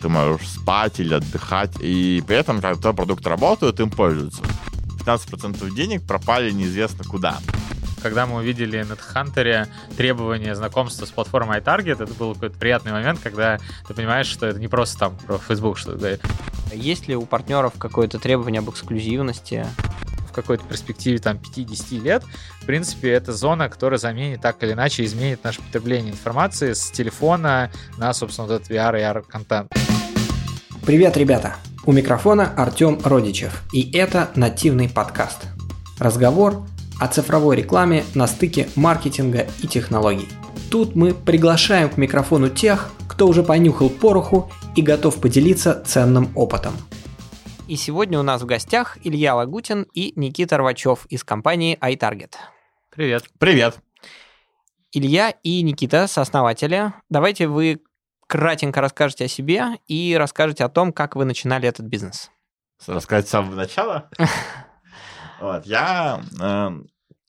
ты 0.00 0.08
можешь 0.08 0.48
спать 0.48 1.00
или 1.00 1.14
отдыхать, 1.14 1.72
и 1.80 2.22
при 2.26 2.36
этом, 2.36 2.60
когда 2.60 2.80
твой 2.80 2.94
продукт 2.94 3.26
работает, 3.26 3.80
им 3.80 3.90
пользуются. 3.90 4.42
15% 5.04 5.74
денег 5.74 6.02
пропали 6.06 6.50
неизвестно 6.50 7.04
куда. 7.04 7.38
Когда 8.02 8.26
мы 8.26 8.36
увидели 8.36 8.82
на 8.82 8.94
HeadHunter 8.94 9.68
требования 9.96 10.54
знакомства 10.54 11.04
с 11.04 11.10
платформой 11.10 11.58
iTarget, 11.60 12.02
это 12.02 12.14
был 12.14 12.32
какой-то 12.32 12.58
приятный 12.58 12.92
момент, 12.92 13.20
когда 13.22 13.58
ты 13.86 13.92
понимаешь, 13.92 14.26
что 14.26 14.46
это 14.46 14.58
не 14.58 14.68
просто 14.68 14.98
там 14.98 15.16
про 15.16 15.38
Facebook 15.38 15.76
что-то 15.76 15.98
говорит. 15.98 16.22
Есть 16.72 17.08
ли 17.08 17.16
у 17.16 17.26
партнеров 17.26 17.74
какое-то 17.78 18.18
требование 18.18 18.60
об 18.60 18.70
эксклюзивности? 18.70 19.66
В 20.30 20.32
какой-то 20.32 20.64
перспективе 20.64 21.18
там 21.18 21.36
5-10 21.36 22.00
лет, 22.00 22.24
в 22.60 22.66
принципе, 22.66 23.10
это 23.10 23.32
зона, 23.32 23.68
которая 23.68 23.98
заменит 23.98 24.40
так 24.40 24.62
или 24.62 24.72
иначе, 24.72 25.04
изменит 25.04 25.44
наше 25.44 25.60
потребление 25.60 26.12
информации 26.12 26.72
с 26.72 26.90
телефона 26.90 27.70
на, 27.98 28.14
собственно, 28.14 28.48
вот 28.48 28.54
этот 28.54 28.70
VR 28.70 28.98
и 28.98 29.02
AR 29.02 29.24
контент. 29.28 29.72
Привет, 30.86 31.16
ребята! 31.16 31.56
У 31.86 31.92
микрофона 31.92 32.52
Артем 32.56 33.00
Родичев, 33.04 33.62
и 33.72 33.90
это 33.96 34.30
нативный 34.34 34.88
подкаст. 34.88 35.46
Разговор 35.98 36.62
о 37.00 37.08
цифровой 37.08 37.56
рекламе 37.56 38.04
на 38.14 38.26
стыке 38.26 38.68
маркетинга 38.76 39.46
и 39.62 39.66
технологий. 39.66 40.28
Тут 40.70 40.94
мы 40.94 41.14
приглашаем 41.14 41.88
к 41.88 41.96
микрофону 41.96 42.48
тех, 42.50 42.90
кто 43.08 43.26
уже 43.26 43.42
понюхал 43.42 43.88
пороху 43.88 44.50
и 44.76 44.82
готов 44.82 45.20
поделиться 45.20 45.82
ценным 45.84 46.30
опытом. 46.34 46.74
И 47.70 47.76
сегодня 47.76 48.18
у 48.18 48.24
нас 48.24 48.42
в 48.42 48.46
гостях 48.46 48.98
Илья 49.04 49.36
Лагутин 49.36 49.86
и 49.94 50.12
Никита 50.16 50.58
Рвачев 50.58 51.06
из 51.06 51.22
компании 51.22 51.78
iTarget. 51.80 52.34
Привет. 52.90 53.26
Привет. 53.38 53.78
Илья 54.90 55.30
и 55.44 55.62
Никита, 55.62 56.08
сооснователи. 56.08 56.92
Давайте 57.10 57.46
вы 57.46 57.80
кратенько 58.26 58.80
расскажете 58.80 59.26
о 59.26 59.28
себе 59.28 59.78
и 59.86 60.16
расскажете 60.18 60.64
о 60.64 60.68
том, 60.68 60.92
как 60.92 61.14
вы 61.14 61.24
начинали 61.24 61.68
этот 61.68 61.86
бизнес. 61.86 62.32
Рассказать 62.88 63.28
с 63.28 63.30
самого 63.30 63.54
начала? 63.54 64.10
Вот, 65.40 65.64
я 65.64 66.22
э, 66.38 66.70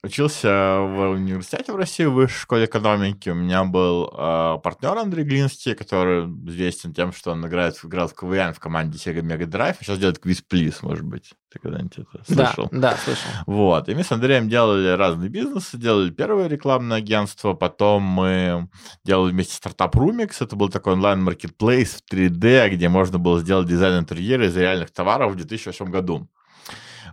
учился 0.04 0.80
в 0.80 1.12
университете 1.12 1.72
в 1.72 1.76
России, 1.76 2.06
в 2.06 2.14
высшей 2.14 2.40
школе 2.40 2.66
экономики. 2.66 3.30
У 3.30 3.36
меня 3.36 3.64
был 3.64 4.12
э, 4.12 4.58
партнер 4.64 4.98
Андрей 4.98 5.24
Глинский, 5.24 5.76
который 5.76 6.26
известен 6.48 6.94
тем, 6.94 7.14
что 7.14 7.32
он 7.32 7.46
играет, 7.46 7.80
играл 7.84 8.08
в 8.08 8.16
КВН 8.16 8.54
в 8.54 8.60
команде 8.60 8.98
Sega 8.98 9.22
Mega 9.22 9.46
Drive, 9.46 9.76
а 9.80 9.84
сейчас 9.84 10.00
делает 10.00 10.18
квиз 10.18 10.42
Плиз, 10.42 10.82
может 10.82 11.06
быть. 11.06 11.34
Ты 11.52 11.60
когда-нибудь 11.60 12.00
это 12.00 12.24
слышал? 12.26 12.70
Да, 12.72 12.92
да, 12.92 12.98
слышал. 12.98 13.30
Вот. 13.46 13.90
И 13.90 13.96
мы 13.96 14.04
с 14.04 14.12
Андреем 14.12 14.50
делали 14.50 14.88
разные 14.88 15.30
бизнесы, 15.30 15.78
делали 15.78 16.10
первое 16.10 16.48
рекламное 16.48 16.98
агентство, 16.98 17.54
потом 17.54 18.02
мы 18.02 18.70
делали 19.04 19.32
вместе 19.32 19.54
стартап 19.54 19.96
Rumix, 19.96 20.38
это 20.40 20.56
был 20.56 20.70
такой 20.70 20.94
онлайн-маркетплейс 20.94 21.94
в 21.94 22.12
3D, 22.12 22.70
где 22.70 22.90
можно 22.90 23.20
было 23.20 23.40
сделать 23.40 23.68
дизайн 23.68 24.00
интерьера 24.00 24.48
из 24.48 24.58
реальных 24.58 24.92
товаров 24.92 25.34
в 25.34 25.36
2008 25.36 25.92
году. 25.92 26.28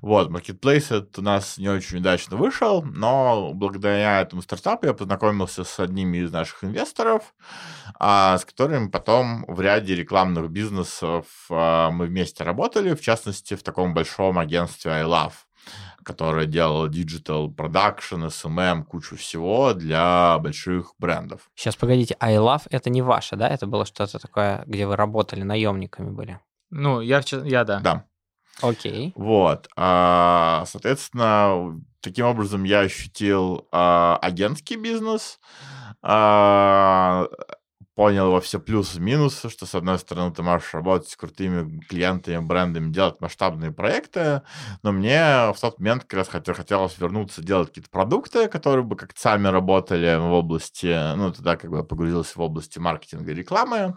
Вот, 0.02 0.30
Marketplace 0.30 0.96
это 0.96 1.20
у 1.20 1.24
нас 1.24 1.58
не 1.58 1.68
очень 1.68 1.98
удачно 1.98 2.36
вышел, 2.36 2.82
но 2.82 3.52
благодаря 3.54 4.20
этому 4.20 4.42
стартапу 4.42 4.86
я 4.86 4.94
познакомился 4.94 5.64
с 5.64 5.80
одними 5.80 6.18
из 6.18 6.32
наших 6.32 6.64
инвесторов, 6.64 7.34
а, 7.98 8.38
с 8.38 8.44
которыми 8.44 8.88
потом 8.88 9.44
в 9.48 9.60
ряде 9.60 9.94
рекламных 9.94 10.50
бизнесов 10.50 11.26
а, 11.50 11.90
мы 11.90 12.06
вместе 12.06 12.44
работали, 12.44 12.94
в 12.94 13.00
частности, 13.00 13.54
в 13.54 13.62
таком 13.62 13.94
большом 13.94 14.38
агентстве 14.38 14.92
iLove 14.92 15.32
которое 16.04 16.46
делало 16.46 16.88
digital 16.88 17.54
production, 17.54 18.28
SMM, 18.28 18.84
кучу 18.84 19.16
всего 19.16 19.74
для 19.74 20.38
больших 20.38 20.94
брендов. 20.98 21.50
Сейчас, 21.54 21.76
погодите, 21.76 22.16
iLove 22.18 22.62
это 22.70 22.88
не 22.88 23.02
ваше, 23.02 23.36
да? 23.36 23.46
Это 23.46 23.66
было 23.66 23.84
что-то 23.84 24.18
такое, 24.18 24.62
где 24.66 24.86
вы 24.86 24.96
работали, 24.96 25.42
наемниками 25.42 26.08
были? 26.08 26.40
Ну, 26.70 27.02
я, 27.02 27.20
я 27.44 27.64
да. 27.64 27.80
Да. 27.80 28.04
Окей. 28.62 29.12
Вот. 29.16 29.68
А, 29.76 30.64
соответственно, 30.66 31.80
таким 32.00 32.26
образом 32.26 32.64
я 32.64 32.80
ощутил 32.80 33.68
а, 33.72 34.18
агентский 34.20 34.76
бизнес, 34.76 35.38
а, 36.02 37.26
понял 37.94 38.30
во 38.30 38.40
все 38.40 38.60
плюсы 38.60 38.98
и 38.98 39.00
минусы, 39.00 39.50
что, 39.50 39.66
с 39.66 39.74
одной 39.74 39.98
стороны, 39.98 40.32
ты 40.32 40.40
можешь 40.42 40.72
работать 40.72 41.08
с 41.08 41.16
крутыми 41.16 41.80
клиентами, 41.80 42.38
брендами, 42.38 42.92
делать 42.92 43.20
масштабные 43.20 43.72
проекты, 43.72 44.42
но 44.84 44.92
мне 44.92 45.52
в 45.52 45.56
тот 45.60 45.80
момент 45.80 46.04
как 46.04 46.18
раз 46.18 46.28
хотелось 46.28 46.96
вернуться, 46.98 47.42
делать 47.42 47.70
какие-то 47.70 47.90
продукты, 47.90 48.46
которые 48.46 48.84
бы 48.84 48.94
как-то 48.94 49.20
сами 49.20 49.48
работали 49.48 50.16
в 50.16 50.32
области, 50.32 51.16
ну, 51.16 51.32
тогда 51.32 51.56
как 51.56 51.70
бы 51.72 51.82
погрузился 51.82 52.38
в 52.38 52.40
области 52.40 52.78
маркетинга 52.78 53.32
и 53.32 53.34
рекламы. 53.34 53.96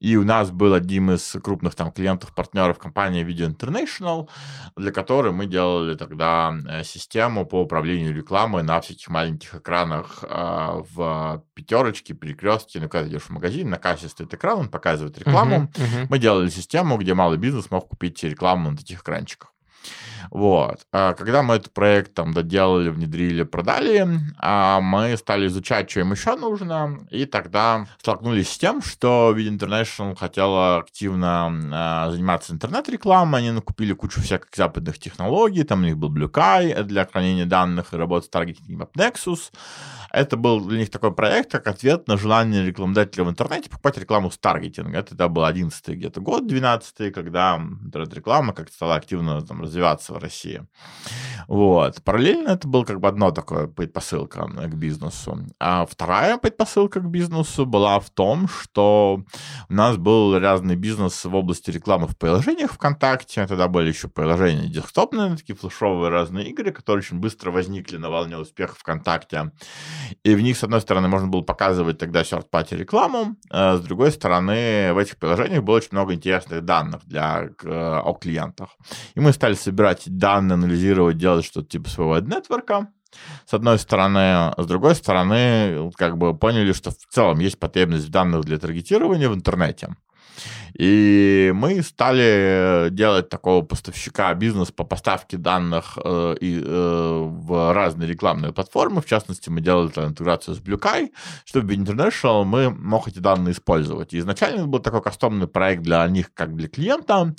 И 0.00 0.16
у 0.16 0.24
нас 0.24 0.50
был 0.50 0.72
одним 0.72 1.10
из 1.10 1.36
крупных 1.42 1.74
там 1.74 1.92
клиентов, 1.92 2.34
партнеров 2.34 2.78
компании 2.78 3.22
Video 3.22 3.54
International, 3.54 4.28
для 4.74 4.92
которой 4.92 5.32
мы 5.32 5.44
делали 5.44 5.94
тогда 5.94 6.54
э, 6.66 6.84
систему 6.84 7.44
по 7.44 7.60
управлению 7.60 8.14
рекламой 8.14 8.62
на 8.62 8.80
всяких 8.80 9.10
маленьких 9.10 9.54
экранах 9.56 10.20
э, 10.22 10.82
в 10.94 11.44
пятерочке, 11.52 12.14
перекрестке, 12.14 12.80
ну, 12.80 12.88
когда 12.88 13.08
идешь 13.08 13.24
в 13.24 13.30
магазин, 13.30 13.68
на 13.68 13.76
кассе 13.76 14.08
стоит 14.08 14.32
экран, 14.32 14.60
он 14.60 14.68
показывает 14.70 15.18
рекламу. 15.18 15.70
Uh-huh, 15.74 15.74
uh-huh. 15.74 16.06
Мы 16.08 16.18
делали 16.18 16.48
систему, 16.48 16.96
где 16.96 17.12
малый 17.12 17.36
бизнес 17.36 17.70
мог 17.70 17.88
купить 17.88 18.24
рекламу 18.24 18.70
на 18.70 18.78
таких 18.78 19.02
экранчиках. 19.02 19.52
Вот. 20.30 20.86
А 20.92 21.14
когда 21.14 21.42
мы 21.42 21.56
этот 21.56 21.72
проект 21.72 22.14
там 22.14 22.32
доделали, 22.32 22.88
внедрили, 22.88 23.42
продали, 23.42 24.06
а 24.38 24.80
мы 24.80 25.16
стали 25.16 25.48
изучать, 25.48 25.90
что 25.90 26.00
им 26.00 26.12
еще 26.12 26.36
нужно, 26.36 27.00
и 27.10 27.24
тогда 27.26 27.86
столкнулись 28.00 28.50
с 28.50 28.58
тем, 28.58 28.80
что 28.80 29.34
Video 29.36 29.58
International 29.58 30.14
хотела 30.14 30.78
активно 30.78 31.52
а, 31.72 32.10
заниматься 32.10 32.52
интернет-рекламой, 32.52 33.40
они 33.40 33.50
накупили 33.50 33.92
кучу 33.92 34.20
всяких 34.20 34.48
западных 34.54 34.98
технологий, 34.98 35.64
там 35.64 35.80
у 35.80 35.84
них 35.84 35.98
был 35.98 36.14
BlueKai 36.14 36.82
для 36.84 37.06
хранения 37.06 37.44
данных 37.44 37.92
и 37.92 37.96
работы 37.96 38.26
с 38.26 38.28
таргетингом 38.30 38.88
Nexus, 38.96 39.50
это 40.12 40.36
был 40.36 40.60
для 40.60 40.78
них 40.78 40.90
такой 40.90 41.12
проект, 41.12 41.52
как 41.52 41.68
ответ 41.68 42.08
на 42.08 42.16
желание 42.16 42.64
рекламодателя 42.64 43.24
в 43.24 43.30
интернете 43.30 43.70
покупать 43.70 43.96
рекламу 43.98 44.30
с 44.30 44.38
таргетинга. 44.38 44.98
Это 44.98 45.10
тогда 45.10 45.28
был 45.28 45.44
11 45.44 45.88
где-то 45.88 46.20
год, 46.20 46.46
12 46.46 47.12
когда 47.12 47.56
интернет-реклама 47.56 48.52
как-то 48.52 48.72
стала 48.74 48.96
активно 48.96 49.40
там, 49.42 49.62
развиваться 49.62 50.12
в 50.12 50.19
России. 50.20 50.66
Вот. 51.48 52.02
Параллельно 52.04 52.50
это 52.50 52.68
был 52.68 52.84
как 52.84 53.00
бы 53.00 53.08
одно 53.08 53.30
такое 53.32 53.66
предпосылка 53.66 54.46
к 54.46 54.74
бизнесу. 54.74 55.38
А 55.58 55.84
вторая 55.86 56.38
предпосылка 56.38 57.00
к 57.00 57.10
бизнесу 57.10 57.66
была 57.66 57.98
в 57.98 58.10
том, 58.10 58.48
что 58.48 59.24
у 59.68 59.72
нас 59.72 59.96
был 59.96 60.38
разный 60.38 60.76
бизнес 60.76 61.24
в 61.24 61.34
области 61.34 61.70
рекламы 61.70 62.06
в 62.06 62.16
приложениях 62.16 62.72
ВКонтакте. 62.72 63.46
Тогда 63.46 63.66
были 63.68 63.88
еще 63.88 64.08
приложения 64.08 64.68
десктопные, 64.68 65.36
такие 65.36 65.56
флешовые 65.56 66.10
разные 66.10 66.48
игры, 66.50 66.70
которые 66.72 67.00
очень 67.00 67.18
быстро 67.18 67.50
возникли 67.50 67.96
на 67.96 68.10
волне 68.10 68.36
успеха 68.38 68.74
ВКонтакте. 68.76 69.50
И 70.22 70.34
в 70.34 70.40
них, 70.40 70.56
с 70.56 70.64
одной 70.64 70.80
стороны, 70.80 71.08
можно 71.08 71.28
было 71.28 71.42
показывать 71.42 71.98
тогда 71.98 72.22
third-party 72.22 72.76
рекламу, 72.76 73.36
а 73.50 73.76
с 73.76 73.80
другой 73.80 74.12
стороны, 74.12 74.92
в 74.92 74.98
этих 74.98 75.18
приложениях 75.18 75.62
было 75.64 75.76
очень 75.76 75.90
много 75.92 76.14
интересных 76.14 76.64
данных 76.64 77.02
для, 77.06 77.48
о 77.64 78.12
клиентах. 78.14 78.76
И 79.14 79.20
мы 79.20 79.32
стали 79.32 79.54
собирать 79.54 80.04
данные, 80.18 80.54
анализировать, 80.54 81.18
делать 81.18 81.44
что-то 81.44 81.68
типа 81.68 81.88
своего 81.88 82.18
нетворка, 82.18 82.88
с 83.46 83.54
одной 83.54 83.78
стороны. 83.78 84.52
С 84.56 84.66
другой 84.66 84.94
стороны, 84.94 85.90
как 85.96 86.16
бы 86.16 86.36
поняли, 86.36 86.72
что 86.72 86.90
в 86.90 87.06
целом 87.10 87.40
есть 87.40 87.58
потребность 87.58 88.06
в 88.06 88.10
данных 88.10 88.44
для 88.44 88.58
таргетирования 88.58 89.28
в 89.28 89.34
интернете. 89.34 89.94
И 90.80 91.52
мы 91.54 91.82
стали 91.82 92.88
делать 92.88 93.28
такого 93.28 93.60
поставщика 93.60 94.32
бизнес 94.32 94.70
по 94.70 94.82
поставке 94.82 95.36
данных 95.36 95.98
э, 96.02 96.36
и, 96.40 96.58
э, 96.58 97.18
в 97.28 97.74
разные 97.74 98.08
рекламные 98.08 98.54
платформы. 98.54 99.02
В 99.02 99.04
частности, 99.04 99.50
мы 99.50 99.60
делали 99.60 99.90
интеграцию 99.90 100.54
с 100.54 100.58
BlueKai, 100.58 101.10
чтобы 101.44 101.74
в 101.74 101.78
International 101.78 102.44
мы 102.44 102.70
мог 102.70 103.08
эти 103.08 103.18
данные 103.18 103.52
использовать. 103.52 104.14
Изначально 104.14 104.60
это 104.60 104.68
был 104.68 104.78
такой 104.78 105.02
кастомный 105.02 105.48
проект 105.48 105.82
для 105.82 106.08
них, 106.08 106.32
как 106.32 106.56
для 106.56 106.66
клиента, 106.66 107.34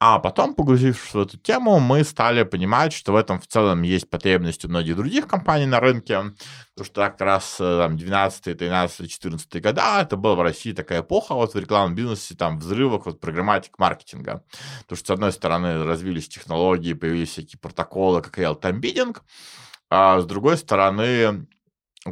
а 0.00 0.20
потом, 0.20 0.54
погрузившись 0.54 1.12
в 1.12 1.18
эту 1.18 1.38
тему, 1.38 1.80
мы 1.80 2.04
стали 2.04 2.44
понимать, 2.44 2.92
что 2.92 3.12
в 3.12 3.16
этом 3.16 3.40
в 3.40 3.48
целом 3.48 3.82
есть 3.82 4.08
потребность 4.08 4.64
у 4.64 4.68
многих 4.68 4.94
других 4.94 5.26
компаний 5.26 5.66
на 5.66 5.80
рынке, 5.80 6.20
потому 6.76 6.84
что 6.84 7.00
как 7.02 7.20
раз 7.20 7.56
э, 7.58 7.78
там, 7.82 7.96
12, 7.96 8.56
13, 8.56 9.10
14 9.10 9.60
года 9.60 10.00
это 10.00 10.16
была 10.16 10.36
в 10.36 10.42
России 10.42 10.70
такая 10.70 11.00
эпоха 11.00 11.34
вот 11.34 11.52
в 11.52 11.58
рекламном 11.58 11.96
бизнесе, 11.96 12.36
там, 12.36 12.60
взрывов 12.78 13.06
вот 13.06 13.20
программатик 13.20 13.78
маркетинга. 13.78 14.44
Потому 14.82 14.96
что, 14.96 15.06
с 15.06 15.10
одной 15.10 15.32
стороны, 15.32 15.84
развились 15.84 16.28
технологии, 16.28 16.92
появились 16.92 17.30
всякие 17.30 17.58
протоколы, 17.58 18.22
как 18.22 18.38
real-time 18.38 18.80
bidding, 18.80 19.16
а 19.90 20.20
с 20.20 20.26
другой 20.26 20.56
стороны, 20.56 21.46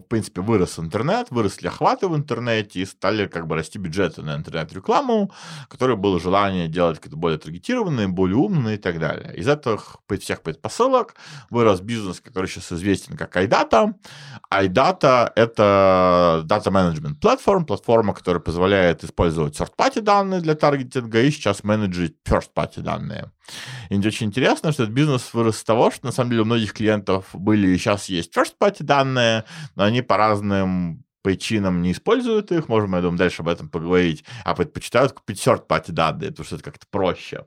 в 0.03 0.09
принципе, 0.09 0.41
вырос 0.41 0.79
интернет, 0.79 1.29
выросли 1.31 1.69
охваты 1.69 2.09
в 2.09 2.17
интернете 2.17 2.81
и 2.81 2.87
стали 2.87 3.27
как 3.27 3.47
бы 3.47 3.57
расти 3.57 3.79
бюджеты 3.79 4.23
на 4.23 4.37
интернет-рекламу, 4.37 5.33
которое 5.69 5.97
было 5.97 6.21
желание 6.21 6.69
делать 6.69 6.97
какие-то 6.97 7.17
более 7.17 7.39
таргетированные, 7.39 8.09
более 8.09 8.37
умные 8.37 8.77
и 8.77 8.79
так 8.79 8.99
далее. 8.99 9.35
Из 9.37 9.49
этих 9.49 9.97
всех 10.21 10.43
предпосылок 10.43 11.15
вырос 11.51 11.81
бизнес, 11.81 12.21
который 12.21 12.47
сейчас 12.47 12.73
известен 12.73 13.17
как 13.17 13.37
iData. 13.37 13.95
iData— 14.53 15.31
это 15.37 16.43
Data 16.47 16.71
Management 16.71 17.21
Platform, 17.21 17.65
платформа, 17.65 18.15
которая 18.15 18.41
позволяет 18.41 19.05
использовать 19.05 19.59
third-party 19.59 20.01
данные 20.01 20.41
для 20.41 20.55
таргетинга 20.55 21.23
и 21.23 21.31
сейчас 21.31 21.65
менеджить 21.65 22.17
first-party 22.27 22.81
данные. 22.81 23.31
И 23.91 23.99
очень 23.99 24.27
интересно, 24.27 24.73
что 24.73 24.85
этот 24.85 24.95
бизнес 24.95 25.33
вырос 25.33 25.59
с 25.59 25.65
того, 25.65 25.91
что 25.91 26.07
на 26.07 26.13
самом 26.13 26.31
деле 26.31 26.43
у 26.43 26.45
многих 26.47 26.73
клиентов 26.73 27.27
были 27.33 27.69
и 27.69 27.79
сейчас 27.79 28.09
есть 28.09 28.37
first-party 28.37 28.83
данные, 28.83 29.45
но 29.75 29.86
они 29.87 30.03
по 30.03 30.17
разным 30.17 31.05
причинам 31.27 31.83
не 31.83 31.91
используют 31.91 32.53
их, 32.53 32.69
можем, 32.69 32.95
я 32.95 33.01
думаю, 33.01 33.19
дальше 33.19 33.43
об 33.43 33.49
этом 33.49 33.69
поговорить, 33.69 34.25
а 34.45 34.55
предпочитают 34.55 35.13
купить 35.13 35.45
third-party 35.45 35.91
данные, 35.91 36.31
потому 36.31 36.47
что 36.47 36.55
это 36.55 36.65
как-то 36.65 36.87
проще. 36.89 37.47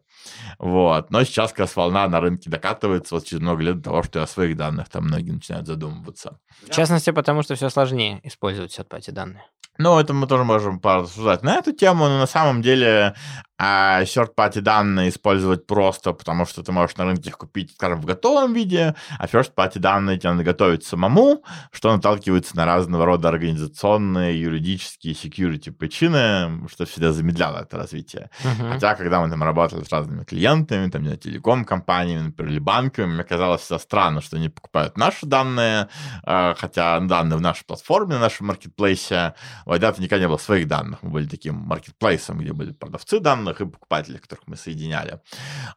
Вот. 0.58 1.12
Но 1.12 1.24
сейчас 1.24 1.52
как 1.52 1.60
раз 1.60 1.78
волна 1.78 2.06
на 2.10 2.20
рынке 2.20 2.50
докатывается 2.50 3.16
вот 3.16 3.26
через 3.26 3.42
много 3.42 3.64
лет 3.64 3.82
того, 3.82 4.04
что 4.04 4.22
о 4.22 4.28
своих 4.28 4.58
данных 4.58 4.90
там 4.90 5.06
многие 5.06 5.32
начинают 5.32 5.66
задумываться. 5.66 6.40
В 6.68 6.72
частности, 6.72 7.12
потому 7.12 7.42
что 7.42 7.56
все 7.56 7.70
сложнее 7.70 8.20
использовать 8.24 8.78
third-party 8.78 9.12
данные. 9.14 9.46
Ну, 9.78 9.98
это 9.98 10.14
мы 10.14 10.28
тоже 10.28 10.44
можем 10.44 10.82
порассуждать 10.82 11.42
на 11.42 11.56
эту 11.56 11.72
тему, 11.72 12.10
но 12.10 12.20
на 12.20 12.28
самом 12.28 12.62
деле 12.62 13.16
а 13.62 14.04
third-party 14.04 14.62
данные 14.62 15.10
использовать 15.10 15.68
просто, 15.68 16.14
потому 16.14 16.46
что 16.46 16.64
ты 16.64 16.72
можешь 16.72 16.96
на 16.96 17.04
рынке 17.04 17.30
их 17.30 17.38
купить, 17.38 17.74
скажем, 17.74 18.02
в 18.02 18.06
готовом 18.06 18.54
виде, 18.54 18.96
а 19.18 19.26
first-party 19.26 19.80
данные 19.80 20.18
тебе 20.18 20.32
надо 20.32 20.44
готовить 20.46 20.86
самому, 20.86 21.44
что 21.72 21.94
наталкивается 21.94 22.56
на 22.56 22.66
разного 22.66 23.06
рода 23.06 23.28
организационные, 23.28 24.40
юридические, 24.42 25.14
security 25.14 25.72
причины, 25.72 26.68
что 26.70 26.86
всегда 26.86 27.12
замедляло 27.12 27.60
это 27.60 27.78
развитие. 27.78 28.30
Uh-huh. 28.44 28.74
Хотя, 28.74 28.96
когда 28.96 29.20
мы 29.20 29.30
там 29.30 29.44
работали 29.44 29.84
с 29.84 29.92
разными 29.92 30.24
клиентами, 30.24 30.90
там, 30.90 31.02
не 31.02 31.08
знаю, 31.08 31.20
телеком-компаниями, 31.20 32.28
например, 32.28 32.54
или 32.54 32.60
банками, 32.60 33.14
мне 33.14 33.24
казалось 33.26 33.62
всегда 33.62 33.80
странно, 33.80 34.22
что 34.22 34.38
они 34.38 34.48
покупают 34.48 34.98
наши 34.98 35.26
данные, 35.26 35.90
а, 36.24 36.56
хотя 36.58 36.98
данные 37.02 37.38
в 37.38 37.42
нашей 37.42 37.66
платформе, 37.66 38.14
на 38.14 38.22
нашем 38.22 38.48
маркетплейсе, 38.48 39.34
у 39.66 39.72
Айдата 39.72 40.02
никогда 40.02 40.22
не 40.24 40.28
было 40.30 40.38
своих 40.38 40.68
данных, 40.68 41.00
мы 41.02 41.10
были 41.10 41.28
таким 41.28 41.56
маркетплейсом, 41.56 42.38
где 42.38 42.54
были 42.54 42.72
продавцы 42.72 43.20
данных, 43.20 43.49
заказанных 43.50 43.62
и 43.62 43.66
покупателей, 43.66 44.20
которых 44.20 44.48
мы 44.48 44.56
соединяли. 44.56 45.20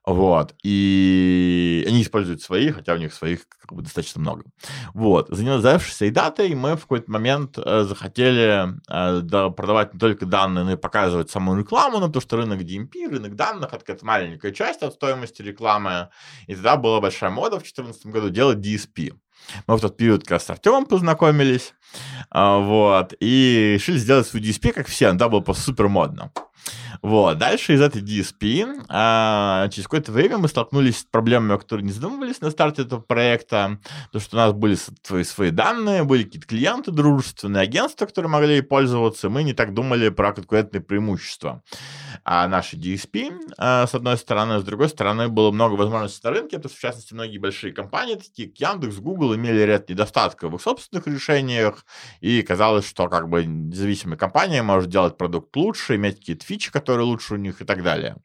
Вот. 0.06 0.54
И 0.62 1.84
они 1.88 2.02
используют 2.02 2.42
свои, 2.42 2.70
хотя 2.70 2.94
у 2.94 2.98
них 2.98 3.12
своих 3.12 3.48
как 3.48 3.72
бы 3.72 3.82
достаточно 3.82 4.20
много. 4.20 4.44
Вот. 4.94 5.28
Занявшись 5.28 5.96
этой 5.96 6.10
датой, 6.10 6.54
мы 6.54 6.76
в 6.76 6.82
какой-то 6.82 7.10
момент 7.10 7.58
э, 7.58 7.84
захотели 7.84 8.74
э, 8.88 9.20
да, 9.22 9.50
продавать 9.50 9.94
не 9.94 10.00
только 10.00 10.26
данные, 10.26 10.64
но 10.64 10.72
и 10.72 10.76
показывать 10.76 11.30
саму 11.30 11.56
рекламу, 11.56 11.98
ну, 11.98 12.06
потому 12.06 12.22
что 12.22 12.36
рынок 12.36 12.60
DMP, 12.60 13.08
рынок 13.08 13.34
данных, 13.34 13.68
это 13.72 13.78
какая-то 13.78 14.06
маленькая 14.06 14.52
часть 14.52 14.82
от 14.82 14.94
стоимости 14.94 15.42
рекламы. 15.42 16.08
И 16.46 16.54
тогда 16.54 16.76
была 16.76 17.00
большая 17.00 17.30
мода 17.30 17.56
в 17.56 17.62
2014 17.62 18.06
году 18.06 18.30
делать 18.30 18.58
DSP. 18.58 19.12
Мы 19.66 19.76
в 19.76 19.80
тот 19.80 19.96
период 19.96 20.22
как 20.22 20.32
раз 20.32 20.44
с 20.44 20.50
Артемом 20.50 20.86
познакомились, 20.86 21.74
а, 22.30 22.58
вот, 22.58 23.14
и 23.20 23.72
решили 23.74 23.98
сделать 23.98 24.26
свой 24.26 24.42
DSP, 24.42 24.72
как 24.72 24.86
все, 24.86 25.12
да, 25.12 25.28
было 25.28 25.40
просто 25.40 25.64
супер 25.64 25.88
модно. 25.88 26.32
Вот. 27.00 27.38
Дальше 27.38 27.74
из 27.74 27.80
этой 27.80 28.02
DSP 28.02 28.84
а, 28.88 29.68
через 29.68 29.84
какое-то 29.84 30.12
время 30.12 30.38
мы 30.38 30.48
столкнулись 30.48 31.00
с 31.00 31.04
проблемами, 31.04 31.54
о 31.54 31.58
которых 31.58 31.84
не 31.84 31.92
задумывались 31.92 32.40
на 32.40 32.50
старте 32.50 32.82
этого 32.82 33.00
проекта. 33.00 33.78
То, 34.12 34.20
что 34.20 34.36
у 34.36 34.40
нас 34.40 34.52
были 34.52 34.76
свои, 35.02 35.24
свои 35.24 35.50
данные, 35.50 36.04
были 36.04 36.24
какие-то 36.24 36.46
клиенты 36.46 36.90
дружественные, 36.90 37.62
агентства, 37.62 38.06
которые 38.06 38.30
могли 38.30 38.60
пользоваться. 38.60 39.28
Мы 39.28 39.42
не 39.42 39.52
так 39.52 39.74
думали 39.74 40.10
про 40.10 40.32
конкурентные 40.32 40.80
преимущества 40.80 41.62
а 42.24 42.46
нашей 42.46 42.78
DSP, 42.78 43.32
а, 43.58 43.86
с 43.86 43.94
одной 43.94 44.16
стороны. 44.16 44.60
С 44.60 44.64
другой 44.64 44.88
стороны, 44.88 45.28
было 45.28 45.50
много 45.50 45.74
возможностей 45.74 46.20
на 46.24 46.30
рынке, 46.30 46.56
потому 46.56 46.70
что, 46.70 46.78
в 46.78 46.82
частности, 46.82 47.14
многие 47.14 47.38
большие 47.38 47.72
компании, 47.72 48.14
такие 48.14 48.48
как 48.48 48.58
Яндекс, 48.74 48.96
Google, 48.96 49.34
имели 49.34 49.60
ряд 49.62 49.88
недостатков 49.88 50.52
в 50.52 50.54
их 50.56 50.62
собственных 50.62 51.06
решениях, 51.06 51.84
и 52.20 52.42
казалось, 52.42 52.86
что 52.86 53.08
как 53.08 53.28
бы 53.28 53.44
независимая 53.44 54.16
компания 54.16 54.62
может 54.62 54.88
делать 54.88 55.16
продукт 55.16 55.54
лучше, 55.56 55.96
иметь 55.96 56.20
какие-то 56.20 56.44
фичи, 56.52 56.70
которые 56.70 57.06
лучше 57.06 57.34
у 57.34 57.38
них 57.38 57.62
и 57.62 57.64
так 57.64 57.82
далее. 57.82 58.16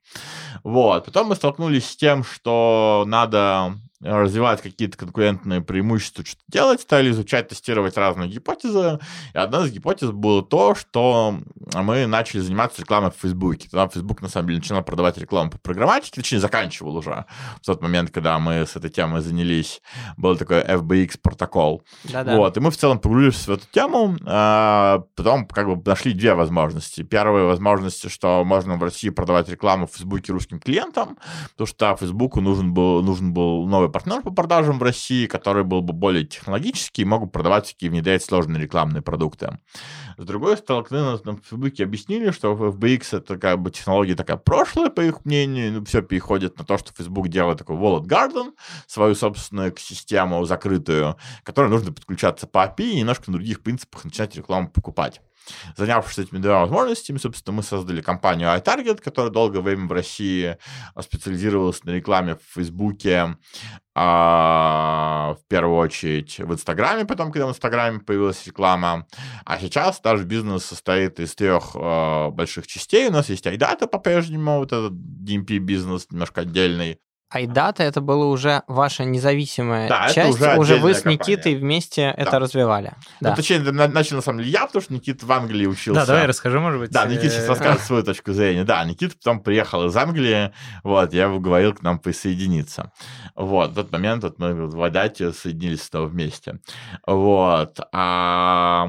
Вот. 0.64 1.06
Потом 1.06 1.28
мы 1.28 1.36
столкнулись 1.36 1.90
с 1.90 1.96
тем, 1.96 2.24
что 2.26 3.06
надо 3.08 3.74
развивать 4.00 4.62
какие-то 4.62 4.98
конкурентные 4.98 5.62
преимущества, 5.62 6.24
что 6.26 6.40
делать, 6.48 6.82
стали 6.82 7.10
изучать, 7.12 7.48
тестировать 7.48 7.98
разные 7.98 8.30
гипотезы. 8.30 9.00
И 9.34 9.38
одна 9.38 9.66
из 9.66 9.72
гипотез 9.72 10.12
была 10.12 10.42
то, 10.44 10.76
что 10.76 11.40
мы 11.74 12.06
начали 12.06 12.42
заниматься 12.42 12.82
рекламой 12.82 13.12
в 13.12 13.16
Фейсбуке. 13.16 13.70
Тогда 13.70 13.88
Facebook, 13.88 14.22
на 14.22 14.30
самом 14.30 14.48
деле, 14.48 14.60
начинал 14.60 14.84
продавать 14.84 15.18
рекламу 15.18 15.52
по 15.52 15.58
программатике, 15.58 16.22
точнее, 16.22 16.40
заканчивал 16.40 16.96
уже. 16.98 17.26
В 17.62 17.66
тот 17.66 17.82
момент, 17.82 18.12
когда 18.12 18.38
мы 18.40 18.66
с 18.66 18.76
этой 18.76 18.90
темой 18.90 19.22
занялись, 19.22 19.82
был 20.16 20.38
такой 20.38 20.62
FBX 20.62 21.20
протокол. 21.22 21.82
Да-да. 22.04 22.36
Вот, 22.36 22.56
и 22.58 22.60
мы 22.60 22.72
в 22.72 22.78
целом 22.78 23.00
погрузились 23.00 23.48
в 23.48 23.52
эту 23.52 23.66
тему. 23.72 24.16
А 24.26 25.04
потом 25.16 25.48
как 25.48 25.68
бы 25.68 25.82
нашли 25.90 26.14
две 26.14 26.34
возможности. 26.34 27.02
Первая 27.02 27.46
возможность, 27.46 28.10
что 28.12 28.44
можно 28.46 28.78
в 28.78 28.84
России 28.84 29.10
продавать 29.10 29.50
рекламу 29.50 29.88
в 29.88 29.92
Фейсбуке 29.92 30.34
русским 30.34 30.60
клиентам, 30.60 31.18
потому 31.52 31.68
что 31.68 31.96
Фейсбуку 31.96 32.42
нужен 32.42 32.74
был, 32.74 33.02
нужен 33.02 33.34
был 33.34 33.66
новый 33.68 33.87
новый 33.88 33.92
партнер 33.92 34.22
по 34.22 34.32
продажам 34.32 34.80
в 34.80 34.84
России, 34.84 35.28
который 35.28 35.64
был 35.64 35.82
бы 35.82 35.94
более 35.94 36.26
технологический 36.26 37.04
и 37.04 37.06
могут 37.06 37.32
продавать 37.32 37.68
всякие, 37.68 37.90
внедрять 37.90 38.24
сложные 38.24 38.62
рекламные 38.62 39.02
продукты. 39.02 39.60
С 40.18 40.26
другой 40.26 40.58
стороны, 40.58 41.20
на 41.24 41.38
Фейсбуке 41.38 41.84
объяснили, 41.84 42.32
что 42.32 42.54
FBX 42.54 43.18
это 43.18 43.38
как 43.38 43.60
бы 43.60 43.72
технология 43.72 44.16
такая 44.16 44.38
прошлая, 44.38 44.90
по 44.90 45.02
их 45.02 45.26
мнению, 45.26 45.74
ну, 45.74 45.86
все 45.86 46.02
переходит 46.02 46.58
на 46.58 46.66
то, 46.66 46.78
что 46.78 46.92
Facebook 46.98 47.30
делает 47.30 47.60
такой 47.60 47.76
Wallet 47.76 48.06
Garden, 48.06 48.54
свою 48.88 49.16
собственную 49.16 49.70
экосистему 49.70 50.44
закрытую, 50.46 51.18
которой 51.44 51.70
нужно 51.70 51.92
подключаться 51.92 52.48
по 52.48 52.66
API 52.66 52.92
и 52.92 53.00
немножко 53.00 53.32
на 53.32 53.38
других 53.38 53.62
принципах 53.62 54.06
начинать 54.06 54.36
рекламу 54.36 54.70
покупать. 54.70 55.22
Занявшись 55.76 56.20
этими 56.20 56.40
двумя 56.40 56.62
возможностями, 56.62 57.18
собственно, 57.18 57.58
мы 57.58 57.64
создали 57.64 58.02
компанию 58.02 58.50
iTarget, 58.50 59.02
которая 59.02 59.32
долгое 59.32 59.62
время 59.62 59.88
в 59.88 59.92
России 59.92 60.58
специализировалась 61.00 61.84
на 61.84 61.92
рекламе 61.92 62.36
в 62.36 62.54
Фейсбуке, 62.54 63.38
а, 63.96 65.36
в 65.42 65.48
первую 65.48 65.78
очередь 65.78 66.38
в 66.38 66.54
Инстаграме, 66.54 67.06
потом, 67.06 67.32
когда 67.32 67.48
в 67.48 67.50
Инстаграме 67.50 68.00
появилась 68.00 68.46
реклама. 68.46 69.08
А 69.44 69.60
сейчас 69.60 70.00
даже 70.02 70.24
бизнес 70.24 70.66
состоит 70.66 71.20
из 71.20 71.34
трех 71.34 71.72
а, 71.74 72.30
больших 72.30 72.68
частей. 72.68 73.08
У 73.08 73.12
нас 73.12 73.30
есть 73.30 73.48
iData 73.48 73.88
по-прежнему, 73.88 74.60
вот 74.60 74.72
этот 74.72 74.94
DMP-бизнес 74.94 76.08
немножко 76.12 76.42
отдельный. 76.42 77.00
Айдата 77.30 77.84
это 77.84 78.00
была 78.00 78.28
уже 78.28 78.64
ваша 78.68 79.04
независимая 79.04 79.90
да, 79.90 80.10
часть, 80.10 80.40
уже, 80.40 80.56
уже 80.58 80.78
вы 80.78 80.94
с 80.94 81.04
Никитой 81.04 81.36
компания. 81.36 81.58
вместе 81.58 82.14
да. 82.16 82.24
это 82.24 82.40
развивали. 82.40 82.94
Ну, 82.96 83.04
да. 83.20 83.30
Ну, 83.32 83.36
точнее, 83.36 83.60
начал 83.60 84.16
на 84.16 84.22
самом 84.22 84.40
деле 84.40 84.52
я, 84.52 84.66
потому 84.66 84.82
что 84.82 84.94
Никита 84.94 85.26
в 85.26 85.32
Англии 85.32 85.66
учился. 85.66 86.02
Да, 86.02 86.06
давай 86.06 86.26
расскажи, 86.26 86.60
может 86.60 86.80
быть. 86.80 86.92
Да, 86.92 87.06
Никита 87.06 87.30
сейчас 87.30 87.46
э, 87.46 87.50
расскажет 87.50 87.82
свою 87.82 88.04
точку 88.04 88.32
зрения. 88.32 88.64
Да, 88.64 88.84
Никита 88.86 89.16
потом 89.18 89.42
приехал 89.42 89.86
из 89.88 89.96
Англии, 89.98 90.54
вот, 90.84 91.14
я 91.14 91.24
его 91.24 91.40
говорил 91.40 91.74
к 91.74 91.82
нам 91.82 92.00
присоединиться. 92.00 92.94
Вот, 93.36 93.72
в 93.72 93.76
тот 93.76 93.92
момент 93.92 94.24
вот 94.24 94.40
мы 94.40 94.68
в 94.68 94.82
Адате 94.82 95.34
соединились 95.34 95.84
с 95.84 95.90
тобой 95.90 96.08
вместе. 96.08 96.60
Вот. 97.06 97.78
А 97.92 98.88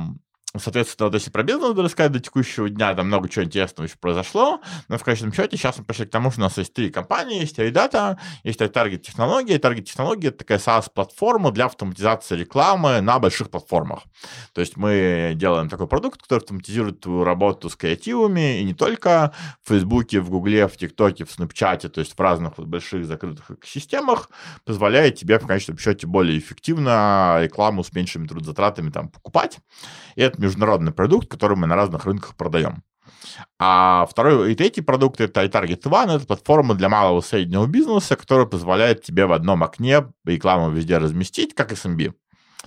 Соответственно, 0.59 1.09
вот 1.09 1.15
если 1.15 1.31
про 1.31 1.43
бизнес 1.43 1.77
рассказать 1.77 2.12
до 2.12 2.21
текущего 2.21 2.69
дня, 2.69 2.95
там 2.95 3.07
много 3.07 3.29
чего 3.29 3.45
интересного 3.45 3.87
еще 3.87 3.97
произошло, 4.00 4.61
но 4.88 4.99
в 4.99 5.05
конечном 5.05 5.33
счете 5.33 5.57
сейчас 5.57 5.79
мы 5.79 5.85
пришли 5.85 6.07
к 6.07 6.11
тому, 6.11 6.31
что 6.31 6.41
у 6.41 6.45
нас 6.45 6.59
есть 6.59 6.73
три 6.73 6.91
компании, 6.91 7.41
есть 7.41 7.59
Айдата, 7.59 8.19
есть 8.45 8.61
Target 8.61 8.99
технологии. 8.99 9.59
Target 9.59 9.83
технологии— 9.83 10.29
это 10.29 10.38
такая 10.38 10.59
SaaS-платформа 10.59 11.50
для 11.53 11.67
автоматизации 11.67 12.37
рекламы 12.37 13.00
на 13.00 13.19
больших 13.19 13.50
платформах. 13.50 14.03
То 14.53 14.61
есть 14.61 14.77
мы 14.77 15.33
делаем 15.35 15.69
такой 15.69 15.87
продукт, 15.87 16.23
который 16.23 16.41
автоматизирует 16.41 17.00
твою 17.00 17.25
работу 17.25 17.71
с 17.71 17.77
креативами, 17.77 18.61
и 18.61 18.65
не 18.65 18.75
только 18.75 19.33
в 19.62 19.69
Фейсбуке, 19.69 20.21
в 20.21 20.31
Гугле, 20.31 20.69
в 20.69 20.77
ТикТоке, 20.77 21.25
в 21.25 21.31
Снапчате, 21.31 21.88
то 21.88 22.00
есть 22.00 22.15
в 22.17 22.21
разных 22.21 22.59
вот 22.59 22.67
больших 22.67 23.07
закрытых 23.07 23.50
экосистемах, 23.50 24.31
позволяет 24.65 25.17
тебе 25.17 25.38
в 25.38 25.47
конечном 25.47 25.79
счете 25.79 26.07
более 26.07 26.38
эффективно 26.38 27.38
рекламу 27.41 27.85
с 27.85 27.93
меньшими 27.93 28.27
трудозатратами 28.27 28.91
там 28.91 29.09
покупать. 29.09 29.59
И 30.17 30.23
это 30.23 30.41
международный 30.49 30.93
продукт, 30.93 31.28
который 31.28 31.57
мы 31.57 31.67
на 31.67 31.76
разных 31.76 32.05
рынках 32.05 32.35
продаем. 32.37 32.83
А 33.59 34.07
второй 34.11 34.52
и 34.52 34.55
третий 34.55 34.81
продукт 34.83 35.21
это 35.21 35.45
iTarget 35.45 35.83
One, 35.83 36.17
это 36.17 36.26
платформа 36.26 36.75
для 36.75 36.88
малого 36.88 37.21
и 37.21 37.23
среднего 37.23 37.67
бизнеса, 37.67 38.17
которая 38.17 38.47
позволяет 38.47 39.02
тебе 39.02 39.26
в 39.26 39.33
одном 39.33 39.62
окне 39.62 40.07
рекламу 40.25 40.71
везде 40.71 40.99
разместить, 40.99 41.55
как 41.55 41.73
SMB. 41.73 42.14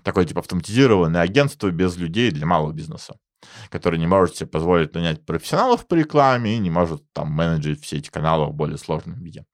Такое 0.03 0.25
типа 0.25 0.39
автоматизированное 0.39 1.21
агентство 1.21 1.69
без 1.71 1.97
людей 1.97 2.31
для 2.31 2.45
малого 2.45 2.71
бизнеса. 2.71 3.15
который 3.69 3.97
не 3.97 4.07
может 4.07 4.35
себе 4.35 4.47
позволить 4.47 4.93
нанять 4.93 5.25
профессионалов 5.25 5.87
по 5.87 5.95
рекламе 5.95 6.55
и 6.55 6.59
не 6.59 6.69
может 6.69 7.01
там 7.11 7.31
менеджить 7.31 7.83
все 7.83 7.97
эти 7.97 8.09
каналы 8.09 8.45
в 8.45 8.53
более 8.53 8.77
сложном 8.77 9.19
виде. 9.19 9.45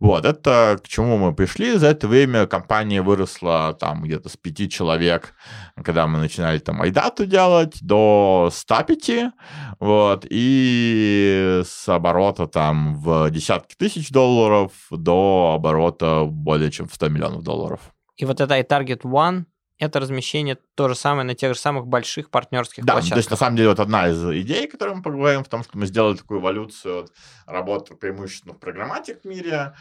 Вот, 0.00 0.24
это 0.24 0.78
к 0.82 0.88
чему 0.88 1.16
мы 1.16 1.34
пришли. 1.34 1.76
За 1.76 1.88
это 1.88 2.08
время 2.08 2.46
компания 2.46 3.02
выросла 3.02 3.76
там 3.78 4.02
где-то 4.02 4.28
с 4.28 4.36
пяти 4.36 4.68
человек, 4.68 5.34
когда 5.82 6.06
мы 6.06 6.18
начинали 6.18 6.58
там 6.58 6.82
айдату 6.82 7.26
делать, 7.26 7.78
до 7.82 8.50
105, 8.52 9.32
вот, 9.80 10.26
и 10.28 11.62
с 11.64 11.88
оборота 11.88 12.46
там 12.46 12.96
в 13.00 13.30
десятки 13.30 13.74
тысяч 13.74 14.10
долларов 14.10 14.72
до 14.90 15.54
оборота 15.56 16.24
более 16.24 16.70
чем 16.70 16.88
в 16.88 16.94
100 16.94 17.08
миллионов 17.08 17.42
долларов. 17.42 17.80
И 18.16 18.24
вот 18.24 18.40
это 18.40 18.58
iTarget 18.58 19.02
One, 19.02 19.44
это 19.78 20.00
размещение 20.00 20.58
то 20.74 20.88
же 20.88 20.94
самое 20.94 21.26
на 21.26 21.34
тех 21.34 21.54
же 21.54 21.60
самых 21.60 21.86
больших 21.86 22.30
партнерских 22.30 22.84
да, 22.84 22.94
площадках. 22.94 23.14
то 23.14 23.18
есть 23.18 23.30
на 23.30 23.36
самом 23.36 23.56
деле 23.56 23.68
вот 23.70 23.80
одна 23.80 24.08
из 24.08 24.22
идей, 24.24 24.66
о 24.66 24.70
которой 24.70 24.94
мы 24.94 25.02
поговорим, 25.02 25.44
в 25.44 25.48
том, 25.48 25.62
что 25.62 25.76
мы 25.76 25.86
сделали 25.86 26.16
такую 26.16 26.40
эволюцию 26.40 27.04
от 27.04 27.12
работы 27.46 27.94
преимущественно 27.94 28.54
в 28.54 28.58
программатик 28.58 29.24
мире 29.24 29.74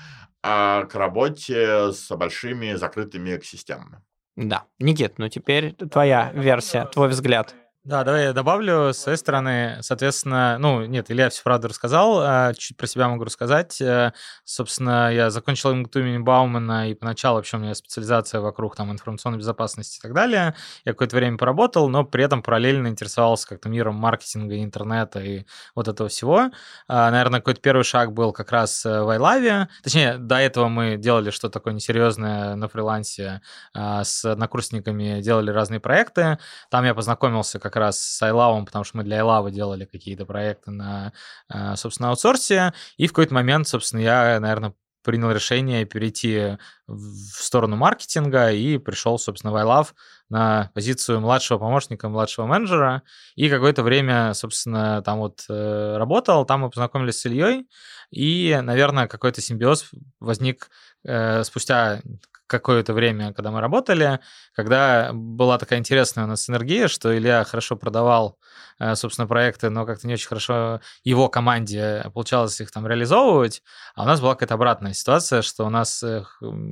а, 0.44 0.86
к 0.86 0.96
работе 0.96 1.92
с 1.92 2.14
большими 2.16 2.74
закрытыми 2.74 3.36
экосистемами. 3.36 4.02
Да. 4.36 4.66
Никит, 4.80 5.18
ну 5.18 5.30
теперь 5.30 5.74
твоя 5.76 6.32
версия, 6.34 6.86
твой 6.86 7.08
взгляд. 7.08 7.56
Да, 7.86 8.04
давай 8.04 8.24
я 8.24 8.34
добавлю 8.34 8.94
с 8.94 8.98
своей 8.98 9.16
стороны, 9.16 9.78
соответственно, 9.82 10.58
ну, 10.58 10.86
нет, 10.86 11.12
Илья 11.12 11.30
все 11.30 11.44
правду 11.44 11.68
рассказал, 11.68 12.20
а 12.20 12.52
чуть 12.56 12.76
про 12.78 12.88
себя 12.88 13.08
могу 13.10 13.24
рассказать. 13.26 13.80
Э, 13.80 14.12
собственно, 14.44 15.14
я 15.14 15.30
закончил 15.30 15.72
МГТУ 15.76 16.00
имени 16.00 16.18
Баумана, 16.18 16.90
и 16.90 16.96
поначалу 16.96 17.36
вообще 17.36 17.58
у 17.58 17.60
меня 17.60 17.76
специализация 17.76 18.42
вокруг 18.42 18.76
там 18.76 18.92
информационной 18.92 19.38
безопасности 19.38 20.00
и 20.00 20.02
так 20.02 20.16
далее. 20.16 20.56
Я 20.84 20.94
какое-то 20.94 21.16
время 21.16 21.38
поработал, 21.38 21.88
но 21.88 22.04
при 22.04 22.24
этом 22.24 22.42
параллельно 22.42 22.88
интересовался 22.88 23.48
как-то 23.50 23.70
миром 23.70 23.94
маркетинга, 23.94 24.64
интернета 24.64 25.20
и 25.20 25.46
вот 25.76 25.88
этого 25.88 26.10
всего. 26.10 26.50
А, 26.88 27.12
наверное, 27.12 27.40
какой-то 27.40 27.62
первый 27.62 27.84
шаг 27.84 28.14
был 28.14 28.34
как 28.34 28.52
раз 28.52 28.84
э, 28.84 29.04
в 29.04 29.16
iLove. 29.16 29.68
Точнее, 29.84 30.18
до 30.18 30.38
этого 30.38 30.70
мы 30.70 30.98
делали 30.98 31.30
что-то 31.30 31.60
такое 31.60 31.76
несерьезное 31.76 32.56
на 32.56 32.68
фрилансе 32.68 33.42
а, 33.76 34.04
с 34.04 34.26
однокурсниками, 34.26 35.22
делали 35.22 35.52
разные 35.52 35.80
проекты. 35.80 36.40
Там 36.72 36.84
я 36.84 36.96
познакомился 36.96 37.60
как 37.60 37.75
раз 37.76 38.00
с 38.02 38.22
iLove, 38.22 38.66
потому 38.66 38.84
что 38.84 38.98
мы 38.98 39.04
для 39.04 39.20
iLove 39.20 39.52
делали 39.52 39.86
какие-то 39.86 40.26
проекты 40.26 40.72
на, 40.72 41.14
э, 41.54 41.76
собственно, 41.76 42.10
аутсорсе. 42.10 42.74
И 42.98 43.08
в 43.08 43.12
какой-то 43.12 43.34
момент, 43.34 43.68
собственно, 43.68 44.02
я, 44.02 44.40
наверное, 44.40 44.74
принял 45.04 45.32
решение 45.32 45.86
перейти 45.86 46.58
в 46.88 47.44
сторону 47.44 47.76
маркетинга 47.76 48.52
и 48.52 48.78
пришел, 48.78 49.18
собственно, 49.18 49.52
в 49.52 49.56
iLove 49.56 49.88
на 50.30 50.72
позицию 50.74 51.22
младшего 51.22 51.58
помощника, 51.58 52.10
младшего 52.10 52.46
менеджера. 52.46 53.04
И 53.36 53.50
какое-то 53.50 53.84
время, 53.84 54.34
собственно, 54.34 55.02
там 55.02 55.20
вот 55.20 55.46
э, 55.50 55.98
работал, 55.98 56.46
там 56.46 56.62
мы 56.62 56.70
познакомились 56.70 57.20
с 57.20 57.26
Ильей, 57.26 57.68
и, 58.12 58.58
наверное, 58.62 59.08
какой-то 59.08 59.42
симбиоз 59.42 59.92
возник 60.20 60.70
э, 61.04 61.44
спустя 61.44 62.02
какое-то 62.48 62.94
время, 62.94 63.34
когда 63.34 63.52
мы 63.52 63.60
работали, 63.60 64.20
когда 64.54 65.12
была 65.14 65.58
такая 65.58 65.80
интересная 65.80 66.26
у 66.26 66.28
нас 66.28 66.48
энергия, 66.50 66.88
что 66.88 67.16
Илья 67.18 67.44
хорошо 67.44 67.76
продавал, 67.76 68.38
э, 68.80 68.96
собственно, 68.96 69.28
проекты, 69.28 69.70
но 69.70 69.86
как-то 69.86 70.08
не 70.08 70.14
очень 70.14 70.28
хорошо 70.28 70.80
его 71.04 71.28
команде 71.28 72.06
получалось 72.14 72.60
их 72.62 72.72
там 72.72 72.86
реализовывать, 72.88 73.64
а 73.96 74.04
у 74.04 74.06
нас 74.06 74.22
была 74.22 74.34
какая-то 74.34 74.54
обратная 74.54 74.94
ситуация, 74.94 75.42
что 75.42 75.66
у 75.66 75.70
нас, 75.70 76.04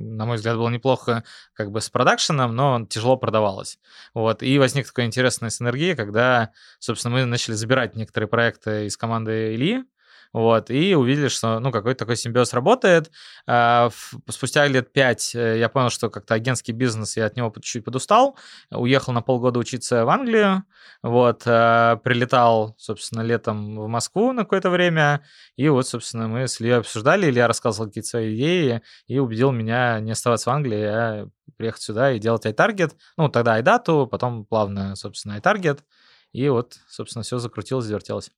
на 0.04 0.26
мой 0.26 0.36
взгляд, 0.36 0.56
было 0.56 0.68
неплохо 0.68 1.24
как 1.54 1.70
бы 1.70 1.80
с 1.80 1.90
продакшеном, 1.90 2.54
но 2.54 2.86
тяжело 2.86 3.16
продавалось. 3.16 3.78
Вот, 4.12 4.42
и 4.42 4.58
возник 4.58 4.86
такая 4.86 5.06
интересная 5.06 5.50
синергия, 5.50 5.96
когда, 5.96 6.50
собственно, 6.78 7.14
мы 7.14 7.24
начали 7.24 7.54
забирать 7.54 7.96
некоторые 7.96 8.28
проекты 8.28 8.86
из 8.86 8.96
команды 8.96 9.54
Ильи, 9.54 9.84
вот, 10.34 10.68
и 10.68 10.96
увидели, 10.96 11.28
что, 11.28 11.60
ну, 11.60 11.70
какой-то 11.70 12.00
такой 12.00 12.16
симбиоз 12.16 12.52
работает. 12.52 13.12
А, 13.46 13.90
спустя 14.28 14.66
лет 14.66 14.92
пять 14.92 15.32
э, 15.32 15.60
я 15.60 15.68
понял, 15.68 15.90
что 15.90 16.10
как-то 16.10 16.34
агентский 16.34 16.74
бизнес, 16.74 17.16
я 17.16 17.26
от 17.26 17.36
него 17.36 17.52
чуть-чуть 17.54 17.84
подустал, 17.84 18.36
уехал 18.72 19.12
на 19.12 19.22
полгода 19.22 19.60
учиться 19.60 20.04
в 20.04 20.08
Англию, 20.08 20.64
вот, 21.04 21.44
а, 21.46 21.98
прилетал, 21.98 22.74
собственно, 22.78 23.20
летом 23.20 23.78
в 23.78 23.86
Москву 23.86 24.32
на 24.32 24.42
какое-то 24.42 24.70
время, 24.70 25.22
и 25.56 25.68
вот, 25.68 25.86
собственно, 25.86 26.26
мы 26.26 26.48
с 26.48 26.60
Ильей 26.60 26.78
обсуждали, 26.78 27.30
Илья 27.30 27.46
рассказывал 27.46 27.86
какие-то 27.86 28.08
свои 28.08 28.34
идеи 28.34 28.82
и 29.06 29.20
убедил 29.20 29.52
меня 29.52 30.00
не 30.00 30.10
оставаться 30.10 30.50
в 30.50 30.52
Англии, 30.52 30.82
а 30.82 31.28
приехать 31.56 31.82
сюда 31.82 32.10
и 32.10 32.18
делать 32.18 32.44
iTarget, 32.44 32.92
ну, 33.16 33.28
тогда 33.28 33.60
iData, 33.60 34.08
потом 34.08 34.44
плавно, 34.44 34.96
собственно, 34.96 35.38
iTarget, 35.38 35.78
и 36.32 36.48
вот, 36.48 36.74
собственно, 36.88 37.22
все 37.22 37.38
закрутилось, 37.38 37.84
завертелось. 37.84 38.32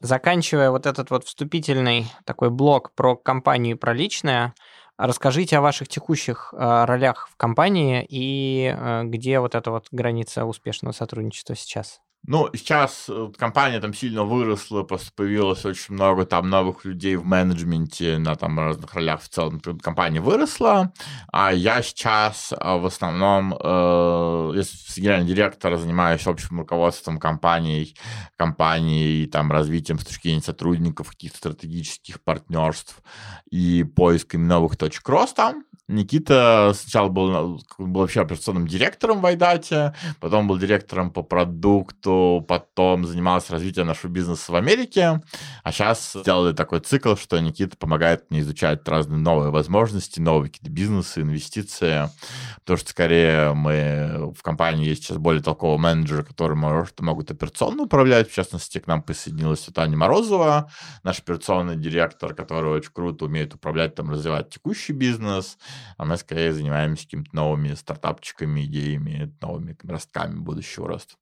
Заканчивая 0.00 0.70
вот 0.70 0.86
этот 0.86 1.10
вот 1.10 1.24
вступительный 1.24 2.06
такой 2.24 2.50
блок 2.50 2.92
про 2.94 3.16
компанию 3.16 3.74
и 3.74 3.78
про 3.78 3.92
личное, 3.92 4.54
расскажите 4.96 5.58
о 5.58 5.60
ваших 5.60 5.88
текущих 5.88 6.54
э, 6.56 6.84
ролях 6.84 7.28
в 7.32 7.36
компании 7.36 8.06
и 8.08 8.74
э, 8.76 9.02
где 9.04 9.40
вот 9.40 9.56
эта 9.56 9.72
вот 9.72 9.88
граница 9.90 10.44
успешного 10.44 10.92
сотрудничества 10.92 11.56
сейчас. 11.56 12.00
Ну, 12.26 12.50
сейчас 12.52 13.06
э, 13.08 13.30
компания 13.38 13.80
там 13.80 13.94
сильно 13.94 14.24
выросла, 14.24 14.82
просто 14.82 15.10
появилось 15.14 15.64
очень 15.64 15.94
много 15.94 16.26
там 16.26 16.50
новых 16.50 16.84
людей 16.84 17.16
в 17.16 17.24
менеджменте 17.24 18.18
на 18.18 18.34
там 18.34 18.58
разных 18.58 18.92
ролях 18.94 19.22
в 19.22 19.28
целом. 19.28 19.60
Компания 19.60 20.20
выросла, 20.20 20.92
а 21.32 21.52
я 21.52 21.80
сейчас 21.80 22.52
э, 22.52 22.56
в 22.78 22.84
основном 22.84 23.54
э, 23.54 24.52
я 24.56 24.62
генеральный 24.96 25.26
директор, 25.26 25.76
занимаюсь 25.78 26.26
общим 26.26 26.58
руководством 26.58 27.18
компаний, 27.18 27.96
компаний, 28.36 29.26
там, 29.26 29.50
развитием 29.50 29.98
с 29.98 30.04
точки 30.04 30.28
зрения 30.28 30.42
сотрудников, 30.42 31.10
каких-то 31.10 31.38
стратегических 31.38 32.22
партнерств 32.22 33.02
и 33.50 33.84
поисками 33.84 34.44
новых 34.44 34.76
точек 34.76 35.08
роста. 35.08 35.54
Никита 35.88 36.72
сначала 36.74 37.08
был, 37.08 37.62
был 37.78 38.00
вообще 38.02 38.20
операционным 38.20 38.66
директором 38.66 39.22
в 39.22 39.26
Айдате, 39.26 39.94
потом 40.20 40.46
был 40.46 40.58
директором 40.58 41.10
по 41.10 41.22
продукту, 41.22 42.07
потом 42.46 43.04
занимался 43.04 43.52
развитием 43.52 43.86
нашего 43.86 44.10
бизнеса 44.10 44.52
в 44.52 44.56
Америке, 44.56 45.20
а 45.62 45.72
сейчас 45.72 46.12
сделали 46.12 46.54
такой 46.54 46.80
цикл, 46.80 47.14
что 47.14 47.38
Никита 47.38 47.76
помогает 47.76 48.30
мне 48.30 48.40
изучать 48.40 48.86
разные 48.88 49.18
новые 49.18 49.50
возможности, 49.50 50.20
новые 50.20 50.50
какие-то 50.50 50.70
бизнесы, 50.70 51.20
инвестиции, 51.20 52.08
потому 52.56 52.78
что 52.78 52.90
скорее 52.90 53.52
мы 53.54 54.32
в 54.36 54.42
компании 54.42 54.88
есть 54.88 55.04
сейчас 55.04 55.18
более 55.18 55.42
толковый 55.42 55.78
менеджер, 55.78 56.24
который 56.24 56.56
может, 56.56 57.00
могут 57.00 57.30
операционно 57.30 57.84
управлять, 57.84 58.30
в 58.30 58.34
частности, 58.34 58.78
к 58.78 58.86
нам 58.86 59.02
присоединилась 59.02 59.68
Таня 59.74 59.96
Морозова, 59.96 60.70
наш 61.02 61.18
операционный 61.20 61.76
директор, 61.76 62.34
который 62.34 62.70
очень 62.70 62.92
круто 62.92 63.26
умеет 63.26 63.54
управлять, 63.54 63.94
там, 63.94 64.10
развивать 64.10 64.50
текущий 64.50 64.92
бизнес, 64.92 65.58
а 65.96 66.04
мы 66.04 66.16
скорее 66.16 66.52
занимаемся 66.52 67.04
какими-то 67.04 67.34
новыми 67.34 67.74
стартапчиками, 67.74 68.64
идеями, 68.64 69.34
новыми 69.40 69.76
ростками 69.84 70.38
будущего 70.38 70.88
роста. 70.88 71.14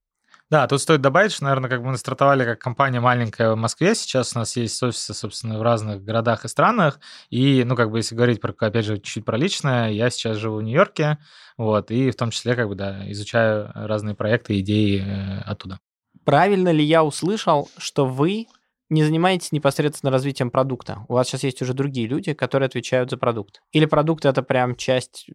Да, 0.48 0.68
тут 0.68 0.80
стоит 0.80 1.00
добавить, 1.00 1.32
что, 1.32 1.42
наверное, 1.42 1.68
как 1.68 1.80
мы 1.80 1.96
стартовали 1.96 2.44
как 2.44 2.60
компания 2.60 3.00
маленькая 3.00 3.52
в 3.52 3.56
Москве, 3.56 3.96
сейчас 3.96 4.36
у 4.36 4.38
нас 4.38 4.56
есть 4.56 4.80
офисы, 4.80 5.12
собственно, 5.12 5.58
в 5.58 5.62
разных 5.62 6.04
городах 6.04 6.44
и 6.44 6.48
странах, 6.48 7.00
и, 7.30 7.64
ну, 7.64 7.74
как 7.74 7.90
бы, 7.90 7.98
если 7.98 8.14
говорить, 8.14 8.40
про, 8.40 8.54
опять 8.56 8.84
же, 8.84 8.96
чуть-чуть 8.96 9.24
про 9.24 9.36
личное, 9.36 9.90
я 9.90 10.08
сейчас 10.08 10.36
живу 10.36 10.58
в 10.58 10.62
Нью-Йорке, 10.62 11.18
вот, 11.56 11.90
и 11.90 12.12
в 12.12 12.16
том 12.16 12.30
числе, 12.30 12.54
как 12.54 12.68
бы, 12.68 12.76
да, 12.76 13.10
изучаю 13.10 13.72
разные 13.74 14.14
проекты, 14.14 14.60
идеи 14.60 15.02
э, 15.04 15.40
оттуда. 15.40 15.80
Правильно 16.24 16.70
ли 16.70 16.84
я 16.84 17.02
услышал, 17.02 17.68
что 17.76 18.06
вы 18.06 18.46
не 18.88 19.02
занимаетесь 19.02 19.52
непосредственно 19.52 20.12
развитием 20.12 20.50
продукта. 20.50 21.04
У 21.08 21.14
вас 21.14 21.26
сейчас 21.26 21.42
есть 21.42 21.60
уже 21.62 21.74
другие 21.74 22.06
люди, 22.06 22.34
которые 22.34 22.66
отвечают 22.66 23.10
за 23.10 23.16
продукт. 23.16 23.60
Или 23.72 23.86
продукт 23.86 24.24
это 24.24 24.42
прям 24.42 24.76
часть 24.76 25.28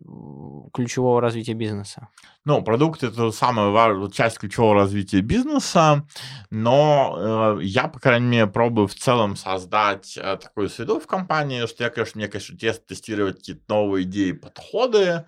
ключевого 0.74 1.20
развития 1.20 1.54
бизнеса? 1.54 2.08
Ну, 2.46 2.64
продукт 2.64 3.04
это 3.04 3.32
самая 3.32 3.70
важная 3.70 4.10
часть 4.10 4.40
ключевого 4.40 4.76
развития 4.76 5.22
бизнеса, 5.22 6.08
но 6.50 7.58
э, 7.60 7.64
я, 7.64 7.88
по 7.88 8.00
крайней 8.00 8.28
мере, 8.28 8.48
пробую 8.48 8.88
в 8.88 8.96
целом 8.96 9.36
создать 9.36 10.18
э, 10.18 10.38
такую 10.38 10.70
среду 10.70 11.00
в 11.00 11.06
компании, 11.06 11.68
что 11.68 11.84
я, 11.84 11.90
конечно, 11.90 12.20
мне, 12.20 12.28
конечно, 12.28 12.58
тест 12.58 12.88
тестировать 12.88 13.38
какие-то 13.38 13.64
новые 13.68 14.04
идеи, 14.04 14.32
подходы, 14.32 15.26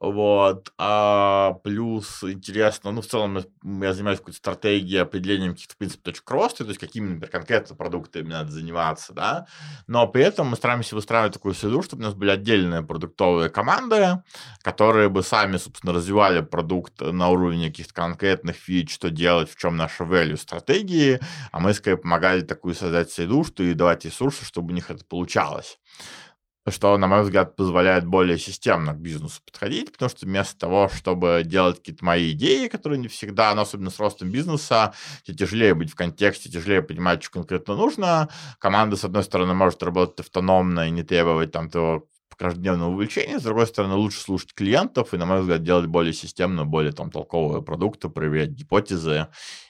вот, 0.00 0.72
а 0.78 1.54
плюс 1.62 2.24
интересно, 2.24 2.90
ну, 2.90 3.02
в 3.02 3.06
целом 3.06 3.38
я 3.82 3.92
занимаюсь 3.92 4.18
какой-то 4.18 4.38
стратегией 4.38 5.02
определением 5.02 5.52
каких-то, 5.52 5.74
в 5.74 5.76
принципе, 5.78 6.02
точек 6.02 6.30
роста, 6.30 6.64
то 6.64 6.70
есть 6.70 6.80
какими, 6.80 7.06
например, 7.06 7.30
конкретно 7.30 7.59
продуктами 7.68 8.28
надо 8.28 8.50
заниматься, 8.50 9.12
да, 9.12 9.46
но 9.86 10.06
при 10.06 10.22
этом 10.22 10.48
мы 10.48 10.56
стараемся 10.56 10.94
выстраивать 10.94 11.34
такую 11.34 11.54
среду, 11.54 11.82
чтобы 11.82 12.02
у 12.02 12.06
нас 12.06 12.14
были 12.14 12.30
отдельные 12.30 12.82
продуктовые 12.82 13.50
команды, 13.50 14.22
которые 14.62 15.08
бы 15.08 15.22
сами, 15.22 15.56
собственно, 15.56 15.92
развивали 15.92 16.40
продукт 16.40 17.00
на 17.00 17.28
уровне 17.28 17.68
каких-то 17.68 17.94
конкретных 17.94 18.56
фич, 18.56 18.92
что 18.94 19.10
делать, 19.10 19.50
в 19.50 19.56
чем 19.56 19.76
наша 19.76 20.04
value 20.04 20.36
стратегии, 20.36 21.20
а 21.52 21.60
мы 21.60 21.74
скорее 21.74 21.96
помогали 21.96 22.40
такую 22.40 22.74
создать 22.74 23.10
среду, 23.10 23.44
что 23.44 23.62
и 23.62 23.74
давать 23.74 24.04
ресурсы, 24.04 24.44
чтобы 24.44 24.72
у 24.72 24.74
них 24.74 24.90
это 24.90 25.04
получалось. 25.04 25.78
Что, 26.70 26.96
на 26.96 27.06
мой 27.06 27.22
взгляд, 27.22 27.56
позволяет 27.56 28.06
более 28.06 28.38
системно 28.38 28.94
к 28.94 28.98
бизнесу 28.98 29.40
подходить, 29.44 29.92
потому 29.92 30.08
что 30.08 30.26
вместо 30.26 30.58
того, 30.58 30.88
чтобы 30.92 31.42
делать 31.44 31.78
какие-то 31.78 32.04
мои 32.04 32.32
идеи, 32.32 32.68
которые 32.68 32.98
не 32.98 33.08
всегда, 33.08 33.54
но 33.54 33.62
особенно 33.62 33.90
с 33.90 33.98
ростом 33.98 34.30
бизнеса, 34.30 34.94
тяжелее 35.24 35.74
быть 35.74 35.90
в 35.90 35.94
контексте, 35.94 36.50
тяжелее 36.50 36.82
понимать, 36.82 37.22
что 37.22 37.32
конкретно 37.32 37.76
нужно. 37.76 38.28
Команда, 38.58 38.96
с 38.96 39.04
одной 39.04 39.24
стороны, 39.24 39.54
может 39.54 39.82
работать 39.82 40.20
автономно 40.20 40.88
и 40.88 40.90
не 40.90 41.02
требовать 41.02 41.52
там 41.52 41.70
того 41.70 42.06
каждодневного 42.40 42.90
увлечения, 42.90 43.38
с 43.38 43.42
другой 43.42 43.66
стороны, 43.66 43.96
лучше 43.96 44.18
слушать 44.20 44.54
клиентов 44.54 45.12
и, 45.12 45.18
на 45.18 45.26
мой 45.26 45.42
взгляд, 45.42 45.62
делать 45.62 45.86
более 45.86 46.14
системно, 46.14 46.64
более 46.64 46.92
там 46.92 47.10
толковые 47.10 47.62
продукты, 47.62 48.08
проверять 48.08 48.52
гипотезы. 48.52 49.26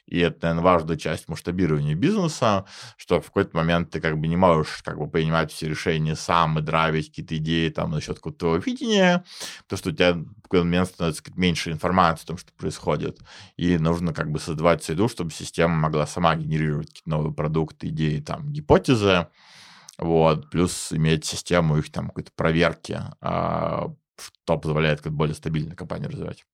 И 0.06 0.20
это, 0.20 0.38
наверное, 0.42 0.62
важная 0.62 0.96
часть 0.96 1.28
масштабирования 1.28 1.96
бизнеса, 1.96 2.66
что 2.96 3.20
в 3.20 3.26
какой-то 3.26 3.56
момент 3.56 3.90
ты 3.90 4.00
как 4.00 4.18
бы 4.18 4.28
не 4.28 4.36
можешь 4.36 4.82
как 4.84 4.98
бы 4.98 5.08
принимать 5.08 5.52
все 5.52 5.68
решения 5.68 6.14
сам 6.14 6.60
и 6.60 6.62
драйвить 6.62 7.08
какие-то 7.08 7.36
идеи 7.38 7.70
там 7.70 7.90
насчет 7.90 8.16
какого-то 8.16 8.56
видения, 8.64 9.24
потому 9.64 9.78
что 9.78 9.90
у 9.90 9.92
тебя 9.92 10.12
в 10.12 10.42
какой-то 10.42 10.64
момент 10.64 10.88
становится 10.88 11.22
меньше 11.34 11.72
информации 11.72 12.22
о 12.22 12.26
том, 12.28 12.38
что 12.38 12.52
происходит. 12.52 13.18
И 13.56 13.78
нужно 13.78 14.12
как 14.14 14.30
бы 14.30 14.38
создавать 14.38 14.84
среду, 14.84 15.08
чтобы 15.08 15.32
система 15.32 15.74
могла 15.74 16.06
сама 16.06 16.36
генерировать 16.36 16.88
какие-то 16.88 17.10
новые 17.10 17.34
продукты, 17.34 17.88
идеи, 17.88 18.20
там, 18.20 18.52
гипотезы. 18.52 19.26
Вот, 20.00 20.50
плюс 20.50 20.92
иметь 20.92 21.26
систему 21.26 21.76
их 21.76 21.92
там 21.92 22.08
какой-то 22.08 22.32
проверки, 22.34 22.98
а, 23.20 23.94
что 24.18 24.58
позволяет 24.58 25.02
как 25.02 25.12
более 25.12 25.34
стабильно 25.34 25.76
компанию 25.76 26.10
развивать. 26.10 26.44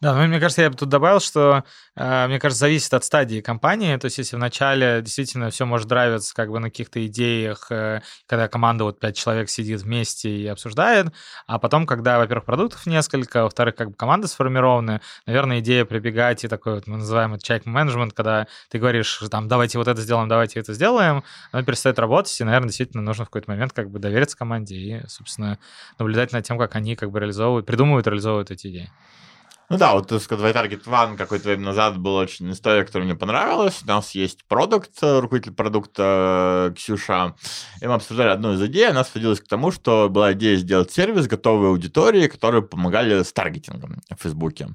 Да, 0.00 0.14
ну, 0.14 0.28
мне 0.28 0.38
кажется, 0.38 0.62
я 0.62 0.70
бы 0.70 0.76
тут 0.76 0.88
добавил, 0.88 1.18
что, 1.18 1.64
э, 1.96 2.28
мне 2.28 2.38
кажется, 2.38 2.60
зависит 2.60 2.94
от 2.94 3.02
стадии 3.02 3.40
компании. 3.40 3.96
То 3.96 4.04
есть, 4.04 4.18
если 4.18 4.36
вначале 4.36 5.02
действительно 5.02 5.50
все 5.50 5.66
может 5.66 5.88
драйвиться 5.88 6.32
как 6.36 6.50
бы 6.50 6.60
на 6.60 6.70
каких-то 6.70 7.04
идеях, 7.08 7.66
э, 7.72 8.02
когда 8.28 8.46
команда 8.46 8.84
вот 8.84 9.00
пять 9.00 9.16
человек 9.16 9.50
сидит 9.50 9.80
вместе 9.80 10.30
и 10.30 10.46
обсуждает, 10.46 11.08
а 11.48 11.58
потом, 11.58 11.84
когда, 11.84 12.18
во-первых, 12.18 12.44
продуктов 12.44 12.86
несколько, 12.86 13.42
во-вторых, 13.42 13.74
как 13.74 13.88
бы 13.88 13.94
команда 13.94 14.28
сформированы, 14.28 15.00
наверное, 15.26 15.58
идея 15.58 15.84
прибегать 15.84 16.44
и 16.44 16.48
такой 16.48 16.74
вот 16.74 16.86
мы 16.86 16.98
называем 16.98 17.34
это 17.34 17.42
человек 17.42 17.66
менеджмент, 17.66 18.12
когда 18.12 18.46
ты 18.70 18.78
говоришь, 18.78 19.20
там, 19.32 19.48
давайте 19.48 19.78
вот 19.78 19.88
это 19.88 20.00
сделаем, 20.00 20.28
давайте 20.28 20.60
это 20.60 20.74
сделаем, 20.74 21.24
она 21.50 21.64
перестает 21.64 21.98
работать, 21.98 22.40
и, 22.40 22.44
наверное, 22.44 22.68
действительно 22.68 23.02
нужно 23.02 23.24
в 23.24 23.30
какой-то 23.30 23.50
момент 23.50 23.72
как 23.72 23.90
бы 23.90 23.98
довериться 23.98 24.36
команде 24.36 24.76
и, 24.76 25.06
собственно, 25.08 25.58
наблюдать 25.98 26.30
над 26.32 26.44
тем, 26.44 26.56
как 26.56 26.76
они 26.76 26.94
как 26.94 27.10
бы 27.10 27.18
реализовывают, 27.18 27.66
придумывают, 27.66 28.06
реализовывают 28.06 28.52
эти 28.52 28.68
идеи. 28.68 28.92
Ну 29.70 29.76
да, 29.76 29.92
вот 29.92 30.08
ты 30.08 30.18
сказал, 30.18 30.50
Target 30.50 30.84
One 30.86 31.18
какое-то 31.18 31.48
время 31.48 31.66
назад 31.66 31.98
была 31.98 32.22
очень 32.22 32.50
история, 32.52 32.84
которая 32.84 33.06
мне 33.06 33.14
понравилась. 33.14 33.82
У 33.84 33.86
нас 33.86 34.14
есть 34.14 34.46
продукт, 34.46 34.92
руководитель 35.02 35.52
продукта 35.52 36.72
Ксюша, 36.74 37.34
и 37.82 37.86
мы 37.86 37.92
обсуждали 37.92 38.30
одну 38.30 38.54
из 38.54 38.62
идей. 38.62 38.88
Она 38.88 39.04
сводилась 39.04 39.40
к 39.42 39.46
тому, 39.46 39.70
что 39.70 40.08
была 40.08 40.32
идея 40.32 40.56
сделать 40.56 40.90
сервис 40.90 41.26
готовой 41.26 41.68
аудитории, 41.68 42.28
которые 42.28 42.62
помогали 42.62 43.22
с 43.22 43.30
таргетингом 43.30 44.00
в 44.08 44.22
Фейсбуке 44.22 44.68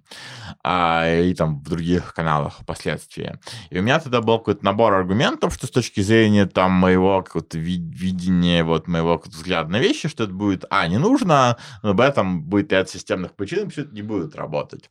а, 0.64 1.12
и 1.12 1.34
там 1.34 1.62
в 1.62 1.70
других 1.70 2.14
каналах 2.14 2.60
впоследствии. 2.60 3.40
И 3.72 3.80
у 3.80 3.82
меня 3.82 4.00
тогда 4.00 4.22
был 4.22 4.38
какой-то 4.38 4.64
набор 4.64 4.94
аргументов, 4.94 5.56
что 5.56 5.66
с 5.66 5.72
точки 5.72 6.02
зрения 6.02 6.46
там 6.46 6.72
моего 6.72 7.24
какого-то 7.24 7.58
видения, 7.58 8.64
вот 8.64 8.88
моего 8.88 9.20
взгляда 9.26 9.72
на 9.72 9.80
вещи, 9.80 10.08
что 10.08 10.26
это 10.26 10.34
будет, 10.34 10.66
а, 10.70 10.88
не 10.88 11.00
нужно, 11.00 11.58
но 11.82 11.96
б, 11.96 12.12
там 12.12 12.44
будет 12.44 12.72
ряд 12.72 12.92
системных 12.92 13.36
причин, 13.36 13.72
что 13.72 13.82
это 13.82 13.96
не 13.96 14.04
будет 14.04 14.36
работать 14.36 14.83
делать. 14.84 14.90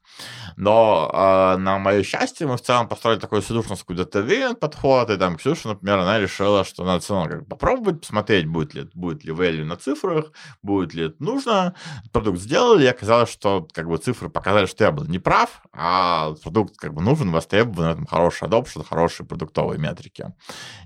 Но 0.57 1.11
э, 1.13 1.57
на 1.59 1.79
мое 1.79 2.03
счастье 2.03 2.47
мы 2.47 2.57
в 2.57 2.61
целом 2.61 2.89
построили 2.89 3.19
такой 3.19 3.43
сидушновский 3.43 3.95
data 3.95 4.55
подход, 4.55 5.11
и 5.11 5.17
там 5.17 5.37
Ксюша, 5.37 5.69
например, 5.69 5.99
она 5.99 6.19
решила, 6.19 6.65
что 6.65 6.85
надо 6.85 7.01
все 7.01 7.15
равно 7.15 7.31
как 7.31 7.49
попробовать, 7.49 8.01
посмотреть, 8.01 8.47
будет 8.47 8.75
ли, 8.75 8.89
будет 8.95 9.25
ли 9.25 9.33
value 9.33 9.65
на 9.65 9.77
цифрах, 9.77 10.33
будет 10.63 10.95
ли 10.95 11.07
это 11.07 11.23
нужно. 11.23 11.75
Продукт 12.13 12.39
сделали, 12.39 12.85
и 12.85 12.89
оказалось, 12.89 13.31
что 13.31 13.67
как 13.73 13.89
бы 13.89 13.97
цифры 13.97 14.29
показали, 14.29 14.67
что 14.67 14.85
я 14.85 14.93
был 14.93 15.05
не 15.07 15.19
прав, 15.19 15.63
а 15.73 16.35
продукт 16.43 16.77
как 16.77 16.95
бы 16.95 17.03
нужен, 17.03 17.31
востребован, 17.31 17.93
этом 17.93 18.07
хороший 18.07 18.49
adoption, 18.49 18.85
хорошие 18.85 19.27
продуктовые 19.27 19.79
метрики. 19.79 20.27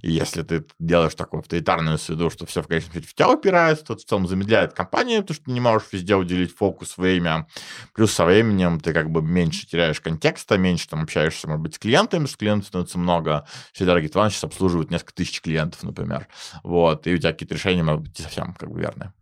И 0.03 0.13
если 0.13 0.43
ты 0.43 0.65
делаешь 0.79 1.15
такую 1.15 1.41
авторитарную 1.41 1.99
среду, 1.99 2.31
что 2.31 2.47
все 2.47 2.63
в 2.63 2.69
конечном 2.69 2.95
счете 2.95 3.09
в 3.09 3.15
тебя 3.15 3.31
упирается, 3.31 3.85
то 3.85 3.97
в 3.97 4.05
целом 4.05 4.29
замедляет 4.29 4.73
компанию, 4.73 5.23
потому 5.23 5.35
что 5.35 5.45
ты 5.45 5.51
не 5.51 5.61
можешь 5.61 5.89
везде 5.93 6.15
уделить 6.15 6.57
фокус, 6.57 6.97
время. 6.97 7.47
Плюс 7.95 8.13
со 8.13 8.25
временем 8.25 8.81
ты 8.81 8.93
как 8.97 9.11
бы 9.11 9.21
меньше 9.21 9.67
теряешь 9.67 10.01
контекста, 10.01 10.57
меньше 10.57 10.89
там 10.89 11.03
общаешься, 11.03 11.47
может 11.47 11.63
быть, 11.63 11.75
с 11.75 11.79
клиентами, 11.79 12.25
с 12.25 12.35
клиентов 12.35 12.69
становится 12.69 12.99
много. 12.99 13.47
Все 13.75 13.85
Target 13.85 14.13
One 14.13 14.31
сейчас 14.31 14.45
обслуживают 14.45 14.91
несколько 14.91 15.13
тысяч 15.13 15.43
клиентов, 15.43 15.83
например. 15.83 16.29
Вот, 16.63 17.07
и 17.07 17.13
у 17.13 17.19
тебя 17.19 17.33
какие-то 17.33 17.55
решения 17.55 17.83
могут 17.83 18.05
быть 18.05 18.17
совсем 18.17 18.55
как 18.55 18.71
бы 18.71 18.81
верные. 18.81 19.13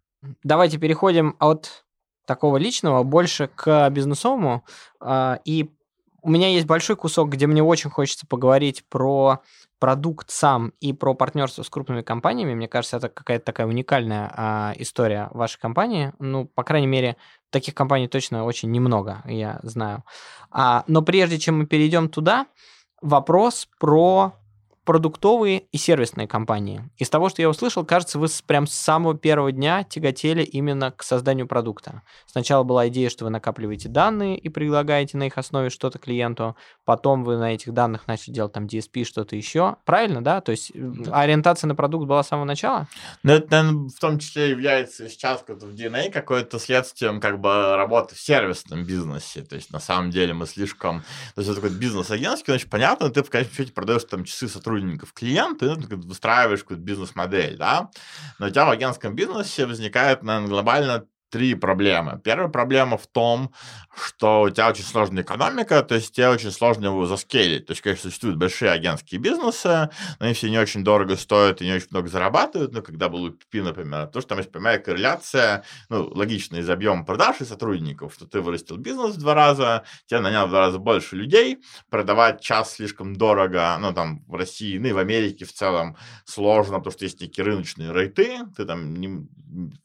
Давайте 0.45 0.79
переходим 0.79 1.35
от 1.41 1.85
такого 2.25 2.57
личного 2.57 3.03
больше 3.03 3.49
к 3.49 3.91
бизнесовому. 3.91 4.65
А, 5.01 5.41
и 5.45 5.69
у 6.25 6.31
меня 6.31 6.49
есть 6.49 6.67
большой 6.67 6.97
кусок, 6.97 7.29
где 7.29 7.47
мне 7.47 7.63
очень 7.63 7.91
хочется 7.91 8.27
поговорить 8.27 8.83
про 8.89 9.43
продукт 9.79 10.31
сам 10.31 10.73
и 10.81 10.95
про 10.95 11.13
партнерство 11.13 11.63
с 11.63 11.69
крупными 11.69 12.01
компаниями, 12.01 12.55
мне 12.55 12.67
кажется, 12.67 12.97
это 12.97 13.11
какая-то 13.11 13.45
такая 13.45 13.67
уникальная 13.67 14.33
а, 14.35 14.73
история 14.77 15.29
вашей 15.33 15.61
компании. 15.61 16.15
Ну, 16.19 16.47
по 16.47 16.65
крайней 16.65 16.87
мере, 16.87 17.19
таких 17.51 17.75
компаний 17.75 18.09
точно 18.09 18.45
очень 18.45 18.71
немного, 18.71 19.23
я 19.27 19.61
знаю. 19.63 20.03
А, 20.51 20.85
но 20.87 21.03
прежде 21.03 21.39
чем 21.39 21.59
мы 21.59 21.67
перейдем 21.67 22.09
туда, 22.09 22.47
вопрос 23.03 23.69
про 23.79 24.33
продуктовые 24.85 25.61
и 25.73 25.79
сервисные 25.79 26.29
компании. 26.29 26.83
Из 26.99 27.09
того, 27.09 27.29
что 27.29 27.41
я 27.41 27.49
услышал, 27.49 27.85
кажется, 27.85 28.19
вы 28.19 28.29
прям 28.47 28.67
с 28.67 28.75
самого 28.75 29.17
первого 29.17 29.51
дня 29.51 29.83
тяготели 29.83 30.43
именно 30.43 30.91
к 30.91 31.03
созданию 31.03 31.47
продукта. 31.47 32.03
Сначала 32.27 32.65
была 32.65 32.89
идея, 32.89 33.09
что 33.09 33.25
вы 33.25 33.31
накапливаете 33.31 33.89
данные 33.89 34.37
и 34.37 34.49
предлагаете 34.49 35.17
на 35.17 35.27
их 35.27 35.39
основе 35.39 35.71
что-то 35.71 35.99
клиенту, 35.99 36.57
потом 36.85 37.25
вы 37.25 37.39
на 37.39 37.55
этих 37.55 37.73
данных 37.73 38.07
начали 38.07 38.35
делать 38.35 38.53
там 38.53 38.67
DSP, 38.67 39.05
что-то 39.05 39.37
еще. 39.37 39.77
Правильно, 39.85 40.23
да? 40.23 40.41
То 40.43 40.53
есть 40.53 40.73
да. 40.75 41.21
ориентация 41.21 41.67
на 41.69 41.75
продукт 41.75 42.07
была 42.07 42.23
с 42.23 42.29
самого 42.29 42.45
начала? 42.45 42.87
Ну, 43.23 43.33
это, 43.33 43.63
в 43.63 43.99
том 44.01 44.19
числе 44.19 44.51
является 44.51 45.09
сейчас 45.09 45.43
в 45.47 45.75
DNA 45.75 46.11
какое-то 46.11 46.59
следствием 46.59 47.21
как 47.21 47.41
бы 47.41 47.77
работы 47.77 48.15
в 48.15 48.21
сервисном 48.21 48.85
бизнесе. 48.85 49.43
То 49.43 49.57
есть, 49.57 49.73
на 49.73 49.81
самом 49.81 50.11
деле, 50.11 50.35
мы 50.35 50.47
слишком... 50.47 51.01
То 51.35 51.41
есть, 51.41 51.51
это 51.51 51.61
такой 51.61 51.77
бизнес-агентский, 51.77 52.53
значит, 52.53 52.69
понятно, 52.69 53.09
ты 53.09 53.23
в 53.23 53.31
конечном 53.31 53.57
счете 53.57 53.73
продаешь 53.73 54.05
там 54.05 54.25
часы 54.25 54.47
сотрудников 54.49 54.74
сотрудников 54.75 55.13
клиент, 55.13 55.61
ну, 55.61 55.77
выстраиваешь 55.99 56.61
какую-то 56.61 56.83
бизнес-модель, 56.83 57.57
да, 57.57 57.91
но 58.39 58.47
у 58.47 58.51
тебя 58.51 58.65
в 58.67 58.71
агентском 58.71 59.15
бизнесе 59.15 59.67
возникает, 59.67 60.23
наверное, 60.23 60.49
глобально 60.49 61.07
три 61.35 61.57
проблемы. 61.57 62.21
Первая 62.23 62.47
проблема 62.47 62.97
в 62.97 63.09
том, 63.09 63.53
что 63.93 64.43
у 64.43 64.51
тебя 64.51 64.69
очень 64.69 64.85
сложная 64.85 65.25
экономика, 65.25 65.83
то 65.83 65.97
есть 65.97 66.15
тебе 66.15 66.29
очень 66.29 66.53
сложно 66.53 66.87
его 66.87 67.07
заскейлить. 67.07 67.67
То 67.67 67.73
есть, 67.73 67.83
конечно, 67.83 68.09
существуют 68.09 68.37
большие 68.37 68.71
агентские 68.71 69.21
бизнесы, 69.21 69.91
но 70.21 70.27
они 70.27 70.35
все 70.35 70.49
не 70.49 70.59
очень 70.61 70.85
дорого 70.85 71.17
стоят 71.17 71.61
и 71.61 71.65
не 71.65 71.73
очень 71.73 71.89
много 71.91 72.09
зарабатывают. 72.09 72.73
Ну, 72.73 72.83
когда 72.83 73.09
был 73.09 73.27
UPP, 73.27 73.63
например, 73.63 74.07
то, 74.07 74.21
что 74.21 74.29
там 74.29 74.39
есть 74.39 74.53
прямая 74.53 74.79
корреляция, 74.79 75.65
ну, 75.89 76.09
логично, 76.15 76.59
из 76.59 76.71
объема 76.71 77.05
продаж 77.05 77.41
и 77.41 77.45
сотрудников, 77.45 78.15
что 78.15 78.29
ты 78.29 78.41
вырастил 78.41 78.77
бизнес 78.77 79.17
в 79.17 79.19
два 79.19 79.35
раза, 79.35 79.83
тебе 80.07 80.21
нанял 80.21 80.47
в 80.47 80.51
два 80.51 80.61
раза 80.61 80.79
больше 80.79 81.17
людей, 81.17 81.59
продавать 81.91 82.43
час 82.43 82.75
слишком 82.75 83.17
дорого, 83.17 83.77
ну, 83.81 83.93
там, 83.93 84.23
в 84.29 84.37
России, 84.37 84.79
ну, 84.79 84.87
и 84.87 84.93
в 84.93 84.99
Америке 84.99 85.47
в 85.47 85.53
целом 85.53 85.97
сложно, 86.27 86.79
потому 86.79 86.93
что 86.93 87.07
есть 87.07 87.21
некие 87.21 87.45
рыночные 87.45 87.93
рейты, 87.93 88.39
ты 88.57 88.65
там 88.65 88.95
не, 88.95 89.27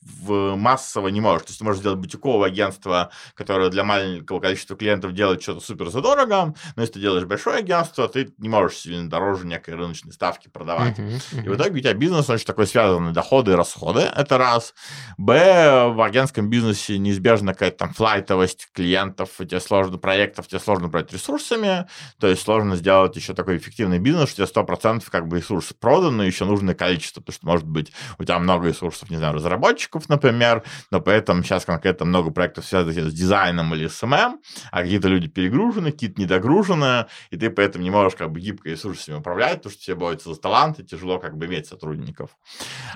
в 0.02 0.56
массово 0.56 1.08
не 1.08 1.22
можешь. 1.22 1.39
То 1.44 1.50
есть 1.50 1.60
ты 1.60 1.66
можешь 1.66 1.82
сделать 1.82 2.00
бутиковое 2.00 2.48
агентство, 2.48 3.12
которое 3.34 3.70
для 3.70 3.84
маленького 3.84 4.40
количества 4.40 4.76
клиентов 4.76 5.14
делает 5.14 5.42
что-то 5.42 5.60
супер 5.62 5.90
задорого, 5.90 6.54
но 6.76 6.82
если 6.82 6.94
ты 6.94 7.00
делаешь 7.00 7.26
большое 7.26 7.58
агентство, 7.58 8.08
ты 8.08 8.32
не 8.38 8.50
можешь 8.50 8.78
сильно 8.78 9.10
дороже 9.10 9.46
некой 9.46 9.76
рыночной 9.76 10.14
ставки 10.14 10.48
продавать. 10.50 10.98
Uh-huh, 10.98 11.22
uh-huh. 11.34 11.46
И 11.46 11.50
в 11.50 11.56
итоге 11.56 11.72
у 11.72 11.80
тебя 11.80 11.94
бизнес 11.94 12.30
очень 12.30 12.46
такой 12.46 12.68
связанный 12.68 13.12
доходы 13.12 13.52
и 13.52 13.56
расходы, 13.56 14.02
это 14.02 14.38
раз. 14.38 14.74
Б, 15.18 15.90
в 15.90 16.02
агентском 16.02 16.50
бизнесе 16.50 16.98
неизбежна 16.98 17.54
какая-то 17.54 17.78
там 17.78 17.94
флайтовость 17.94 18.70
клиентов, 18.74 19.30
тебе 19.38 19.60
сложно 19.60 19.98
проектов, 19.98 20.48
тебе 20.48 20.60
сложно 20.60 20.88
брать 20.88 21.12
ресурсами, 21.14 21.88
то 22.20 22.28
есть 22.28 22.42
сложно 22.42 22.76
сделать 22.76 23.16
еще 23.16 23.34
такой 23.34 23.58
эффективный 23.58 24.00
бизнес, 24.00 24.30
что 24.30 24.46
тебе 24.46 24.64
100% 24.64 25.04
как 25.10 25.28
бы 25.28 25.38
ресурсы 25.38 25.74
проданы, 25.74 26.24
еще 26.24 26.46
нужное 26.46 26.76
количество, 26.76 27.22
потому 27.22 27.34
что, 27.34 27.46
может 27.48 27.68
быть, 27.68 27.92
у 28.18 28.24
тебя 28.24 28.40
много 28.40 28.68
ресурсов, 28.68 29.10
не 29.10 29.18
знаю, 29.18 29.34
разработчиков, 29.34 30.10
например, 30.10 30.64
но 30.92 31.02
при 31.02 31.16
этом 31.20 31.44
сейчас 31.44 31.66
конкретно 31.66 32.06
много 32.06 32.32
проектов 32.32 32.66
связанных 32.66 33.12
с 33.12 33.14
дизайном 33.14 33.74
или 33.76 33.88
SMM, 33.88 34.40
а 34.72 34.82
какие-то 34.82 35.08
люди 35.08 35.28
перегружены, 35.28 35.92
какие-то 35.92 36.22
недогружены, 36.22 37.06
и 37.30 37.38
ты 37.38 37.50
поэтому 37.50 37.84
не 37.84 37.92
можешь 37.92 38.18
как 38.18 38.32
бы 38.32 38.40
гибко 38.40 38.70
ресурсами 38.70 39.18
управлять, 39.18 39.58
потому 39.58 39.72
что 39.72 39.82
все 39.82 39.96
борются 39.96 40.34
за 40.34 40.40
таланты, 40.40 40.84
тяжело 40.84 41.20
как 41.20 41.38
бы 41.38 41.46
иметь 41.46 41.68
сотрудников. 41.68 42.32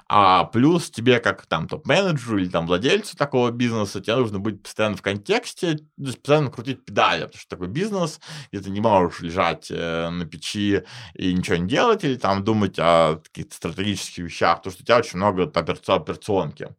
А 0.07 0.45
плюс 0.45 0.89
тебе 0.89 1.19
как 1.19 1.45
там 1.45 1.67
топ-менеджеру 1.67 2.39
или 2.39 2.49
там 2.49 2.67
владельцу 2.67 3.15
такого 3.17 3.51
бизнеса, 3.51 4.01
тебе 4.01 4.15
нужно 4.15 4.39
быть 4.39 4.63
постоянно 4.63 4.97
в 4.97 5.01
контексте, 5.01 5.75
то 5.75 5.83
есть 5.97 6.21
постоянно 6.21 6.51
крутить 6.51 6.85
педали, 6.85 7.25
потому 7.25 7.39
что 7.39 7.49
такой 7.49 7.67
бизнес, 7.67 8.19
где 8.51 8.61
ты 8.61 8.69
не 8.69 8.81
можешь 8.81 9.21
лежать 9.21 9.67
э, 9.69 10.09
на 10.09 10.25
печи 10.25 10.83
и 11.13 11.33
ничего 11.33 11.57
не 11.57 11.67
делать, 11.67 12.03
или 12.03 12.15
там 12.15 12.43
думать 12.43 12.75
о 12.79 13.17
каких-то 13.17 13.55
стратегических 13.55 14.25
вещах, 14.25 14.57
потому 14.57 14.73
что 14.73 14.83
у 14.83 14.85
тебя 14.85 14.97
очень 14.97 15.17
много 15.17 15.43
операционки. 15.43 16.69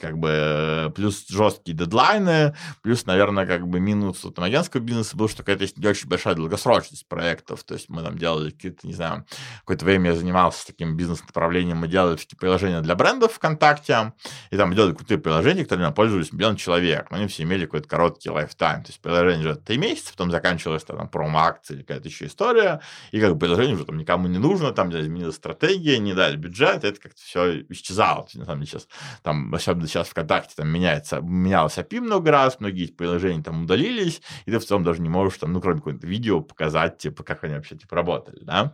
Как 0.00 0.18
бы 0.18 0.28
э, 0.30 0.87
плюс 0.90 1.26
жесткие 1.28 1.76
дедлайны, 1.76 2.54
плюс, 2.82 3.06
наверное, 3.06 3.46
как 3.46 3.66
бы 3.66 3.80
минус 3.80 4.24
там, 4.34 4.44
агентского 4.44 4.80
бизнеса 4.80 5.16
был, 5.16 5.28
что 5.28 5.38
какая-то 5.38 5.62
есть 5.62 5.76
не 5.78 5.86
очень 5.86 6.08
большая 6.08 6.34
долгосрочность 6.34 7.06
проектов. 7.08 7.64
То 7.64 7.74
есть 7.74 7.88
мы 7.88 8.02
там 8.02 8.18
делали 8.18 8.50
какие-то, 8.50 8.86
не 8.86 8.94
знаю, 8.94 9.26
какое-то 9.60 9.84
время 9.84 10.10
я 10.10 10.16
занимался 10.16 10.66
таким 10.66 10.96
бизнес-направлением, 10.96 11.78
мы 11.78 11.88
делали 11.88 12.16
такие 12.16 12.36
приложения 12.36 12.80
для 12.80 12.94
брендов 12.94 13.34
ВКонтакте, 13.34 14.12
и 14.50 14.56
там 14.56 14.74
делали 14.74 14.94
крутые 14.94 15.18
приложения, 15.18 15.64
которыми 15.64 15.92
пользовались 15.92 16.32
миллион 16.32 16.56
человек, 16.56 17.10
но 17.10 17.16
они 17.16 17.26
все 17.26 17.42
имели 17.42 17.64
какой-то 17.64 17.88
короткий 17.88 18.30
лайфтайм. 18.30 18.82
То 18.82 18.90
есть 18.90 19.00
приложение 19.00 19.46
уже 19.46 19.56
три 19.56 19.78
месяца, 19.78 20.12
потом 20.12 20.30
заканчивалось 20.30 20.84
там 20.84 21.08
промо-акция 21.08 21.76
или 21.76 21.82
какая-то 21.82 22.08
еще 22.08 22.26
история, 22.26 22.80
и 23.12 23.20
как 23.20 23.32
бы 23.32 23.38
приложение 23.38 23.74
уже 23.74 23.84
там 23.84 23.98
никому 23.98 24.28
не 24.28 24.38
нужно, 24.38 24.72
там 24.72 24.90
изменилась 24.90 25.36
стратегия, 25.36 25.98
не 25.98 26.14
дали 26.14 26.36
бюджет, 26.36 26.84
это 26.84 27.00
как-то 27.00 27.20
все 27.20 27.62
исчезало. 27.68 28.26
На 28.34 28.44
самом 28.44 28.60
деле 28.60 28.70
сейчас, 28.70 28.88
там, 29.22 29.54
особенно 29.54 29.86
сейчас 29.86 30.08
ВКонтакте 30.08 30.54
там 30.56 30.68
меняется, 30.78 31.20
менялся 31.20 31.82
API 31.82 32.00
много 32.00 32.30
раз, 32.30 32.60
многие 32.60 32.86
приложения 32.86 33.42
там 33.42 33.64
удалились, 33.64 34.22
и 34.46 34.50
ты 34.50 34.58
в 34.58 34.64
целом 34.64 34.84
даже 34.84 35.02
не 35.02 35.08
можешь 35.08 35.38
там, 35.38 35.52
ну, 35.52 35.60
кроме 35.60 35.78
какого-то 35.78 36.06
видео 36.06 36.40
показать, 36.40 36.98
типа, 36.98 37.22
как 37.22 37.44
они 37.44 37.54
вообще 37.54 37.76
типа 37.76 37.96
работали, 37.96 38.38
да. 38.42 38.72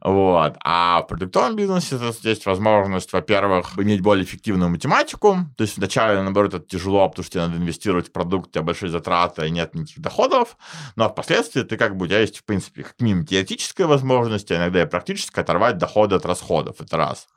Вот. 0.00 0.56
А 0.62 1.02
в 1.02 1.06
продуктовом 1.06 1.56
бизнесе 1.56 1.98
есть 2.22 2.46
возможность, 2.46 3.12
во-первых, 3.12 3.78
иметь 3.78 4.00
более 4.00 4.24
эффективную 4.24 4.70
математику, 4.70 5.38
то 5.56 5.62
есть 5.62 5.76
вначале, 5.76 6.22
наоборот, 6.22 6.54
это 6.54 6.66
тяжело, 6.66 7.08
потому 7.08 7.24
что 7.24 7.32
тебе 7.32 7.46
надо 7.46 7.56
инвестировать 7.58 8.08
в 8.08 8.12
продукт, 8.12 8.48
у 8.48 8.52
тебя 8.52 8.62
большие 8.62 8.90
затраты, 8.90 9.46
и 9.46 9.50
нет 9.50 9.74
никаких 9.74 10.00
доходов, 10.00 10.56
но 10.96 11.08
впоследствии 11.08 11.62
ты 11.62 11.76
как 11.76 11.96
бы, 11.96 12.04
у 12.04 12.08
тебя 12.08 12.20
есть, 12.20 12.38
в 12.38 12.44
принципе, 12.44 12.82
как 12.82 13.00
минимум 13.00 13.26
теоретическая 13.26 13.86
возможность, 13.86 14.50
а 14.50 14.56
иногда 14.56 14.82
и 14.82 14.86
практическая, 14.86 15.42
оторвать 15.42 15.78
доходы 15.78 16.16
от 16.16 16.26
расходов, 16.26 16.80
это 16.80 16.96
раз. 16.96 17.28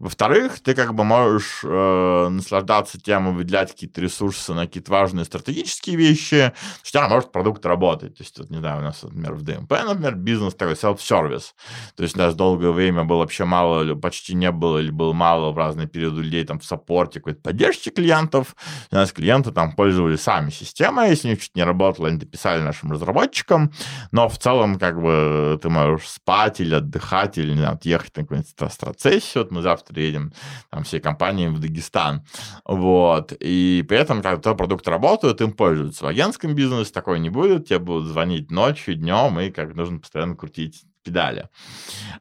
Во-вторых, 0.00 0.60
ты 0.60 0.74
как 0.74 0.94
бы 0.94 1.04
можешь 1.04 1.60
э, 1.62 2.28
наслаждаться 2.30 2.98
тем 2.98 3.34
выделять 3.34 3.72
какие-то 3.72 4.00
ресурсы 4.00 4.54
на 4.54 4.66
какие-то 4.66 4.90
важные 4.90 5.26
стратегические 5.26 5.96
вещи, 5.96 6.54
у 6.82 6.86
тебя 6.86 7.06
может 7.06 7.32
продукт 7.32 7.66
работать. 7.66 8.16
То 8.16 8.22
есть, 8.22 8.38
вот, 8.38 8.48
не 8.48 8.58
знаю, 8.58 8.78
у 8.78 8.82
нас, 8.82 9.02
например, 9.02 9.34
в 9.34 9.42
ДМП, 9.42 9.70
например, 9.70 10.14
бизнес 10.14 10.54
такой 10.54 10.74
self-service. 10.74 11.52
То 11.96 12.02
есть 12.02 12.16
у 12.16 12.18
нас 12.18 12.34
долгое 12.34 12.70
время 12.70 13.04
было 13.04 13.18
вообще 13.18 13.44
мало, 13.44 13.82
или 13.82 13.92
почти 13.92 14.34
не 14.34 14.50
было, 14.50 14.78
или 14.78 14.90
было 14.90 15.12
мало 15.12 15.52
в 15.52 15.58
разные 15.58 15.86
периоды 15.86 16.22
людей 16.22 16.44
там 16.44 16.60
в 16.60 16.64
саппорте, 16.64 17.20
какой-то 17.20 17.42
поддержки 17.42 17.90
клиентов. 17.90 18.56
У 18.90 18.94
нас 18.94 19.12
клиенты 19.12 19.52
там 19.52 19.72
пользовались 19.72 20.22
сами 20.22 20.48
системой, 20.48 21.10
если 21.10 21.28
у 21.28 21.30
них 21.32 21.42
что-то 21.42 21.58
не 21.58 21.64
работало, 21.64 22.08
они 22.08 22.16
дописали 22.16 22.62
нашим 22.62 22.90
разработчикам, 22.92 23.70
но 24.12 24.30
в 24.30 24.38
целом 24.38 24.78
как 24.78 25.00
бы 25.00 25.58
ты 25.60 25.68
можешь 25.68 26.08
спать 26.08 26.60
или 26.60 26.74
отдыхать, 26.74 27.36
или, 27.36 27.52
не 27.52 27.58
знаю, 27.58 27.78
ехать 27.82 28.16
на 28.16 28.22
какую-нибудь 28.22 28.54
астрацессию, 28.58 29.29
вот 29.38 29.50
мы 29.50 29.62
завтра 29.62 30.00
едем 30.00 30.32
там 30.70 30.84
всей 30.84 31.00
компанией 31.00 31.48
в 31.48 31.60
Дагестан, 31.60 32.24
вот, 32.64 33.32
и 33.38 33.84
при 33.88 33.98
этом, 33.98 34.22
когда 34.22 34.54
продукты 34.54 34.90
работают, 34.90 35.40
им 35.40 35.52
пользуются. 35.52 36.04
В 36.04 36.08
агентском 36.08 36.54
бизнесе 36.54 36.92
такое 36.92 37.18
не 37.18 37.30
будет, 37.30 37.68
тебе 37.68 37.78
будут 37.78 38.08
звонить 38.08 38.50
ночью, 38.50 38.94
днем, 38.94 39.38
и 39.40 39.50
как 39.50 39.74
нужно 39.74 39.98
постоянно 39.98 40.36
крутить 40.36 40.84
педали. 41.02 41.48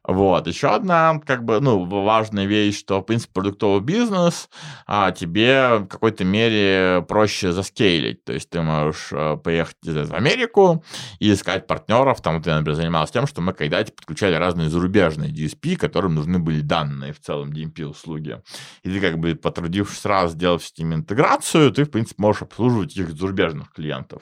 Вот. 0.04 0.48
Еще 0.48 0.70
одна, 0.70 1.20
как 1.26 1.44
бы, 1.44 1.60
ну, 1.60 1.86
важная 1.86 2.46
вещь, 2.46 2.80
что, 2.80 3.02
в 3.02 3.04
принципе, 3.04 3.34
продуктовый 3.34 3.82
бизнес 3.82 4.50
а, 4.88 5.12
тебе 5.12 5.78
в 5.80 5.88
какой-то 5.88 6.24
мере 6.24 7.06
проще 7.08 7.52
заскейлить. 7.52 8.24
То 8.24 8.34
есть 8.34 8.50
ты 8.50 8.62
можешь 8.62 9.10
а, 9.12 9.38
поехать 9.38 9.78
в 9.84 10.14
Америку 10.14 10.84
и 11.20 11.32
искать 11.32 11.68
партнеров. 11.68 12.22
Там, 12.22 12.38
вот 12.38 12.48
я, 12.48 12.56
например, 12.56 12.76
занимался 12.76 13.14
тем, 13.14 13.28
что 13.28 13.42
мы 13.42 13.54
когда-то 13.54 13.92
подключали 13.92 14.36
разные 14.36 14.70
зарубежные 14.70 15.32
DSP, 15.32 15.76
которым 15.76 16.16
нужны 16.16 16.40
были 16.40 16.62
данные 16.62 17.14
в 17.14 17.20
целом 17.20 17.52
DMP-услуги. 17.52 18.42
И 18.84 18.90
ты, 18.90 19.00
как 19.00 19.20
бы, 19.20 19.36
потрудившись 19.36 20.06
раз 20.06 20.32
сделав 20.32 20.64
с 20.64 20.78
ними 20.78 20.96
интеграцию, 20.96 21.72
ты, 21.72 21.84
в 21.84 21.92
принципе, 21.92 22.22
можешь 22.22 22.44
обслуживать 22.44 22.96
их 22.96 23.12
зарубежных 23.12 23.72
клиентов. 23.74 24.22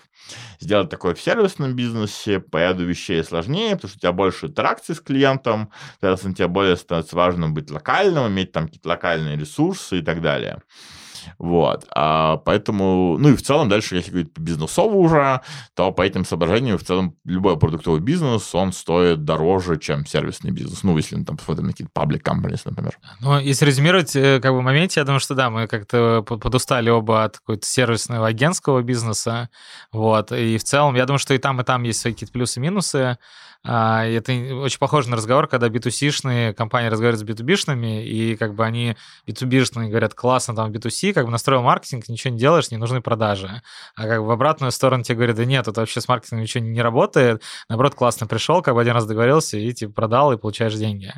Сделать 0.60 0.90
такое 0.90 1.14
в 1.14 1.22
сервисном 1.22 1.76
бизнесе 1.76 2.40
по 2.40 2.58
ряду 2.58 2.84
вещей 2.86 3.24
сложнее, 3.24 3.76
потому 3.76 3.90
что 3.90 3.98
у 3.98 4.00
тебя 4.00 4.12
больше 4.12 4.47
интеракции 4.48 4.94
с 4.94 5.00
клиентом, 5.00 5.72
соответственно, 6.00 6.36
тебе 6.36 6.48
более 6.48 6.76
становится 6.76 7.16
важным 7.16 7.54
быть 7.54 7.70
локальным, 7.70 8.28
иметь 8.28 8.52
там 8.52 8.66
какие-то 8.66 8.90
локальные 8.90 9.38
ресурсы 9.38 10.00
и 10.00 10.02
так 10.02 10.22
далее. 10.22 10.62
Вот. 11.38 11.86
А 11.94 12.38
поэтому, 12.38 13.18
ну 13.18 13.30
и 13.30 13.36
в 13.36 13.42
целом 13.42 13.70
дальше, 13.70 13.96
если 13.96 14.12
говорить 14.12 14.34
по 14.34 14.40
бизнесову 14.40 15.00
уже, 15.00 15.42
то 15.76 15.92
по 15.92 16.02
этим 16.02 16.26
соображениям 16.26 16.78
в 16.78 16.84
целом 16.84 17.16
любой 17.26 17.58
продуктовый 17.58 18.02
бизнес, 18.02 18.54
он 18.56 18.74
стоит 18.74 19.24
дороже, 19.24 19.78
чем 19.78 20.06
сервисный 20.06 20.52
бизнес. 20.52 20.84
Ну, 20.84 20.96
если 20.98 21.16
мы 21.16 21.26
там 21.26 21.38
посмотрим 21.38 21.66
на 21.68 21.72
какие-то 21.72 21.92
public 21.94 22.22
companies, 22.22 22.62
например. 22.66 22.98
Ну, 23.20 23.40
если 23.40 23.66
резюмировать 23.66 24.16
э, 24.16 24.40
как 24.40 24.52
бы 24.52 24.60
в 24.60 24.64
моменте, 24.64 25.00
я 25.00 25.06
думаю, 25.06 25.20
что 25.20 25.36
да, 25.36 25.50
мы 25.50 25.68
как-то 25.68 26.24
подустали 26.24 26.90
оба 26.90 27.26
от 27.26 27.38
какого-то 27.40 27.66
сервисного 27.66 28.28
агентского 28.28 28.82
бизнеса, 28.82 29.50
вот, 29.92 30.32
и 30.32 30.58
в 30.58 30.64
целом, 30.64 30.96
я 30.96 31.06
думаю, 31.06 31.20
что 31.20 31.34
и 31.34 31.38
там, 31.38 31.62
и 31.62 31.64
там 31.64 31.84
есть 31.84 32.04
какие-то 32.04 32.34
плюсы 32.34 32.60
и 32.60 32.64
минусы, 32.64 33.18
это 33.68 34.32
очень 34.32 34.80
похоже 34.80 35.10
на 35.10 35.18
разговор, 35.18 35.48
когда 35.48 35.68
B2C-шные 35.68 36.54
компании 36.54 36.88
разговаривают 36.88 37.28
с 37.28 37.30
B2B-шными, 37.30 38.04
и 38.04 38.36
как 38.36 38.56
бы 38.56 38.64
они 38.64 38.96
B2B-шные 39.28 39.90
говорят, 39.90 40.14
классно, 40.14 40.56
там 40.56 40.72
B2C, 40.72 41.14
как 41.14 41.26
бы 41.26 41.32
настроил 41.32 41.62
маркетинг, 41.62 42.08
ничего 42.08 42.34
не 42.34 42.40
делаешь, 42.40 42.72
не 42.72 42.78
нужны 42.78 43.02
продажи. 43.02 43.62
А 43.96 44.08
как 44.08 44.22
бы 44.22 44.28
в 44.28 44.32
обратную 44.32 44.72
сторону 44.72 45.04
тебе 45.04 45.16
говорят, 45.16 45.36
да 45.36 45.46
нет, 45.46 45.66
тут 45.66 45.78
вообще 45.78 46.00
с 46.00 46.08
маркетингом 46.08 46.44
ничего 46.44 46.64
не 46.64 46.82
работает, 46.82 47.44
наоборот, 47.68 47.96
классно 47.96 48.26
пришел, 48.26 48.62
как 48.62 48.74
бы 48.74 48.82
один 48.82 48.94
раз 48.94 49.06
договорился, 49.06 49.58
и 49.58 49.74
типа 49.74 49.94
продал, 49.94 50.32
и 50.32 50.38
получаешь 50.38 50.76
деньги. 50.76 51.12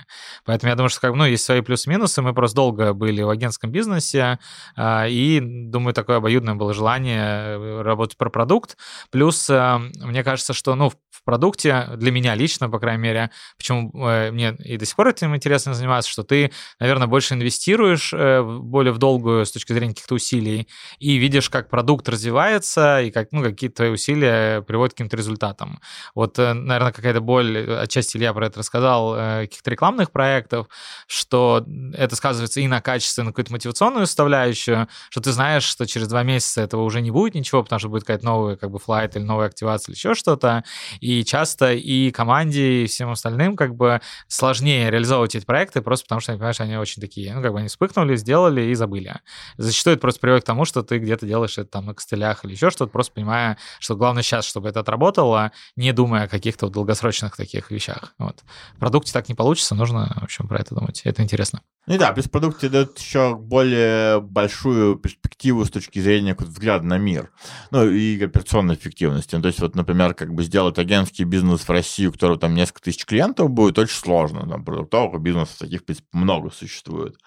Поэтому 0.45 0.69
я 0.69 0.75
думаю, 0.75 0.89
что 0.89 1.01
как 1.01 1.11
бы, 1.11 1.17
ну, 1.17 1.25
есть 1.25 1.43
свои 1.43 1.61
плюсы-минусы, 1.61 2.21
мы 2.21 2.33
просто 2.33 2.55
долго 2.55 2.93
были 2.93 3.21
в 3.21 3.29
агентском 3.29 3.71
бизнесе, 3.71 4.39
а, 4.75 5.07
и, 5.07 5.39
думаю, 5.39 5.93
такое 5.93 6.17
обоюдное 6.17 6.55
было 6.55 6.73
желание 6.73 7.19
э, 7.21 7.81
работать 7.81 8.17
про 8.17 8.29
продукт. 8.29 8.77
Плюс, 9.11 9.49
э, 9.49 9.77
мне 9.77 10.23
кажется, 10.23 10.53
что, 10.53 10.75
ну, 10.75 10.89
в 10.89 11.23
продукте 11.25 11.89
для 11.97 12.11
меня 12.11 12.35
лично, 12.39 12.69
по 12.69 12.79
крайней 12.79 13.03
мере, 13.03 13.31
почему 13.57 13.91
э, 14.07 14.31
мне 14.31 14.55
и 14.63 14.77
до 14.77 14.85
сих 14.85 14.95
пор 14.95 15.09
этим 15.09 15.35
интересно 15.35 15.73
заниматься, 15.73 16.09
что 16.09 16.23
ты, 16.23 16.51
наверное, 16.79 17.07
больше 17.07 17.33
инвестируешь 17.33 18.13
э, 18.13 18.41
более 18.41 18.93
в 18.93 18.97
долгую 18.97 19.45
с 19.45 19.51
точки 19.51 19.73
зрения 19.73 19.93
каких-то 19.93 20.15
усилий 20.15 20.67
и 20.99 21.17
видишь, 21.17 21.49
как 21.49 21.69
продукт 21.69 22.07
развивается 22.09 23.01
и 23.01 23.11
как, 23.11 23.31
ну, 23.31 23.43
какие 23.43 23.69
твои 23.69 23.89
усилия 23.89 24.61
приводят 24.61 24.93
к 24.93 24.97
каким-то 24.97 25.17
результатам. 25.17 25.79
Вот, 26.15 26.39
э, 26.39 26.53
наверное, 26.53 26.91
какая-то 26.91 27.21
боль, 27.21 27.71
отчасти 27.73 28.17
Илья 28.17 28.33
про 28.33 28.47
это 28.47 28.59
рассказал, 28.59 29.15
э, 29.15 29.41
каких-то 29.41 29.71
рекламных 29.71 30.11
проектов, 30.11 30.67
что 31.07 31.65
это 31.93 32.15
сказывается 32.15 32.61
и 32.61 32.67
на 32.67 32.81
качестве, 32.81 33.23
на 33.23 33.31
какую-то 33.31 33.51
мотивационную 33.51 34.07
составляющую, 34.07 34.87
что 35.09 35.21
ты 35.21 35.31
знаешь, 35.31 35.63
что 35.63 35.85
через 35.85 36.07
два 36.07 36.23
месяца 36.23 36.61
этого 36.61 36.83
уже 36.83 37.01
не 37.01 37.11
будет 37.11 37.35
ничего, 37.35 37.63
потому 37.63 37.79
что 37.79 37.89
будет 37.89 38.03
какая-то 38.03 38.25
новая 38.25 38.55
как 38.55 38.71
бы 38.71 38.79
флайт 38.79 39.15
или 39.15 39.23
новая 39.23 39.47
активация 39.47 39.91
или 39.91 39.97
еще 39.97 40.13
что-то, 40.13 40.63
и 40.99 41.23
часто 41.23 41.73
и 41.73 42.11
команде, 42.29 42.83
и 42.83 42.85
всем 42.85 43.09
остальным 43.09 43.55
как 43.55 43.75
бы 43.75 44.01
сложнее 44.27 44.91
реализовывать 44.91 45.33
эти 45.33 45.45
проекты, 45.45 45.81
просто 45.81 46.05
потому 46.05 46.21
что, 46.21 46.33
понимаешь, 46.33 46.61
они 46.61 46.77
очень 46.77 47.01
такие, 47.01 47.33
ну, 47.33 47.41
как 47.41 47.51
бы 47.51 47.59
они 47.59 47.69
вспыхнули, 47.69 48.15
сделали 48.15 48.61
и 48.61 48.75
забыли. 48.75 49.15
Зачастую 49.57 49.95
это 49.95 50.01
просто 50.01 50.19
приводит 50.21 50.43
к 50.43 50.47
тому, 50.47 50.65
что 50.65 50.83
ты 50.83 50.99
где-то 50.99 51.25
делаешь 51.25 51.57
это 51.57 51.69
там 51.69 51.87
на 51.87 51.95
костылях 51.95 52.45
или 52.45 52.51
еще 52.51 52.69
что-то, 52.69 52.91
просто 52.91 53.13
понимая, 53.13 53.57
что 53.79 53.95
главное 53.95 54.21
сейчас, 54.21 54.45
чтобы 54.45 54.69
это 54.69 54.81
отработало, 54.81 55.51
не 55.75 55.91
думая 55.91 56.25
о 56.25 56.27
каких-то 56.27 56.67
вот 56.67 56.73
долгосрочных 56.73 57.35
таких 57.35 57.71
вещах. 57.71 58.13
Вот. 58.19 58.43
В 58.75 58.79
продукте 58.79 59.11
так 59.11 59.27
не 59.27 59.33
получится, 59.33 59.73
нужно, 59.73 60.15
в 60.21 60.23
общем, 60.23 60.47
про 60.47 60.59
это 60.59 60.75
думать. 60.75 61.01
Это 61.05 61.23
интересно. 61.23 61.61
Ну 61.87 61.97
да, 61.97 62.11
плюс 62.11 62.27
продукт 62.27 62.61
дает 62.69 62.99
еще 62.99 63.35
более 63.35 64.21
большую 64.21 64.95
перспективу 64.97 65.65
с 65.65 65.71
точки 65.71 65.97
зрения 65.97 66.35
взгляда 66.37 66.85
на 66.85 66.99
мир. 66.99 67.31
Ну 67.71 67.89
и 67.89 68.23
операционной 68.23 68.75
эффективности. 68.75 69.35
Ну, 69.35 69.41
то 69.41 69.47
есть 69.47 69.59
вот, 69.59 69.75
например, 69.75 70.13
как 70.13 70.31
бы 70.31 70.43
сделать 70.43 70.77
агентский 70.77 71.23
бизнес 71.23 71.61
в 71.61 71.69
России, 71.69 72.05
у 72.09 72.11
которого 72.11 72.37
там 72.37 72.53
несколько 72.53 72.81
тысяч 72.81 73.05
клиентов 73.05 73.49
будет, 73.49 73.77
очень 73.77 73.95
сложно. 73.95 74.47
Там 74.47 74.65
продуктовых 74.65 75.21
бизнесов 75.21 75.57
таких, 75.57 75.81
в 75.81 75.85
принципе, 75.85 76.07
много 76.11 76.51
существует. 76.51 77.17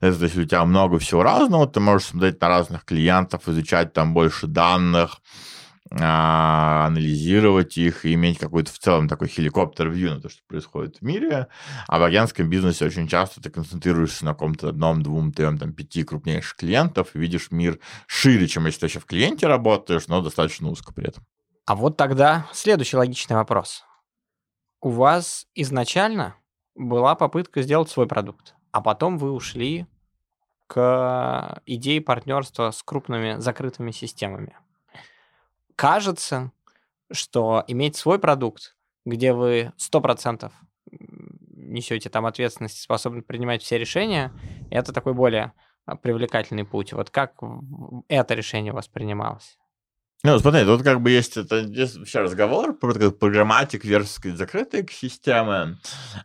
То 0.00 0.06
есть 0.06 0.36
у 0.36 0.44
тебя 0.44 0.64
много 0.64 0.98
всего 0.98 1.22
разного, 1.22 1.66
ты 1.66 1.80
можешь 1.80 2.08
смотреть 2.08 2.40
на 2.40 2.48
разных 2.48 2.84
клиентов, 2.84 3.48
изучать 3.48 3.92
там 3.92 4.14
больше 4.14 4.46
данных, 4.46 5.20
а, 6.00 6.86
анализировать 6.86 7.76
их 7.76 8.04
и 8.04 8.14
иметь 8.14 8.38
какой-то 8.38 8.72
в 8.72 8.78
целом 8.78 9.08
такой 9.08 9.28
хеликоптер-вью 9.28 10.14
на 10.14 10.20
то, 10.20 10.28
что 10.30 10.40
происходит 10.48 10.98
в 10.98 11.02
мире. 11.02 11.48
А 11.86 11.98
в 11.98 12.02
агентском 12.02 12.48
бизнесе 12.48 12.86
очень 12.86 13.08
часто 13.08 13.42
ты 13.42 13.50
концентрируешься 13.50 14.24
на 14.24 14.32
каком-то 14.32 14.68
одном, 14.68 15.02
двум, 15.02 15.32
трем, 15.32 15.58
там, 15.58 15.72
пяти 15.72 16.04
крупнейших 16.04 16.56
клиентов 16.56 17.08
и 17.14 17.18
видишь 17.18 17.50
мир 17.50 17.78
шире, 18.06 18.46
чем 18.48 18.66
если 18.66 18.80
ты 18.80 18.86
еще 18.86 19.00
в 19.00 19.06
клиенте 19.06 19.46
работаешь, 19.46 20.08
но 20.08 20.22
достаточно 20.22 20.70
узко 20.70 20.94
при 20.94 21.08
этом. 21.08 21.24
А 21.66 21.74
вот 21.74 21.96
тогда 21.96 22.46
следующий 22.52 22.96
логичный 22.96 23.36
вопрос. 23.36 23.84
У 24.84 24.90
вас 24.90 25.46
изначально 25.54 26.34
была 26.74 27.14
попытка 27.14 27.62
сделать 27.62 27.88
свой 27.88 28.08
продукт, 28.08 28.56
а 28.72 28.80
потом 28.80 29.16
вы 29.16 29.30
ушли 29.30 29.86
к 30.66 31.62
идее 31.66 32.00
партнерства 32.00 32.72
с 32.72 32.82
крупными 32.82 33.38
закрытыми 33.38 33.92
системами. 33.92 34.56
Кажется, 35.76 36.50
что 37.12 37.62
иметь 37.68 37.94
свой 37.94 38.18
продукт, 38.18 38.74
где 39.04 39.32
вы 39.32 39.72
100% 39.78 40.50
несете 40.90 42.10
там 42.10 42.26
ответственность 42.26 42.78
и 42.78 42.82
способны 42.82 43.22
принимать 43.22 43.62
все 43.62 43.78
решения, 43.78 44.32
это 44.68 44.92
такой 44.92 45.14
более 45.14 45.52
а, 45.86 45.94
привлекательный 45.94 46.64
путь. 46.64 46.92
Вот 46.92 47.08
как 47.10 47.40
это 48.08 48.34
решение 48.34 48.72
воспринималось? 48.72 49.58
Ну, 50.24 50.38
смотри, 50.38 50.64
тут 50.64 50.84
как 50.84 51.00
бы 51.00 51.10
есть 51.10 51.36
это 51.36 51.64
вообще 51.66 52.20
разговор 52.20 52.78
про 52.78 53.10
программатик 53.10 53.84
versus 53.84 54.36
закрытые 54.36 54.84
экосистемы. 54.84 55.78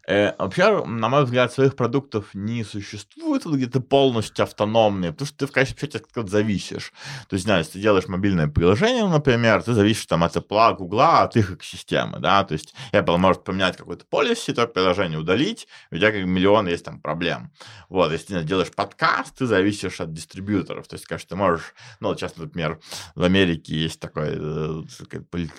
Э, 0.07 0.33
вообще, 0.37 0.85
на 0.85 1.09
мой 1.09 1.23
взгляд, 1.23 1.51
своих 1.51 1.75
продуктов 1.75 2.29
не 2.35 2.63
существует 2.63 3.43
где-то 3.43 3.79
полностью 3.79 4.43
автономные, 4.43 5.13
потому 5.13 5.25
что 5.25 5.37
ты 5.39 5.47
в 5.47 5.51
качестве 5.51 5.87
счете 5.87 6.03
от 6.13 6.29
зависишь. 6.29 6.93
То 7.27 7.33
есть, 7.33 7.45
знаешь, 7.45 7.65
ты 7.65 7.79
делаешь 7.79 8.07
мобильное 8.07 8.47
приложение, 8.47 9.07
например, 9.07 9.63
ты 9.63 9.73
зависишь 9.73 10.05
там 10.05 10.23
от 10.23 10.35
Apple, 10.35 10.75
Google, 10.75 11.01
от 11.01 11.35
их 11.35 11.49
экосистемы, 11.53 12.19
да, 12.19 12.43
то 12.43 12.53
есть 12.53 12.75
Apple 12.91 13.17
может 13.17 13.43
поменять 13.43 13.77
какой-то 13.77 14.05
полиси, 14.05 14.53
то 14.53 14.67
приложение 14.67 15.17
удалить, 15.17 15.67
у 15.89 15.95
тебя 15.95 16.11
как 16.11 16.23
миллион 16.23 16.67
есть 16.67 16.85
там 16.85 17.01
проблем. 17.01 17.51
Вот, 17.89 18.11
если 18.11 18.37
ты 18.37 18.43
делаешь 18.43 18.69
подкаст, 18.75 19.39
ты 19.39 19.47
зависишь 19.47 19.99
от 20.01 20.13
дистрибьюторов, 20.13 20.87
то 20.87 20.93
есть, 20.93 21.07
конечно, 21.07 21.29
ты 21.29 21.35
можешь, 21.35 21.73
ну, 21.99 22.13
сейчас, 22.15 22.37
например, 22.37 22.79
в 23.15 23.23
Америке 23.23 23.86
есть 23.87 23.99
такая 23.99 24.35
э, 24.37 24.83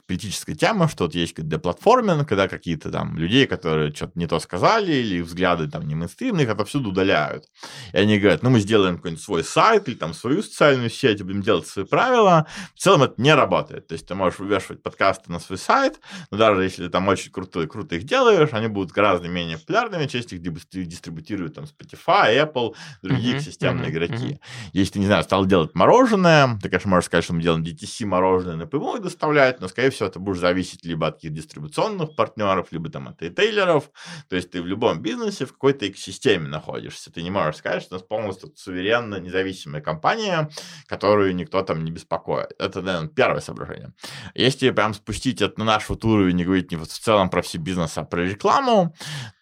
политическая 0.07 0.55
тема, 0.55 0.88
что 0.88 1.05
вот 1.05 1.14
есть 1.14 1.35
деплатформинг, 1.37 2.29
когда 2.29 2.49
какие-то 2.49 2.91
там 2.91 3.17
людей, 3.17 3.47
которые 3.47 3.93
что-то 3.95 4.19
не 4.19 4.27
то 4.27 4.38
сказали, 4.38 4.93
или 4.93 5.21
взгляды 5.21 5.69
там 5.69 5.87
не 5.87 5.95
мейнстримные, 5.95 6.45
их 6.45 6.51
отовсюду 6.51 6.91
удаляют. 6.91 7.45
И 7.93 7.97
они 7.97 8.19
говорят, 8.19 8.43
ну 8.43 8.51
мы 8.51 8.61
сделаем 8.61 8.97
какой-нибудь 8.97 9.23
свой 9.23 9.45
сайт 9.45 9.88
или 9.88 9.95
там 9.95 10.14
свою 10.14 10.43
социальную 10.43 10.91
сеть, 10.91 11.23
будем 11.23 11.43
делать 11.43 11.67
свои 11.67 11.85
правила. 11.85 12.47
В 12.75 12.81
целом 12.81 13.03
это 13.03 13.14
не 13.19 13.35
работает. 13.35 13.87
То 13.88 13.95
есть 13.95 14.07
ты 14.07 14.14
можешь 14.14 14.38
вывешивать 14.38 14.83
подкасты 14.83 15.33
на 15.33 15.41
свой 15.41 15.59
сайт, 15.59 16.01
но 16.31 16.38
даже 16.38 16.62
если 16.62 16.85
ты 16.85 16.91
там 16.91 17.09
очень 17.09 17.31
круто, 17.31 17.67
круто 17.67 17.97
их 17.97 18.05
делаешь, 18.05 18.51
они 18.53 18.69
будут 18.69 18.93
гораздо 18.93 19.29
менее 19.29 19.59
популярными, 19.59 20.07
часть 20.07 20.33
их 20.33 20.43
дистрибутируют 20.43 21.55
там 21.55 21.64
Spotify, 21.64 22.37
Apple, 22.37 22.75
другие 23.03 23.37
uh-huh, 23.37 23.41
системные 23.41 23.91
игроки. 23.91 24.41
Если 24.73 24.95
ты, 24.95 24.99
не 25.01 25.07
знаю, 25.07 25.25
стал 25.25 25.47
делать 25.47 25.75
мороженое, 25.75 26.59
ты, 26.62 26.69
конечно, 26.69 26.91
можешь 26.91 27.07
сказать, 27.07 27.25
что 27.25 27.35
мы 27.35 27.43
делаем 27.43 27.64
DTC 27.64 28.05
мороженое 28.05 28.17
напрямую 28.20 29.00
доставлять, 29.00 29.61
но, 29.61 29.68
скорее 29.68 29.90
всего, 29.90 30.09
это 30.09 30.18
будешь 30.18 30.38
зависеть 30.38 30.85
либо 30.85 31.09
от 31.09 31.16
каких 31.16 31.33
дистрибуционных 31.33 32.14
партнеров, 32.16 32.68
либо 32.70 32.88
там 32.90 33.09
от 33.09 33.20
ритейлеров. 33.22 33.90
То 34.28 34.37
есть 34.37 34.50
ты 34.50 34.62
в 34.62 34.66
любом 34.66 35.00
бизнесе 35.00 35.46
в 35.46 35.52
какой-то 35.52 35.88
экосистеме 35.88 36.48
находишься. 36.48 37.12
Ты 37.12 37.22
не 37.22 37.31
можешь 37.31 37.57
сказать, 37.57 37.83
что 37.83 37.94
у 37.94 37.98
нас 37.98 38.07
полностью 38.07 38.52
суверенно 38.57 39.16
независимая 39.16 39.81
компания, 39.81 40.50
которую 40.87 41.35
никто 41.35 41.62
там 41.62 41.85
не 41.85 41.90
беспокоит. 41.90 42.52
Это, 42.59 42.83
наверное, 42.83 43.09
первое 43.09 43.40
соображение. 43.40 43.92
Если 44.35 44.70
прям 44.70 44.94
спустить 44.94 45.42
это 45.42 45.59
на 45.59 45.64
наш 45.64 45.88
вот 45.88 46.04
уровень 46.04 46.40
и 46.40 46.44
говорить 46.44 46.70
не 46.70 46.76
вот 46.76 46.90
в 46.90 46.98
целом 46.98 47.31
про 47.31 47.42
все 47.42 47.59
бизнес, 47.59 47.98
а 47.98 48.04
про 48.04 48.24
рекламу, 48.24 48.94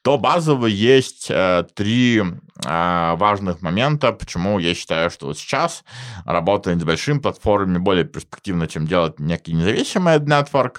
то 0.02 0.18
базово 0.18 0.66
есть 0.66 1.26
э, 1.30 1.64
три 1.74 2.22
важных 2.64 3.61
момента, 3.62 4.12
почему 4.12 4.59
я 4.59 4.75
считаю, 4.75 5.11
что 5.11 5.27
вот 5.27 5.38
сейчас 5.38 5.85
работать 6.25 6.81
с 6.81 6.85
большими 6.85 7.19
платформами 7.19 7.79
более 7.79 8.05
перспективно, 8.05 8.66
чем 8.66 8.87
делать 8.87 9.21
некий 9.21 9.53
независимый 9.53 10.19
network 10.19 10.77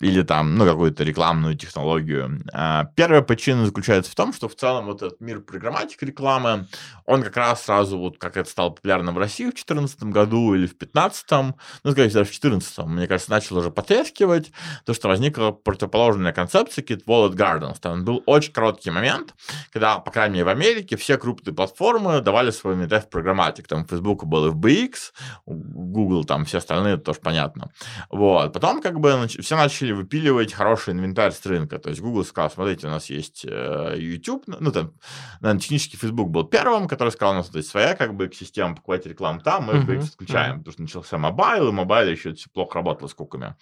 или 0.00 0.22
там, 0.22 0.56
ну, 0.56 0.64
какую-то 0.64 1.04
рекламную 1.04 1.56
технологию. 1.56 2.42
А, 2.52 2.86
первая 2.96 3.20
причина 3.20 3.66
заключается 3.66 4.10
в 4.10 4.14
том, 4.14 4.32
что 4.32 4.48
в 4.48 4.54
целом 4.54 4.86
вот 4.86 5.02
этот 5.02 5.20
мир 5.20 5.40
программатики 5.40 6.04
рекламы, 6.04 6.66
он 7.04 7.22
как 7.22 7.36
раз 7.36 7.64
сразу, 7.64 7.98
вот 7.98 8.18
как 8.18 8.38
это 8.38 8.48
стало 8.48 8.70
популярно 8.70 9.12
в 9.12 9.18
России 9.18 9.44
в 9.44 9.54
2014 9.54 10.04
году 10.04 10.54
или 10.54 10.66
в 10.66 10.76
2015, 10.78 11.30
ну, 11.30 11.90
скорее 11.90 12.08
всего, 12.08 12.24
в 12.24 12.28
2014, 12.28 12.78
мне 12.86 13.06
кажется, 13.06 13.30
начал 13.30 13.58
уже 13.58 13.70
потрескивать, 13.70 14.52
то, 14.86 14.94
что 14.94 15.08
возникла 15.08 15.50
противоположная 15.50 16.32
концепция 16.32 16.82
этих 16.82 17.04
Walled 17.04 17.34
Gardens. 17.34 17.76
Там 17.80 18.04
был 18.04 18.22
очень 18.24 18.52
короткий 18.52 18.90
момент, 18.90 19.34
когда, 19.70 19.98
по 19.98 20.10
крайней 20.10 20.34
мере, 20.34 20.44
в 20.44 20.48
Америке 20.48 20.96
все 20.96 21.18
крупные 21.18 21.54
платформы 21.54 22.22
давали 22.22 22.50
свой 22.50 22.74
метод 22.74 23.04
в 23.04 23.10
programmatic. 23.10 23.68
Там 23.68 23.84
в 23.84 23.90
Facebook 23.90 24.24
был 24.24 24.50
FBX, 24.52 25.12
Google, 25.46 26.24
там 26.24 26.46
все 26.46 26.58
остальные, 26.58 26.96
тоже 26.96 27.18
понятно. 27.20 27.70
Вот. 28.08 28.52
Потом 28.54 28.80
как 28.80 28.98
бы 28.98 29.26
все 29.28 29.56
начали 29.56 29.89
начали 29.90 29.92
выпиливать 29.92 30.52
хороший 30.52 30.92
инвентарь 30.94 31.32
с 31.32 31.44
рынка. 31.46 31.78
То 31.78 31.90
есть 31.90 32.00
Google 32.00 32.24
сказал, 32.24 32.50
смотрите, 32.50 32.86
у 32.86 32.90
нас 32.90 33.10
есть 33.10 33.44
э, 33.44 33.94
YouTube, 33.98 34.44
ну, 34.46 34.56
ну, 34.60 34.72
там, 34.72 34.92
наверное, 35.40 35.60
технически 35.60 35.96
Facebook 35.96 36.28
был 36.30 36.44
первым, 36.44 36.88
который 36.88 37.10
сказал, 37.10 37.34
у 37.34 37.36
нас 37.38 37.54
есть 37.54 37.68
своя 37.68 37.94
как 37.94 38.14
бы 38.14 38.30
система, 38.32 38.74
покупать 38.74 39.06
рекламу 39.06 39.40
там, 39.40 39.64
мы 39.64 39.72
uh-huh. 39.74 40.00
исключаем, 40.00 40.56
uh-huh. 40.56 40.58
потому 40.58 40.72
что 40.72 40.82
начался 40.82 41.18
mobile, 41.18 41.68
и 41.68 41.72
mobile 41.72 42.08
еще 42.08 42.32
все 42.34 42.48
плохо 42.50 42.76
работало 42.76 43.08
с 43.08 43.14
куками. 43.14 43.54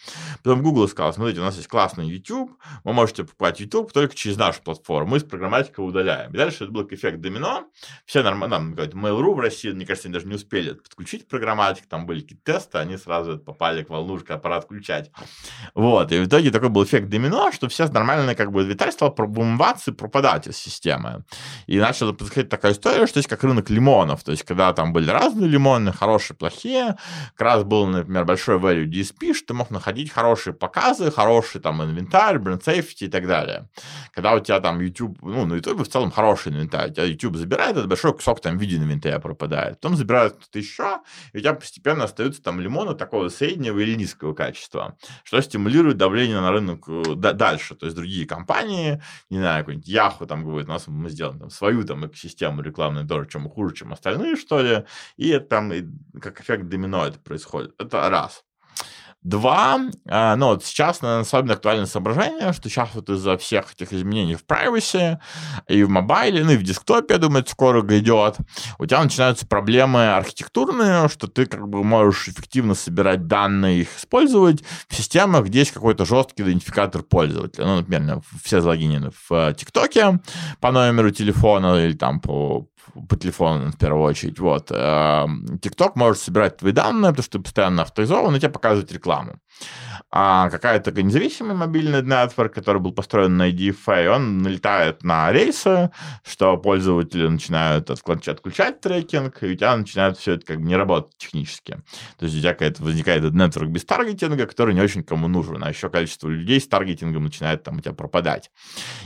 Потом 0.42 0.62
Google 0.62 0.88
сказал, 0.88 1.12
смотрите, 1.12 1.40
у 1.40 1.44
нас 1.44 1.56
есть 1.56 1.68
классный 1.68 2.06
YouTube, 2.08 2.52
вы 2.84 2.92
можете 2.92 3.24
покупать 3.24 3.60
YouTube 3.60 3.92
только 3.92 4.14
через 4.14 4.36
нашу 4.36 4.62
платформу, 4.62 5.10
мы 5.10 5.20
с 5.20 5.24
программатикой 5.24 5.86
удаляем. 5.86 6.32
И 6.32 6.36
дальше 6.36 6.64
это 6.64 6.72
был 6.72 6.86
эффект 6.88 7.20
домино, 7.20 7.66
все 8.04 8.22
нормально, 8.22 8.56
там, 8.56 8.74
Mail.ru 8.74 9.34
в 9.34 9.40
России, 9.40 9.70
мне 9.70 9.86
кажется, 9.86 10.08
они 10.08 10.14
даже 10.14 10.26
не 10.26 10.34
успели 10.34 10.72
подключить 10.72 11.28
программатик, 11.28 11.86
там 11.86 12.06
были 12.06 12.20
какие-то 12.20 12.52
тесты, 12.52 12.78
они 12.78 12.96
сразу 12.96 13.38
попали 13.38 13.82
к 13.82 13.90
волнушке 13.90 14.34
аппарат 14.34 14.64
включать. 14.64 15.10
Вот, 15.74 16.12
и 16.12 16.17
в 16.20 16.26
итоге 16.26 16.50
такой 16.50 16.68
был 16.68 16.84
эффект 16.84 17.08
домино, 17.08 17.52
что 17.52 17.68
все 17.68 17.86
нормально 17.88 18.34
как 18.34 18.52
бы 18.52 18.64
Виталь 18.64 18.92
стал 18.92 19.14
пробумываться 19.14 19.90
и 19.90 19.94
пропадать 19.94 20.46
из 20.46 20.56
системы. 20.56 21.24
И 21.66 21.78
начала 21.78 22.12
происходить 22.12 22.50
такая 22.50 22.72
история, 22.72 23.06
что 23.06 23.18
есть 23.18 23.28
как 23.28 23.42
рынок 23.44 23.70
лимонов. 23.70 24.22
То 24.24 24.32
есть, 24.32 24.44
когда 24.44 24.72
там 24.72 24.92
были 24.92 25.10
разные 25.10 25.48
лимоны, 25.48 25.92
хорошие, 25.92 26.36
плохие, 26.36 26.96
как 27.36 27.40
раз 27.40 27.64
был, 27.64 27.86
например, 27.86 28.24
большой 28.24 28.58
value 28.58 28.86
DSP, 28.86 29.34
что 29.34 29.48
ты 29.48 29.54
мог 29.54 29.70
находить 29.70 30.10
хорошие 30.10 30.54
показы, 30.54 31.10
хороший 31.10 31.60
там 31.60 31.82
инвентарь, 31.82 32.38
бренд 32.38 32.66
safety 32.66 33.06
и 33.06 33.08
так 33.08 33.26
далее. 33.26 33.68
Когда 34.12 34.34
у 34.34 34.40
тебя 34.40 34.60
там 34.60 34.80
YouTube, 34.80 35.18
ну, 35.22 35.46
на 35.46 35.54
YouTube 35.54 35.80
в 35.80 35.88
целом 35.88 36.10
хороший 36.10 36.52
инвентарь, 36.52 36.90
у 36.90 36.94
тебя 36.94 37.04
YouTube 37.04 37.36
забирает 37.36 37.76
этот 37.76 37.88
большой 37.88 38.12
кусок 38.12 38.40
там 38.40 38.58
в 38.58 38.60
виде 38.60 38.76
инвентаря 38.76 39.18
пропадает. 39.18 39.80
Потом 39.80 39.96
забирают 39.96 40.34
кто-то 40.34 40.58
еще, 40.58 41.00
и 41.32 41.38
у 41.38 41.40
тебя 41.40 41.54
постепенно 41.54 42.04
остаются 42.04 42.42
там 42.42 42.60
лимоны 42.60 42.94
такого 42.94 43.28
среднего 43.28 43.78
или 43.78 43.94
низкого 43.94 44.34
качества, 44.34 44.96
что 45.24 45.40
стимулирует 45.40 45.96
давление 46.08 46.40
на 46.40 46.50
рынок 46.50 46.88
э, 46.88 47.14
дальше. 47.14 47.74
То 47.74 47.86
есть 47.86 47.96
другие 47.96 48.26
компании, 48.26 49.02
не 49.30 49.38
знаю, 49.38 49.64
какой-нибудь 49.64 49.88
Yahoo 49.88 50.26
там 50.26 50.44
говорит, 50.44 50.68
у 50.68 50.72
нас 50.72 50.86
мы 50.88 51.10
сделаем 51.10 51.38
там, 51.38 51.50
свою 51.50 51.84
там 51.84 52.06
экосистему 52.06 52.62
рекламную 52.62 53.06
тоже, 53.06 53.28
чем 53.28 53.48
хуже, 53.48 53.74
чем 53.74 53.92
остальные, 53.92 54.36
что 54.36 54.60
ли. 54.60 54.84
И 55.16 55.38
там 55.38 55.72
и, 55.72 55.84
как 56.20 56.40
эффект 56.40 56.68
домино 56.68 57.06
это 57.06 57.18
происходит. 57.18 57.74
Это 57.78 58.08
раз. 58.08 58.44
Два, 59.22 59.78
ну 60.04 60.46
вот 60.46 60.64
сейчас 60.64 61.02
наверное, 61.02 61.22
особенно 61.22 61.54
актуальное 61.54 61.86
соображение, 61.86 62.52
что 62.52 62.68
сейчас 62.68 62.90
вот 62.94 63.10
из-за 63.10 63.36
всех 63.36 63.72
этих 63.72 63.92
изменений 63.92 64.36
в 64.36 64.44
privacy 64.46 65.18
и 65.66 65.82
в 65.82 65.88
мобайле, 65.88 66.44
ну 66.44 66.52
и 66.52 66.56
в 66.56 66.62
десктопе, 66.62 67.14
я 67.14 67.18
думаю, 67.18 67.40
это 67.42 67.50
скоро 67.50 67.82
идет, 67.98 68.36
у 68.78 68.86
тебя 68.86 69.02
начинаются 69.02 69.44
проблемы 69.44 70.14
архитектурные, 70.14 71.08
что 71.08 71.26
ты 71.26 71.46
как 71.46 71.68
бы 71.68 71.82
можешь 71.82 72.28
эффективно 72.28 72.74
собирать 72.74 73.26
данные, 73.26 73.80
их 73.80 73.98
использовать 73.98 74.62
в 74.88 74.94
системах, 74.94 75.46
где 75.46 75.58
есть 75.60 75.72
какой-то 75.72 76.04
жесткий 76.04 76.44
идентификатор 76.44 77.02
пользователя. 77.02 77.66
Ну, 77.66 77.76
например, 77.78 78.22
все 78.42 78.60
залогинены 78.60 79.10
в 79.28 79.52
ТикТоке 79.54 80.20
по 80.60 80.70
номеру 80.70 81.10
телефона 81.10 81.84
или 81.84 81.94
там 81.94 82.20
по, 82.20 82.68
по 83.08 83.16
телефону, 83.16 83.70
в 83.70 83.78
первую 83.78 84.02
очередь. 84.04 84.38
Вот. 84.38 84.70
TikTok 84.70 85.86
эм, 85.86 85.92
может 85.94 86.22
собирать 86.22 86.56
твои 86.56 86.72
данные, 86.72 87.10
потому 87.10 87.22
что 87.22 87.38
ты 87.38 87.44
постоянно 87.44 87.82
авторизован, 87.82 88.36
и 88.36 88.38
тебе 88.40 88.50
показывать 88.50 88.92
рекламу 88.92 89.38
а 90.10 90.48
какая-то 90.48 90.90
независимый 91.02 91.54
мобильный 91.54 92.02
нетворк, 92.02 92.54
который 92.54 92.80
был 92.80 92.92
построен 92.92 93.36
на 93.36 93.50
IDFA, 93.50 94.08
он 94.08 94.38
налетает 94.38 95.02
на 95.02 95.30
рейсы, 95.32 95.90
что 96.24 96.56
пользователи 96.56 97.26
начинают 97.26 97.90
отключать 97.90 98.80
трекинг, 98.80 99.42
и 99.42 99.52
у 99.52 99.54
тебя 99.54 99.76
начинает 99.76 100.16
все 100.16 100.34
это 100.34 100.46
как 100.46 100.60
бы 100.60 100.68
не 100.68 100.76
работать 100.76 101.18
технически. 101.18 101.78
То 102.18 102.24
есть 102.24 102.36
у 102.36 102.40
тебя 102.40 102.52
какая-то 102.52 102.82
возникает 102.82 103.24
этот 103.24 103.34
нетворк 103.34 103.68
без 103.68 103.84
таргетинга, 103.84 104.46
который 104.46 104.72
не 104.72 104.80
очень 104.80 105.02
кому 105.02 105.28
нужен, 105.28 105.62
а 105.62 105.68
еще 105.68 105.90
количество 105.90 106.28
людей 106.28 106.60
с 106.60 106.68
таргетингом 106.68 107.24
начинает 107.24 107.64
там 107.64 107.78
у 107.78 107.80
тебя 107.80 107.92
пропадать. 107.92 108.50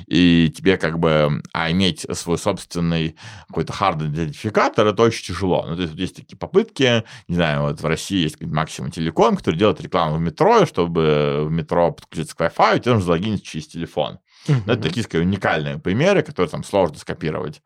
И 0.06 0.52
тебе 0.54 0.76
как 0.76 0.98
бы, 0.98 1.42
а 1.52 1.70
иметь 1.70 2.06
свой 2.12 2.38
собственный 2.38 3.16
какой-то 3.48 3.62
какой-то 3.62 3.72
hard 3.72 4.06
идентификатор, 4.06 4.86
это 4.86 5.02
очень 5.02 5.24
тяжело. 5.24 5.64
Ну, 5.66 5.76
то 5.76 5.82
есть 5.82 5.94
есть 5.94 6.16
такие 6.16 6.36
попытки, 6.36 7.04
не 7.28 7.34
знаю, 7.34 7.62
вот 7.62 7.80
в 7.80 7.86
России 7.86 8.22
есть 8.22 8.40
максимум 8.40 8.90
телеком, 8.90 9.36
который 9.36 9.56
делает 9.56 9.80
рекламу 9.80 10.16
в 10.16 10.20
метро, 10.20 10.41
чтобы 10.66 11.46
в 11.46 11.50
метро 11.50 11.92
подключиться 11.92 12.36
к 12.36 12.40
Wi-Fi, 12.40 12.80
тебе 12.80 12.92
нужно 12.92 13.06
залогиниться 13.06 13.46
через 13.46 13.68
телефон. 13.68 14.18
Ну, 14.48 14.56
это 14.66 14.82
такие, 14.82 15.04
скорее, 15.04 15.24
уникальные 15.24 15.78
примеры, 15.78 16.22
которые 16.22 16.50
там 16.50 16.64
сложно 16.64 16.98
скопировать. 16.98 17.62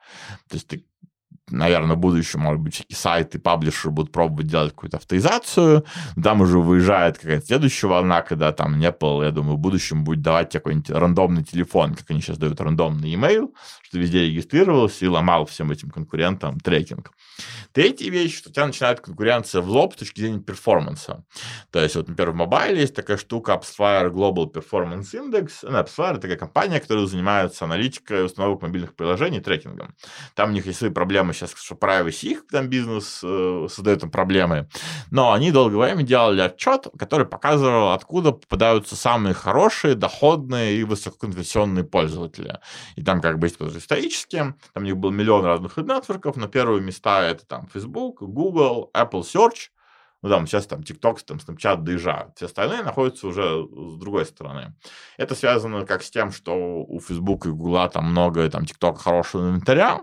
То 0.48 0.54
есть 0.56 0.68
ты 0.68 0.84
наверное, 1.50 1.96
в 1.96 1.98
будущем, 1.98 2.40
может 2.40 2.60
быть, 2.60 2.74
всякие 2.74 2.96
сайты, 2.96 3.38
паблишеры 3.38 3.90
будут 3.90 4.12
пробовать 4.12 4.46
делать 4.46 4.70
какую-то 4.70 4.96
авторизацию. 4.96 5.84
Там 6.22 6.40
уже 6.40 6.58
выезжает 6.58 7.18
какая-то 7.18 7.46
следующая 7.46 7.86
волна, 7.86 8.22
когда 8.22 8.52
там 8.52 8.80
Apple, 8.80 9.24
я 9.24 9.30
думаю, 9.30 9.56
в 9.56 9.60
будущем 9.60 10.04
будет 10.04 10.22
давать 10.22 10.50
тебе 10.50 10.60
какой-нибудь 10.60 10.90
рандомный 10.90 11.44
телефон, 11.44 11.94
как 11.94 12.10
они 12.10 12.20
сейчас 12.20 12.38
дают 12.38 12.60
рандомный 12.60 13.14
email, 13.14 13.48
что 13.82 13.98
везде 13.98 14.26
регистрировался 14.26 15.04
и 15.04 15.08
ломал 15.08 15.46
всем 15.46 15.70
этим 15.70 15.90
конкурентам 15.90 16.58
трекинг. 16.58 17.12
Третья 17.72 18.10
вещь, 18.10 18.38
что 18.38 18.50
у 18.50 18.52
тебя 18.52 18.66
начинает 18.66 19.00
конкуренция 19.00 19.60
в 19.60 19.68
лоб 19.68 19.94
с 19.94 19.96
точки 19.96 20.20
зрения 20.20 20.40
перформанса. 20.40 21.24
То 21.70 21.80
есть, 21.80 21.94
вот, 21.94 22.08
например, 22.08 22.32
в 22.32 22.36
мобайле 22.36 22.80
есть 22.80 22.94
такая 22.94 23.16
штука 23.16 23.52
AppsFire 23.52 24.10
Global 24.10 24.50
Performance 24.50 25.12
Index. 25.12 25.50
Ну, 25.62 25.78
AppsFire— 25.78 26.18
такая 26.20 26.36
компания, 26.36 26.80
которая 26.80 27.06
занимается 27.06 27.64
аналитикой 27.64 28.24
установок 28.24 28.62
мобильных 28.62 28.94
приложений 28.94 29.40
трекингом. 29.40 29.94
Там 30.34 30.50
у 30.50 30.52
них 30.52 30.66
есть 30.66 30.78
свои 30.78 30.90
проблемы 30.90 31.34
сейчас, 31.36 31.54
что 31.54 31.74
privacy 31.74 32.30
их 32.30 32.46
там 32.48 32.68
бизнес 32.68 33.20
э, 33.22 33.66
создает 33.70 34.02
им 34.02 34.10
проблемы. 34.10 34.68
Но 35.10 35.32
они 35.32 35.52
долгое 35.52 35.76
время 35.76 36.02
делали 36.02 36.40
отчет, 36.40 36.86
который 36.98 37.26
показывал, 37.26 37.92
откуда 37.92 38.32
попадаются 38.32 38.96
самые 38.96 39.34
хорошие, 39.34 39.94
доходные 39.94 40.78
и 40.78 40.84
высококонверсионные 40.84 41.84
пользователи. 41.84 42.58
И 42.96 43.02
там 43.02 43.20
как 43.20 43.38
бы 43.38 43.46
есть 43.46 43.60
исторически, 43.60 44.38
там 44.72 44.82
у 44.82 44.86
них 44.86 44.96
был 44.96 45.10
миллион 45.10 45.44
разных 45.44 45.76
нетворков, 45.76 46.36
но 46.36 46.48
первые 46.48 46.82
места 46.82 47.22
это 47.22 47.46
там 47.46 47.68
Facebook, 47.72 48.22
Google, 48.22 48.90
Apple 48.94 49.22
Search, 49.22 49.70
ну, 50.26 50.34
там, 50.34 50.46
сейчас 50.48 50.66
там 50.66 50.80
TikTok, 50.80 51.18
там, 51.24 51.36
Snapchat 51.36 51.82
доезжают. 51.82 52.32
Все 52.34 52.46
остальные 52.46 52.82
находятся 52.82 53.28
уже 53.28 53.64
с 53.64 53.96
другой 53.96 54.26
стороны. 54.26 54.74
Это 55.18 55.36
связано 55.36 55.86
как 55.86 56.02
с 56.02 56.10
тем, 56.10 56.32
что 56.32 56.52
у 56.82 56.98
Facebook 56.98 57.46
и 57.46 57.50
Google 57.50 57.88
там 57.90 58.10
много, 58.10 58.50
там, 58.50 58.64
TikTok 58.64 58.96
хорошего 58.96 59.48
инвентаря, 59.48 60.00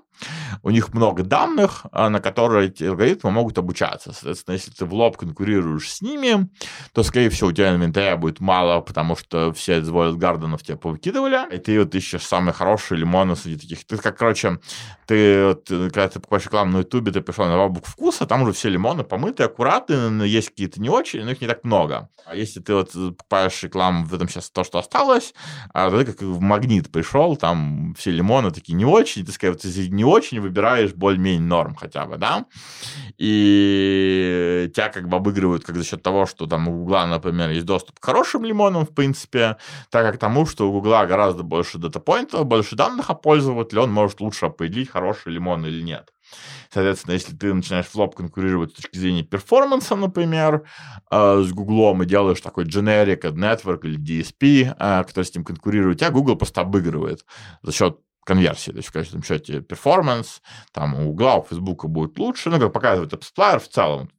у 0.61 0.69
них 0.69 0.93
много 0.93 1.23
данных, 1.23 1.85
а, 1.91 2.09
на 2.09 2.19
которые 2.19 2.69
эти 2.69 2.83
алгоритмы 2.83 3.31
могут 3.31 3.57
обучаться. 3.57 4.13
Соответственно, 4.13 4.53
если 4.53 4.71
ты 4.71 4.85
в 4.85 4.93
лоб 4.93 5.17
конкурируешь 5.17 5.91
с 5.91 6.01
ними, 6.01 6.47
то, 6.93 7.03
скорее 7.03 7.29
всего, 7.29 7.49
у 7.49 7.51
тебя 7.51 7.73
инвентаря 7.73 8.15
будет 8.15 8.39
мало, 8.39 8.79
потому 8.81 9.15
что 9.15 9.51
все 9.53 9.79
Wallet 9.79 10.15
Гарденов 10.15 10.63
тебя 10.63 10.77
повыкидывали, 10.77 11.53
и 11.53 11.57
ты 11.57 11.79
вот 11.79 11.93
ищешь 11.95 12.25
самые 12.25 12.53
хорошие 12.53 12.99
лимоны 12.99 13.35
среди 13.35 13.59
таких. 13.59 13.85
Ты, 13.85 13.97
как, 13.97 14.17
короче, 14.17 14.59
ты, 15.07 15.45
вот, 15.47 15.67
когда 15.67 16.07
ты 16.07 16.19
покупаешь 16.19 16.45
рекламу 16.45 16.71
на 16.71 16.77
Ютубе, 16.79 17.11
ты 17.11 17.21
пришел 17.21 17.45
на 17.45 17.57
бабук 17.57 17.85
вкуса, 17.85 18.25
там 18.25 18.43
уже 18.43 18.53
все 18.53 18.69
лимоны 18.69 19.03
помытые, 19.03 19.47
аккуратные, 19.47 20.09
есть 20.21 20.49
какие-то 20.49 20.81
не 20.81 20.89
очень, 20.89 21.23
но 21.23 21.31
их 21.31 21.41
не 21.41 21.47
так 21.47 21.63
много. 21.63 22.09
А 22.25 22.35
если 22.35 22.59
ты 22.59 22.73
вот 22.73 22.91
покупаешь 22.91 23.63
рекламу 23.63 24.05
в 24.05 24.13
этом 24.13 24.29
сейчас 24.29 24.49
то, 24.49 24.63
что 24.63 24.79
осталось, 24.79 25.33
а 25.73 25.89
ты 25.89 26.05
как 26.05 26.21
в 26.21 26.39
магнит 26.39 26.91
пришел, 26.91 27.35
там 27.35 27.95
все 27.97 28.11
лимоны 28.11 28.51
такие 28.51 28.75
не 28.75 28.85
очень, 28.85 29.25
ты, 29.25 29.31
скорее, 29.31 29.53
вот, 29.53 29.63
не 29.63 30.05
очень 30.05 30.39
выбираешь 30.39 30.93
более-менее 30.93 31.41
норм 31.41 31.75
хотя 31.75 32.05
бы, 32.05 32.17
да, 32.17 32.45
и 33.17 34.71
тебя 34.73 34.89
как 34.89 35.09
бы 35.09 35.17
обыгрывают 35.17 35.63
как 35.63 35.75
за 35.77 35.83
счет 35.83 36.03
того, 36.03 36.25
что 36.25 36.45
там 36.45 36.67
у 36.67 36.71
Гугла, 36.79 37.05
например, 37.05 37.49
есть 37.49 37.65
доступ 37.65 37.99
к 37.99 38.05
хорошим 38.05 38.45
лимонам, 38.45 38.85
в 38.85 38.93
принципе, 38.93 39.57
так 39.89 40.05
как 40.05 40.17
тому, 40.17 40.45
что 40.45 40.69
у 40.69 40.71
Гугла 40.71 41.05
гораздо 41.05 41.43
больше 41.43 41.77
дата-поинтов, 41.77 42.45
больше 42.45 42.75
данных 42.75 43.09
о 43.09 43.15
пользователе, 43.15 43.81
он 43.81 43.91
может 43.91 44.21
лучше 44.21 44.45
определить, 44.45 44.89
хороший 44.89 45.33
лимон 45.33 45.65
или 45.65 45.81
нет. 45.81 46.09
Соответственно, 46.73 47.13
если 47.13 47.35
ты 47.35 47.53
начинаешь 47.53 47.85
в 47.85 47.95
лоб 47.95 48.15
конкурировать 48.15 48.71
с 48.71 48.75
точки 48.75 48.97
зрения 48.97 49.23
перформанса, 49.23 49.95
например, 49.95 50.63
э, 51.11 51.43
с 51.43 51.51
Гуглом 51.51 52.01
и 52.01 52.07
делаешь 52.07 52.41
такой 52.41 52.65
generic 52.65 53.21
network 53.21 53.81
или 53.83 53.99
DSP, 53.99 54.75
э, 54.77 55.03
который 55.03 55.25
с 55.25 55.35
ним 55.35 55.43
конкурирует, 55.43 55.99
тебя 55.99 56.09
Google 56.09 56.35
просто 56.35 56.61
обыгрывает 56.61 57.25
за 57.61 57.71
счет 57.71 57.99
конверсии. 58.25 58.71
То 58.71 58.77
есть 58.77 58.89
в 58.89 58.91
конечном 58.91 59.21
счете 59.21 59.61
перформанс, 59.61 60.41
там 60.71 60.95
у 60.95 61.11
Google, 61.11 61.39
у 61.39 61.43
Facebook 61.43 61.85
будет 61.85 62.17
лучше, 62.17 62.49
ну, 62.49 62.59
как 62.59 62.73
показывает 62.73 63.13
AppsFlyer 63.13 63.59
в 63.59 63.69
целом, 63.69 64.09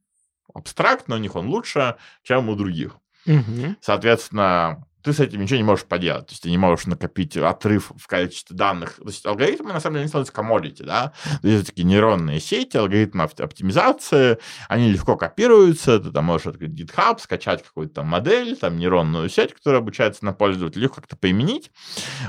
абстрактно 0.53 1.15
у 1.15 1.19
них 1.19 1.35
он 1.35 1.47
лучше, 1.47 1.95
чем 2.23 2.47
у 2.47 2.55
других. 2.55 2.97
Угу. 3.25 3.75
Соответственно, 3.81 4.85
ты 5.05 5.13
с 5.13 5.19
этим 5.19 5.41
ничего 5.41 5.57
не 5.57 5.63
можешь 5.63 5.85
поделать. 5.85 6.25
То 6.25 6.31
есть 6.31 6.43
ты 6.43 6.49
не 6.49 6.57
можешь 6.57 6.87
накопить 6.87 7.37
отрыв 7.37 7.91
в 7.95 8.07
количестве 8.07 8.57
данных. 8.57 8.95
То 8.95 9.05
есть 9.05 9.23
алгоритмы, 9.23 9.71
на 9.71 9.79
самом 9.79 9.95
деле, 9.95 10.05
не 10.05 10.09
становятся 10.09 10.33
commodity, 10.33 10.83
да. 10.83 11.13
То 11.43 11.47
есть 11.47 11.67
такие 11.67 11.83
нейронные 11.83 12.39
сети, 12.39 12.75
алгоритмы 12.77 13.23
оптимизации, 13.23 14.39
они 14.67 14.91
легко 14.91 15.15
копируются. 15.15 15.99
Ты 15.99 16.11
там 16.11 16.25
можешь 16.25 16.47
открыть 16.47 16.71
GitHub, 16.71 17.19
скачать 17.19 17.63
какую-то 17.63 17.95
там 17.95 18.07
модель, 18.07 18.57
там 18.57 18.77
нейронную 18.77 19.29
сеть, 19.29 19.53
которая 19.53 19.81
обучается 19.81 20.25
на 20.25 20.33
пользователя, 20.33 20.81
легко 20.81 20.95
как-то 20.95 21.15
применить. 21.15 21.71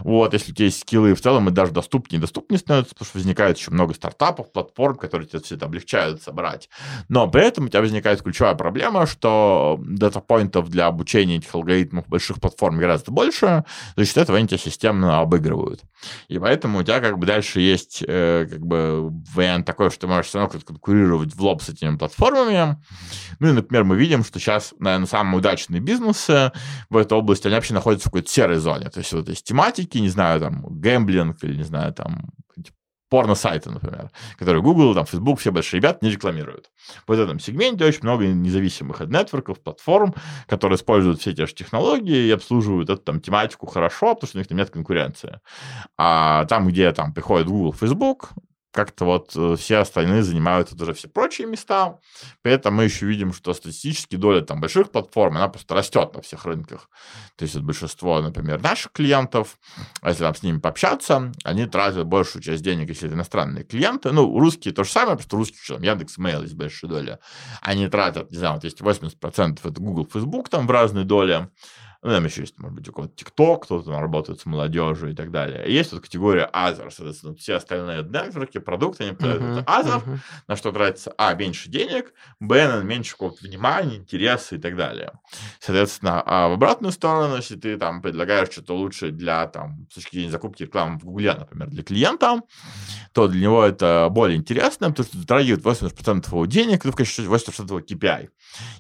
Вот, 0.01 0.35
если 0.35 0.53
у 0.53 0.55
тебя 0.55 0.67
есть 0.67 0.81
скиллы 0.81 1.15
в 1.15 1.21
целом, 1.23 1.49
и 1.49 1.53
даже 1.53 1.73
доступнее 1.73 2.21
доступнее 2.21 2.59
становятся, 2.59 2.95
потому 2.95 3.07
что 3.09 3.19
возникает 3.19 3.57
еще 3.57 3.71
много 3.71 3.95
стартапов, 3.95 4.53
платформ, 4.53 4.97
которые 4.97 5.27
тебе 5.27 5.41
все 5.41 5.55
это 5.55 5.65
облегчают 5.65 6.23
собрать. 6.23 6.69
Но 7.09 7.27
при 7.27 7.43
этом 7.43 7.65
у 7.65 7.69
тебя 7.69 7.81
возникает 7.81 8.21
ключевая 8.21 8.55
проблема, 8.55 9.07
что 9.07 9.81
дата-поинтов 9.81 10.69
для 10.69 10.87
обучения 10.87 11.37
этих 11.37 11.55
алгоритмов 11.55 12.07
больших 12.07 12.39
платформ 12.39 12.66
платформ 12.67 12.79
гораздо 12.79 13.11
больше, 13.11 13.65
за 13.97 14.05
счет 14.05 14.17
этого 14.17 14.39
они 14.39 14.49
тебя 14.49 14.59
системно 14.59 15.21
обыгрывают. 15.21 15.83
И 16.29 16.39
поэтому 16.39 16.79
у 16.79 16.83
тебя 16.83 17.01
как 17.01 17.19
бы 17.19 17.27
дальше 17.27 17.61
есть 17.61 18.03
э, 18.07 18.47
как 18.51 18.61
бы 18.61 19.11
вариант 19.35 19.67
такой, 19.67 19.91
что 19.91 20.01
ты 20.01 20.07
можешь 20.07 20.27
все 20.27 20.39
равно 20.39 20.61
конкурировать 20.61 21.35
в 21.35 21.43
лоб 21.43 21.63
с 21.63 21.69
этими 21.69 21.97
платформами. 21.97 22.77
Ну 23.39 23.49
и, 23.49 23.53
например, 23.53 23.85
мы 23.85 23.97
видим, 23.97 24.25
что 24.25 24.39
сейчас, 24.39 24.75
наверное, 24.79 25.07
самые 25.07 25.39
удачные 25.39 25.81
бизнесы 25.81 26.53
в 26.91 26.97
этой 26.97 27.17
области, 27.17 27.47
они 27.47 27.57
вообще 27.57 27.75
находятся 27.75 28.09
в 28.09 28.13
какой-то 28.13 28.31
серой 28.31 28.59
зоне. 28.59 28.91
То 28.91 29.01
есть 29.01 29.13
вот 29.13 29.29
есть 29.29 29.47
тематики, 29.47 29.99
не 29.99 30.09
знаю, 30.09 30.41
там, 30.41 30.67
гэмблинг 30.69 31.43
или, 31.45 31.57
не 31.57 31.65
знаю, 31.65 31.93
там, 31.93 32.31
порно-сайты, 33.09 33.71
например, 33.71 34.11
которые 34.39 34.63
Google, 34.63 34.95
там, 34.95 35.07
Facebook, 35.07 35.41
все 35.41 35.53
большие 35.53 35.79
ребята 35.79 36.05
не 36.05 36.11
рекламируют. 36.11 36.71
В 37.07 37.13
этом 37.13 37.39
сегменте 37.39 37.85
очень 37.85 38.03
много 38.03 38.27
независимых 38.27 39.01
от 39.01 39.11
нетворков, 39.11 39.61
платформ, 39.61 40.15
которые 40.47 40.77
используют 40.77 41.21
все 41.21 41.33
те 41.33 41.47
же 41.47 41.55
технологии 41.55 42.27
и 42.27 42.31
обслуживают 42.31 42.91
эту 42.91 43.03
там 43.03 43.21
тематику 43.21 43.67
хорошо, 43.67 44.15
потому 44.15 44.29
что 44.29 44.39
у 44.39 44.41
них 44.41 44.49
там 44.49 44.59
нет 44.59 44.71
конкуренции. 44.71 45.41
А 45.97 46.45
там, 46.47 46.69
где 46.69 46.93
там 46.93 47.13
приходит 47.15 47.47
Google, 47.47 47.73
Facebook, 47.73 48.31
как-то 48.77 49.05
вот 49.05 49.33
э, 49.35 49.57
все 49.59 49.79
остальные 49.79 50.23
занимают 50.23 50.73
уже 50.81 50.95
все 50.95 51.09
прочие 51.09 51.47
места. 51.49 51.99
При 52.43 52.53
этом 52.53 52.75
мы 52.75 52.85
еще 52.85 53.07
видим, 53.07 53.33
что 53.33 53.55
статистически 53.55 54.17
доля 54.17 54.43
там 54.43 54.61
больших 54.61 54.93
платформ, 54.93 55.37
она 55.37 55.49
просто 55.49 55.75
растет 55.75 56.15
на 56.15 56.23
всех 56.23 56.45
рынках. 56.45 56.89
То 57.37 57.45
есть 57.45 57.55
вот 57.55 57.65
большинство, 57.65 58.21
например, 58.21 58.63
наших 58.63 58.93
клиентов, 58.93 59.59
а 60.03 60.11
если 60.11 60.23
там 60.23 60.35
с 60.35 60.43
ними 60.43 60.59
пообщаться, 60.59 61.33
они 61.43 61.67
тратят 61.67 62.07
большую 62.07 62.43
часть 62.43 62.63
денег, 62.63 62.89
если 62.91 63.09
это 63.09 63.17
иностранные 63.17 63.65
клиенты. 63.65 64.13
Ну, 64.13 64.39
русские 64.39 64.73
то 64.75 64.85
же 64.85 64.91
самое, 64.91 65.17
просто 65.17 65.37
русские, 65.37 65.61
что 65.63 65.75
там 65.75 65.83
Яндекс, 65.83 66.19
Mail 66.19 66.43
есть 66.43 66.55
большая 66.55 66.91
доля. 66.91 67.19
Они 67.63 67.89
тратят, 67.89 68.31
не 68.31 68.37
знаю, 68.37 68.55
вот 68.55 68.65
есть 68.65 68.81
80% 68.81 69.59
это 69.65 69.81
Google, 69.81 70.07
Facebook 70.13 70.49
там 70.49 70.67
в 70.67 70.71
разной 70.71 71.05
доле. 71.05 71.51
Ну, 72.03 72.11
там 72.11 72.25
еще 72.25 72.43
есть, 72.43 72.59
может 72.59 72.77
быть, 72.77 72.89
у 72.89 72.93
кого-то 72.93 73.15
TikTok, 73.15 73.61
кто-то 73.63 73.91
там 73.91 74.01
работает 74.01 74.41
с 74.41 74.47
молодежью 74.47 75.11
и 75.11 75.15
так 75.15 75.31
далее. 75.31 75.67
И 75.67 75.73
есть 75.73 75.93
вот 75.93 76.03
категория 76.03 76.49
Other, 76.53 76.91
соответственно, 76.91 77.35
все 77.35 77.55
остальные 77.55 78.03
нетворки, 78.03 78.59
продукты, 78.59 79.05
они 79.05 79.17
продают 79.17 79.43
uh-huh, 79.43 79.65
Other, 79.65 80.05
uh-huh. 80.05 80.19
на 80.49 80.57
что 80.57 80.73
тратится, 80.73 81.15
а, 81.19 81.35
меньше 81.35 81.69
денег, 81.69 82.13
б, 82.41 82.83
меньше 82.83 83.13
какого-то 83.13 83.45
внимания, 83.45 83.97
интереса 83.97 84.57
и 84.57 84.59
так 84.59 84.77
далее. 84.77 85.13
Соответственно, 85.61 86.23
а 86.25 86.49
в 86.49 86.53
обратную 86.53 86.93
сторону, 86.93 87.37
если 87.37 87.57
ты 87.57 87.77
там 87.77 88.03
предлагаешь 88.03 88.51
что-то 88.51 88.75
лучше 88.77 89.11
для, 89.11 89.47
там, 89.47 89.87
с 89.91 89.95
точки 89.95 90.17
зрения 90.17 90.31
закупки 90.31 90.63
рекламы 90.63 90.99
в 90.99 91.05
Гугле, 91.05 91.35
например, 91.35 91.69
для 91.69 91.83
клиента, 91.83 92.41
то 93.13 93.29
для 93.29 93.41
него 93.41 93.65
это 93.65 94.09
более 94.11 94.37
интересно, 94.37 94.91
потому 94.91 95.07
что 95.07 95.19
затрагивает 95.19 95.65
80% 95.65 96.27
его 96.27 96.47
денег, 96.47 96.85
ну, 96.85 96.93
в 96.93 96.97
качестве 96.97 97.25
80% 97.25 97.67
его 97.67 97.81
KPI. 97.81 98.29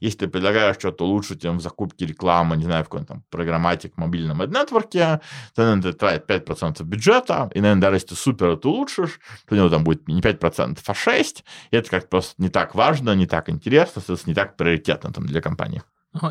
Если 0.00 0.18
ты 0.18 0.29
предлагаешь 0.29 0.76
что-то 0.76 1.07
лучше, 1.07 1.38
чем 1.38 1.59
в 1.59 1.62
закупке 1.62 2.07
рекламы, 2.07 2.57
не 2.57 2.64
знаю, 2.64 2.85
в 2.85 2.88
каком-то 2.88 3.15
там 3.16 3.24
программатик 3.31 3.94
в 3.94 3.98
мобильном 3.98 4.38
нетворке, 4.38 5.20
то, 5.55 5.62
наверное, 5.62 5.92
ты 5.92 5.92
тратит 5.92 6.31
5% 6.31 6.83
бюджета, 6.85 7.50
и, 7.55 7.61
наверное, 7.61 7.83
даже 7.83 7.96
если 7.96 8.09
ты 8.09 8.14
супер 8.14 8.50
это 8.50 8.68
улучшишь, 8.68 9.20
то 9.48 9.55
у 9.55 9.59
него 9.59 9.68
там 9.68 9.85
будет 9.85 10.09
не 10.09 10.20
5%, 10.20 10.79
а 10.87 10.92
6%, 10.92 11.42
и 11.70 11.76
это 11.76 11.90
как 11.90 12.09
просто 12.09 12.35
не 12.38 12.48
так 12.48 12.74
важно, 12.74 13.14
не 13.14 13.26
так 13.26 13.48
интересно, 13.48 13.94
соответственно, 13.94 14.33
не 14.33 14.35
так 14.35 14.57
приоритетно 14.57 15.12
там 15.12 15.26
для 15.26 15.40
компании. 15.40 15.83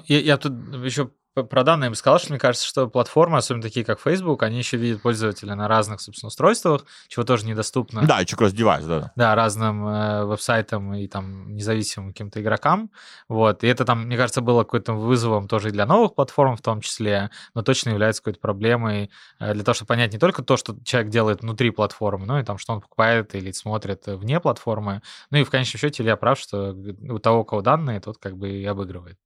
Я, 0.05 0.19
я 0.19 0.37
тут 0.37 0.53
еще 0.83 1.11
про 1.43 1.63
данные 1.63 1.89
бы 1.89 1.95
сказал, 1.95 2.19
что 2.19 2.31
мне 2.31 2.39
кажется, 2.39 2.65
что 2.65 2.87
платформы, 2.87 3.37
особенно 3.37 3.61
такие, 3.61 3.85
как 3.85 3.99
Facebook, 3.99 4.43
они 4.43 4.57
еще 4.57 4.77
видят 4.77 5.01
пользователя 5.01 5.55
на 5.55 5.67
разных, 5.67 5.99
собственно, 6.01 6.27
устройствах, 6.27 6.85
чего 7.07 7.25
тоже 7.25 7.45
недоступно. 7.45 8.05
Да, 8.05 8.19
еще 8.19 8.37
кросс-девайс, 8.37 8.85
да. 8.85 9.11
Да, 9.15 9.35
разным 9.35 9.85
э, 9.85 10.25
веб-сайтам 10.25 10.93
и 10.93 11.07
там 11.07 11.53
независимым 11.55 12.11
каким-то 12.11 12.41
игрокам. 12.41 12.89
Вот. 13.27 13.63
И 13.63 13.67
это 13.67 13.83
там, 13.85 14.05
мне 14.05 14.17
кажется, 14.17 14.41
было 14.41 14.63
какой-то 14.63 14.93
вызовом 14.93 15.47
тоже 15.47 15.69
и 15.69 15.71
для 15.71 15.85
новых 15.85 16.15
платформ 16.15 16.55
в 16.55 16.61
том 16.61 16.81
числе, 16.81 17.29
но 17.53 17.63
точно 17.63 17.89
является 17.89 18.21
какой-то 18.21 18.39
проблемой 18.39 19.11
э, 19.39 19.53
для 19.53 19.63
того, 19.63 19.75
чтобы 19.75 19.87
понять 19.87 20.13
не 20.13 20.19
только 20.19 20.43
то, 20.43 20.55
что 20.55 20.75
человек 20.83 21.11
делает 21.11 21.41
внутри 21.41 21.71
платформы, 21.71 22.25
но 22.25 22.39
и 22.39 22.43
там, 22.43 22.57
что 22.57 22.73
он 22.73 22.81
покупает 22.81 23.35
или 23.35 23.51
смотрит 23.51 24.07
вне 24.07 24.39
платформы. 24.39 25.01
Ну 25.31 25.39
и 25.39 25.43
в 25.43 25.49
конечном 25.49 25.79
счете 25.79 26.03
я 26.03 26.15
прав, 26.15 26.39
что 26.39 26.75
у 27.09 27.19
того, 27.19 27.41
у 27.41 27.45
кого 27.45 27.61
данные, 27.61 27.99
тот 27.99 28.17
как 28.17 28.37
бы 28.37 28.49
и 28.49 28.65
обыгрывает 28.65 29.17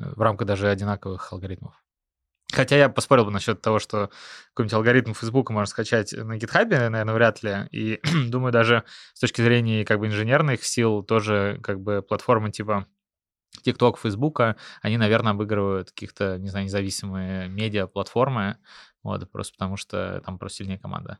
в 0.00 0.20
рамках 0.20 0.46
даже 0.46 0.68
одинаковых 0.68 1.32
алгоритмов. 1.32 1.74
Хотя 2.52 2.76
я 2.76 2.88
поспорил 2.88 3.26
бы 3.26 3.30
насчет 3.30 3.62
того, 3.62 3.78
что 3.78 4.10
какой-нибудь 4.48 4.74
алгоритм 4.74 5.12
Facebook 5.12 5.50
можно 5.50 5.70
скачать 5.70 6.12
на 6.12 6.36
GitHub, 6.36 6.68
наверное, 6.68 7.14
вряд 7.14 7.42
ли. 7.42 7.68
И 7.70 8.00
думаю, 8.28 8.52
даже 8.52 8.84
с 9.14 9.20
точки 9.20 9.40
зрения 9.40 9.84
как 9.84 10.00
бы 10.00 10.08
инженерных 10.08 10.64
сил 10.64 11.02
тоже 11.02 11.60
как 11.62 11.80
бы 11.80 12.02
платформы 12.02 12.50
типа 12.50 12.86
TikTok, 13.64 13.98
Facebook, 14.02 14.40
они, 14.82 14.96
наверное, 14.96 15.32
обыгрывают 15.32 15.90
каких-то, 15.90 16.38
не 16.38 16.48
знаю, 16.48 16.64
независимые 16.66 17.48
медиа-платформы, 17.48 18.56
вот, 19.02 19.30
просто 19.30 19.54
потому 19.54 19.76
что 19.76 20.22
там 20.24 20.38
просто 20.38 20.58
сильнее 20.58 20.78
команда. 20.78 21.18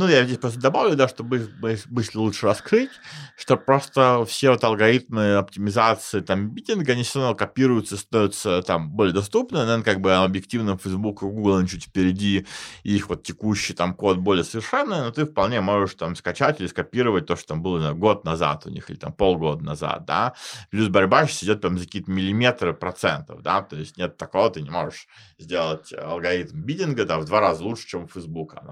Ну, 0.00 0.08
я 0.08 0.24
здесь 0.24 0.38
просто 0.38 0.58
добавлю, 0.58 0.96
да, 0.96 1.08
чтобы 1.08 1.50
мысли 1.60 2.16
лучше 2.16 2.46
раскрыть, 2.46 2.88
что 3.36 3.58
просто 3.58 4.24
все 4.26 4.52
вот 4.52 4.64
алгоритмы 4.64 5.34
оптимизации 5.34 6.20
там 6.20 6.48
битинга, 6.48 6.92
они 6.92 7.02
все 7.02 7.18
равно 7.18 7.34
копируются, 7.34 7.98
становятся 7.98 8.62
там 8.62 8.92
более 8.92 9.12
доступны, 9.12 9.58
наверное, 9.58 9.84
как 9.84 10.00
бы 10.00 10.14
объективно 10.14 10.78
Facebook 10.78 11.22
и 11.22 11.26
Google 11.26 11.58
они 11.58 11.68
чуть 11.68 11.84
впереди, 11.84 12.46
их 12.82 13.10
вот 13.10 13.24
текущий 13.24 13.74
там 13.74 13.92
код 13.92 14.16
более 14.16 14.42
совершенный, 14.42 15.00
но 15.00 15.10
ты 15.10 15.26
вполне 15.26 15.60
можешь 15.60 15.96
там 15.96 16.16
скачать 16.16 16.62
или 16.62 16.66
скопировать 16.68 17.26
то, 17.26 17.36
что 17.36 17.48
там 17.48 17.60
было 17.60 17.78
на 17.78 17.92
год 17.92 18.24
назад 18.24 18.64
у 18.64 18.70
них, 18.70 18.88
или 18.88 18.96
там 18.96 19.12
полгода 19.12 19.62
назад, 19.62 20.06
да. 20.06 20.32
Плюс 20.70 20.88
борьба 20.88 21.26
сейчас 21.26 21.44
идет 21.44 21.60
там 21.60 21.76
за 21.76 21.84
какие-то 21.84 22.10
миллиметры 22.10 22.72
процентов, 22.72 23.42
да, 23.42 23.60
то 23.60 23.76
есть 23.76 23.98
нет 23.98 24.16
такого, 24.16 24.48
ты 24.48 24.62
не 24.62 24.70
можешь 24.70 25.08
сделать 25.38 25.92
алгоритм 25.92 26.62
бидинга, 26.62 27.04
да, 27.04 27.18
в 27.18 27.26
два 27.26 27.40
раза 27.40 27.62
лучше, 27.64 27.86
чем 27.86 28.04
у 28.04 28.08
Facebook, 28.08 28.54
а 28.54 28.64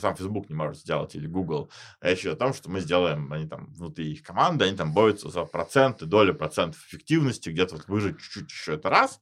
сам 0.00 0.16
Facebook 0.16 0.48
не 0.48 0.56
может 0.56 0.71
может 0.72 0.82
сделать, 0.82 1.14
или 1.14 1.26
Google. 1.26 1.70
Речь 2.00 2.20
идет 2.20 2.34
о 2.34 2.44
том, 2.44 2.54
что 2.54 2.70
мы 2.70 2.80
сделаем, 2.80 3.32
они 3.32 3.46
там 3.46 3.72
внутри 3.72 4.12
их 4.12 4.22
команды, 4.22 4.64
они 4.64 4.76
там 4.76 4.92
борются 4.92 5.28
за 5.28 5.44
проценты, 5.44 6.06
доли 6.06 6.32
процентов 6.32 6.84
эффективности, 6.86 7.50
где-то 7.50 7.76
вот 7.76 7.88
выжить 7.88 8.18
чуть-чуть 8.18 8.50
еще 8.50 8.74
это 8.74 8.88
раз. 8.88 9.20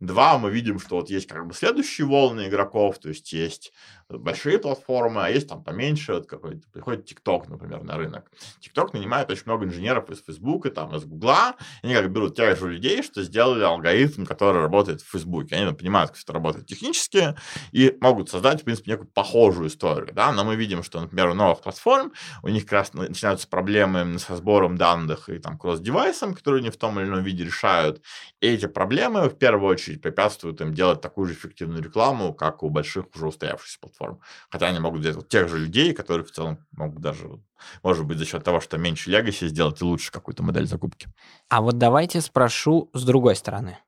Два, 0.00 0.38
мы 0.38 0.50
видим, 0.50 0.78
что 0.78 0.96
вот 0.96 1.10
есть 1.10 1.28
как 1.28 1.46
бы 1.46 1.54
следующие 1.54 2.06
волны 2.06 2.48
игроков, 2.48 2.98
то 2.98 3.08
есть 3.08 3.32
есть 3.32 3.72
большие 4.08 4.58
платформы, 4.58 5.24
а 5.24 5.28
есть 5.28 5.48
там 5.48 5.62
поменьше, 5.62 6.14
вот 6.14 6.26
какой-то, 6.26 6.68
приходит 6.72 7.10
TikTok, 7.10 7.44
например, 7.48 7.82
на 7.82 7.96
рынок. 7.96 8.30
TikTok 8.60 8.90
нанимает 8.92 9.30
очень 9.30 9.44
много 9.46 9.66
инженеров 9.66 10.10
из 10.10 10.22
Facebook, 10.22 10.72
там 10.74 10.94
из 10.94 11.04
Google, 11.04 11.54
они 11.82 11.94
как 11.94 12.10
берут 12.10 12.36
тех 12.36 12.58
же 12.58 12.70
людей, 12.70 13.02
что 13.02 13.22
сделали 13.22 13.62
алгоритм, 13.62 14.24
который 14.24 14.60
работает 14.60 15.00
в 15.00 15.10
Facebook. 15.10 15.52
Они 15.52 15.72
понимают, 15.72 16.10
как 16.10 16.20
это 16.20 16.32
работает 16.32 16.66
технически, 16.66 17.34
и 17.72 17.96
могут 18.00 18.28
создать, 18.30 18.62
в 18.62 18.64
принципе, 18.64 18.92
некую 18.92 19.08
похожую 19.08 19.68
историю, 19.68 20.12
да, 20.12 20.32
но 20.32 20.44
мы 20.44 20.56
видим, 20.56 20.82
что, 20.82 21.00
например, 21.00 21.28
у 21.28 21.34
новых 21.34 21.62
платформ 21.62 22.12
у 22.42 22.48
них 22.48 22.64
как 22.64 22.72
раз 22.72 22.94
начинаются 22.94 23.48
проблемы 23.48 24.18
со 24.18 24.36
сбором 24.36 24.76
данных 24.76 25.28
и 25.28 25.38
там 25.38 25.58
кросс-девайсом, 25.58 26.34
которые 26.34 26.60
они 26.60 26.70
в 26.70 26.76
том 26.76 27.00
или 27.00 27.06
ином 27.06 27.22
виде 27.22 27.44
решают, 27.44 28.02
и 28.40 28.48
эти 28.48 28.66
проблемы 28.66 29.28
в 29.28 29.38
первую 29.38 29.70
очередь 29.70 30.02
препятствуют 30.02 30.60
им 30.60 30.74
делать 30.74 31.00
такую 31.00 31.28
же 31.28 31.34
эффективную 31.34 31.82
рекламу, 31.82 32.34
как 32.34 32.62
у 32.62 32.70
больших 32.70 33.06
уже 33.14 33.28
устоявшихся 33.28 33.78
платформ 33.80 33.93
платформ. 33.94 34.20
Хотя 34.50 34.66
они 34.66 34.78
могут 34.78 35.00
взять 35.00 35.16
вот 35.16 35.28
тех 35.28 35.48
же 35.48 35.58
людей, 35.58 35.92
которые 35.94 36.24
в 36.24 36.30
целом 36.30 36.58
могут 36.72 37.00
даже, 37.00 37.40
может 37.82 38.06
быть, 38.06 38.18
за 38.18 38.24
счет 38.24 38.44
того, 38.44 38.60
что 38.60 38.78
меньше 38.78 39.10
легаси 39.10 39.48
сделать 39.48 39.80
и 39.80 39.84
лучше 39.84 40.12
какую-то 40.12 40.42
модель 40.42 40.66
закупки. 40.66 41.08
А 41.48 41.60
вот 41.60 41.78
давайте 41.78 42.20
спрошу 42.20 42.90
с 42.92 43.04
другой 43.04 43.36
стороны. 43.36 43.78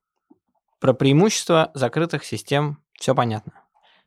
Про 0.80 0.92
преимущества 0.92 1.70
закрытых 1.74 2.24
систем 2.24 2.78
все 2.94 3.14
понятно. 3.14 3.52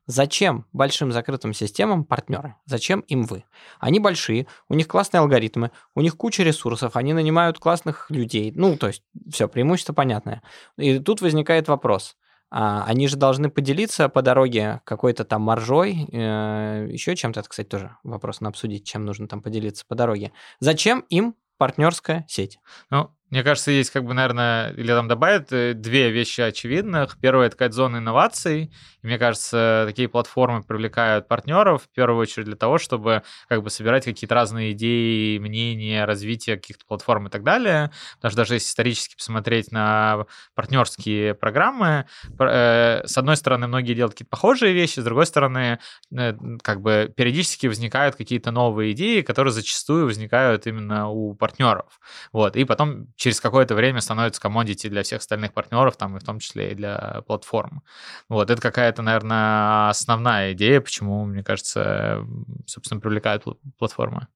Зачем 0.05 0.65
большим 0.73 1.11
закрытым 1.11 1.53
системам 1.53 2.03
партнеры? 2.03 2.55
Зачем 2.65 3.01
им 3.01 3.25
вы? 3.25 3.43
Они 3.79 3.99
большие, 3.99 4.47
у 4.67 4.73
них 4.73 4.87
классные 4.87 5.19
алгоритмы, 5.19 5.69
у 5.93 6.01
них 6.01 6.17
куча 6.17 6.41
ресурсов, 6.41 6.95
они 6.95 7.13
нанимают 7.13 7.59
классных 7.59 8.09
людей. 8.09 8.51
Ну, 8.55 8.75
то 8.75 8.87
есть, 8.87 9.03
все, 9.31 9.47
преимущество 9.47 9.93
понятное. 9.93 10.41
И 10.77 10.97
тут 10.97 11.21
возникает 11.21 11.67
вопрос. 11.67 12.17
А, 12.51 12.83
они 12.85 13.07
же 13.07 13.15
должны 13.15 13.49
поделиться 13.49 14.09
по 14.09 14.21
дороге 14.21 14.81
какой-то 14.83 15.23
там 15.23 15.43
маржой, 15.43 16.07
э, 16.11 16.87
еще 16.91 17.15
чем-то. 17.15 17.41
Это, 17.41 17.49
кстати, 17.49 17.67
тоже 17.67 17.95
вопрос 18.03 18.41
на 18.41 18.49
обсудить, 18.49 18.85
чем 18.85 19.05
нужно 19.05 19.27
там 19.27 19.41
поделиться 19.41 19.85
по 19.87 19.95
дороге. 19.95 20.31
Зачем 20.59 21.01
им 21.09 21.35
партнерская 21.57 22.25
сеть? 22.27 22.59
Ну, 22.89 23.11
мне 23.29 23.43
кажется, 23.43 23.69
есть, 23.69 23.91
как 23.91 24.05
бы, 24.05 24.13
наверное, 24.15 24.71
или 24.71 24.87
там 24.87 25.07
добавят 25.07 25.51
э, 25.53 25.73
две 25.75 26.09
вещи 26.09 26.41
очевидных. 26.41 27.17
Первое— 27.21 27.45
это 27.47 27.55
какая-то 27.55 27.75
зона 27.75 27.97
инноваций. 27.97 28.71
И 29.03 29.07
мне 29.07 29.19
кажется, 29.19 29.83
такие 29.87 30.09
платформы 30.09 30.63
привлекают 30.63 31.27
партнеров 31.27 31.83
в 31.83 31.89
первую 31.95 32.21
очередь 32.21 32.47
для 32.47 32.55
того, 32.55 32.79
чтобы 32.79 33.21
как 33.47 33.61
бы 33.61 33.69
собирать 33.69 34.05
какие-то 34.05 34.33
разные 34.33 34.71
идеи, 34.71 35.37
мнения, 35.37 36.05
развитие 36.05 36.57
каких-то 36.57 36.85
платформ 36.87 37.27
и 37.27 37.29
так 37.29 37.43
далее. 37.43 37.91
Потому 38.15 38.31
что 38.31 38.37
даже 38.37 38.55
если 38.55 38.67
исторически 38.67 39.15
посмотреть 39.15 39.71
на 39.71 40.25
партнерские 40.55 41.35
программы, 41.35 42.07
э, 42.39 43.01
с 43.05 43.15
одной 43.15 43.37
стороны, 43.37 43.67
многие 43.67 43.93
делают 43.93 44.13
какие-то 44.13 44.31
похожие 44.31 44.73
вещи, 44.73 45.01
с 45.01 45.03
другой 45.03 45.27
стороны, 45.27 45.77
э, 46.17 46.33
как 46.63 46.81
бы 46.81 47.13
периодически 47.15 47.67
возникают 47.67 48.15
какие-то 48.15 48.49
новые 48.49 48.93
идеи, 48.93 49.21
которые 49.21 49.53
зачастую 49.53 50.05
возникают 50.05 50.65
именно 50.65 51.09
у 51.09 51.35
партнеров. 51.35 51.99
Вот. 52.33 52.55
И 52.55 52.65
потом 52.65 53.07
через 53.19 53.41
какое-то 53.41 53.75
время 53.75 53.99
становится 53.99 54.39
комодити 54.39 54.87
для 54.87 55.03
всех 55.03 55.19
остальных 55.19 55.53
партнеров, 55.53 55.97
там, 55.97 56.15
и 56.15 56.19
в 56.21 56.23
том 56.23 56.39
числе 56.39 56.71
и 56.71 56.75
для 56.75 57.21
платформ. 57.27 57.83
Вот, 58.29 58.49
это 58.49 58.61
какая-то, 58.61 59.01
наверное, 59.01 59.89
основная 59.89 60.53
идея, 60.53 60.79
почему, 60.79 61.25
мне 61.25 61.43
кажется, 61.43 62.25
собственно, 62.65 63.01
привлекают 63.01 63.43
платформы. 63.77 64.27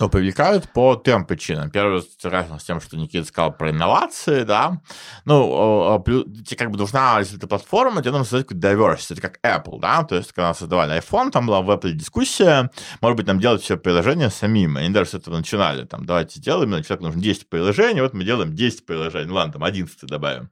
Ну, 0.00 0.08
привлекают 0.08 0.72
по 0.72 0.96
трем 0.96 1.24
причинам. 1.24 1.70
Первое, 1.70 2.02
связано 2.18 2.58
с 2.58 2.64
тем, 2.64 2.80
что 2.80 2.96
Никита 2.96 3.24
сказал 3.28 3.56
про 3.56 3.70
инновации, 3.70 4.42
да. 4.42 4.80
Ну, 5.24 6.02
тебе 6.04 6.56
как 6.56 6.72
бы 6.72 6.78
нужна, 6.78 7.20
если 7.20 7.36
ты 7.36 7.46
платформа, 7.46 8.00
тебе 8.00 8.10
нужно 8.10 8.24
создать 8.24 8.48
какую-то 8.48 8.68
diversity. 8.72 9.12
Это 9.12 9.20
как 9.20 9.38
Apple, 9.44 9.78
да, 9.78 10.02
то 10.02 10.16
есть, 10.16 10.32
когда 10.32 10.52
создавали 10.52 11.00
iPhone, 11.00 11.30
там 11.30 11.46
была 11.46 11.62
в 11.62 11.70
Apple 11.70 11.92
дискуссия, 11.92 12.70
может 13.00 13.16
быть, 13.16 13.28
нам 13.28 13.38
делать 13.38 13.62
все 13.62 13.76
приложения 13.76 14.30
самим. 14.30 14.76
Они 14.78 14.88
даже 14.88 15.10
с 15.10 15.14
этого 15.14 15.36
начинали, 15.36 15.84
там, 15.84 16.04
давайте 16.04 16.40
сделаем, 16.40 16.70
человеку 16.82 17.04
нужно 17.04 17.22
10 17.22 17.48
приложений, 17.48 18.00
вот 18.00 18.14
мы 18.14 18.24
делаем 18.24 18.52
10 18.52 18.86
приложений, 18.86 19.26
ну 19.28 19.34
ладно, 19.34 19.52
там 19.52 19.62
11 19.62 20.08
добавим. 20.08 20.50